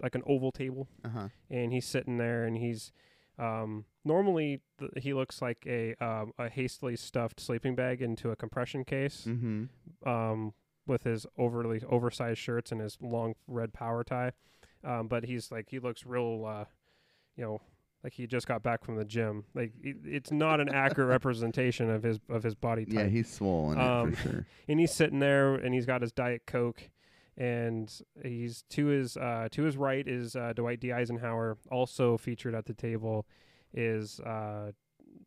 like 0.03 0.15
an 0.15 0.23
oval 0.27 0.51
table 0.51 0.89
Uh-huh. 1.05 1.29
and 1.51 1.73
he's 1.73 1.87
sitting 1.87 2.17
there 2.19 2.45
and 2.45 2.57
he's 2.57 2.91
um, 3.39 3.85
normally 4.05 4.61
th- 4.79 4.91
he 4.97 5.15
looks 5.15 5.41
like 5.41 5.65
a 5.67 5.95
um, 6.05 6.33
a 6.39 6.49
hastily 6.49 6.97
stuffed 6.97 7.39
sleeping 7.41 7.75
bag 7.75 8.03
into 8.03 8.31
a 8.31 8.37
compression 8.37 8.85
case 8.85 9.27
Mhm. 9.29 9.69
um, 10.07 10.53
with 10.87 11.05
his 11.05 11.27
overly 11.39 11.81
oversized 11.89 12.39
shirts 12.39 12.73
and 12.73 12.81
his 12.81 12.99
long 13.01 13.35
red 13.47 13.73
power 13.73 14.03
tie. 14.05 14.33
Um, 14.85 15.09
but 15.09 15.25
he's 15.25 15.51
like 15.53 15.69
he 15.69 15.79
looks 15.79 16.07
real, 16.07 16.45
uh, 16.47 16.65
you 17.37 17.45
know, 17.45 17.61
like 18.03 18.15
he 18.15 18.27
just 18.27 18.47
got 18.47 18.63
back 18.63 18.83
from 18.85 18.97
the 18.97 19.05
gym. 19.05 19.45
Like 19.55 19.73
it, 19.83 19.97
it's 20.05 20.31
not 20.33 20.61
an 20.61 20.69
accurate 20.71 21.09
representation 21.11 21.91
of 21.91 22.03
his 22.03 22.19
of 22.29 22.43
his 22.43 22.55
body 22.55 22.85
type. 22.87 22.95
Yeah, 22.95 23.07
he's 23.07 23.31
swollen 23.31 23.79
Um, 23.79 24.13
for 24.15 24.23
sure. 24.23 24.47
and 24.69 24.81
he's 24.81 24.93
sitting 24.93 25.19
there 25.19 25.55
and 25.55 25.75
he's 25.75 25.87
got 25.87 26.01
his 26.01 26.13
diet 26.13 26.43
coke 26.47 26.89
and 27.37 27.93
he's 28.23 28.63
to 28.71 28.87
his 28.87 29.17
uh, 29.17 29.49
to 29.53 29.63
his 29.65 29.77
right 29.77 30.07
is 30.07 30.35
uh, 30.37 30.53
Dwight 30.55 30.81
D 30.81 30.93
Eisenhower 30.93 31.59
also 31.71 32.17
featured 32.17 32.55
at 32.55 32.65
the 32.67 32.75
table 32.75 33.27
is 33.75 34.19
uh, 34.21 34.73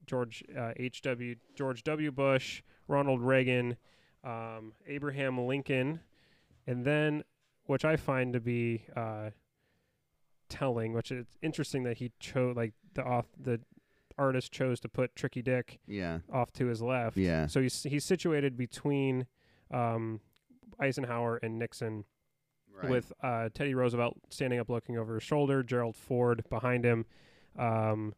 George 0.07 0.43
uh, 0.57 0.71
H 0.77 1.01
W 1.03 1.35
George 1.55 1.83
W 1.83 2.11
Bush 2.11 2.61
Ronald 2.87 3.21
Reagan 3.21 3.77
um, 4.23 4.73
Abraham 4.87 5.37
Lincoln 5.45 5.99
and 6.67 6.83
then 6.85 7.23
which 7.65 7.85
I 7.85 7.95
find 7.95 8.33
to 8.33 8.39
be 8.41 8.83
uh, 8.95 9.29
telling 10.53 10.93
which 10.93 11.11
it's 11.11 11.35
interesting 11.41 11.81
that 11.83 11.97
he 11.97 12.11
chose 12.19 12.55
like 12.55 12.73
the 12.93 13.03
off 13.03 13.25
the 13.41 13.59
artist 14.17 14.51
chose 14.51 14.79
to 14.79 14.87
put 14.87 15.15
Tricky 15.15 15.41
Dick 15.41 15.79
Yeah. 15.87 16.19
off 16.31 16.53
to 16.53 16.67
his 16.67 16.81
left 16.83 17.17
Yeah. 17.17 17.47
so 17.47 17.59
he's 17.61 17.81
he's 17.83 18.05
situated 18.05 18.55
between 18.55 19.25
um, 19.71 20.19
Eisenhower 20.79 21.37
and 21.41 21.57
Nixon, 21.57 22.05
Right. 22.71 22.89
with 22.91 23.11
uh, 23.23 23.49
Teddy 23.53 23.73
Roosevelt 23.73 24.17
standing 24.29 24.59
up, 24.59 24.69
looking 24.69 24.97
over 24.97 25.15
his 25.15 25.23
shoulder. 25.23 25.63
Gerald 25.63 25.95
Ford 25.95 26.43
behind 26.49 26.83
him. 26.85 27.05
Um, 27.57 28.13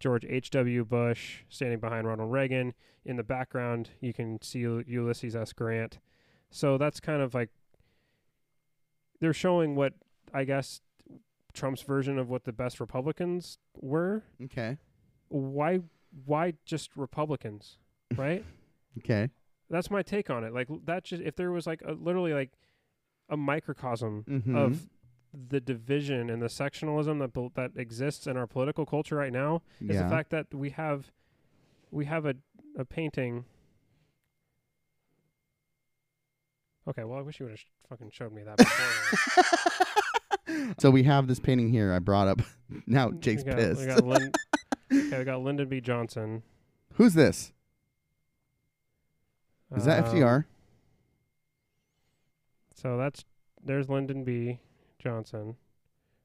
George 0.00 0.24
H. 0.28 0.50
W. 0.50 0.84
Bush 0.84 1.44
standing 1.48 1.78
behind 1.80 2.06
Ronald 2.06 2.30
Reagan. 2.32 2.74
In 3.04 3.16
the 3.16 3.22
background, 3.24 3.90
you 4.00 4.12
can 4.12 4.40
see 4.42 4.60
U- 4.60 4.84
Ulysses 4.86 5.34
S. 5.36 5.52
Grant. 5.52 5.98
So 6.50 6.78
that's 6.78 7.00
kind 7.00 7.22
of 7.22 7.32
like 7.34 7.50
they're 9.20 9.32
showing 9.32 9.74
what 9.74 9.94
I 10.34 10.44
guess 10.44 10.80
Trump's 11.52 11.82
version 11.82 12.18
of 12.18 12.28
what 12.28 12.44
the 12.44 12.52
best 12.52 12.80
Republicans 12.80 13.58
were. 13.80 14.22
Okay. 14.44 14.78
Why? 15.28 15.80
Why 16.24 16.54
just 16.64 16.96
Republicans? 16.96 17.78
Right. 18.16 18.44
Okay. 18.98 19.30
that's 19.70 19.90
my 19.90 20.02
take 20.02 20.28
on 20.28 20.44
it. 20.44 20.52
Like 20.52 20.68
that 20.84 21.04
just 21.04 21.22
if 21.22 21.34
there 21.34 21.50
was 21.50 21.66
like 21.66 21.80
a, 21.82 21.92
literally 21.92 22.34
like 22.34 22.50
a 23.30 23.36
microcosm 23.38 24.24
Mhm. 24.28 24.54
of 24.54 24.88
the 25.48 25.60
division 25.60 26.28
and 26.28 26.42
the 26.42 26.48
sectionalism 26.50 27.18
that 27.20 27.32
that 27.54 27.70
exists 27.80 28.26
in 28.26 28.36
our 28.36 28.46
political 28.46 28.84
culture 28.84 29.16
right 29.16 29.32
now 29.32 29.62
is 29.80 29.96
the 29.96 30.08
fact 30.10 30.28
that 30.28 30.52
we 30.54 30.68
have 30.70 31.10
we 31.90 32.04
have 32.04 32.26
a 32.26 32.34
a 32.76 32.84
painting. 32.84 33.46
Okay, 36.86 37.04
well, 37.04 37.18
I 37.18 37.22
wish 37.22 37.38
you 37.40 37.46
would 37.46 37.52
have 37.52 37.60
sh- 37.60 37.66
fucking 37.88 38.10
showed 38.10 38.32
me 38.32 38.42
that 38.42 38.56
before. 38.58 39.86
So 40.78 40.90
we 40.90 41.02
have 41.04 41.26
this 41.26 41.38
painting 41.40 41.70
here 41.70 41.92
I 41.92 41.98
brought 41.98 42.28
up. 42.28 42.42
Now 42.86 43.10
Jake's 43.10 43.44
we 43.44 43.50
got, 43.50 43.58
pissed. 43.58 43.80
We 43.82 43.86
got 43.86 44.02
Lin- 44.06 44.32
okay, 44.92 45.18
we 45.18 45.24
got 45.24 45.42
Lyndon 45.42 45.68
B. 45.68 45.80
Johnson. 45.82 46.42
Who's 46.94 47.12
this? 47.12 47.52
Is 49.76 49.84
that 49.84 50.06
Um, 50.06 50.14
FDR? 50.14 50.44
So 52.74 52.96
that's 52.96 53.24
there's 53.62 53.88
Lyndon 53.88 54.24
B. 54.24 54.58
Johnson. 54.98 55.56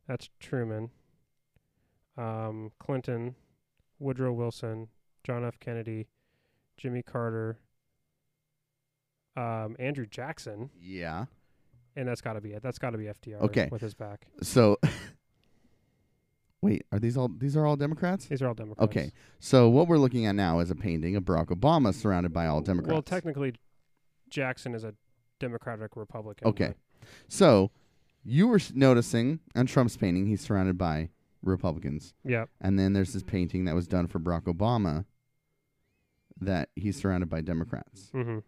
That's 0.07 0.29
Truman. 0.39 0.89
Um, 2.17 2.71
Clinton, 2.79 3.35
Woodrow 3.99 4.31
Wilson, 4.33 4.87
John 5.23 5.43
F. 5.45 5.59
Kennedy, 5.59 6.07
Jimmy 6.77 7.03
Carter, 7.03 7.59
um, 9.35 9.75
Andrew 9.77 10.05
Jackson, 10.07 10.71
Yeah. 10.79 11.25
And 11.97 12.07
that's 12.07 12.21
got 12.21 12.33
to 12.33 12.41
be 12.41 12.53
it. 12.53 12.61
That's 12.63 12.79
got 12.79 12.91
to 12.91 12.97
be 12.97 13.05
FDR. 13.05 13.41
Okay. 13.41 13.67
with 13.71 13.81
his 13.81 13.93
back. 13.93 14.27
So 14.41 14.77
Wait, 16.61 16.85
are 16.91 16.99
these 16.99 17.17
all 17.17 17.29
these 17.29 17.55
are 17.55 17.65
all 17.65 17.75
Democrats? 17.75 18.25
These 18.25 18.41
are 18.41 18.47
all 18.47 18.53
Democrats. 18.53 18.89
Okay. 18.89 19.11
So 19.39 19.69
what 19.69 19.87
we're 19.87 19.99
looking 19.99 20.25
at 20.25 20.35
now 20.35 20.59
is 20.59 20.71
a 20.71 20.75
painting 20.75 21.15
of 21.15 21.23
Barack 21.23 21.47
Obama 21.47 21.93
surrounded 21.93 22.33
by 22.33 22.47
all 22.47 22.61
Democrats. 22.61 22.93
Well, 22.93 23.01
technically, 23.01 23.53
Jackson 24.29 24.73
is 24.73 24.83
a 24.83 24.93
Democratic 25.39 25.95
Republican. 25.95 26.47
Okay. 26.47 26.73
So 27.27 27.71
you 28.23 28.47
were 28.47 28.59
noticing 28.73 29.39
on 29.55 29.67
Trump's 29.67 29.97
painting 29.97 30.25
he's 30.25 30.41
surrounded 30.41 30.77
by 30.77 31.09
Republicans. 31.43 32.15
Yeah. 32.23 32.45
And 32.59 32.77
then 32.79 32.93
there's 32.93 33.13
this 33.13 33.23
painting 33.23 33.65
that 33.65 33.75
was 33.75 33.87
done 33.87 34.07
for 34.07 34.19
Barack 34.19 34.43
Obama 34.43 35.05
that 36.41 36.69
he's 36.75 36.97
surrounded 36.97 37.29
by 37.29 37.41
Democrats. 37.41 38.09
Mm-hmm. 38.13 38.39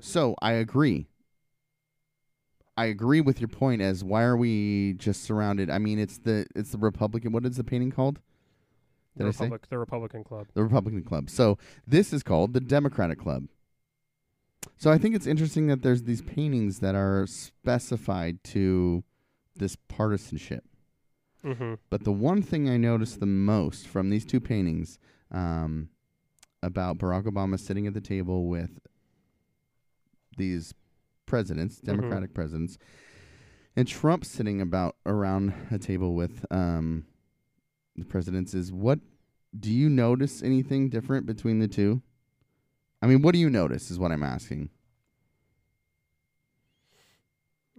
So 0.00 0.34
I 0.42 0.52
agree. 0.52 1.06
I 2.76 2.86
agree 2.86 3.20
with 3.20 3.40
your 3.40 3.48
point 3.48 3.80
as 3.80 4.04
why 4.04 4.22
are 4.22 4.36
we 4.36 4.94
just 4.94 5.22
surrounded? 5.22 5.70
I 5.70 5.78
mean, 5.78 5.98
it's 5.98 6.18
the 6.18 6.46
it's 6.54 6.72
the 6.72 6.78
Republican. 6.78 7.32
What 7.32 7.46
is 7.46 7.56
the 7.56 7.64
painting 7.64 7.90
called? 7.90 8.20
The, 9.16 9.24
Did 9.24 9.28
I 9.28 9.30
say 9.32 9.44
Republic, 9.44 9.68
the 9.70 9.78
Republican 9.78 10.24
Club. 10.24 10.46
the 10.52 10.62
Republican 10.62 11.02
Club? 11.02 11.30
So 11.30 11.56
this 11.86 12.12
is 12.12 12.22
called 12.22 12.52
the 12.52 12.60
Democratic 12.60 13.18
Club. 13.18 13.44
So 14.76 14.90
I 14.90 14.98
think 14.98 15.14
it's 15.14 15.26
interesting 15.26 15.68
that 15.68 15.82
there's 15.82 16.02
these 16.02 16.20
paintings 16.20 16.80
that 16.80 16.94
are 16.94 17.26
specified 17.26 18.44
to 18.44 19.04
this 19.54 19.76
partisanship. 19.88 20.64
Mm-hmm. 21.44 21.74
But 21.88 22.04
the 22.04 22.12
one 22.12 22.42
thing 22.42 22.68
I 22.68 22.76
noticed 22.76 23.20
the 23.20 23.26
most 23.26 23.86
from 23.86 24.10
these 24.10 24.26
two 24.26 24.40
paintings 24.40 24.98
um, 25.30 25.88
about 26.62 26.98
Barack 26.98 27.24
Obama 27.24 27.58
sitting 27.58 27.86
at 27.86 27.94
the 27.94 28.00
table 28.00 28.46
with 28.48 28.80
these 30.36 30.74
presidents, 31.26 31.80
Mhm. 31.80 31.84
Democratic 31.86 32.32
presidents, 32.34 32.78
and 33.74 33.86
Trump 33.86 34.24
sitting 34.24 34.60
about 34.60 34.96
around 35.04 35.52
a 35.70 35.78
table 35.78 36.14
with 36.14 36.46
um, 36.50 37.04
the 37.96 38.04
presidents 38.04 38.54
is 38.54 38.72
what 38.72 39.00
do 39.58 39.72
you 39.72 39.88
notice 39.90 40.42
anything 40.42 40.88
different 40.88 41.26
between 41.26 41.58
the 41.58 41.68
two? 41.68 42.02
I 43.02 43.06
mean, 43.06 43.22
what 43.22 43.32
do 43.32 43.38
you 43.38 43.50
notice 43.50 43.90
is 43.90 43.98
what 43.98 44.12
I'm 44.12 44.22
asking. 44.22 44.70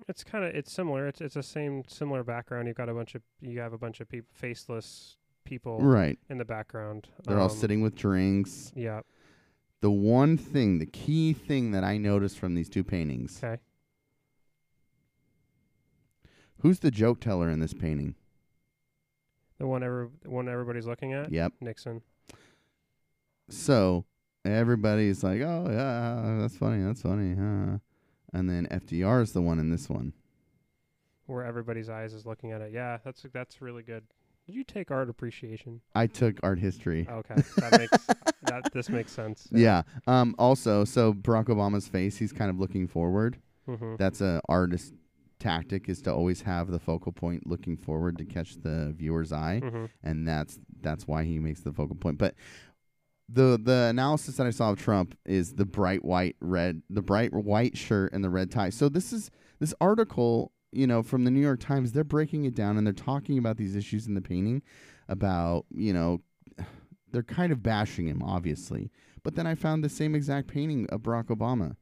It's 0.08 0.24
kind 0.24 0.46
of 0.46 0.56
it's 0.56 0.72
similar. 0.72 1.08
It's 1.08 1.22
it's 1.22 1.34
the 1.34 1.44
same 1.44 1.84
similar 1.88 2.24
background. 2.24 2.68
You've 2.68 2.78
got 2.78 2.88
a 2.90 2.94
bunch 2.94 3.16
of 3.16 3.22
you 3.42 3.60
have 3.60 3.74
a 3.74 3.78
bunch 3.78 4.00
of 4.00 4.08
people 4.08 4.30
faceless 4.34 5.18
people 5.44 5.80
Right. 5.82 6.20
in 6.30 6.38
the 6.38 6.46
background. 6.46 7.10
They're 7.26 7.40
all 7.40 7.50
Um, 7.50 7.56
sitting 7.58 7.82
with 7.82 7.96
drinks. 7.96 8.72
Yeah. 8.76 9.02
The 9.82 9.92
one 9.92 10.38
thing, 10.38 10.80
the 10.80 10.86
key 10.86 11.34
thing 11.34 11.72
that 11.72 11.84
I 11.84 11.98
noticed 11.98 12.40
from 12.40 12.56
these 12.56 12.68
two 12.70 12.84
paintings, 12.84 13.38
Okay. 13.44 13.62
who's 16.60 16.80
the 16.80 16.92
joke 16.92 17.20
teller 17.20 17.50
in 17.50 17.60
this 17.60 17.74
painting? 17.74 18.16
The 19.60 19.68
one 19.68 19.84
ever 19.84 20.10
the 20.22 20.30
one 20.30 20.48
everybody's 20.48 20.86
looking 20.88 21.14
at. 21.14 21.32
Yep. 21.32 21.54
Nixon. 21.62 22.02
So 23.50 24.06
everybody's 24.46 25.24
like, 25.24 25.42
"Oh 25.42 25.68
yeah, 25.70 26.38
that's 26.40 26.58
funny, 26.58 26.84
that's 26.84 27.02
funny," 27.02 27.36
huh? 27.36 27.80
And 28.34 28.50
then 28.50 28.68
FDR 28.70 29.22
is 29.22 29.34
the 29.34 29.42
one 29.42 29.58
in 29.60 29.70
this 29.70 29.90
one. 29.90 30.14
Where 31.26 31.44
everybody's 31.44 31.90
eyes 31.90 32.14
is 32.14 32.26
looking 32.26 32.52
at 32.52 32.62
it. 32.62 32.72
Yeah, 32.72 32.98
that's 33.04 33.26
that's 33.34 33.62
really 33.62 33.84
good. 33.84 34.04
Did 34.48 34.56
you 34.56 34.64
take 34.64 34.90
art 34.92 35.10
appreciation? 35.10 35.82
I 35.94 36.08
took 36.08 36.40
art 36.42 36.58
history. 36.60 37.06
Okay, 37.10 37.36
that 37.58 37.74
makes 37.78 38.10
that 38.44 38.72
this 38.72 38.90
makes 38.90 39.12
sense. 39.12 39.48
Yeah. 39.52 39.84
Um. 40.08 40.34
Also, 40.40 40.86
so 40.86 41.14
Barack 41.14 41.46
Obama's 41.46 41.88
face, 41.88 42.18
he's 42.18 42.32
kind 42.32 42.50
of 42.50 42.58
looking 42.60 42.88
forward. 42.88 43.38
hmm 43.66 43.96
That's 43.98 44.22
a 44.22 44.42
artist 44.48 44.94
tactic 45.40 45.88
is 45.88 46.02
to 46.02 46.12
always 46.14 46.42
have 46.42 46.72
the 46.72 46.80
focal 46.80 47.12
point 47.12 47.46
looking 47.46 47.78
forward 47.78 48.18
to 48.18 48.26
catch 48.26 48.56
the 48.64 48.94
viewer's 48.98 49.32
eye. 49.32 49.60
hmm 49.64 49.86
and 50.04 50.28
that's 50.28 50.58
that's 50.82 51.06
why 51.08 51.26
he 51.26 51.38
makes 51.40 51.60
the 51.62 51.74
focal 51.74 51.96
point. 51.98 52.18
But 52.18 52.34
the 53.30 53.60
the 53.62 53.88
analysis 53.90 54.38
that 54.38 54.48
I 54.48 54.52
saw 54.52 54.72
of 54.72 54.80
Trump 54.80 55.18
is 55.26 55.56
the 55.56 55.66
bright 55.66 56.06
white 56.06 56.38
red, 56.40 56.82
the 56.90 57.02
bright 57.02 57.34
white 57.34 57.78
shirt 57.78 58.14
and 58.14 58.24
the 58.24 58.30
red 58.30 58.50
tie. 58.50 58.70
So 58.70 58.88
this 58.88 59.12
is 59.12 59.30
this 59.60 59.74
article, 59.82 60.54
you 60.78 60.86
know, 60.88 61.02
from 61.02 61.24
the 61.24 61.32
New 61.32 61.40
York 61.42 61.60
Times. 61.60 61.92
They're 61.92 62.04
breaking 62.04 62.46
it 62.46 62.54
down 62.54 62.78
and 62.78 62.86
they're 62.86 62.94
talking 62.94 63.38
about 63.38 63.58
these 63.58 63.76
issues 63.76 64.06
in 64.08 64.14
the 64.14 64.22
painting, 64.22 64.62
about 65.08 65.66
you 65.72 65.92
know, 65.94 66.22
they're 67.12 67.24
kind 67.24 67.52
of 67.52 67.64
bashing 67.64 68.08
him, 68.08 68.22
obviously. 68.22 68.92
But 69.24 69.36
then 69.36 69.48
I 69.48 69.56
found 69.56 69.84
the 69.84 69.90
same 69.90 70.14
exact 70.16 70.48
painting 70.48 70.88
of 70.90 71.02
Barack 71.02 71.26
Obama 71.26 71.76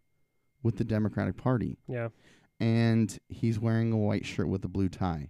with 0.64 0.78
the 0.78 0.84
Democratic 0.84 1.38
Party 1.38 1.78
Yeah. 1.88 2.10
and 2.60 3.18
he's 3.30 3.60
wearing 3.60 3.92
a 3.92 3.98
white 3.98 4.26
shirt 4.26 4.48
with 4.48 4.64
a 4.66 4.68
blue 4.68 4.90
tie. 4.90 5.30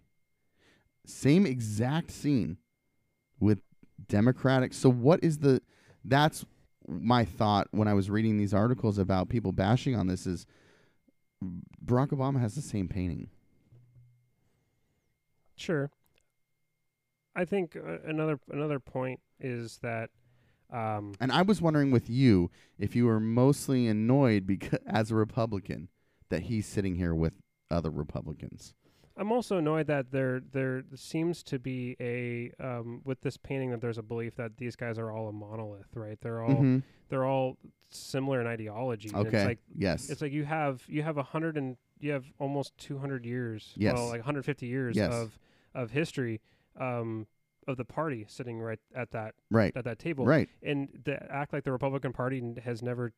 Same 1.06 1.46
exact 1.46 2.12
scene 2.12 2.58
with 3.40 3.60
Democratic. 4.08 4.74
So 4.74 4.90
what 4.90 5.24
is 5.24 5.40
the 5.40 5.62
that's 6.04 6.46
my 6.88 7.26
thought 7.26 7.68
when 7.72 7.88
I 7.88 7.94
was 7.94 8.10
reading 8.10 8.38
these 8.38 8.54
articles 8.54 8.98
about 9.00 9.28
people 9.30 9.52
bashing 9.52 9.96
on 9.96 10.08
this 10.08 10.26
is 10.28 10.46
Barack 11.84 12.10
Obama 12.10 12.40
has 12.40 12.56
the 12.56 12.62
same 12.62 12.88
painting. 12.88 13.30
Sure. 15.56 15.92
I 17.36 17.46
think 17.46 17.76
uh, 17.76 18.00
another 18.06 18.40
another 18.52 18.80
point 18.80 19.20
is 19.40 19.80
that 19.82 20.10
um, 20.72 21.14
And 21.20 21.32
I 21.32 21.42
was 21.42 21.62
wondering 21.62 21.92
with 21.92 22.10
you 22.10 22.50
if 22.80 22.96
you 22.96 23.06
were 23.06 23.20
mostly 23.20 23.88
annoyed 23.88 24.48
because 24.48 24.80
as 24.88 25.12
a 25.12 25.16
Republican 25.16 25.90
that 26.30 26.44
he's 26.44 26.66
sitting 26.66 26.96
here 26.96 27.14
with 27.14 27.34
other 27.70 27.90
Republicans. 27.90 28.74
I'm 29.18 29.32
also 29.32 29.58
annoyed 29.58 29.88
that 29.88 30.12
there 30.12 30.42
there 30.52 30.84
seems 30.94 31.42
to 31.44 31.60
be 31.60 31.96
a 32.02 32.52
um, 32.60 33.02
with 33.06 33.22
this 33.22 33.38
painting 33.38 33.72
that 33.72 33.80
there's 33.80 33.98
a 33.98 34.04
belief 34.04 34.36
that 34.36 34.58
these 34.58 34.76
guys 34.76 34.98
are 34.98 35.12
all 35.12 35.30
a 35.30 35.32
monolith, 35.34 35.88
right? 35.96 36.20
They're 36.20 36.42
all 36.42 36.56
Mhm. 36.56 36.84
they're 37.10 37.26
all 37.26 37.58
similar 37.90 38.42
in 38.42 38.48
ideology. 38.48 39.12
Okay. 39.14 39.38
It's 39.38 39.46
like 39.46 39.60
yes. 39.78 40.10
it's 40.10 40.22
like 40.22 40.34
you 40.34 40.44
have 40.44 40.84
you 40.88 41.02
have 41.04 41.18
a 41.18 41.24
hundred 41.24 41.56
and 41.56 41.78
you 42.06 42.12
have 42.12 42.26
almost 42.40 42.78
200 42.78 43.26
years. 43.26 43.74
Yes. 43.76 43.96
Well, 43.96 44.08
like 44.08 44.20
150 44.20 44.66
years 44.68 44.96
Yes. 44.96 45.14
of 45.14 45.40
of 45.74 45.92
history 45.92 46.40
um, 46.80 47.28
of 47.68 47.76
the 47.78 47.84
party 47.86 48.26
sitting 48.30 48.60
right 48.60 48.80
at 48.96 49.12
that 49.12 49.34
right. 49.52 49.74
at 49.76 49.84
that 49.86 50.00
table, 50.00 50.26
Right. 50.26 50.48
and 50.64 51.02
to 51.06 51.32
act 51.32 51.52
like 51.52 51.64
the 51.64 51.72
Republican 51.72 52.14
Party 52.14 52.42
has 52.64 52.82
never 52.84 53.12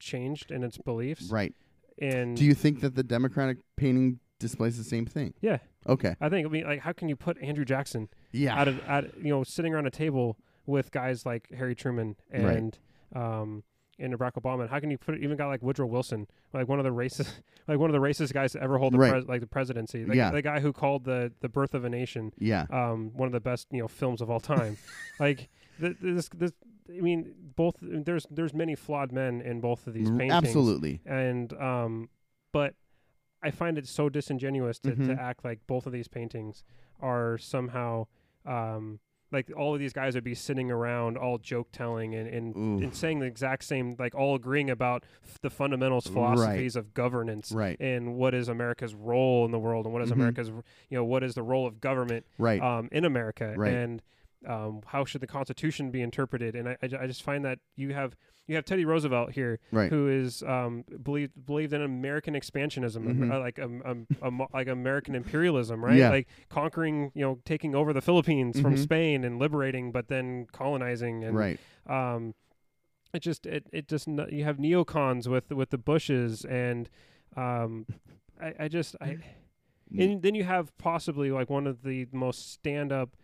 changed 0.00 0.50
in 0.50 0.64
its 0.64 0.78
beliefs. 0.78 1.30
Right. 1.30 1.54
And 1.98 2.36
Do 2.36 2.44
you 2.44 2.54
think 2.54 2.80
that 2.80 2.94
the 2.94 3.02
Democratic 3.02 3.58
painting 3.76 4.20
displays 4.38 4.78
the 4.78 4.84
same 4.84 5.04
thing? 5.06 5.34
yeah, 5.42 5.58
Okay. 5.86 6.16
I 6.20 6.28
think 6.30 6.46
I 6.46 6.50
mean 6.50 6.64
like 6.64 6.80
how 6.80 6.92
can 6.92 7.08
you 7.08 7.16
put 7.16 7.36
Andrew 7.42 7.64
Jackson 7.64 8.08
Yeah. 8.32 8.62
a, 8.62 8.90
at 8.90 9.16
you 9.18 9.28
know 9.28 9.44
sitting 9.44 9.74
around 9.74 9.86
a 9.86 9.90
table 9.90 10.38
with 10.66 10.90
guys 10.92 11.26
like 11.26 11.48
Harry 11.50 11.74
Truman 11.74 12.16
Right. 12.32 12.56
and 12.56 12.78
um 13.14 13.64
and 14.00 14.18
Barack 14.18 14.32
Obama. 14.32 14.62
And 14.62 14.70
how 14.70 14.80
can 14.80 14.90
you 14.90 14.98
put 14.98 15.18
even 15.18 15.36
guy 15.36 15.46
like 15.46 15.62
Woodrow 15.62 15.86
Wilson, 15.86 16.26
like 16.52 16.68
one 16.68 16.78
of 16.78 16.84
the 16.84 16.90
racist, 16.90 17.32
like 17.68 17.78
one 17.78 17.90
of 17.90 17.94
the 17.94 18.00
racist 18.00 18.32
guys 18.32 18.52
to 18.52 18.62
ever 18.62 18.78
hold 18.78 18.92
the 18.94 18.98
Right. 18.98 19.12
pres- 19.12 19.26
like 19.26 19.40
the 19.40 19.46
presidency, 19.46 20.04
like 20.04 20.16
Yeah. 20.16 20.30
the 20.30 20.42
guy 20.42 20.60
who 20.60 20.72
called 20.72 21.04
the 21.04 21.32
the 21.40 21.48
Birth 21.48 21.74
of 21.74 21.84
a 21.84 21.88
Nation 21.90 22.32
yeah. 22.38 22.66
um 22.70 23.10
one 23.14 23.26
of 23.26 23.32
the 23.32 23.40
best 23.40 23.68
you 23.70 23.80
know 23.80 23.88
films 23.88 24.20
of 24.20 24.30
all 24.30 24.40
time, 24.40 24.76
like 25.20 25.48
th- 25.80 25.96
this 26.00 26.28
this. 26.30 26.52
I 26.88 27.00
mean, 27.02 27.32
both 27.54 27.76
there's 27.80 28.26
there's 28.32 28.52
many 28.52 28.74
flawed 28.74 29.12
men 29.12 29.40
in 29.42 29.60
both 29.60 29.86
of 29.86 29.94
these 29.94 30.10
paintings, 30.10 30.32
Absolutely. 30.32 31.00
and 31.06 31.52
um, 31.52 32.08
but 32.52 32.74
I 33.42 33.52
find 33.52 33.78
it 33.78 33.86
so 33.86 34.08
disingenuous 34.08 34.80
to, 34.80 34.90
Mhm. 34.90 35.06
to 35.06 35.12
act 35.22 35.44
like 35.44 35.60
both 35.68 35.86
of 35.86 35.92
these 35.92 36.08
paintings 36.08 36.64
are 37.00 37.38
somehow 37.38 38.06
um, 38.44 38.98
like 39.32 39.50
all 39.56 39.74
of 39.74 39.80
these 39.80 39.92
guys 39.92 40.14
would 40.14 40.24
be 40.24 40.34
sitting 40.34 40.70
around 40.70 41.16
all 41.16 41.38
joke 41.38 41.68
telling 41.72 42.14
and 42.14 42.28
and, 42.28 42.54
and 42.82 42.94
saying 42.94 43.20
the 43.20 43.26
exact 43.26 43.64
same 43.64 43.94
like 43.98 44.14
all 44.14 44.34
agreeing 44.34 44.70
about 44.70 45.04
f- 45.24 45.38
the 45.40 45.50
fundamentals 45.50 46.06
philosophies 46.06 46.76
of 46.76 46.92
governance 46.94 47.52
Right. 47.52 47.78
and 47.80 48.16
what 48.16 48.34
is 48.34 48.48
America's 48.48 48.94
role 48.94 49.44
in 49.44 49.50
the 49.50 49.58
world 49.58 49.86
and 49.86 49.92
what 49.92 50.02
is 50.02 50.10
Mhm. 50.10 50.14
America's 50.14 50.48
you 50.48 50.96
know 50.96 51.04
what 51.04 51.22
is 51.22 51.34
the 51.34 51.42
role 51.42 51.66
of 51.66 51.80
government 51.80 52.26
Right. 52.38 52.60
um, 52.60 52.88
in 52.92 53.04
America, 53.04 53.54
Right. 53.56 53.72
and 53.72 54.02
um, 54.46 54.80
how 54.86 55.04
should 55.04 55.20
the 55.20 55.26
Constitution 55.26 55.90
be 55.90 56.00
interpreted? 56.00 56.54
And 56.56 56.68
I, 56.70 56.76
I, 56.82 56.88
I 57.02 57.06
just 57.06 57.22
find 57.22 57.44
that 57.44 57.58
you 57.76 57.92
have 57.92 58.16
you 58.50 58.56
have 58.56 58.64
Teddy 58.64 58.84
Roosevelt 58.84 59.30
here, 59.30 59.60
right. 59.70 59.90
who 59.92 60.08
is 60.08 60.42
um, 60.42 60.84
believed 61.04 61.46
believed 61.46 61.72
in 61.72 61.82
American 61.82 62.34
expansionism, 62.34 63.04
Mhm. 63.04 63.30
uh, 63.32 63.38
like 63.38 63.60
um, 63.60 63.80
um, 63.84 64.06
um, 64.20 64.42
like 64.52 64.66
American 64.66 65.14
imperialism, 65.14 65.84
right? 65.84 65.96
Yeah. 65.96 66.10
Like 66.10 66.26
conquering, 66.48 67.12
you 67.14 67.22
know, 67.22 67.38
taking 67.44 67.76
over 67.76 67.92
the 67.92 68.00
Philippines 68.00 68.60
from 68.60 68.74
Mhm. 68.74 68.78
Spain 68.78 69.22
and 69.24 69.38
liberating, 69.38 69.92
but 69.92 70.08
then 70.08 70.46
colonizing 70.50 71.22
and 71.22 71.36
right. 71.36 71.60
um, 71.86 72.34
it 73.14 73.20
just 73.20 73.46
it 73.46 73.68
it 73.72 73.86
just 73.86 74.08
n- 74.08 74.26
you 74.32 74.42
have 74.42 74.56
neocons 74.56 75.28
with 75.28 75.50
with 75.52 75.70
the 75.70 75.78
Bushes 75.78 76.44
and 76.44 76.90
um, 77.36 77.86
I, 78.42 78.54
I 78.64 78.68
just 78.68 78.96
I 79.00 79.18
and 79.96 80.22
then 80.22 80.34
you 80.34 80.42
have 80.42 80.76
possibly 80.76 81.30
like 81.30 81.48
one 81.48 81.68
of 81.68 81.82
the 81.84 82.08
most 82.12 82.52
stand 82.52 82.90
up 82.90 83.14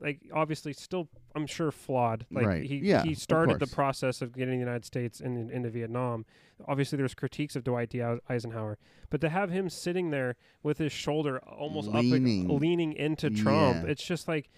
like 0.00 0.20
obviously 0.32 0.72
still 0.72 1.08
I'm 1.34 1.46
sure 1.46 1.70
flawed 1.70 2.26
like 2.30 2.46
Right. 2.46 2.62
he 2.64 2.76
Yeah, 2.78 3.02
he 3.02 3.14
started 3.14 3.58
the 3.60 3.66
process 3.66 4.22
of 4.22 4.32
getting 4.34 4.54
the 4.54 4.60
United 4.60 4.84
States 4.84 5.20
in, 5.20 5.36
in- 5.36 5.50
into 5.50 5.70
Vietnam 5.70 6.24
obviously 6.66 6.96
there's 6.96 7.14
critiques 7.14 7.54
of 7.56 7.64
Dwight 7.64 7.90
D 7.90 8.02
Eisenhower 8.28 8.78
but 9.10 9.20
to 9.20 9.28
have 9.28 9.50
him 9.50 9.68
sitting 9.68 10.10
there 10.10 10.36
with 10.62 10.78
his 10.78 10.92
shoulder 10.92 11.38
almost 11.38 11.88
Leaning. 11.88 12.50
up 12.50 12.60
leaning 12.60 12.92
into 12.92 13.30
Trump 13.30 13.84
Yeah. 13.84 13.90
it's 13.90 14.04
just 14.04 14.28
like 14.28 14.50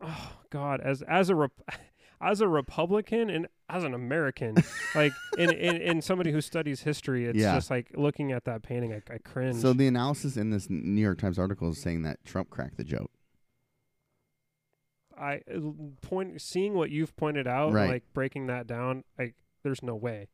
oh 0.00 0.32
god 0.50 0.80
as 0.80 1.02
as 1.02 1.30
a 1.30 1.34
rep- 1.34 1.52
as 2.20 2.40
a 2.40 2.48
Republican 2.48 3.28
and 3.28 3.46
as 3.68 3.84
an 3.84 3.92
American, 3.92 4.54
like 4.94 5.12
in, 5.36 5.50
in 5.50 5.76
in 5.76 6.00
somebody 6.00 6.30
who 6.32 6.40
studies 6.40 6.80
history, 6.80 7.26
it's 7.26 7.36
Yeah. 7.38 7.54
just 7.56 7.68
like 7.70 7.90
looking 7.94 8.32
at 8.32 8.44
that 8.44 8.62
painting, 8.62 8.92
I, 8.94 9.02
I 9.12 9.18
cringe. 9.18 9.56
So 9.56 9.72
the 9.74 9.86
analysis 9.86 10.36
in 10.38 10.48
this 10.50 10.70
New 10.70 11.02
York 11.02 11.18
Times 11.18 11.38
article 11.38 11.68
is 11.70 11.78
saying 11.78 12.02
that 12.04 12.24
Trump 12.24 12.48
cracked 12.48 12.78
the 12.78 12.84
joke. 12.84 13.10
I 15.18 15.40
uh, 15.52 15.60
point 16.02 16.40
seeing 16.40 16.74
what 16.74 16.90
you've 16.90 17.16
pointed 17.16 17.46
out, 17.46 17.72
Right. 17.72 17.88
like 17.88 18.02
breaking 18.12 18.46
that 18.48 18.66
down. 18.66 19.04
Like, 19.18 19.34
there's 19.62 19.82
no 19.82 19.94
way. 19.94 20.28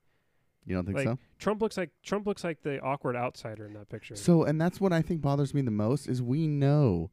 You 0.64 0.76
don't 0.76 0.84
think 0.84 0.96
Like 0.98 1.06
so? 1.06 1.18
Trump 1.38 1.60
looks 1.60 1.76
like 1.76 1.90
Trump 2.04 2.26
looks 2.26 2.44
like 2.44 2.62
the 2.62 2.80
awkward 2.80 3.16
outsider 3.16 3.66
in 3.66 3.72
that 3.74 3.88
picture. 3.88 4.14
So, 4.14 4.44
and 4.44 4.60
that's 4.60 4.80
what 4.80 4.92
I 4.92 5.02
think 5.02 5.20
bothers 5.20 5.52
me 5.54 5.60
the 5.62 5.70
most 5.72 6.06
is 6.06 6.22
we 6.22 6.46
know 6.46 7.10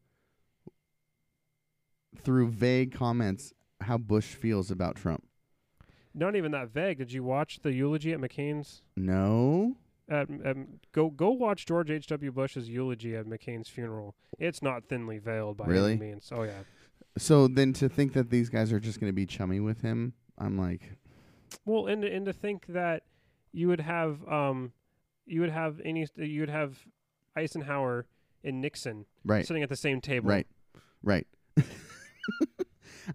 through 2.18 2.50
vague 2.50 2.92
comments 2.94 3.54
how 3.82 3.98
Bush 3.98 4.26
feels 4.36 4.70
about 4.72 4.96
Trump. 4.96 5.24
Not 6.14 6.36
even 6.36 6.52
that 6.52 6.70
vague. 6.70 6.98
Did 6.98 7.12
you 7.14 7.24
watch 7.24 7.60
the 7.62 7.72
eulogy 7.72 8.12
at 8.14 8.20
McCain's? 8.20 8.82
No. 8.96 9.76
At, 10.10 10.28
um, 10.30 10.80
go 10.92 11.10
go 11.12 11.30
watch 11.30 11.66
George 11.68 11.92
H. 11.92 12.08
W. 12.08 12.32
Bush's 12.32 12.68
eulogy 12.68 13.16
at 13.16 13.26
McCain's 13.28 13.70
funeral. 13.70 14.16
It's 14.40 14.62
not 14.64 14.86
thinly 14.86 15.20
veiled 15.20 15.58
by 15.58 15.68
Really? 15.68 15.92
any 15.94 16.00
means. 16.02 16.32
Oh 16.36 16.44
yeah. 16.44 16.62
So 17.20 17.48
then 17.48 17.74
to 17.74 17.90
think 17.90 18.14
that 18.14 18.30
these 18.30 18.50
guys 18.50 18.72
are 18.72 18.80
just 18.80 19.00
going 19.00 19.10
to 19.10 19.16
be 19.16 19.26
chummy 19.26 19.60
with 19.60 19.82
him, 19.82 20.14
I'm 20.38 20.58
like, 20.58 20.94
Well, 21.66 21.88
and 21.88 22.04
and 22.04 22.26
to 22.26 22.34
think 22.34 22.66
that 22.68 23.04
you 23.52 23.68
would 23.68 23.82
have 23.82 24.28
um, 24.28 24.72
you 25.26 25.42
would 25.42 25.50
have 25.50 25.82
any 25.84 26.08
you 26.16 26.42
would 26.42 26.50
have 26.50 26.80
Eisenhower 27.36 28.06
and 28.44 28.62
Nixon 28.62 29.06
right, 29.26 29.46
sitting 29.46 29.64
at 29.64 29.70
the 29.70 29.76
same 29.76 30.02
table. 30.02 30.30
right, 30.30 30.48
right. 31.04 31.28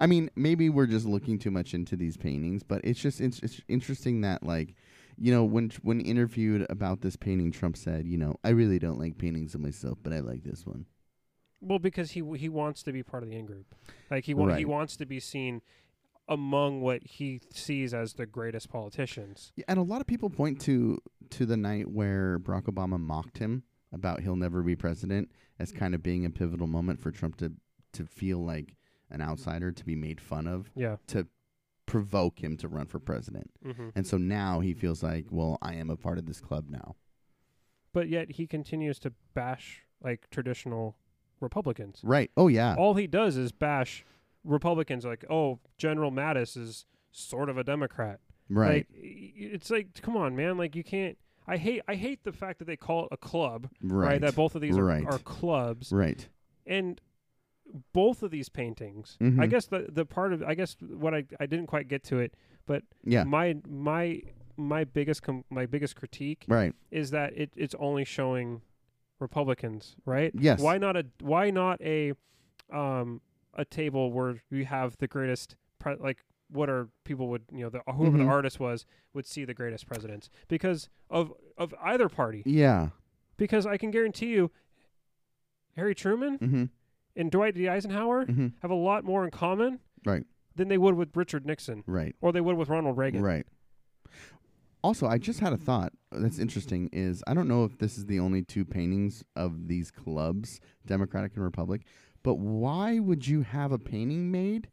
I 0.01 0.06
mean, 0.06 0.28
maybe 0.35 0.68
we're 0.68 0.86
just 0.86 1.06
looking 1.06 1.39
too 1.39 1.51
much 1.51 1.72
into 1.72 1.97
these 1.97 2.16
paintings, 2.16 2.62
but 2.62 2.81
it's 2.85 3.01
just 3.01 3.20
it's, 3.20 3.39
it's 3.40 3.60
interesting 3.68 4.20
that 4.22 4.43
like 4.43 4.74
you 5.16 5.32
know, 5.32 5.44
when 5.44 5.70
when 5.82 6.01
interviewed 6.01 6.66
about 6.68 7.01
this 7.01 7.16
painting, 7.16 7.52
Trump 7.52 7.76
said, 7.76 8.06
you 8.06 8.18
know, 8.18 8.36
I 8.44 8.51
really 8.51 8.78
don't 8.78 8.98
like 8.98 9.18
paintings 9.18 9.55
of 9.55 9.60
myself, 9.60 9.98
but 10.02 10.12
I 10.12 10.20
like 10.20 10.43
this 10.43 10.66
one. 10.66 10.86
Well, 11.65 11.78
because 11.78 12.12
he 12.12 12.23
he 12.36 12.49
wants 12.49 12.82
to 12.85 12.93
be 12.93 13.03
part 13.03 13.23
of 13.23 13.28
the 13.28 13.36
in 13.36 13.47
group, 13.47 13.74
like 14.11 14.24
he 14.24 14.35
wa- 14.35 14.55
he 14.55 14.65
wants 14.65 14.97
to 14.99 15.07
be 15.07 15.20
seen 15.20 15.62
among 16.28 16.81
what 16.81 17.03
he 17.05 17.41
sees 17.53 17.93
as 17.93 18.15
the 18.15 18.27
greatest 18.27 18.69
politicians. 18.70 19.53
Yeah, 19.57 19.65
and 19.69 19.78
a 19.78 19.82
lot 19.82 20.01
of 20.01 20.07
people 20.07 20.31
point 20.31 20.61
to 20.62 20.99
to 21.31 21.47
the 21.47 21.57
night 21.57 21.91
where 21.91 22.39
Barack 22.39 22.65
Obama 22.65 22.99
mocked 22.99 23.39
him 23.39 23.62
about 23.93 24.20
he'll 24.20 24.36
never 24.36 24.62
be 24.62 24.74
president 24.77 25.31
as 25.59 25.70
kind 25.73 25.95
of 25.95 26.03
being 26.03 26.24
a 26.24 26.31
pivotal 26.31 26.66
moment 26.66 27.01
for 27.01 27.11
Trump 27.11 27.36
to 27.36 27.53
to 27.93 28.05
feel 28.05 28.45
like 28.45 28.74
an 29.11 29.20
outsider 29.20 29.70
to 29.70 29.85
be 29.85 29.95
made 29.95 30.20
fun 30.20 30.47
of 30.47 30.70
Yeah. 30.74 30.97
to 31.09 31.27
provoke 31.86 32.43
him 32.43 32.57
to 32.57 32.66
run 32.69 32.86
for 32.86 32.99
president. 32.99 33.51
hmm 33.62 33.91
And 33.95 34.07
so 34.07 34.16
now 34.16 34.61
he 34.61 34.73
feels 34.73 35.03
like, 35.03 35.27
well, 35.31 35.59
I 35.62 35.74
am 35.74 35.91
a 35.91 35.97
part 35.97 36.19
of 36.19 36.24
this 36.27 36.41
club 36.41 36.69
now. 36.70 36.97
But 37.93 38.09
yet 38.09 38.32
he 38.32 38.47
continues 38.47 38.99
to 39.01 39.12
bash 39.35 39.82
like 40.03 40.28
traditional 40.31 40.97
Republicans. 41.45 42.01
Right. 42.03 42.31
Oh 42.37 42.49
yeah. 42.49 42.75
All 42.77 42.95
he 42.95 43.07
does 43.07 43.37
is 43.37 43.53
bash 43.53 44.05
Republicans. 44.43 45.05
Like, 45.05 45.25
oh, 45.31 45.61
General 45.79 46.11
Mattis 46.11 46.57
is 46.57 46.85
sort 47.12 47.49
of 47.49 47.57
a 47.57 47.65
Democrat. 47.65 48.19
right. 48.49 48.69
Like, 48.69 48.87
it's 48.93 49.71
like, 49.71 50.01
come 50.03 50.16
on, 50.16 50.35
man. 50.37 50.59
Like, 50.59 50.75
you 50.77 50.83
can't. 50.85 51.16
I 51.47 51.57
hate. 51.59 51.83
I 51.87 51.95
hate 51.95 52.25
the 52.25 52.33
fact 52.33 52.59
that 52.59 52.65
they 52.66 52.77
call 52.77 53.05
it 53.05 53.09
a 53.12 53.16
club. 53.16 53.69
right. 53.83 54.09
Right. 54.09 54.21
That 54.21 54.35
both 54.35 54.55
of 54.55 54.61
these 54.62 54.77
are, 54.77 54.85
Right. 54.85 55.05
are 55.07 55.19
clubs. 55.19 55.93
right. 55.93 56.29
and 56.66 57.01
both 57.93 58.23
of 58.23 58.31
these 58.31 58.49
paintings 58.49 59.16
i 59.21 59.25
Mhm. 59.25 59.51
guess 59.51 59.66
the 59.66 59.87
the 59.91 60.05
part 60.05 60.33
of 60.33 60.43
i 60.43 60.55
guess 60.55 60.77
what 60.81 61.12
i 61.15 61.25
i 61.41 61.47
didn't 61.47 61.66
quite 61.66 61.89
get 61.89 62.05
to 62.05 62.19
it 62.21 62.35
but 62.66 62.83
Yeah. 63.05 63.25
my 63.25 63.57
my 63.66 64.23
my 64.57 64.85
biggest 64.85 65.23
com- 65.23 65.45
my 65.51 65.66
biggest 65.66 65.97
critique 65.97 66.45
Right. 66.47 66.75
is 66.91 67.11
that 67.11 67.37
it 67.37 67.53
it's 67.57 67.75
only 67.77 68.05
showing 68.05 68.61
republicans 69.20 69.97
right 70.05 70.32
Yes. 70.35 70.61
why 70.61 70.78
not 70.78 70.97
a 70.97 71.07
why 71.20 71.51
not 71.51 71.81
a 71.81 72.12
um 72.73 73.20
a 73.55 73.65
table 73.65 74.11
where 74.12 74.36
we 74.51 74.65
have 74.65 74.97
the 74.99 75.07
greatest 75.07 75.57
pre- 75.78 75.97
like 75.97 76.19
what 76.51 76.69
are 76.69 76.89
people 77.05 77.28
would 77.28 77.43
you 77.53 77.61
know 77.61 77.70
the 77.70 77.81
whoever 77.93 78.16
Mhm. 78.19 78.24
the 78.24 78.27
artist 78.31 78.59
was 78.61 78.85
would 79.12 79.27
see 79.27 79.45
the 79.45 79.55
greatest 79.55 79.86
presidents 79.86 80.28
because 80.49 80.89
of 81.11 81.32
of 81.57 81.74
either 81.82 82.09
party 82.09 82.43
Yeah. 82.45 82.91
because 83.36 83.66
i 83.66 83.77
can 83.77 83.91
guarantee 83.91 84.31
you 84.31 84.51
harry 85.77 85.95
truman 85.95 86.39
Mhm. 86.39 86.70
and 87.16 87.31
Dwight 87.31 87.55
D. 87.55 87.69
Eisenhower 87.69 88.27
Mhm. 88.27 88.53
have 88.62 88.70
a 88.70 88.74
lot 88.74 89.05
more 89.05 89.24
in 89.24 89.31
common 89.31 89.81
Right. 90.05 90.24
than 90.57 90.69
they 90.69 90.78
would 90.78 90.95
with 90.97 91.16
Richard 91.16 91.47
Nixon 91.47 91.82
Right. 91.86 92.15
or 92.20 92.32
they 92.32 92.41
would 92.41 92.57
with 92.57 92.69
Ronald 92.69 92.97
Reagan. 92.99 93.23
Right. 93.23 93.47
Also, 94.85 95.06
I 95.06 95.16
just 95.16 95.40
had 95.40 95.55
a 95.55 95.56
thought 95.56 95.94
that's 96.12 96.39
interesting 96.39 96.90
is 96.93 97.24
I 97.27 97.32
don't 97.32 97.48
know 97.48 97.65
if 97.65 97.78
this 97.78 97.97
is 97.97 98.05
the 98.05 98.20
only 98.20 98.43
two 98.43 98.66
paintings 98.66 99.24
of 99.35 99.66
these 99.66 99.90
clubs, 99.90 100.61
Democratic 100.85 101.35
and 101.36 101.43
Republic, 101.43 101.86
but 102.23 102.35
why 102.35 102.98
would 102.98 103.27
you 103.27 103.40
have 103.40 103.73
a 103.73 103.78
painting 103.78 104.31
made 104.31 104.69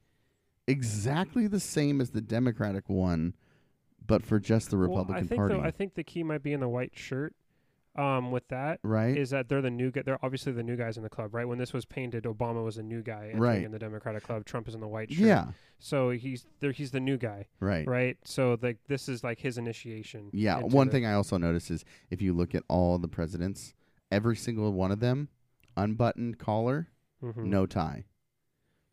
exactly 0.68 1.48
the 1.48 1.62
same 1.62 2.02
as 2.02 2.10
the 2.10 2.20
Democratic 2.20 2.90
one 2.90 3.36
but 4.06 4.22
for 4.22 4.38
just 4.38 4.70
the 4.70 4.78
Well, 4.78 4.90
Republican 4.90 5.24
I 5.24 5.28
think 5.28 5.40
Party? 5.40 5.54
though, 5.56 5.62
I 5.62 5.72
think 5.72 5.94
the 5.94 6.04
key 6.04 6.24
might 6.24 6.44
be 6.44 6.52
in 6.52 6.60
the 6.60 6.68
white 6.68 6.92
shirt. 6.94 7.34
Um, 7.94 8.32
with 8.32 8.48
that 8.48 8.80
right? 8.84 9.18
is 9.18 9.32
that 9.32 9.50
they're 9.50 9.62
the 9.62 9.70
new 9.70 9.92
guy. 9.92 10.04
They're 10.04 10.24
obviously 10.24 10.54
the 10.54 10.64
new 10.64 10.78
guys 10.78 10.96
in 10.96 11.04
the 11.04 11.10
club, 11.10 11.34
right? 11.36 11.46
When 11.46 11.58
this 11.58 11.74
was 11.74 11.84
painted, 11.84 12.24
Obama 12.24 12.64
was 12.64 12.78
a 12.78 12.84
new 12.84 13.02
guy 13.02 13.34
Right. 13.36 13.64
in 13.64 13.72
the 13.72 13.80
Democratic 13.80 14.24
club. 14.24 14.46
Trump 14.46 14.70
is 14.70 14.76
in 14.76 14.80
the 14.80 14.88
white 14.88 15.12
shirt. 15.12 15.20
yeah, 15.26 15.48
So 15.78 16.10
he's 16.12 16.46
there. 16.62 16.72
He's 16.72 16.92
the 16.92 17.02
new 17.02 17.18
guy, 17.18 17.48
right. 17.60 17.86
right? 17.86 18.18
So 18.24 18.58
like 18.62 18.78
this 18.88 19.10
is 19.10 19.26
like 19.26 19.40
his 19.40 19.58
initiation. 19.58 20.30
Yeah, 20.32 20.60
one 20.60 20.88
the- 20.88 20.92
thing 20.92 21.06
I 21.06 21.14
also 21.14 21.38
noticed 21.38 21.70
is 21.70 21.84
if 22.10 22.22
you 22.22 22.32
look 22.34 22.56
at 22.56 22.64
all 22.70 22.98
the 22.98 23.10
presidents, 23.10 23.74
every 24.10 24.38
single 24.38 24.72
one 24.72 24.92
of 24.94 25.02
them 25.02 25.28
unbuttoned 25.76 26.38
collar, 26.40 26.88
Mhm. 27.22 27.46
no 27.46 27.66
tie. 27.66 28.06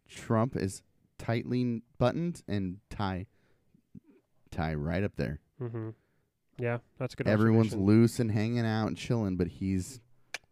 Trump 0.08 0.56
is 0.56 0.82
tightly 1.18 1.82
buttoned 1.98 2.42
and 2.48 2.78
tie 2.90 3.26
tie 4.50 4.74
right 4.74 5.04
up 5.04 5.14
there. 5.16 5.40
Mhm. 5.60 5.94
Yeah, 6.58 6.78
that's 6.98 7.14
a 7.14 7.16
good. 7.16 7.28
Everyone's 7.28 7.74
loose 7.74 8.18
and 8.20 8.30
hanging 8.30 8.66
out 8.66 8.88
and 8.88 8.96
chilling, 8.96 9.36
but 9.36 9.46
he's 9.48 10.00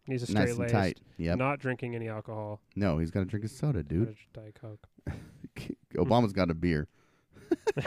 He's 0.05 0.29
a 0.29 0.33
nice 0.33 0.53
straight 0.53 0.63
and 0.63 0.71
tight. 0.71 0.99
Yep. 1.17 1.37
not 1.37 1.59
drinking 1.59 1.95
any 1.95 2.07
alcohol. 2.07 2.61
no, 2.75 2.97
he's 2.97 3.11
got 3.11 3.19
to 3.21 3.25
drink 3.25 3.43
his 3.43 3.57
soda, 3.57 3.83
dude. 3.83 4.15
Diet 4.33 4.57
Coke. 4.59 4.87
Obama's 5.95 6.31
got 6.31 6.49
a 6.49 6.53
beer. 6.53 6.87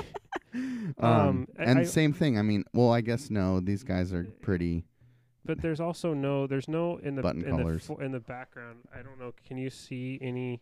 um, 0.55 0.95
Um, 0.99 1.49
and 1.57 1.79
I- 1.81 1.85
same 1.85 2.13
thing. 2.13 2.39
I 2.39 2.43
mean, 2.43 2.65
well, 2.75 2.93
I 2.93 3.01
guess 3.01 3.31
no. 3.31 3.61
These 3.61 3.85
guys 3.85 4.13
are 4.13 4.25
pretty. 4.43 4.85
But 5.45 5.63
there's 5.63 5.81
also 5.81 6.13
no, 6.13 6.47
there's 6.47 6.69
no 6.69 6.99
in 6.99 7.15
the 7.15 7.23
Button 7.23 7.43
in 7.45 7.57
the 7.57 7.63
colors. 7.63 7.87
fo- 7.87 7.97
in 7.97 8.13
the 8.13 8.21
background. 8.21 8.81
I 8.95 9.03
don't 9.03 9.19
know. 9.19 9.33
Can 9.47 9.57
you 9.57 9.71
see 9.71 10.19
any? 10.21 10.61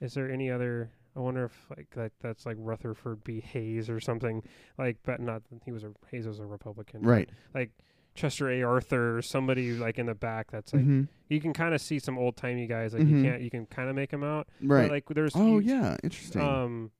Is 0.00 0.14
there 0.14 0.30
any 0.30 0.50
other? 0.50 0.90
I 1.18 1.20
wonder 1.20 1.44
if 1.46 1.66
like 1.76 1.90
that 1.96 2.12
that's 2.20 2.46
like 2.46 2.56
Rutherford 2.60 3.24
B. 3.24 3.40
Hayes 3.40 3.90
or 3.90 3.98
something 3.98 4.42
like, 4.78 4.98
but 5.02 5.20
not 5.20 5.42
he 5.64 5.72
was 5.72 5.82
a 5.82 5.90
Hayes 6.12 6.26
was 6.28 6.38
a 6.38 6.46
Republican, 6.46 7.02
Right. 7.02 7.28
Like 7.54 7.72
Chester 8.14 8.48
A. 8.50 8.62
Arthur 8.62 9.18
or 9.18 9.22
somebody 9.22 9.72
like 9.72 9.98
in 9.98 10.06
the 10.06 10.14
back. 10.14 10.50
That's 10.52 10.72
like 10.72 10.84
Mhm. 10.84 11.08
you 11.28 11.40
can 11.40 11.52
kind 11.52 11.74
of 11.74 11.80
see 11.80 11.98
some 11.98 12.16
old 12.18 12.36
timey 12.36 12.66
guys. 12.68 12.94
Like 12.94 13.02
Mhm. 13.02 13.10
you 13.10 13.22
can't, 13.30 13.42
you 13.42 13.50
can 13.50 13.66
kind 13.66 13.88
of 13.90 13.96
make 13.96 14.10
them 14.10 14.22
out. 14.22 14.48
Right. 14.62 14.82
But 14.82 14.90
like 14.92 15.04
there's 15.08 15.34
oh 15.34 15.58
you- 15.58 15.74
yeah, 15.74 15.96
interesting. 16.04 16.40
um 16.40 16.90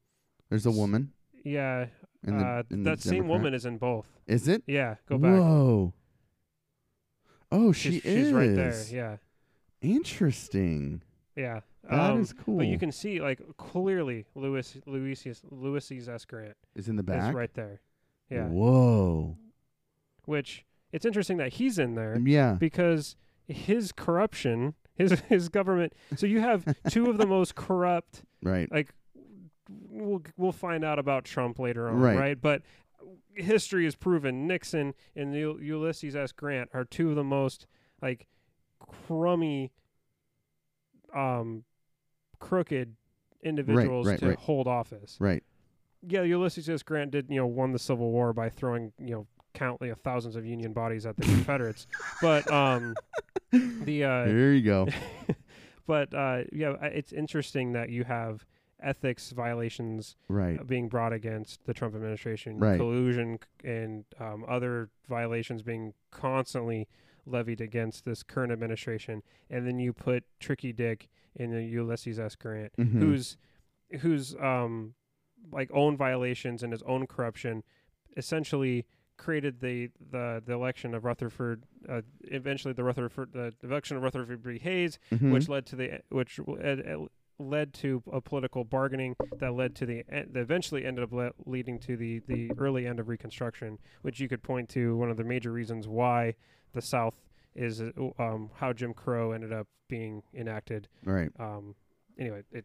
There's 0.49 0.67
a 0.67 0.71
woman. 0.73 1.13
yeah 1.45 1.87
the, 2.25 2.35
uh, 2.35 2.63
that 2.71 3.01
same 3.01 3.23
Democrat- 3.23 3.29
woman 3.29 3.55
is 3.55 3.65
in 3.67 3.79
both. 3.79 4.07
Is 4.27 4.49
it? 4.49 4.65
Yeah, 4.67 4.97
go 5.07 5.17
back. 5.19 5.39
Whoa. 5.39 5.95
Oh, 7.53 7.71
she 7.73 7.93
she's, 7.93 8.05
is. 8.05 8.27
she's 8.27 8.33
right 8.35 8.55
there. 8.55 8.85
Yeah, 8.91 9.17
Interesting. 9.81 11.03
yeah. 11.37 11.61
That 11.85 12.11
um, 12.13 12.21
is 12.21 12.33
cool. 12.33 12.59
But 12.59 12.67
you 12.67 12.79
can 12.79 12.93
see 12.93 13.21
like 13.21 13.41
clearly 13.57 14.27
Louis 14.35 14.77
Louis 14.87 15.27
Louis 15.51 16.09
S. 16.09 16.25
Grant 16.25 16.57
is 16.75 16.89
in 16.89 16.97
the 16.97 17.03
back. 17.03 17.29
is 17.31 17.35
right 17.35 17.53
there. 17.55 17.81
Yeah. 18.31 18.47
Whoa. 18.49 19.37
Which 20.27 20.65
it's 20.93 21.07
interesting 21.07 21.37
that 21.39 21.55
he's 21.55 21.79
in 21.79 21.95
there 21.95 22.19
Yeah. 22.23 22.55
because 22.55 23.17
his 23.47 23.93
corruption, 23.93 24.75
his 24.95 25.21
his 25.29 25.49
government. 25.49 25.95
So 26.17 26.27
you 26.27 26.41
have 26.41 26.65
two 26.91 27.09
of 27.09 27.17
the 27.19 27.27
most 27.27 27.55
corrupt. 27.55 28.23
Right. 28.41 28.71
Like 28.71 28.95
we'll 29.69 30.23
we'll 30.37 30.53
find 30.53 30.85
out 30.85 30.99
about 31.01 31.25
Trump 31.25 31.59
later 31.59 31.89
on, 31.89 31.99
Right. 31.99 32.17
right? 32.17 32.41
But 32.41 32.63
history 33.35 33.83
has 33.85 33.97
proven 33.97 34.47
Nixon 34.47 34.95
and 35.17 35.35
U- 35.35 35.59
Ulysses 35.61 36.15
S. 36.15 36.31
Grant 36.33 36.71
are 36.73 36.85
two 36.85 37.11
of 37.11 37.17
the 37.17 37.25
most 37.25 37.67
like 38.01 38.29
crummy, 39.07 39.73
um, 41.15 41.65
crooked 42.39 42.95
individuals 43.43 44.07
right, 44.07 44.19
to 44.19 44.29
right. 44.29 44.39
hold 44.39 44.67
office. 44.67 45.17
Right. 45.21 45.43
Yeah, 46.07 46.23
Ulysses 46.23 46.69
S. 46.69 46.83
Grant 46.83 47.11
did, 47.11 47.27
you 47.29 47.37
know, 47.37 47.47
won 47.47 47.73
the 47.73 47.79
Civil 47.79 48.11
War 48.13 48.33
by 48.33 48.49
throwing, 48.49 48.93
you 48.99 49.11
know, 49.15 49.27
countless 49.55 49.99
thousands 49.99 50.37
of 50.37 50.47
Union 50.47 50.73
bodies 50.73 51.07
at 51.07 51.17
the 51.17 51.23
Confederates. 51.25 51.87
But 52.23 52.51
um, 52.53 52.95
the 53.51 54.05
uh, 54.05 54.25
there 54.27 54.53
you 54.53 54.63
go. 54.63 54.89
but 55.87 56.15
uh, 56.15 56.43
yeah, 56.53 56.75
it's 56.83 57.13
interesting 57.13 57.73
that 57.73 57.91
you 57.91 58.05
have 58.05 58.45
ethics 58.81 59.31
violations 59.31 60.15
Right. 60.29 60.61
uh, 60.61 60.63
being 60.63 60.89
brought 60.89 61.13
against 61.13 61.65
the 61.67 61.75
Trump 61.75 61.97
administration, 61.97 62.59
Right. 62.59 62.79
collusion 62.79 63.39
c- 63.63 63.69
and 63.69 64.05
um, 64.21 64.45
other 64.47 64.91
violations 65.09 65.63
being 65.63 65.95
constantly 66.13 66.87
levied 67.29 67.61
against 67.61 68.05
this 68.05 68.23
current 68.23 68.53
administration, 68.53 69.23
and 69.51 69.67
then 69.67 69.79
you 69.79 69.93
put 69.93 70.25
Tricky 70.41 70.73
Dick 70.73 71.09
in 71.35 71.51
the 71.53 71.63
Ulysses 71.65 72.19
S. 72.19 72.35
Grant, 72.37 72.73
Mhm. 72.77 72.99
who's 73.01 73.37
who's 74.01 74.35
um 74.37 74.95
like 75.53 75.71
own 75.73 75.97
violations 75.97 76.63
and 76.63 76.73
his 76.73 76.83
own 76.83 77.07
corruption, 77.07 77.63
essentially 78.17 78.87
created 79.17 79.61
the 79.61 79.91
the, 80.11 80.43
the 80.45 80.53
election 80.53 80.95
of 80.95 81.05
Rutherford, 81.05 81.65
uh, 81.89 82.03
eventually 82.25 82.73
the 82.75 82.85
Rutherford 82.85 83.33
the 83.33 83.55
election 83.63 83.97
of 83.97 84.03
Rutherford 84.03 84.43
B. 84.43 84.59
Hayes, 84.59 84.99
Mhm. 85.11 85.33
which 85.33 85.49
led 85.49 85.67
to 85.67 85.77
the 85.77 86.01
which 86.11 86.39
ed- 86.61 86.83
ed- 86.87 87.09
led 87.41 87.73
to 87.73 88.03
a 88.13 88.21
political 88.21 88.65
bargaining 88.65 89.15
that 89.39 89.53
led 89.55 89.75
to 89.77 89.87
the 89.87 90.03
that 90.09 90.37
eventually 90.37 90.85
ended 90.85 91.05
up 91.05 91.13
le- 91.13 91.33
leading 91.47 91.79
to 91.81 91.97
the 91.97 92.19
the 92.27 92.51
early 92.59 92.87
end 92.87 92.99
of 93.01 93.09
Reconstruction, 93.09 93.79
which 94.03 94.19
you 94.21 94.29
could 94.29 94.43
point 94.43 94.69
to 94.71 94.97
one 94.97 95.11
of 95.11 95.17
the 95.17 95.25
major 95.25 95.53
reasons 95.53 95.87
why 95.89 96.35
the 96.75 96.83
South 96.83 97.15
is 97.55 97.81
uh, 97.81 97.91
um, 98.19 98.51
how 98.57 98.73
Jim 98.73 98.95
Crow 98.95 99.33
ended 99.33 99.53
up 99.53 99.67
being 99.89 100.23
enacted. 100.35 100.89
right. 101.05 101.31
Um, 101.39 101.75
anyway, 102.19 102.43
it 102.53 102.65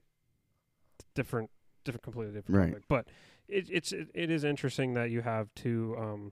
different, 1.15 1.49
different, 1.85 2.03
completely 2.03 2.34
different 2.34 2.59
Right. 2.59 2.69
topic, 2.71 2.84
but 2.88 3.07
it, 3.47 3.69
it's 3.71 3.91
it, 3.91 4.09
it 4.13 4.30
is 4.31 4.43
interesting 4.43 4.93
that 4.95 5.09
you 5.09 5.21
have 5.21 5.47
two 5.55 5.95
um, 5.97 6.31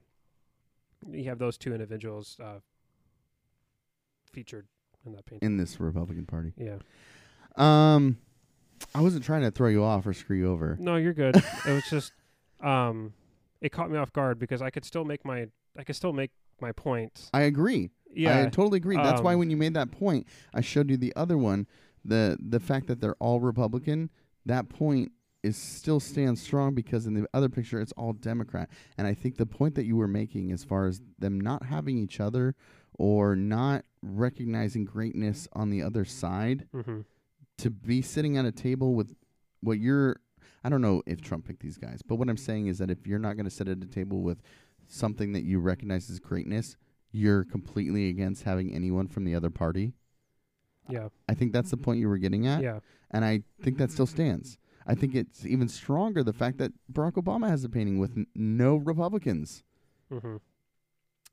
you 1.10 1.24
have 1.24 1.38
those 1.38 1.58
two 1.58 1.72
individuals 1.72 2.36
uh, 2.42 2.58
featured 4.32 4.66
in 5.04 5.12
that 5.12 5.26
painting. 5.26 5.46
In 5.46 5.56
this 5.56 5.80
Republican 5.80 6.26
Party. 6.26 6.52
yeah. 6.56 6.76
Um, 7.56 8.18
I 8.94 9.00
wasn't 9.00 9.24
trying 9.24 9.42
to 9.42 9.50
throw 9.50 9.68
you 9.68 9.84
off 9.84 10.06
or 10.06 10.12
screw 10.14 10.36
you 10.36 10.50
over. 10.50 10.76
No, 10.80 10.96
you're 10.96 11.12
good. 11.12 11.36
it 11.66 11.70
was 11.72 11.84
just 11.90 12.12
um 12.60 13.12
it 13.60 13.70
caught 13.72 13.90
me 13.90 13.98
off 13.98 14.12
guard 14.12 14.38
because 14.38 14.62
I 14.62 14.70
could 14.70 14.84
still 14.84 15.04
make 15.04 15.24
my 15.24 15.46
I 15.76 15.84
could 15.84 15.96
still 15.96 16.12
make 16.12 16.30
my 16.62 16.72
point. 16.72 17.28
I 17.34 17.42
agree. 17.42 17.90
Yeah, 18.14 18.40
I 18.40 18.44
totally 18.44 18.78
agree. 18.78 18.96
That's 18.96 19.20
why 19.20 19.34
um, 19.34 19.40
when 19.40 19.50
you 19.50 19.56
made 19.56 19.74
that 19.74 19.90
point, 19.90 20.26
I 20.54 20.60
showed 20.60 20.90
you 20.90 20.96
the 20.96 21.12
other 21.16 21.36
one. 21.36 21.66
The 22.04 22.38
the 22.40 22.60
fact 22.60 22.86
that 22.86 23.00
they're 23.00 23.16
all 23.16 23.40
Republican, 23.40 24.10
that 24.46 24.68
point 24.68 25.12
is 25.42 25.56
still 25.56 25.98
stands 25.98 26.40
strong 26.40 26.74
because 26.74 27.06
in 27.06 27.14
the 27.14 27.26
other 27.34 27.48
picture 27.48 27.80
it's 27.80 27.92
all 27.92 28.12
Democrat. 28.12 28.70
And 28.96 29.06
I 29.06 29.14
think 29.14 29.36
the 29.36 29.46
point 29.46 29.74
that 29.74 29.84
you 29.84 29.96
were 29.96 30.08
making 30.08 30.52
as 30.52 30.62
far 30.62 30.86
as 30.86 31.00
them 31.18 31.40
not 31.40 31.66
having 31.66 31.98
each 31.98 32.20
other 32.20 32.54
or 32.98 33.34
not 33.34 33.84
recognizing 34.02 34.84
greatness 34.84 35.48
on 35.52 35.70
the 35.70 35.82
other 35.82 36.04
side 36.04 36.68
hmm 36.72 37.00
to 37.58 37.70
be 37.70 38.02
sitting 38.02 38.36
at 38.36 38.44
a 38.44 38.50
table 38.50 38.94
with 38.94 39.14
what 39.60 39.78
you're 39.78 40.16
I 40.64 40.68
don't 40.68 40.80
know 40.80 41.02
if 41.06 41.20
Trump 41.20 41.46
picked 41.46 41.60
these 41.60 41.76
guys, 41.76 42.02
but 42.02 42.16
what 42.16 42.28
I'm 42.28 42.36
saying 42.36 42.66
is 42.66 42.78
that 42.78 42.90
if 42.90 43.06
you're 43.06 43.18
not 43.18 43.36
going 43.36 43.44
to 43.44 43.50
sit 43.50 43.68
at 43.68 43.82
a 43.82 43.86
table 43.86 44.20
with 44.20 44.40
something 44.92 45.32
that 45.32 45.44
you 45.44 45.58
recognize 45.58 46.10
as 46.10 46.18
greatness, 46.20 46.76
you're 47.10 47.44
completely 47.44 48.08
against 48.08 48.44
having 48.44 48.74
anyone 48.74 49.08
from 49.08 49.24
the 49.24 49.34
other 49.34 49.50
party. 49.50 49.92
Yeah, 50.88 51.08
I 51.28 51.34
think 51.34 51.52
that's 51.52 51.70
the 51.70 51.76
point 51.76 52.00
you 52.00 52.08
were 52.08 52.18
getting 52.18 52.46
at, 52.46 52.62
yeah, 52.62 52.80
and 53.10 53.24
I 53.24 53.42
think 53.62 53.78
that 53.78 53.90
still 53.90 54.06
stands. 54.06 54.58
I 54.86 54.94
think 54.96 55.14
it's 55.14 55.46
even 55.46 55.68
stronger 55.68 56.24
the 56.24 56.32
fact 56.32 56.58
that 56.58 56.72
Barack 56.92 57.12
Obama 57.12 57.48
has 57.48 57.62
a 57.62 57.68
painting 57.68 57.98
with 57.98 58.16
n- 58.16 58.26
no 58.34 58.76
Republicans. 58.76 59.62
hmm 60.10 60.36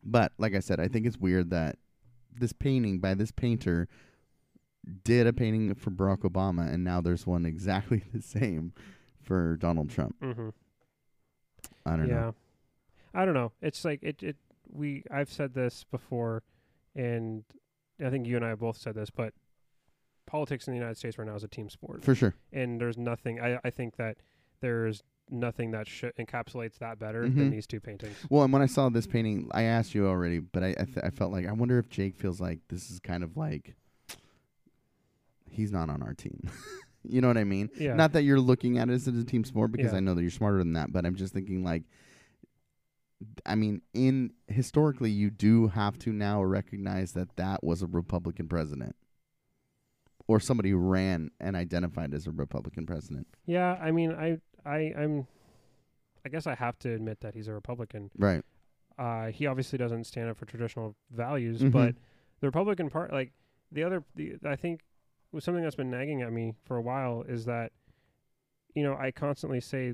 But 0.03 0.33
like 0.37 0.53
I 0.53 0.59
said, 0.59 0.79
I 0.79 0.87
think 0.87 1.07
it's 1.07 1.17
weird 1.17 1.49
that 1.49 1.77
this 2.31 2.53
painting 2.53 2.99
by 2.99 3.15
this 3.15 3.31
painter 3.31 3.87
did 5.03 5.25
a 5.25 5.33
painting 5.33 5.73
for 5.73 5.89
Barack 5.89 6.19
Obama, 6.19 6.71
and 6.71 6.83
now 6.83 7.01
there's 7.01 7.25
one 7.25 7.45
exactly 7.53 8.03
the 8.13 8.21
same 8.21 8.73
for 9.21 9.55
Donald 9.57 9.89
Trump. 9.89 10.15
hmm 10.21 10.49
I 11.85 11.97
don't 11.97 12.07
yeah. 12.07 12.15
know. 12.15 12.35
I 13.13 13.25
don't 13.25 13.33
know. 13.33 13.51
It's 13.61 13.83
like 13.85 13.99
it. 14.03 14.21
It. 14.23 14.37
We. 14.71 15.03
I've 15.11 15.31
said 15.31 15.53
this 15.53 15.83
before, 15.89 16.43
and 16.95 17.43
I 18.03 18.09
think 18.09 18.27
you 18.27 18.35
and 18.35 18.45
I 18.45 18.49
have 18.49 18.59
both 18.59 18.77
said 18.77 18.95
this, 18.95 19.09
but 19.09 19.33
politics 20.25 20.67
in 20.67 20.73
the 20.73 20.77
United 20.79 20.95
States 20.97 21.17
right 21.17 21.27
now 21.27 21.35
is 21.35 21.43
a 21.43 21.47
team 21.47 21.69
sport, 21.69 22.03
For 22.05 22.13
sure. 22.13 22.35
and 22.53 22.79
there's 22.79 22.97
nothing. 22.97 23.39
I. 23.39 23.59
I 23.63 23.69
think 23.71 23.95
that 23.97 24.17
there's 24.61 25.01
nothing 25.31 25.71
that 25.71 25.87
sh- 25.87 26.05
encapsulates 26.19 26.77
that 26.79 26.97
better 26.97 27.23
Mhm. 27.23 27.35
than 27.35 27.49
these 27.51 27.67
two 27.67 27.79
paintings. 27.79 28.15
Well, 28.31 28.43
and 28.43 28.51
when 28.51 28.61
I 28.63 28.65
saw 28.65 28.89
this 28.89 29.05
painting, 29.07 29.47
I 29.51 29.61
asked 29.63 29.93
you 29.93 30.07
already, 30.07 30.39
but 30.39 30.63
I 30.63 30.69
I, 30.69 30.83
th- 30.85 30.97
I 31.03 31.09
felt 31.11 31.31
like 31.31 31.45
I 31.47 31.51
wonder 31.51 31.77
if 31.79 31.89
Jake 31.89 32.15
feels 32.17 32.39
like 32.41 32.59
this 32.67 32.89
is 32.91 32.99
kind 32.99 33.23
of 33.23 33.37
like 33.37 33.75
he's 35.49 35.71
not 35.71 35.89
on 35.89 36.01
our 36.01 36.13
team. 36.13 36.49
you 37.03 37.21
know 37.21 37.27
what 37.27 37.37
I 37.37 37.43
mean? 37.43 37.69
Yeah. 37.77 37.95
Not 37.95 38.13
that 38.13 38.23
you're 38.23 38.39
looking 38.39 38.77
at 38.77 38.89
it 38.89 38.93
as 38.93 39.07
a 39.07 39.23
team 39.23 39.43
sport 39.43 39.71
because 39.71 39.91
Yeah. 39.91 39.97
I 39.97 39.99
know 40.01 40.13
that 40.15 40.21
you're 40.21 40.31
smarter 40.31 40.57
than 40.59 40.73
that, 40.73 40.91
but 40.91 41.05
I'm 41.05 41.15
just 41.15 41.33
thinking 41.33 41.63
like 41.63 41.83
I 43.45 43.55
mean, 43.55 43.81
in 43.93 44.31
historically 44.47 45.11
you 45.11 45.29
do 45.29 45.67
have 45.67 45.99
to 45.99 46.11
now 46.13 46.41
recognize 46.43 47.11
that 47.13 47.35
that 47.35 47.63
was 47.63 47.81
a 47.81 47.87
Republican 47.87 48.47
president 48.47 48.95
or 50.27 50.39
somebody 50.39 50.69
who 50.69 50.77
ran 50.77 51.31
and 51.39 51.55
identified 51.55 52.13
as 52.13 52.27
a 52.27 52.31
Republican 52.31 52.85
president. 52.85 53.27
Yeah. 53.45 53.77
I 53.81 53.91
mean, 53.91 54.11
I. 54.13 54.37
I. 54.65 54.93
I'm. 54.97 55.27
I 56.25 56.29
guess 56.29 56.45
I 56.47 56.55
have 56.55 56.77
to 56.79 56.93
admit 56.93 57.21
that 57.21 57.33
he's 57.33 57.47
a 57.47 57.53
Republican. 57.53 58.11
Right. 58.17 58.43
Uh, 58.97 59.27
he 59.27 59.47
obviously 59.47 59.77
doesn't 59.77 60.03
stand 60.03 60.29
up 60.29 60.37
for 60.37 60.45
traditional 60.45 60.95
values, 61.11 61.61
Mhm. 61.61 61.71
but 61.71 61.95
the 62.41 62.47
Republican 62.47 62.89
part, 62.89 63.13
like 63.13 63.31
the 63.71 63.83
other, 63.83 64.03
the, 64.15 64.35
I 64.45 64.57
think 64.57 64.81
was 65.31 65.43
something 65.45 65.63
that's 65.63 65.77
been 65.77 65.89
nagging 65.89 66.21
at 66.21 66.33
me 66.33 66.55
for 66.65 66.75
a 66.75 66.81
while 66.81 67.23
is 67.23 67.45
that, 67.45 67.71
you 68.75 68.83
know, 68.83 68.95
I 68.97 69.11
constantly 69.11 69.61
say, 69.61 69.93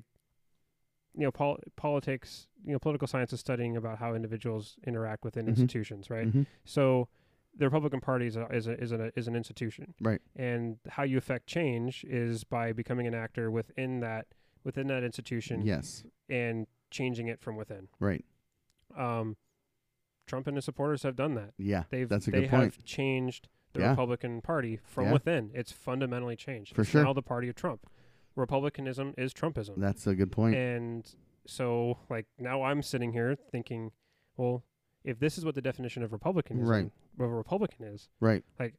you 1.17 1.23
know, 1.23 1.31
pol- 1.31 1.59
politics, 1.75 2.47
you 2.65 2.73
know, 2.73 2.79
political 2.79 3.07
science 3.07 3.31
is 3.33 3.39
studying 3.39 3.77
about 3.77 3.97
how 3.99 4.13
individuals 4.13 4.75
interact 4.85 5.23
within 5.23 5.45
Mhm. 5.45 5.49
institutions, 5.49 6.09
right? 6.09 6.27
Mhm. 6.27 6.45
So 6.65 7.07
the 7.57 7.65
Republican 7.65 8.01
Party 8.01 8.27
is 8.27 8.35
a, 8.35 8.45
is 8.53 8.67
a, 8.67 8.73
is, 8.81 8.91
an, 8.91 9.11
is 9.15 9.27
an 9.27 9.35
institution, 9.35 9.93
Right. 10.01 10.21
and 10.35 10.77
how 10.89 11.03
you 11.03 11.17
affect 11.17 11.47
change 11.47 12.03
is 12.03 12.43
by 12.43 12.73
becoming 12.73 13.07
an 13.07 13.13
actor 13.13 13.49
within 13.49 14.01
that 14.01 14.27
within 14.65 14.87
that 14.87 15.03
institution 15.03 15.61
Yes. 15.61 16.03
and 16.27 16.65
changing 16.89 17.27
it 17.27 17.39
from 17.39 17.55
within. 17.55 17.87
Right. 17.99 18.25
Um, 18.97 19.37
Trump 20.25 20.47
and 20.47 20.57
his 20.57 20.65
supporters 20.65 21.03
have 21.03 21.15
done 21.15 21.35
that. 21.35 21.53
Yeah. 21.57 21.83
They've 21.91 22.09
That's 22.09 22.27
a 22.27 22.31
they 22.31 22.41
good 22.41 22.49
point. 22.49 22.63
have 22.73 22.83
changed 22.83 23.47
the 23.73 23.81
Yeah. 23.81 23.89
Republican 23.91 24.41
Party 24.41 24.77
from 24.77 25.05
Yeah. 25.05 25.13
within. 25.13 25.51
It's 25.53 25.71
fundamentally 25.71 26.35
changed. 26.35 26.73
For 26.73 26.81
it's 26.81 26.89
sure. 26.89 27.03
now 27.03 27.13
the 27.13 27.21
party 27.21 27.47
of 27.47 27.53
Trump. 27.55 27.87
Republicanism 28.36 29.14
is 29.18 29.34
Trumpism. 29.34 29.76
That's 29.78 30.06
a 30.07 30.16
good 30.16 30.32
point. 30.32 30.56
and 30.56 31.10
so 31.48 31.99
like 32.10 32.26
now 32.40 32.64
I'm 32.64 32.82
sitting 32.82 33.14
here 33.14 33.36
thinking, 33.52 33.91
well, 34.38 34.64
if 35.03 35.20
this 35.20 35.38
is 35.38 35.45
what 35.45 35.56
the 35.56 35.62
definition 35.62 36.02
of 36.03 36.12
republicanism 36.12 36.68
Right. 36.70 36.91
of 37.20 37.32
a 37.32 37.36
Republican 37.36 37.86
is, 37.86 38.10
right. 38.20 38.44
Like, 38.60 38.74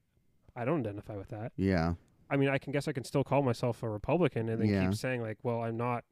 I 0.57 0.65
don't 0.65 0.81
identify 0.81 1.17
with 1.17 1.29
that. 1.29 1.53
Yeah. 1.57 1.95
I 2.29 2.37
mean, 2.37 2.49
I 2.49 2.59
can 2.59 2.73
guess 2.73 2.89
I 2.89 2.93
can 2.93 3.05
still 3.05 3.23
call 3.23 3.43
myself 3.43 3.83
a 3.85 3.89
Republican 3.89 4.49
and 4.49 4.61
then 4.61 4.69
Yeah. 4.69 4.85
keep 4.87 4.95
saying 4.97 5.23
like, 5.23 5.39
well, 5.45 5.63
I'm 5.63 5.77
not 5.77 6.05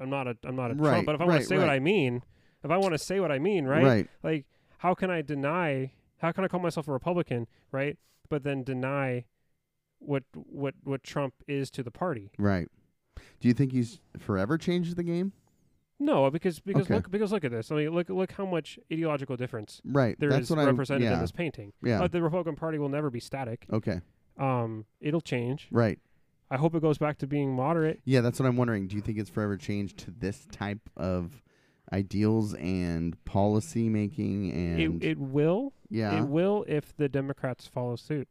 I'm 0.00 0.10
not 0.10 0.26
a 0.28 0.36
I'm 0.44 0.56
not 0.56 0.70
a 0.70 0.74
Right, 0.74 0.90
Trump, 0.90 1.06
but 1.06 1.14
if 1.16 1.20
I 1.20 1.24
want 1.24 1.40
to 1.40 1.46
say 1.46 1.58
what. 1.58 1.68
I 1.68 1.78
mean, 1.78 2.22
if 2.62 2.70
I 2.70 2.76
want 2.78 2.92
to 2.94 2.98
say 2.98 3.20
what 3.20 3.30
I 3.32 3.38
mean, 3.38 3.64
right? 3.66 3.84
Right. 3.84 4.08
like 4.22 4.46
how 4.78 4.94
can 4.94 5.10
i 5.10 5.22
deny 5.22 5.92
how 6.18 6.30
can 6.30 6.44
i 6.44 6.48
call 6.48 6.60
myself 6.60 6.86
a 6.88 6.92
republican 6.92 7.46
right 7.72 7.96
but 8.28 8.42
then 8.42 8.62
deny 8.62 9.24
what 10.06 10.22
what 10.34 10.74
what 10.84 11.02
trump 11.02 11.34
is 11.48 11.70
to 11.70 11.82
the 11.82 11.90
party 11.90 12.30
Right. 12.38 12.68
Do 13.40 13.48
you 13.48 13.54
think 13.54 13.72
he's 13.72 14.00
forever 14.18 14.58
changed 14.58 14.96
the 14.96 15.02
game? 15.02 15.32
no 16.00 16.28
because 16.30 16.58
because 16.60 16.82
Okay. 16.86 16.94
look 16.94 17.10
because 17.10 17.30
look 17.32 17.44
at 17.44 17.52
this 17.52 17.70
i 17.70 17.76
mean 17.76 17.90
look 17.90 18.08
look 18.08 18.32
how 18.32 18.44
much 18.44 18.78
ideological 18.92 19.36
difference 19.36 19.80
Right. 19.84 20.18
there 20.18 20.28
That's 20.30 20.44
is 20.44 20.50
what 20.50 20.58
I 20.58 20.64
represented 20.64 21.04
yeah. 21.04 21.14
in 21.14 21.20
this 21.20 21.30
painting 21.32 21.72
Yeah. 21.82 22.02
Uh, 22.02 22.08
the 22.08 22.20
republican 22.20 22.56
party 22.56 22.78
will 22.78 22.88
never 22.88 23.10
be 23.10 23.20
static 23.20 23.66
okay. 23.72 24.00
um 24.38 24.86
it'll 25.00 25.20
change 25.20 25.68
Right. 25.70 25.98
i 26.50 26.56
hope 26.56 26.74
it 26.74 26.82
goes 26.82 26.98
back 26.98 27.18
to 27.18 27.26
being 27.28 27.54
moderate 27.54 28.00
Yeah, 28.04 28.20
that's 28.22 28.40
what 28.40 28.46
I'm 28.48 28.56
wondering. 28.56 28.88
Do 28.88 28.96
you 28.96 29.02
think 29.02 29.18
it's 29.18 29.30
forever 29.30 29.56
changed 29.56 29.98
to 29.98 30.10
this 30.10 30.46
type 30.50 30.90
of 30.96 31.42
ideals 31.92 32.54
and 32.54 33.22
policy 33.24 33.88
making 33.88 34.50
and 34.52 34.80
it, 35.02 35.10
it 35.10 35.18
will 35.18 35.72
yeah. 35.90 36.18
It 36.22 36.28
will 36.28 36.64
if 36.66 36.96
the 36.96 37.08
Democrats 37.08 37.68
follow 37.68 37.94
suit. 37.94 38.26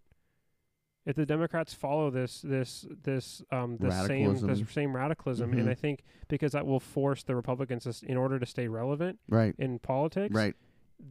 If 1.06 1.16
the 1.18 1.26
Democrats 1.26 1.74
follow 1.74 2.10
this 2.10 2.42
this 2.42 2.86
this 3.04 3.42
um 3.52 3.78
the 3.78 3.92
same 4.08 4.28
Radicalism. 4.30 4.48
the 4.66 4.72
same 4.72 4.96
radicalism, 4.96 5.52
and 5.54 5.68
Mhm. 5.68 5.72
I 5.72 5.76
think 5.76 6.04
because 6.30 6.54
that 6.54 6.66
will 6.66 6.80
force 6.80 7.24
the 7.24 7.36
Republicans, 7.36 7.84
to 7.84 8.06
in 8.10 8.16
order 8.18 8.40
to 8.40 8.46
stay 8.46 8.68
relevant 8.70 9.20
right. 9.28 9.54
in 9.58 9.80
politics, 9.80 10.34
Right. 10.34 10.56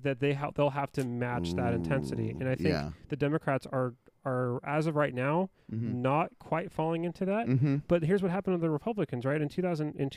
that 0.02 0.20
they 0.20 0.32
ha- 0.32 0.50
they'll 0.54 0.70
have 0.70 0.92
to 0.92 1.04
match 1.04 1.52
that 1.54 1.74
intensity. 1.74 2.30
And 2.30 2.48
I 2.48 2.54
think 2.54 2.70
yeah. 2.70 2.92
the 3.10 3.16
Democrats 3.16 3.66
are 3.66 3.94
are 4.24 4.60
as 4.64 4.86
of 4.86 4.94
right 4.96 5.12
now 5.14 5.50
Mm-hmm. 5.70 6.00
not 6.00 6.30
quite 6.38 6.70
falling 6.70 7.04
into 7.04 7.24
that. 7.26 7.46
mm-hmm. 7.48 7.76
But 7.88 8.02
here's 8.04 8.22
what 8.22 8.30
happened 8.30 8.54
to 8.54 8.60
the 8.60 8.70
Republicans, 8.70 9.24
right? 9.26 9.40
In 9.42 9.48
2000 9.48 9.94
in 9.96 10.08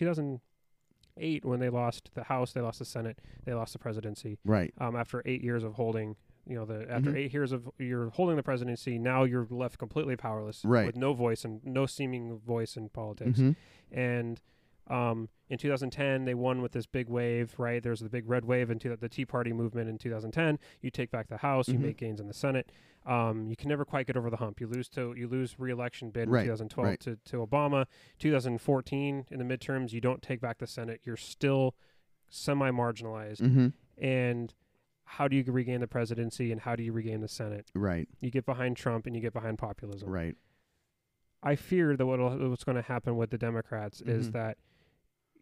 2008 1.18 1.44
when 1.46 1.60
they 1.60 1.70
lost 1.70 2.12
the 2.14 2.24
House, 2.26 2.54
they 2.54 2.62
lost 2.62 2.80
the 2.80 2.86
Senate, 2.86 3.20
they 3.46 3.54
lost 3.54 3.74
the 3.74 3.80
presidency 3.80 4.38
Right. 4.46 4.74
um, 4.78 4.96
after 4.96 5.22
eight 5.26 5.44
years 5.44 5.64
of 5.64 5.74
holding, 5.74 6.16
you 6.48 6.56
know, 6.56 6.66
the 6.66 6.90
after 6.92 7.12
Mhm. 7.12 7.16
eight 7.18 7.34
years 7.34 7.52
of 7.52 7.70
you're 7.78 8.10
holding 8.12 8.36
the 8.36 8.44
presidency, 8.44 8.98
now 9.00 9.24
you're 9.24 9.48
left 9.50 9.78
completely 9.78 10.16
powerless, 10.16 10.64
Right. 10.66 10.86
with 10.86 10.96
no 10.96 11.14
voice 11.14 11.44
and 11.46 11.64
no 11.66 11.86
seeming 11.86 12.38
voice 12.40 12.78
in 12.78 12.90
politics. 12.90 13.40
Mm-hmm. 13.40 13.98
And 13.98 14.42
um, 14.88 15.30
in 15.50 15.58
2010, 15.58 16.26
they 16.26 16.36
won 16.36 16.62
with 16.62 16.72
this 16.72 16.86
big 16.86 17.10
wave, 17.10 17.56
right? 17.58 17.82
There's 17.82 18.02
the 18.02 18.10
big 18.10 18.30
red 18.30 18.46
wave 18.46 18.70
into 18.70 18.96
the 18.96 19.10
Tea 19.10 19.26
Party 19.26 19.52
movement 19.52 19.90
in 19.90 19.98
2010. 19.98 20.60
You 20.82 20.92
take 20.92 21.10
back 21.10 21.28
the 21.28 21.38
House, 21.38 21.68
you 21.68 21.80
Mhm. 21.80 21.82
make 21.82 21.98
gains 21.98 22.20
in 22.22 22.28
the 22.28 22.36
Senate. 22.36 22.72
Um, 23.04 23.48
you 23.48 23.56
can 23.56 23.68
never 23.70 23.84
quite 23.84 24.06
get 24.06 24.16
over 24.16 24.30
the 24.30 24.38
hump. 24.38 24.62
You 24.62 24.68
lose 24.68 24.88
to 24.90 25.16
you 25.18 25.28
lose 25.28 25.60
re-election 25.60 26.12
bid 26.12 26.30
Right, 26.30 26.42
in 26.42 26.46
2012 26.46 26.88
right. 26.88 27.00
to, 27.00 27.16
to 27.26 27.38
Obama. 27.38 27.88
2014 28.20 29.26
in 29.32 29.40
the 29.40 29.44
midterms, 29.58 29.92
you 29.92 30.02
don't 30.02 30.22
take 30.22 30.40
back 30.40 30.60
the 30.60 30.68
Senate. 30.68 31.02
You're 31.04 31.18
still 31.18 31.74
semi-marginalized 32.30 33.42
Mm-hmm. 33.42 33.68
and 34.04 34.54
how 35.06 35.28
do 35.28 35.36
you 35.36 35.44
regain 35.48 35.80
the 35.82 35.88
presidency 35.88 36.52
and 36.52 36.62
how 36.62 36.76
do 36.76 36.84
you 36.84 36.92
regain 36.92 37.22
the 37.22 37.28
Senate? 37.28 37.70
Right. 37.74 38.08
You 38.22 38.32
get 38.32 38.46
behind 38.46 38.76
Trump 38.78 39.06
and 39.06 39.16
you 39.16 39.22
get 39.22 39.34
behind 39.34 39.58
populism. 39.58 40.10
Right. 40.10 40.36
I 41.44 41.56
fear 41.56 41.96
that 41.96 42.06
what'll, 42.06 42.36
what's 42.50 42.64
going 42.64 42.76
to 42.76 42.82
happen 42.82 43.16
with 43.18 43.30
the 43.30 43.38
Democrats 43.38 44.02
is 44.02 44.30
Mhm. 44.30 44.34
that 44.34 44.58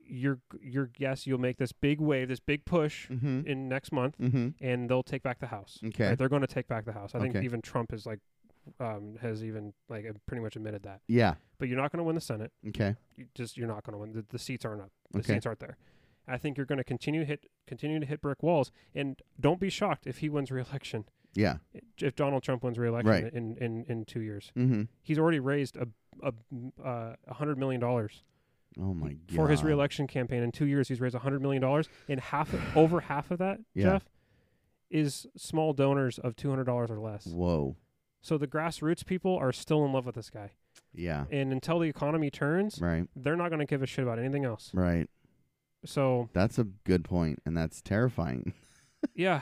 you're 0.06 0.40
you're 0.62 0.90
yes 0.98 1.26
you'll 1.26 1.40
make 1.40 1.58
this 1.58 1.72
big 1.72 2.02
wave, 2.02 2.28
this 2.28 2.42
big 2.42 2.66
push 2.66 3.08
Mm-hmm. 3.10 3.48
in 3.48 3.70
next 3.70 3.92
month, 3.94 4.18
Mm-hmm. 4.20 4.50
and 4.60 4.90
they'll 4.90 5.02
take 5.04 5.24
back 5.24 5.40
the 5.40 5.48
House. 5.48 5.80
Okay. 5.86 6.10
Right? 6.10 6.18
They're 6.18 6.28
going 6.30 6.42
to 6.42 6.48
take 6.48 6.68
back 6.68 6.84
the 6.86 6.92
House. 6.92 7.16
I 7.16 7.20
think 7.20 7.36
even 7.38 7.62
Trump 7.62 7.94
is 7.94 8.06
like 8.06 8.20
um, 8.80 9.18
has 9.22 9.44
even 9.44 9.74
like 9.90 10.06
pretty 10.26 10.42
much 10.44 10.56
admitted 10.58 10.84
that. 10.84 11.00
Yeah. 11.08 11.36
But 11.58 11.68
you're 11.70 11.78
not 11.78 11.92
going 11.92 12.00
to 12.00 12.04
win 12.04 12.16
the 12.16 12.22
Senate. 12.22 12.52
Okay. 12.70 12.96
You 13.18 13.26
just 13.34 13.56
you're 13.58 13.68
not 13.68 13.84
going 13.84 13.94
to 13.94 13.98
win. 13.98 14.12
The, 14.14 14.26
the 14.30 14.40
seats 14.40 14.66
aren't 14.66 14.82
up. 14.82 14.92
The 15.12 15.20
Okay. 15.20 15.34
seats 15.36 15.46
aren't 15.46 15.60
there. 15.60 15.78
I 16.28 16.38
think 16.38 16.58
you're 16.58 16.66
going 16.66 16.78
to 16.78 16.84
continue 16.84 17.20
to 17.22 17.26
hit 17.26 17.46
continue 17.68 18.00
to 18.00 18.06
hit 18.06 18.22
brick 18.22 18.42
walls, 18.44 18.72
and 18.96 19.20
don't 19.40 19.60
be 19.60 19.70
shocked 19.70 20.08
if 20.08 20.20
he 20.20 20.30
wins 20.30 20.52
re-election. 20.52 21.06
Yeah. 21.36 21.58
If 22.00 22.16
Donald 22.16 22.44
Trump 22.44 22.64
wins 22.64 22.78
re-election 22.78 23.10
Right. 23.12 23.34
in, 23.34 23.58
in, 23.58 23.86
in 23.88 24.06
two 24.06 24.22
years, 24.22 24.52
Mm-hmm. 24.56 24.84
he's 25.02 25.18
already 25.18 25.40
raised 25.40 25.76
a 25.78 25.88
a 26.22 26.32
uh, 26.84 27.16
hundred 27.34 27.58
million 27.58 27.82
dollars 27.82 28.22
Oh 28.80 28.94
my 28.94 29.14
god. 29.14 29.36
for 29.36 29.48
his 29.50 29.64
reelection 29.64 30.06
campaign. 30.08 30.44
In 30.44 30.52
two 30.52 30.66
years, 30.68 30.88
he's 30.88 31.02
raised 31.02 31.16
hundred 31.16 31.42
million 31.42 31.62
dollars, 31.62 31.90
and 32.08 32.20
half, 32.20 32.54
of, 32.54 32.62
over 32.78 33.00
half 33.02 33.32
of 33.32 33.40
that, 33.40 33.60
Yeah. 33.74 33.84
Jeff, 33.94 34.10
is 34.92 35.26
small 35.36 35.74
donors 35.74 36.20
of 36.20 36.36
two 36.36 36.50
hundred 36.50 36.66
dollars 36.66 36.92
or 36.92 37.00
less. 37.00 37.26
Whoa. 37.26 37.76
So 38.22 38.38
the 38.38 38.48
grassroots 38.48 39.06
people 39.06 39.36
are 39.36 39.52
still 39.52 39.84
in 39.86 39.92
love 39.92 40.06
with 40.06 40.16
this 40.16 40.30
guy, 40.30 40.52
Yeah. 40.94 41.26
and 41.32 41.52
until 41.52 41.80
the 41.80 41.90
economy 41.90 42.30
turns, 42.30 42.80
Right. 42.80 43.08
they're 43.16 43.36
not 43.36 43.50
going 43.50 43.60
to 43.60 43.66
give 43.66 43.82
a 43.82 43.86
shit 43.88 44.04
about 44.04 44.20
anything 44.20 44.46
else. 44.46 44.72
Right. 44.74 45.10
So 45.86 46.30
That's 46.34 46.58
a 46.60 46.64
good 46.64 47.04
point, 47.04 47.40
and 47.46 47.56
that's 47.58 47.82
terrifying. 47.82 48.54
yeah, 49.16 49.42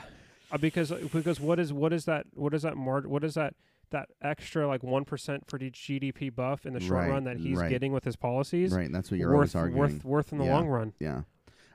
uh, 0.50 0.58
because 0.58 0.90
because 1.12 1.38
what 1.40 1.58
is 1.60 1.72
what 1.72 1.92
is 1.92 2.04
that 2.06 2.26
what 2.34 2.54
is 2.54 2.62
that 2.62 2.76
mar- 2.76 3.02
what 3.02 3.22
is 3.24 3.34
that 3.34 3.54
that 3.90 4.08
extra 4.22 4.66
like 4.66 4.82
one 4.82 5.04
percent 5.04 5.44
for 5.48 5.58
the 5.58 5.70
GDP 5.70 6.34
buff 6.34 6.64
in 6.66 6.72
the 6.74 6.80
short 6.80 6.92
Right, 7.00 7.10
run 7.10 7.24
that 7.24 7.36
he's 7.36 7.58
right. 7.58 7.68
getting 7.70 7.92
with 7.92 8.04
his 8.04 8.16
policies 8.16 8.72
right. 8.72 8.90
That's 8.90 9.10
what 9.10 9.20
you're 9.20 9.28
worth 9.28 9.54
always 9.54 9.76
arguing. 9.76 9.78
worth 9.78 10.04
worth 10.04 10.32
in 10.32 10.38
the 10.38 10.44
Yeah. 10.46 10.54
long 10.54 10.66
run. 10.68 10.92
yeah. 10.98 11.22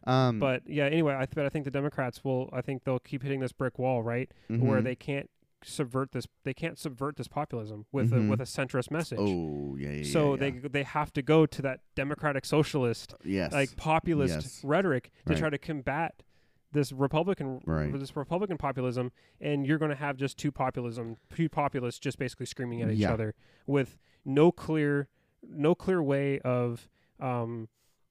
Um. 0.05 0.39
But 0.39 0.63
yeah, 0.67 0.85
anyway, 0.85 1.13
I 1.15 1.25
th- 1.25 1.35
but 1.35 1.45
I 1.45 1.49
think 1.49 1.65
the 1.65 1.71
Democrats 1.71 2.23
will. 2.23 2.49
I 2.53 2.61
think 2.61 2.83
they'll 2.85 2.99
keep 2.99 3.23
hitting 3.23 3.39
this 3.41 3.51
brick 3.51 3.77
wall, 3.77 4.01
right, 4.01 4.31
where 4.47 4.79
mhm. 4.79 4.83
they 4.83 4.95
can't 4.95 5.29
subvert 5.63 6.11
this. 6.11 6.27
They 6.43 6.53
can't 6.53 6.77
subvert 6.77 7.15
this 7.17 7.27
populism 7.27 7.85
with 7.91 8.11
Mhm. 8.11 8.27
a 8.27 8.29
with 8.29 8.41
a 8.41 8.45
centrist 8.45 8.91
message. 8.91 9.19
Oh 9.19 9.75
yeah. 9.77 9.91
yeah 9.91 10.03
so 10.03 10.33
yeah, 10.33 10.39
they 10.39 10.51
they 10.51 10.83
have 10.83 11.11
to 11.13 11.21
go 11.21 11.45
to 11.45 11.61
that 11.63 11.81
democratic 11.95 12.45
socialist 12.45 13.13
yes. 13.23 13.51
like 13.51 13.75
populist 13.75 14.35
Yes. 14.35 14.63
rhetoric 14.63 15.11
to 15.25 15.33
Right. 15.33 15.39
try 15.39 15.49
to 15.49 15.57
combat 15.57 16.23
this 16.71 16.91
Republican 16.91 17.61
Right. 17.65 17.91
this 17.97 18.15
Republican 18.15 18.57
populism, 18.57 19.11
and 19.41 19.65
you're 19.65 19.77
going 19.79 19.89
to 19.89 19.95
have 19.95 20.17
just 20.17 20.37
two 20.37 20.51
populism, 20.51 21.15
two 21.33 21.49
populists 21.49 21.97
just 21.99 22.19
basically 22.19 22.45
screaming 22.45 22.81
at 22.81 22.91
each 22.91 22.99
Yeah. 22.99 23.13
other 23.13 23.33
with 23.65 23.97
no 24.25 24.51
clear, 24.51 25.07
no 25.41 25.73
clear 25.73 26.03
way 26.03 26.39
of 26.41 26.87
um, 27.19 27.67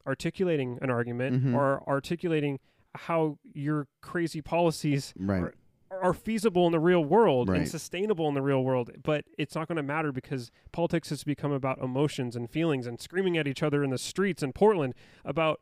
articulating 0.06 0.78
an 0.82 0.90
argument 0.90 1.44
Mhm. 1.44 1.54
or 1.54 1.88
articulating 1.88 2.58
how 2.94 3.38
your 3.52 3.86
crazy 4.00 4.40
policies 4.40 5.12
right. 5.16 5.52
Are- 6.02 6.12
feasible 6.14 6.66
in 6.66 6.72
the 6.72 6.80
real 6.80 7.04
world 7.04 7.48
and 7.50 7.68
sustainable 7.68 8.28
in 8.28 8.34
the 8.34 8.42
real 8.42 8.62
world, 8.64 8.90
but 9.02 9.24
it's 9.38 9.54
not 9.54 9.68
going 9.68 9.76
to 9.76 9.82
matter 9.82 10.12
because 10.12 10.50
politics 10.72 11.08
has 11.10 11.24
become 11.24 11.52
about 11.52 11.78
emotions 11.78 12.36
and 12.36 12.50
feelings 12.50 12.86
and 12.86 13.00
screaming 13.00 13.36
at 13.36 13.46
each 13.46 13.62
other 13.62 13.82
in 13.84 13.90
the 13.90 13.98
streets 13.98 14.42
in 14.42 14.52
Portland 14.52 14.94
about 15.24 15.60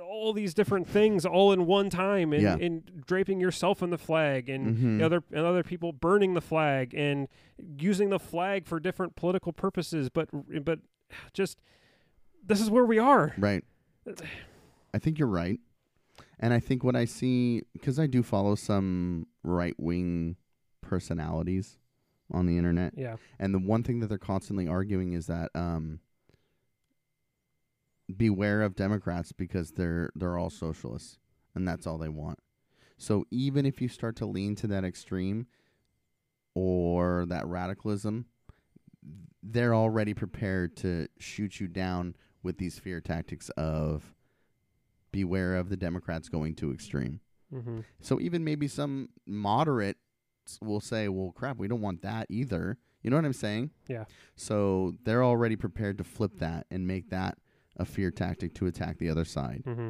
all 0.00 0.32
these 0.32 0.54
different 0.54 0.86
things 0.86 1.24
all 1.26 1.52
in 1.52 1.66
one 1.66 1.90
time 1.90 2.32
and, 2.32 2.42
Yeah. 2.42 2.56
and 2.60 3.02
draping 3.06 3.40
yourself 3.40 3.82
in 3.82 3.90
the 3.90 3.98
flag 3.98 4.48
and 4.48 4.76
Mhm. 4.76 5.02
other 5.02 5.24
and 5.32 5.44
other 5.44 5.62
people 5.64 5.92
burning 5.92 6.34
the 6.34 6.40
flag 6.40 6.94
and 6.94 7.26
using 7.78 8.10
the 8.10 8.18
flag 8.20 8.66
for 8.66 8.78
different 8.78 9.16
political 9.16 9.52
purposes 9.52 10.08
but 10.10 10.28
but 10.64 10.78
just 11.32 11.60
this 12.46 12.60
is 12.60 12.70
where 12.70 12.84
we 12.84 12.98
are 12.98 13.34
Right. 13.38 13.64
I 14.94 14.98
think 14.98 15.18
you're 15.18 15.26
right. 15.28 15.58
And 16.40 16.54
I 16.54 16.58
think 16.58 16.82
what 16.82 16.96
I 16.96 17.04
see, 17.04 17.62
because 17.74 17.98
I 17.98 18.06
do 18.06 18.22
follow 18.22 18.54
some 18.54 19.26
right 19.44 19.74
wing 19.78 20.36
personalities 20.80 21.76
on 22.32 22.46
the 22.46 22.56
internet, 22.56 22.94
yeah 22.96 23.16
and 23.38 23.52
the 23.52 23.58
one 23.58 23.82
thing 23.82 24.00
that 24.00 24.06
they're 24.08 24.18
constantly 24.18 24.66
arguing 24.66 25.12
is 25.12 25.26
that 25.26 25.50
um, 25.54 26.00
beware 28.16 28.62
of 28.62 28.74
Democrats 28.74 29.32
because 29.32 29.72
they're 29.72 30.10
they're 30.14 30.38
all 30.38 30.50
socialists, 30.50 31.18
and 31.54 31.68
that's 31.68 31.86
all 31.86 31.98
they 31.98 32.08
want. 32.08 32.38
So 32.96 33.24
even 33.30 33.66
if 33.66 33.80
you 33.80 33.88
start 33.88 34.16
to 34.16 34.26
lean 34.26 34.54
to 34.56 34.66
that 34.68 34.84
extreme 34.84 35.46
or 36.54 37.26
that 37.28 37.46
radicalism, 37.46 38.26
they're 39.42 39.74
already 39.74 40.14
prepared 40.14 40.76
to 40.78 41.08
shoot 41.18 41.60
you 41.60 41.66
down 41.66 42.14
with 42.42 42.58
these 42.58 42.78
fear 42.78 43.00
tactics 43.00 43.48
of 43.50 44.14
beware 45.12 45.56
of 45.56 45.68
the 45.68 45.76
Democrats 45.76 46.28
going 46.28 46.54
too 46.54 46.72
extreme. 46.72 47.20
mm-hmm. 47.52 47.80
So 48.00 48.20
even 48.20 48.44
maybe 48.44 48.68
some 48.68 49.10
moderates 49.26 49.98
will 50.60 50.80
say, 50.80 51.08
"Well, 51.08 51.32
crap, 51.32 51.58
we 51.58 51.68
don't 51.68 51.80
want 51.80 52.02
that 52.02 52.26
either." 52.30 52.78
You 53.02 53.10
know 53.10 53.16
what 53.16 53.24
I'm 53.24 53.32
saying? 53.32 53.70
Yeah. 53.88 54.04
So 54.36 54.94
they're 55.04 55.24
already 55.24 55.56
prepared 55.56 55.98
to 55.98 56.04
flip 56.04 56.38
that 56.38 56.66
and 56.70 56.86
make 56.86 57.10
that 57.10 57.38
a 57.78 57.84
fear 57.86 58.10
tactic 58.10 58.54
to 58.54 58.66
attack 58.66 58.98
the 58.98 59.08
other 59.08 59.24
side. 59.24 59.62
Mm-hmm. 59.66 59.88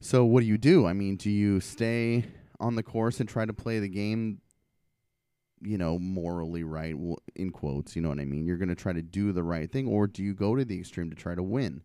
So 0.00 0.24
what 0.24 0.40
do 0.40 0.46
you 0.46 0.56
do? 0.56 0.86
I 0.86 0.94
mean, 0.94 1.16
do 1.16 1.30
you 1.30 1.60
stay 1.60 2.24
on 2.58 2.74
the 2.74 2.82
course 2.82 3.20
and 3.20 3.28
try 3.28 3.44
to 3.44 3.52
play 3.52 3.80
the 3.80 3.88
game 3.88 4.40
you 5.62 5.78
know, 5.78 5.98
morally 5.98 6.62
right 6.64 6.94
in 7.34 7.50
quotes, 7.50 7.96
you 7.96 8.02
know 8.02 8.08
what 8.08 8.20
I 8.20 8.24
mean? 8.24 8.46
You're 8.46 8.58
going 8.58 8.68
to 8.68 8.74
try 8.74 8.92
to 8.92 9.02
do 9.02 9.32
the 9.32 9.42
right 9.42 9.70
thing 9.70 9.88
or 9.88 10.06
do 10.06 10.22
you 10.22 10.34
go 10.34 10.54
to 10.54 10.64
the 10.64 10.78
extreme 10.78 11.10
to 11.10 11.16
try 11.16 11.34
to 11.34 11.42
win? 11.42 11.82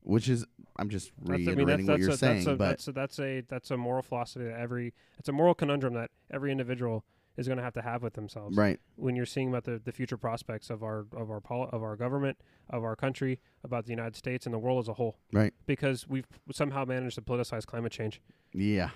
Which 0.00 0.28
is 0.28 0.44
I'm 0.76 0.88
just 0.88 1.12
That's, 1.18 1.30
I 1.30 1.34
reiterating 1.34 1.56
mean, 1.56 1.66
that's, 1.66 1.88
what 1.88 2.00
you're 2.00 2.10
a, 2.10 2.16
saying, 2.16 2.34
that's, 2.36 2.46
a, 2.46 2.56
but 2.56 2.68
that's, 2.68 2.88
a, 2.88 2.92
that's 2.92 3.18
a 3.20 3.40
that's 3.48 3.70
a 3.70 3.76
moral 3.76 4.02
philosophy 4.02 4.44
that 4.46 4.58
every 4.58 4.92
it's 5.18 5.28
a 5.28 5.32
moral 5.32 5.54
conundrum 5.54 5.94
that 5.94 6.10
every 6.32 6.50
individual 6.50 7.04
is 7.36 7.46
going 7.48 7.58
to 7.58 7.64
have 7.64 7.74
to 7.74 7.82
have 7.82 8.00
with 8.02 8.14
themselves 8.14 8.56
right. 8.56 8.78
when 8.94 9.16
you're 9.16 9.26
seeing 9.26 9.48
about 9.48 9.64
the, 9.64 9.80
the 9.84 9.90
future 9.92 10.16
prospects 10.16 10.70
of 10.70 10.82
our 10.84 11.06
of 11.16 11.30
our 11.30 11.40
pol- 11.40 11.68
of 11.72 11.82
our 11.82 11.96
government 11.96 12.38
of 12.70 12.84
our 12.84 12.94
country 12.96 13.40
about 13.64 13.84
the 13.84 13.90
United 13.90 14.14
States 14.16 14.46
and 14.46 14.54
the 14.54 14.58
world 14.58 14.78
as 14.84 14.88
a 14.88 14.94
whole 14.94 15.16
Right. 15.32 15.52
because 15.66 16.08
we've 16.08 16.26
somehow 16.52 16.84
managed 16.84 17.16
to 17.16 17.22
politicize 17.22 17.66
climate 17.66 17.92
change 17.92 18.20
Yeah. 18.52 18.90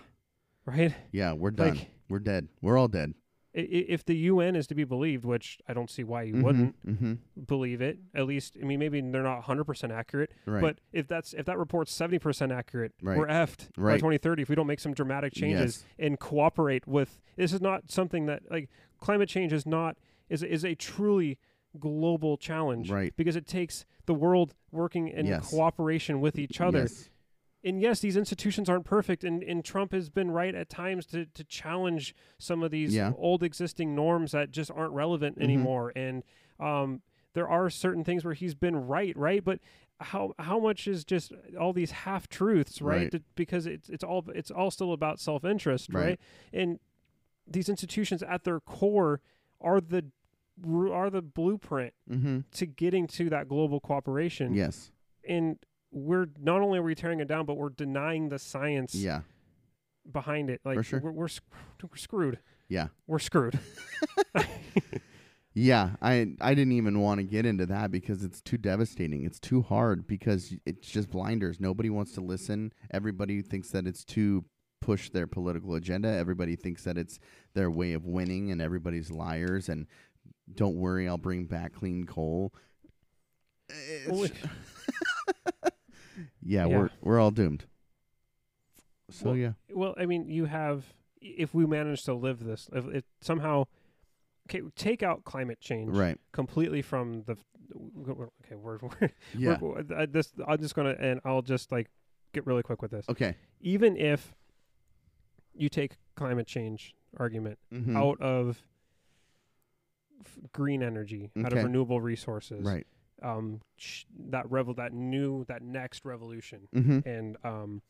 right 0.66 0.94
Yeah, 1.12 1.32
we're 1.32 1.50
done. 1.52 1.76
like 1.76 1.90
we're 2.08 2.18
dead. 2.20 2.48
We're 2.62 2.78
all 2.78 2.88
dead. 2.88 3.14
If 3.62 4.04
the 4.04 4.14
UN 4.16 4.54
is 4.56 4.66
to 4.68 4.74
be 4.74 4.84
believed 4.84 5.24
which 5.24 5.58
I 5.68 5.72
don't 5.74 5.90
see 5.90 6.04
why 6.04 6.22
you 6.22 6.34
Mhm, 6.34 6.42
wouldn't 6.42 6.86
mhm. 6.86 7.18
believe 7.46 7.80
it 7.80 7.98
at 8.14 8.26
least 8.26 8.56
I 8.60 8.64
mean 8.64 8.78
maybe 8.78 9.00
they're 9.00 9.22
not 9.22 9.42
100% 9.42 9.90
accurate 9.92 10.30
Right. 10.46 10.60
but 10.60 10.78
if 10.92 11.06
that's 11.08 11.34
if 11.34 11.46
that 11.46 11.58
report's 11.58 11.92
70% 11.92 12.52
accurate 12.52 12.92
Right. 13.02 13.18
we're 13.18 13.26
effed 13.26 13.68
by 13.76 13.96
2030 13.98 14.42
if 14.42 14.48
we 14.48 14.54
don't 14.54 14.66
make 14.66 14.80
some 14.80 14.94
dramatic 14.94 15.32
changes 15.32 15.84
Yes. 15.98 16.06
and 16.08 16.18
cooperate 16.20 16.86
with 16.86 17.20
this 17.36 17.52
is 17.52 17.60
not 17.60 17.90
something 17.90 18.26
that 18.26 18.42
like 18.50 18.68
climate 19.00 19.28
change 19.28 19.52
is 19.52 19.66
not 19.66 19.96
is 20.28 20.42
is 20.42 20.64
a 20.64 20.74
truly 20.74 21.38
global 21.78 22.36
challenge 22.36 22.90
Right. 22.90 23.14
because 23.16 23.36
it 23.36 23.46
takes 23.46 23.84
the 24.06 24.14
world 24.14 24.54
working 24.72 25.08
in 25.08 25.26
Yes. 25.26 25.50
cooperation 25.50 26.20
with 26.20 26.38
each 26.38 26.60
other 26.60 26.80
Yes. 26.80 27.10
And 27.64 27.80
yes 27.80 28.00
these 28.00 28.16
institutions 28.16 28.68
aren't 28.68 28.84
perfect 28.84 29.24
and, 29.24 29.42
and 29.42 29.64
trump 29.64 29.92
has 29.92 30.08
been 30.10 30.30
right 30.30 30.54
at 30.54 30.68
times 30.68 31.04
to, 31.06 31.26
to 31.26 31.42
challenge 31.44 32.14
some 32.38 32.62
of 32.62 32.70
these 32.70 32.94
Yeah. 32.94 33.12
old 33.16 33.42
existing 33.42 33.94
norms 33.94 34.32
that 34.32 34.50
just 34.50 34.70
aren't 34.70 34.92
relevant 34.92 35.38
Mhm. 35.38 35.42
anymore 35.42 35.92
and 35.96 36.22
um, 36.60 37.02
there 37.34 37.48
are 37.48 37.68
certain 37.70 38.04
things 38.04 38.24
where 38.24 38.34
he's 38.34 38.54
been 38.54 38.76
right 38.76 39.16
right 39.16 39.44
but 39.44 39.60
how 40.00 40.32
how 40.38 40.58
much 40.60 40.86
is 40.86 41.04
just 41.04 41.32
all 41.58 41.72
these 41.72 41.90
half 41.90 42.28
truths 42.28 42.80
right, 42.80 42.96
Right. 43.02 43.10
To- 43.12 43.22
because 43.34 43.66
it's 43.66 43.88
it's 43.88 44.04
all 44.04 44.24
it's 44.34 44.50
all 44.50 44.70
still 44.70 44.92
about 44.92 45.18
self-interest 45.18 45.92
right, 45.92 46.04
Right. 46.04 46.20
and 46.52 46.78
these 47.46 47.68
institutions 47.68 48.22
at 48.22 48.44
their 48.44 48.60
core 48.60 49.20
are 49.60 49.80
the 49.80 50.04
are 50.92 51.10
the 51.10 51.22
blueprint 51.22 51.94
Mhm. 52.10 52.44
to 52.52 52.66
getting 52.66 53.06
to 53.08 53.28
that 53.30 53.48
global 53.48 53.80
cooperation 53.80 54.54
Yes. 54.54 54.90
and 55.28 55.58
we're 55.90 56.26
not 56.40 56.60
only 56.60 56.78
are 56.78 56.82
we 56.82 56.94
tearing 56.94 57.20
it 57.20 57.28
down, 57.28 57.46
but 57.46 57.56
we're 57.56 57.70
denying 57.70 58.28
the 58.28 58.38
science 58.38 58.94
Yeah. 58.94 59.20
behind 60.10 60.50
it. 60.50 60.60
Like 60.64 60.84
sure. 60.84 61.00
we're, 61.00 61.12
we're 61.12 61.28
sc- 61.28 61.42
we're 61.82 61.96
screwed. 61.96 62.38
Yeah. 62.68 62.88
We're 63.06 63.18
screwed. 63.18 63.58
Yeah, 65.54 65.96
I 66.00 66.34
I 66.40 66.54
didn't 66.54 66.74
even 66.74 67.00
want 67.00 67.18
to 67.18 67.24
get 67.24 67.44
into 67.44 67.66
that 67.66 67.90
because 67.90 68.22
it's 68.22 68.40
too 68.40 68.58
devastating. 68.58 69.24
It's 69.24 69.40
too 69.40 69.62
hard 69.62 70.06
because 70.06 70.54
it's 70.64 70.86
just 70.88 71.10
blinders. 71.10 71.58
Nobody 71.58 71.90
wants 71.90 72.12
to 72.12 72.20
listen. 72.20 72.72
Everybody 72.92 73.42
thinks 73.42 73.70
that 73.70 73.84
it's 73.84 74.04
to 74.04 74.44
push 74.80 75.10
their 75.10 75.26
political 75.26 75.74
agenda. 75.74 76.10
Everybody 76.10 76.54
thinks 76.54 76.84
that 76.84 76.96
it's 76.96 77.18
their 77.54 77.72
way 77.72 77.92
of 77.94 78.04
winning 78.06 78.52
and 78.52 78.62
everybody's 78.62 79.10
liars 79.10 79.68
and 79.68 79.88
don't 80.54 80.76
worry, 80.76 81.08
I'll 81.08 81.18
bring 81.18 81.46
back 81.46 81.72
clean 81.72 82.04
coal. 82.04 82.54
Yeah, 86.48 86.66
Yeah. 86.66 86.78
we're 86.78 86.90
we're 87.02 87.18
all 87.20 87.30
doomed. 87.30 87.66
So 89.10 89.26
Well, 89.26 89.36
yeah. 89.36 89.52
well, 89.70 89.94
I 89.98 90.06
mean, 90.06 90.28
you 90.28 90.46
have 90.46 90.84
if 91.20 91.52
we 91.52 91.66
manage 91.66 92.04
to 92.04 92.14
live 92.14 92.42
this, 92.44 92.70
if 92.72 92.86
it 92.86 93.04
somehow 93.20 93.64
okay, 94.48 94.62
take 94.76 95.02
out 95.02 95.24
climate 95.24 95.60
change 95.60 95.90
Right. 95.94 96.18
completely 96.32 96.80
from 96.80 97.22
the 97.24 97.36
okay, 98.44 98.54
we're, 98.54 98.78
we're, 98.82 99.10
Yeah. 99.36 99.58
we're 99.60 99.84
I, 99.94 100.06
this 100.06 100.32
I'm 100.46 100.58
just 100.58 100.74
gonna 100.74 100.96
and 100.98 101.20
I'll 101.24 101.42
just 101.42 101.70
like 101.70 101.88
get 102.32 102.46
really 102.46 102.62
quick 102.62 102.80
with 102.80 102.90
this. 102.92 103.06
Okay. 103.10 103.34
Even 103.60 103.96
if 103.96 104.34
you 105.54 105.68
take 105.68 105.96
climate 106.14 106.46
change 106.46 106.94
argument 107.18 107.58
Mhm. 107.72 107.94
out 107.96 108.20
of 108.22 108.62
f- 110.20 110.38
green 110.52 110.82
energy, 110.82 111.30
out 111.44 111.52
of 111.52 111.62
renewable 111.64 112.00
resources, 112.00 112.64
Right. 112.64 112.86
Um, 113.22 113.60
sh- 113.76 114.04
that 114.30 114.50
revel, 114.50 114.74
that 114.74 114.92
new, 114.92 115.44
that 115.44 115.62
next 115.62 116.04
revolution, 116.04 116.68
Mhm. 116.74 117.04
and 117.06 117.36
um, 117.44 117.82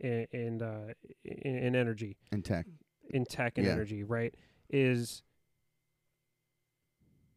and, 0.00 0.26
and 0.32 0.62
uh, 0.62 0.94
in, 1.24 1.56
in 1.56 1.74
energy, 1.76 2.16
in 2.32 2.42
tech. 2.42 2.66
in 3.10 3.24
tech 3.26 3.58
and 3.58 3.66
Yeah. 3.66 3.72
energy, 3.74 4.02
right, 4.02 4.34
is 4.70 5.22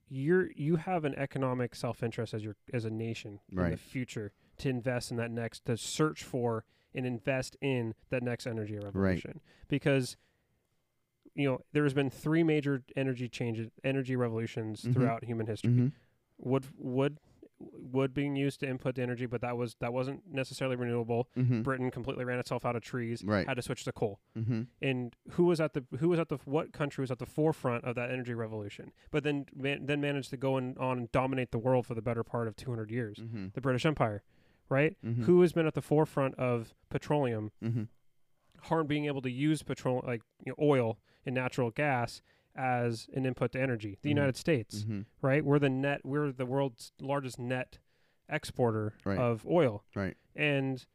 you're 0.09 0.51
you 0.55 0.75
have 0.75 1.05
an 1.05 1.15
economic 1.15 1.73
self 1.75 2.03
interest 2.03 2.33
as 2.33 2.43
your 2.43 2.55
as 2.71 2.85
a 2.85 2.89
nation 2.91 3.39
in 3.51 3.57
the 3.71 3.77
future 3.77 4.31
to 4.57 4.69
invest 4.69 5.11
in 5.11 5.17
that 5.17 5.31
next 5.31 5.65
to 5.65 5.75
search 5.77 6.23
for 6.23 6.65
and 6.93 7.05
invest 7.05 7.57
in 7.61 7.95
that 8.09 8.21
next 8.21 8.45
energy 8.45 8.75
revolution 8.77 9.39
because 9.67 10.15
you 11.33 11.49
know 11.49 11.61
there 11.71 11.83
has 11.83 11.93
been 11.95 12.09
three 12.11 12.43
major 12.43 12.83
energy 12.95 13.27
changes 13.27 13.69
energy 13.83 14.15
revolutions 14.15 14.83
Mhm. 14.83 14.93
throughout 14.93 15.23
human 15.23 15.47
history 15.47 15.71
hmm 15.73 15.87
wood 16.37 16.65
wood 16.77 17.19
wood 17.73 18.13
being 18.13 18.35
used 18.35 18.59
to 18.59 18.67
input 18.69 18.95
the 18.95 19.01
energy 19.01 19.25
but 19.25 19.41
that 19.41 19.55
was 19.57 19.75
that 19.79 19.93
wasn't 19.93 20.21
necessarily 20.31 20.75
renewable. 20.75 21.29
Hmm 21.35 21.61
britain 21.61 21.91
completely 21.91 22.25
ran 22.25 22.39
itself 22.39 22.65
out 22.65 22.75
of 22.75 22.81
trees 22.81 23.23
Right. 23.23 23.47
had 23.47 23.55
to 23.55 23.61
switch 23.61 23.83
to 23.85 23.91
coal. 23.91 24.19
Hmm 24.35 24.63
and 24.81 25.15
who 25.31 25.45
was 25.45 25.59
at 25.61 25.73
the 25.73 25.83
who 25.99 26.09
was 26.09 26.19
at 26.19 26.29
the 26.29 26.37
what 26.45 26.73
country 26.73 27.01
was 27.01 27.11
at 27.11 27.19
the 27.19 27.25
forefront 27.25 27.83
of 27.85 27.95
that 27.95 28.09
energy 28.11 28.33
revolution 28.33 28.91
but 29.11 29.23
then 29.23 29.45
man, 29.55 29.85
then 29.85 30.01
managed 30.01 30.29
to 30.31 30.37
go 30.37 30.57
and 30.57 30.77
on 30.77 30.97
and 30.97 31.11
dominate 31.11 31.51
the 31.51 31.59
world 31.59 31.85
for 31.85 31.93
the 31.95 32.01
better 32.01 32.23
part 32.23 32.47
of 32.47 32.55
200 32.55 32.91
years 32.91 33.17
hmm 33.19 33.47
the 33.53 33.61
british 33.61 33.85
empire 33.85 34.23
right? 34.69 34.95
Hmm 35.03 35.23
who 35.23 35.41
has 35.41 35.53
been 35.53 35.67
at 35.67 35.73
the 35.75 35.81
forefront 35.81 36.35
of 36.35 36.73
petroleum? 36.89 37.51
Hmm 37.61 37.83
harm 38.61 38.87
being 38.87 39.05
able 39.05 39.21
to 39.21 39.29
use 39.29 39.61
petrol 39.61 40.01
like 40.07 40.21
you 40.45 40.51
know, 40.57 40.65
oil 40.65 40.97
and 41.25 41.35
natural 41.35 41.69
gas 41.69 42.21
as 42.55 43.07
an 43.13 43.25
input 43.25 43.51
to 43.51 43.59
energy 43.61 43.97
the 44.01 44.09
Mhm. 44.09 44.15
united 44.15 44.37
states 44.37 44.83
hmm 44.83 45.01
right 45.21 45.43
we're 45.43 45.59
the 45.59 45.69
net 45.69 46.01
we're 46.03 46.31
the 46.31 46.45
world's 46.45 46.91
largest 47.01 47.39
net 47.39 47.79
exporter 48.29 48.93
Right. 49.05 49.17
of 49.17 49.45
oil 49.47 49.83
Right. 49.95 50.15
and 50.35 50.85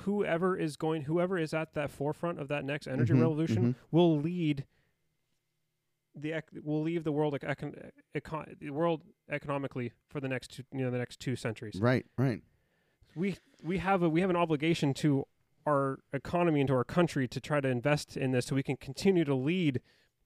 whoever 0.00 0.56
is 0.56 0.76
going 0.76 1.02
whoever 1.02 1.38
is 1.38 1.54
at 1.54 1.72
that 1.74 1.90
forefront 1.90 2.38
of 2.38 2.48
that 2.48 2.64
next 2.64 2.86
energy 2.86 3.12
Mhm, 3.14 3.20
revolution 3.20 3.62
mhm. 3.72 3.74
will 3.90 4.18
lead 4.18 4.66
the 6.16 6.32
ec- 6.32 6.50
will 6.62 6.82
leave 6.82 7.04
the 7.04 7.12
world 7.12 7.34
econ- 7.34 7.90
econ- 8.14 8.58
the 8.58 8.70
world 8.70 9.02
economically 9.28 9.92
for 10.08 10.20
the 10.20 10.28
next 10.28 10.48
two, 10.52 10.62
you 10.72 10.80
know 10.84 10.90
the 10.90 10.98
next 10.98 11.18
two 11.20 11.34
centuries 11.36 11.80
Right. 11.80 12.06
Right. 12.18 12.42
we 13.16 13.36
we 13.62 13.78
have 13.78 14.02
a 14.02 14.08
we 14.08 14.20
have 14.20 14.30
an 14.30 14.36
obligation 14.36 14.94
to 14.94 15.26
our 15.66 15.98
economy 16.12 16.60
into 16.60 16.74
our 16.74 16.84
country 16.84 17.26
to 17.28 17.40
try 17.40 17.60
to 17.60 17.68
invest 17.68 18.16
in 18.16 18.32
this 18.32 18.46
so 18.46 18.54
we 18.54 18.62
can 18.62 18.76
continue 18.76 19.24
to 19.24 19.34
lead 19.34 19.80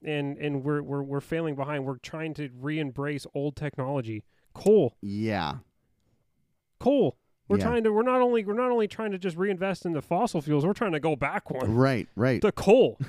and 0.04 0.36
and 0.38 0.64
we're 0.64 0.82
we're 0.82 1.02
we're 1.02 1.20
failing 1.20 1.54
behind 1.54 1.84
we're 1.84 1.98
trying 1.98 2.34
to 2.34 2.48
re-embrace 2.60 3.26
old 3.34 3.56
technology 3.56 4.24
coal 4.54 4.96
Yeah. 5.00 5.58
coal 6.78 7.16
we're 7.48 7.58
Yeah. 7.58 7.64
trying 7.64 7.84
to 7.84 7.92
we're 7.92 8.02
not 8.02 8.20
only 8.20 8.44
we're 8.44 8.54
not 8.54 8.70
only 8.70 8.88
trying 8.88 9.12
to 9.12 9.18
just 9.18 9.36
reinvest 9.36 9.84
in 9.86 9.92
the 9.92 10.02
fossil 10.02 10.40
fuels 10.40 10.64
we're 10.66 10.72
trying 10.72 10.92
to 10.92 11.00
go 11.00 11.16
back 11.16 11.50
one 11.50 11.74
Right. 11.74 12.08
Right. 12.16 12.40
to 12.42 12.52
coal 12.52 12.98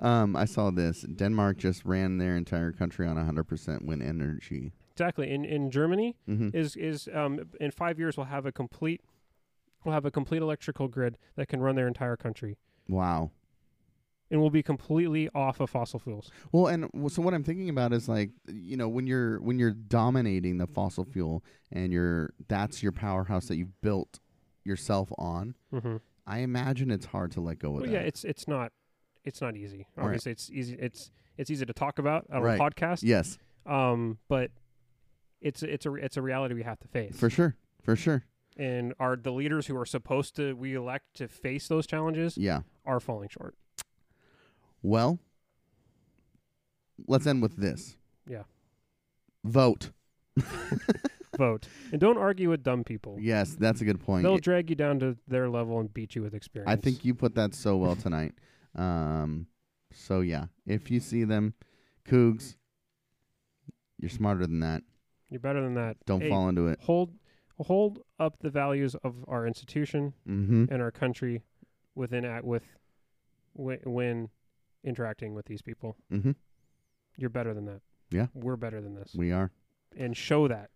Um, 0.00 0.36
I 0.36 0.44
saw 0.44 0.70
this. 0.70 1.00
Denmark 1.02 1.56
just 1.56 1.84
ran 1.84 2.18
their 2.18 2.36
entire 2.36 2.70
country 2.72 3.06
on 3.06 3.16
100% 3.16 3.84
wind 3.84 4.02
energy. 4.02 4.72
exactly 4.92 5.30
in 5.30 5.44
in 5.44 5.70
germany 5.70 6.14
hmm 6.26 6.50
is 6.52 6.76
is 6.76 7.08
um 7.14 7.40
in 7.60 7.70
5 7.70 7.98
years 7.98 8.16
we'll 8.16 8.26
have 8.26 8.46
a 8.46 8.52
complete 8.52 9.00
we'll 9.84 9.94
have 9.94 10.04
a 10.04 10.10
complete 10.10 10.42
electrical 10.42 10.88
grid 10.88 11.18
that 11.36 11.48
can 11.48 11.60
run 11.60 11.74
their 11.76 11.86
entire 11.88 12.16
country 12.16 12.56
Wow. 12.88 13.30
and 14.30 14.40
we'll 14.40 14.50
be 14.50 14.62
completely 14.62 15.28
off 15.34 15.60
of 15.60 15.70
fossil 15.70 15.98
fuels 15.98 16.30
Well, 16.52 16.66
and 16.66 16.88
so 17.12 17.22
what 17.22 17.34
I'm 17.34 17.44
thinking 17.44 17.68
about 17.68 17.92
is 17.92 18.08
like, 18.08 18.30
you 18.46 18.76
know, 18.76 18.88
when 18.88 19.06
you're 19.06 19.40
when 19.40 19.58
you're 19.58 19.72
dominating 19.72 20.58
the 20.58 20.66
fossil 20.66 21.04
fuel 21.04 21.42
and 21.72 21.92
you're 21.92 22.30
that's 22.48 22.82
your 22.82 22.92
powerhouse 22.92 23.46
that 23.48 23.56
you've 23.56 23.80
built 23.80 24.20
yourself 24.64 25.10
on. 25.18 25.54
mhm 25.72 26.00
I 26.26 26.40
imagine 26.40 26.90
it's 26.90 27.06
hard 27.06 27.30
to 27.32 27.40
let 27.40 27.58
go 27.58 27.68
of 27.70 27.74
Well, 27.76 27.84
that. 27.86 27.92
yeah, 27.92 28.00
it's 28.00 28.22
it's 28.24 28.46
not 28.46 28.72
it's 29.24 29.40
not 29.40 29.56
easy. 29.56 29.86
Right. 29.96 30.04
Obviously, 30.04 30.32
it's 30.32 30.50
easy. 30.50 30.76
It's 30.78 31.10
it's 31.38 31.50
easy 31.50 31.64
to 31.66 31.72
talk 31.72 31.98
about 31.98 32.26
on 32.30 32.42
Right. 32.42 32.60
a 32.60 32.62
podcast. 32.62 33.00
yes, 33.02 33.38
Um, 33.66 34.18
but 34.28 34.50
it's 35.40 35.62
it's 35.62 35.86
a 35.86 35.94
it's 35.94 36.16
a 36.18 36.22
reality 36.22 36.54
we 36.54 36.62
have 36.64 36.78
to 36.80 36.88
face. 36.88 37.16
for 37.18 37.30
sure, 37.30 37.56
for 37.82 37.96
sure. 37.96 38.24
And 38.58 38.92
are 38.98 39.16
the 39.16 39.30
leaders 39.32 39.66
who 39.68 39.76
are 39.76 39.86
supposed 39.86 40.34
to 40.36 40.54
we 40.54 40.74
elect 40.74 41.14
to 41.14 41.28
face 41.28 41.68
those 41.68 41.86
challenges 41.86 42.36
Yeah. 42.36 42.60
are 42.84 43.00
falling 43.00 43.28
short. 43.28 43.54
Well, 44.82 45.18
let's 47.06 47.26
end 47.26 47.42
with 47.42 47.56
this. 47.56 47.96
Yeah. 48.28 48.42
Vote. 49.44 49.90
Vote 51.36 51.68
and 51.92 52.00
don't 52.00 52.18
argue 52.18 52.50
with 52.50 52.62
dumb 52.64 52.82
people. 52.84 53.16
Yes, 53.20 53.54
that's 53.54 53.80
a 53.80 53.84
good 53.84 54.00
point. 54.00 54.24
They'll 54.24 54.38
drag 54.38 54.70
you 54.70 54.76
down 54.76 54.98
to 55.00 55.16
their 55.28 55.48
level 55.48 55.78
and 55.78 55.92
beat 55.92 56.16
you 56.16 56.22
with 56.22 56.34
experience. 56.34 56.70
I 56.70 56.76
think 56.76 57.04
you 57.04 57.14
put 57.14 57.34
that 57.36 57.54
so 57.54 57.76
well 57.76 57.94
tonight. 58.06 58.34
Um, 58.74 59.46
so 59.92 60.20
yeah, 60.20 60.46
if 60.66 60.90
you 60.90 60.98
see 61.00 61.24
them, 61.24 61.54
Cougs, 62.08 62.56
you're 64.00 64.08
smarter 64.10 64.46
than 64.46 64.60
that. 64.60 64.82
you're 65.30 65.38
better 65.40 65.62
than 65.62 65.74
that. 65.74 65.96
Don't 66.06 66.22
Hey, 66.22 66.28
fall 66.28 66.48
into 66.48 66.66
it. 66.68 66.80
Hold 66.82 67.12
hold 67.60 68.00
up 68.18 68.38
the 68.40 68.50
values 68.50 68.94
of 69.02 69.14
our 69.28 69.46
institution 69.46 70.12
Mm-hmm. 70.28 70.66
and 70.70 70.82
our 70.82 70.90
country 70.90 71.42
within 71.94 72.24
at 72.24 72.44
with 72.44 72.62
when, 73.54 73.78
when 73.84 74.28
interacting 74.84 75.34
with 75.34 75.46
these 75.46 75.62
people. 75.62 75.96
Mm-hmm. 76.12 76.32
You're 77.16 77.30
better 77.30 77.52
than 77.54 77.64
that. 77.66 77.80
Yeah. 78.10 78.26
We're 78.34 78.56
better 78.56 78.80
than 78.80 78.94
this. 78.94 79.12
We 79.16 79.32
are. 79.32 79.50
and 79.96 80.16
show 80.16 80.46
that. 80.48 80.70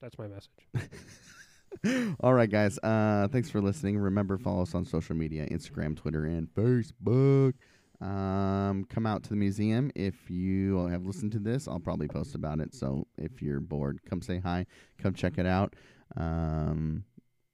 That's 0.00 0.16
my 0.18 0.26
message. 0.28 2.14
All 2.20 2.34
right, 2.34 2.50
guys. 2.50 2.78
Uh, 2.82 3.28
thanks 3.30 3.50
for 3.50 3.60
listening. 3.60 3.98
Remember, 3.98 4.38
follow 4.38 4.62
us 4.62 4.74
on 4.74 4.84
social 4.84 5.14
media: 5.16 5.46
Instagram, 5.48 5.96
Twitter, 5.96 6.24
and 6.24 6.48
Facebook. 6.54 7.54
Um, 8.00 8.84
come 8.88 9.06
out 9.06 9.24
to 9.24 9.30
the 9.30 9.36
museum 9.36 9.90
if 9.96 10.30
you 10.30 10.86
have 10.86 11.04
listened 11.04 11.32
to 11.32 11.38
this. 11.40 11.66
I'll 11.66 11.80
probably 11.80 12.06
post 12.08 12.34
about 12.34 12.60
it. 12.60 12.74
So 12.74 13.06
if 13.16 13.42
you're 13.42 13.60
bored, 13.60 14.00
come 14.08 14.22
say 14.22 14.38
hi. 14.38 14.66
Come 15.02 15.14
check 15.14 15.36
it 15.38 15.46
out. 15.46 15.74
Um, 16.16 17.04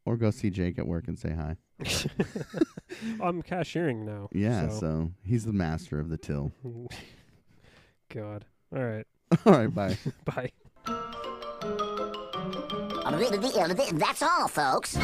or 0.05 0.17
go 0.19 0.31
see 0.31 0.51
Jake 0.51 0.79
at 0.79 0.87
work 0.87 1.09
and 1.09 1.19
say 1.19 1.31
hi. 1.31 1.57
I'm 3.23 3.43
cashiering 3.43 4.05
now. 4.05 4.29
Yeah. 4.33 4.69
so- 4.69 4.79
So 4.81 5.11
he's 5.25 5.45
the 5.47 5.53
master 5.55 5.99
of 5.99 6.11
the 6.11 6.19
till. 6.19 6.53
God. 8.13 8.45
All 8.75 8.85
right. 8.85 9.07
All 9.47 9.53
right. 9.53 9.75
Bye. 9.75 9.97
Bye. 10.27 10.51
That's 13.99 14.23
all, 14.23 14.49
folks. 14.49 14.97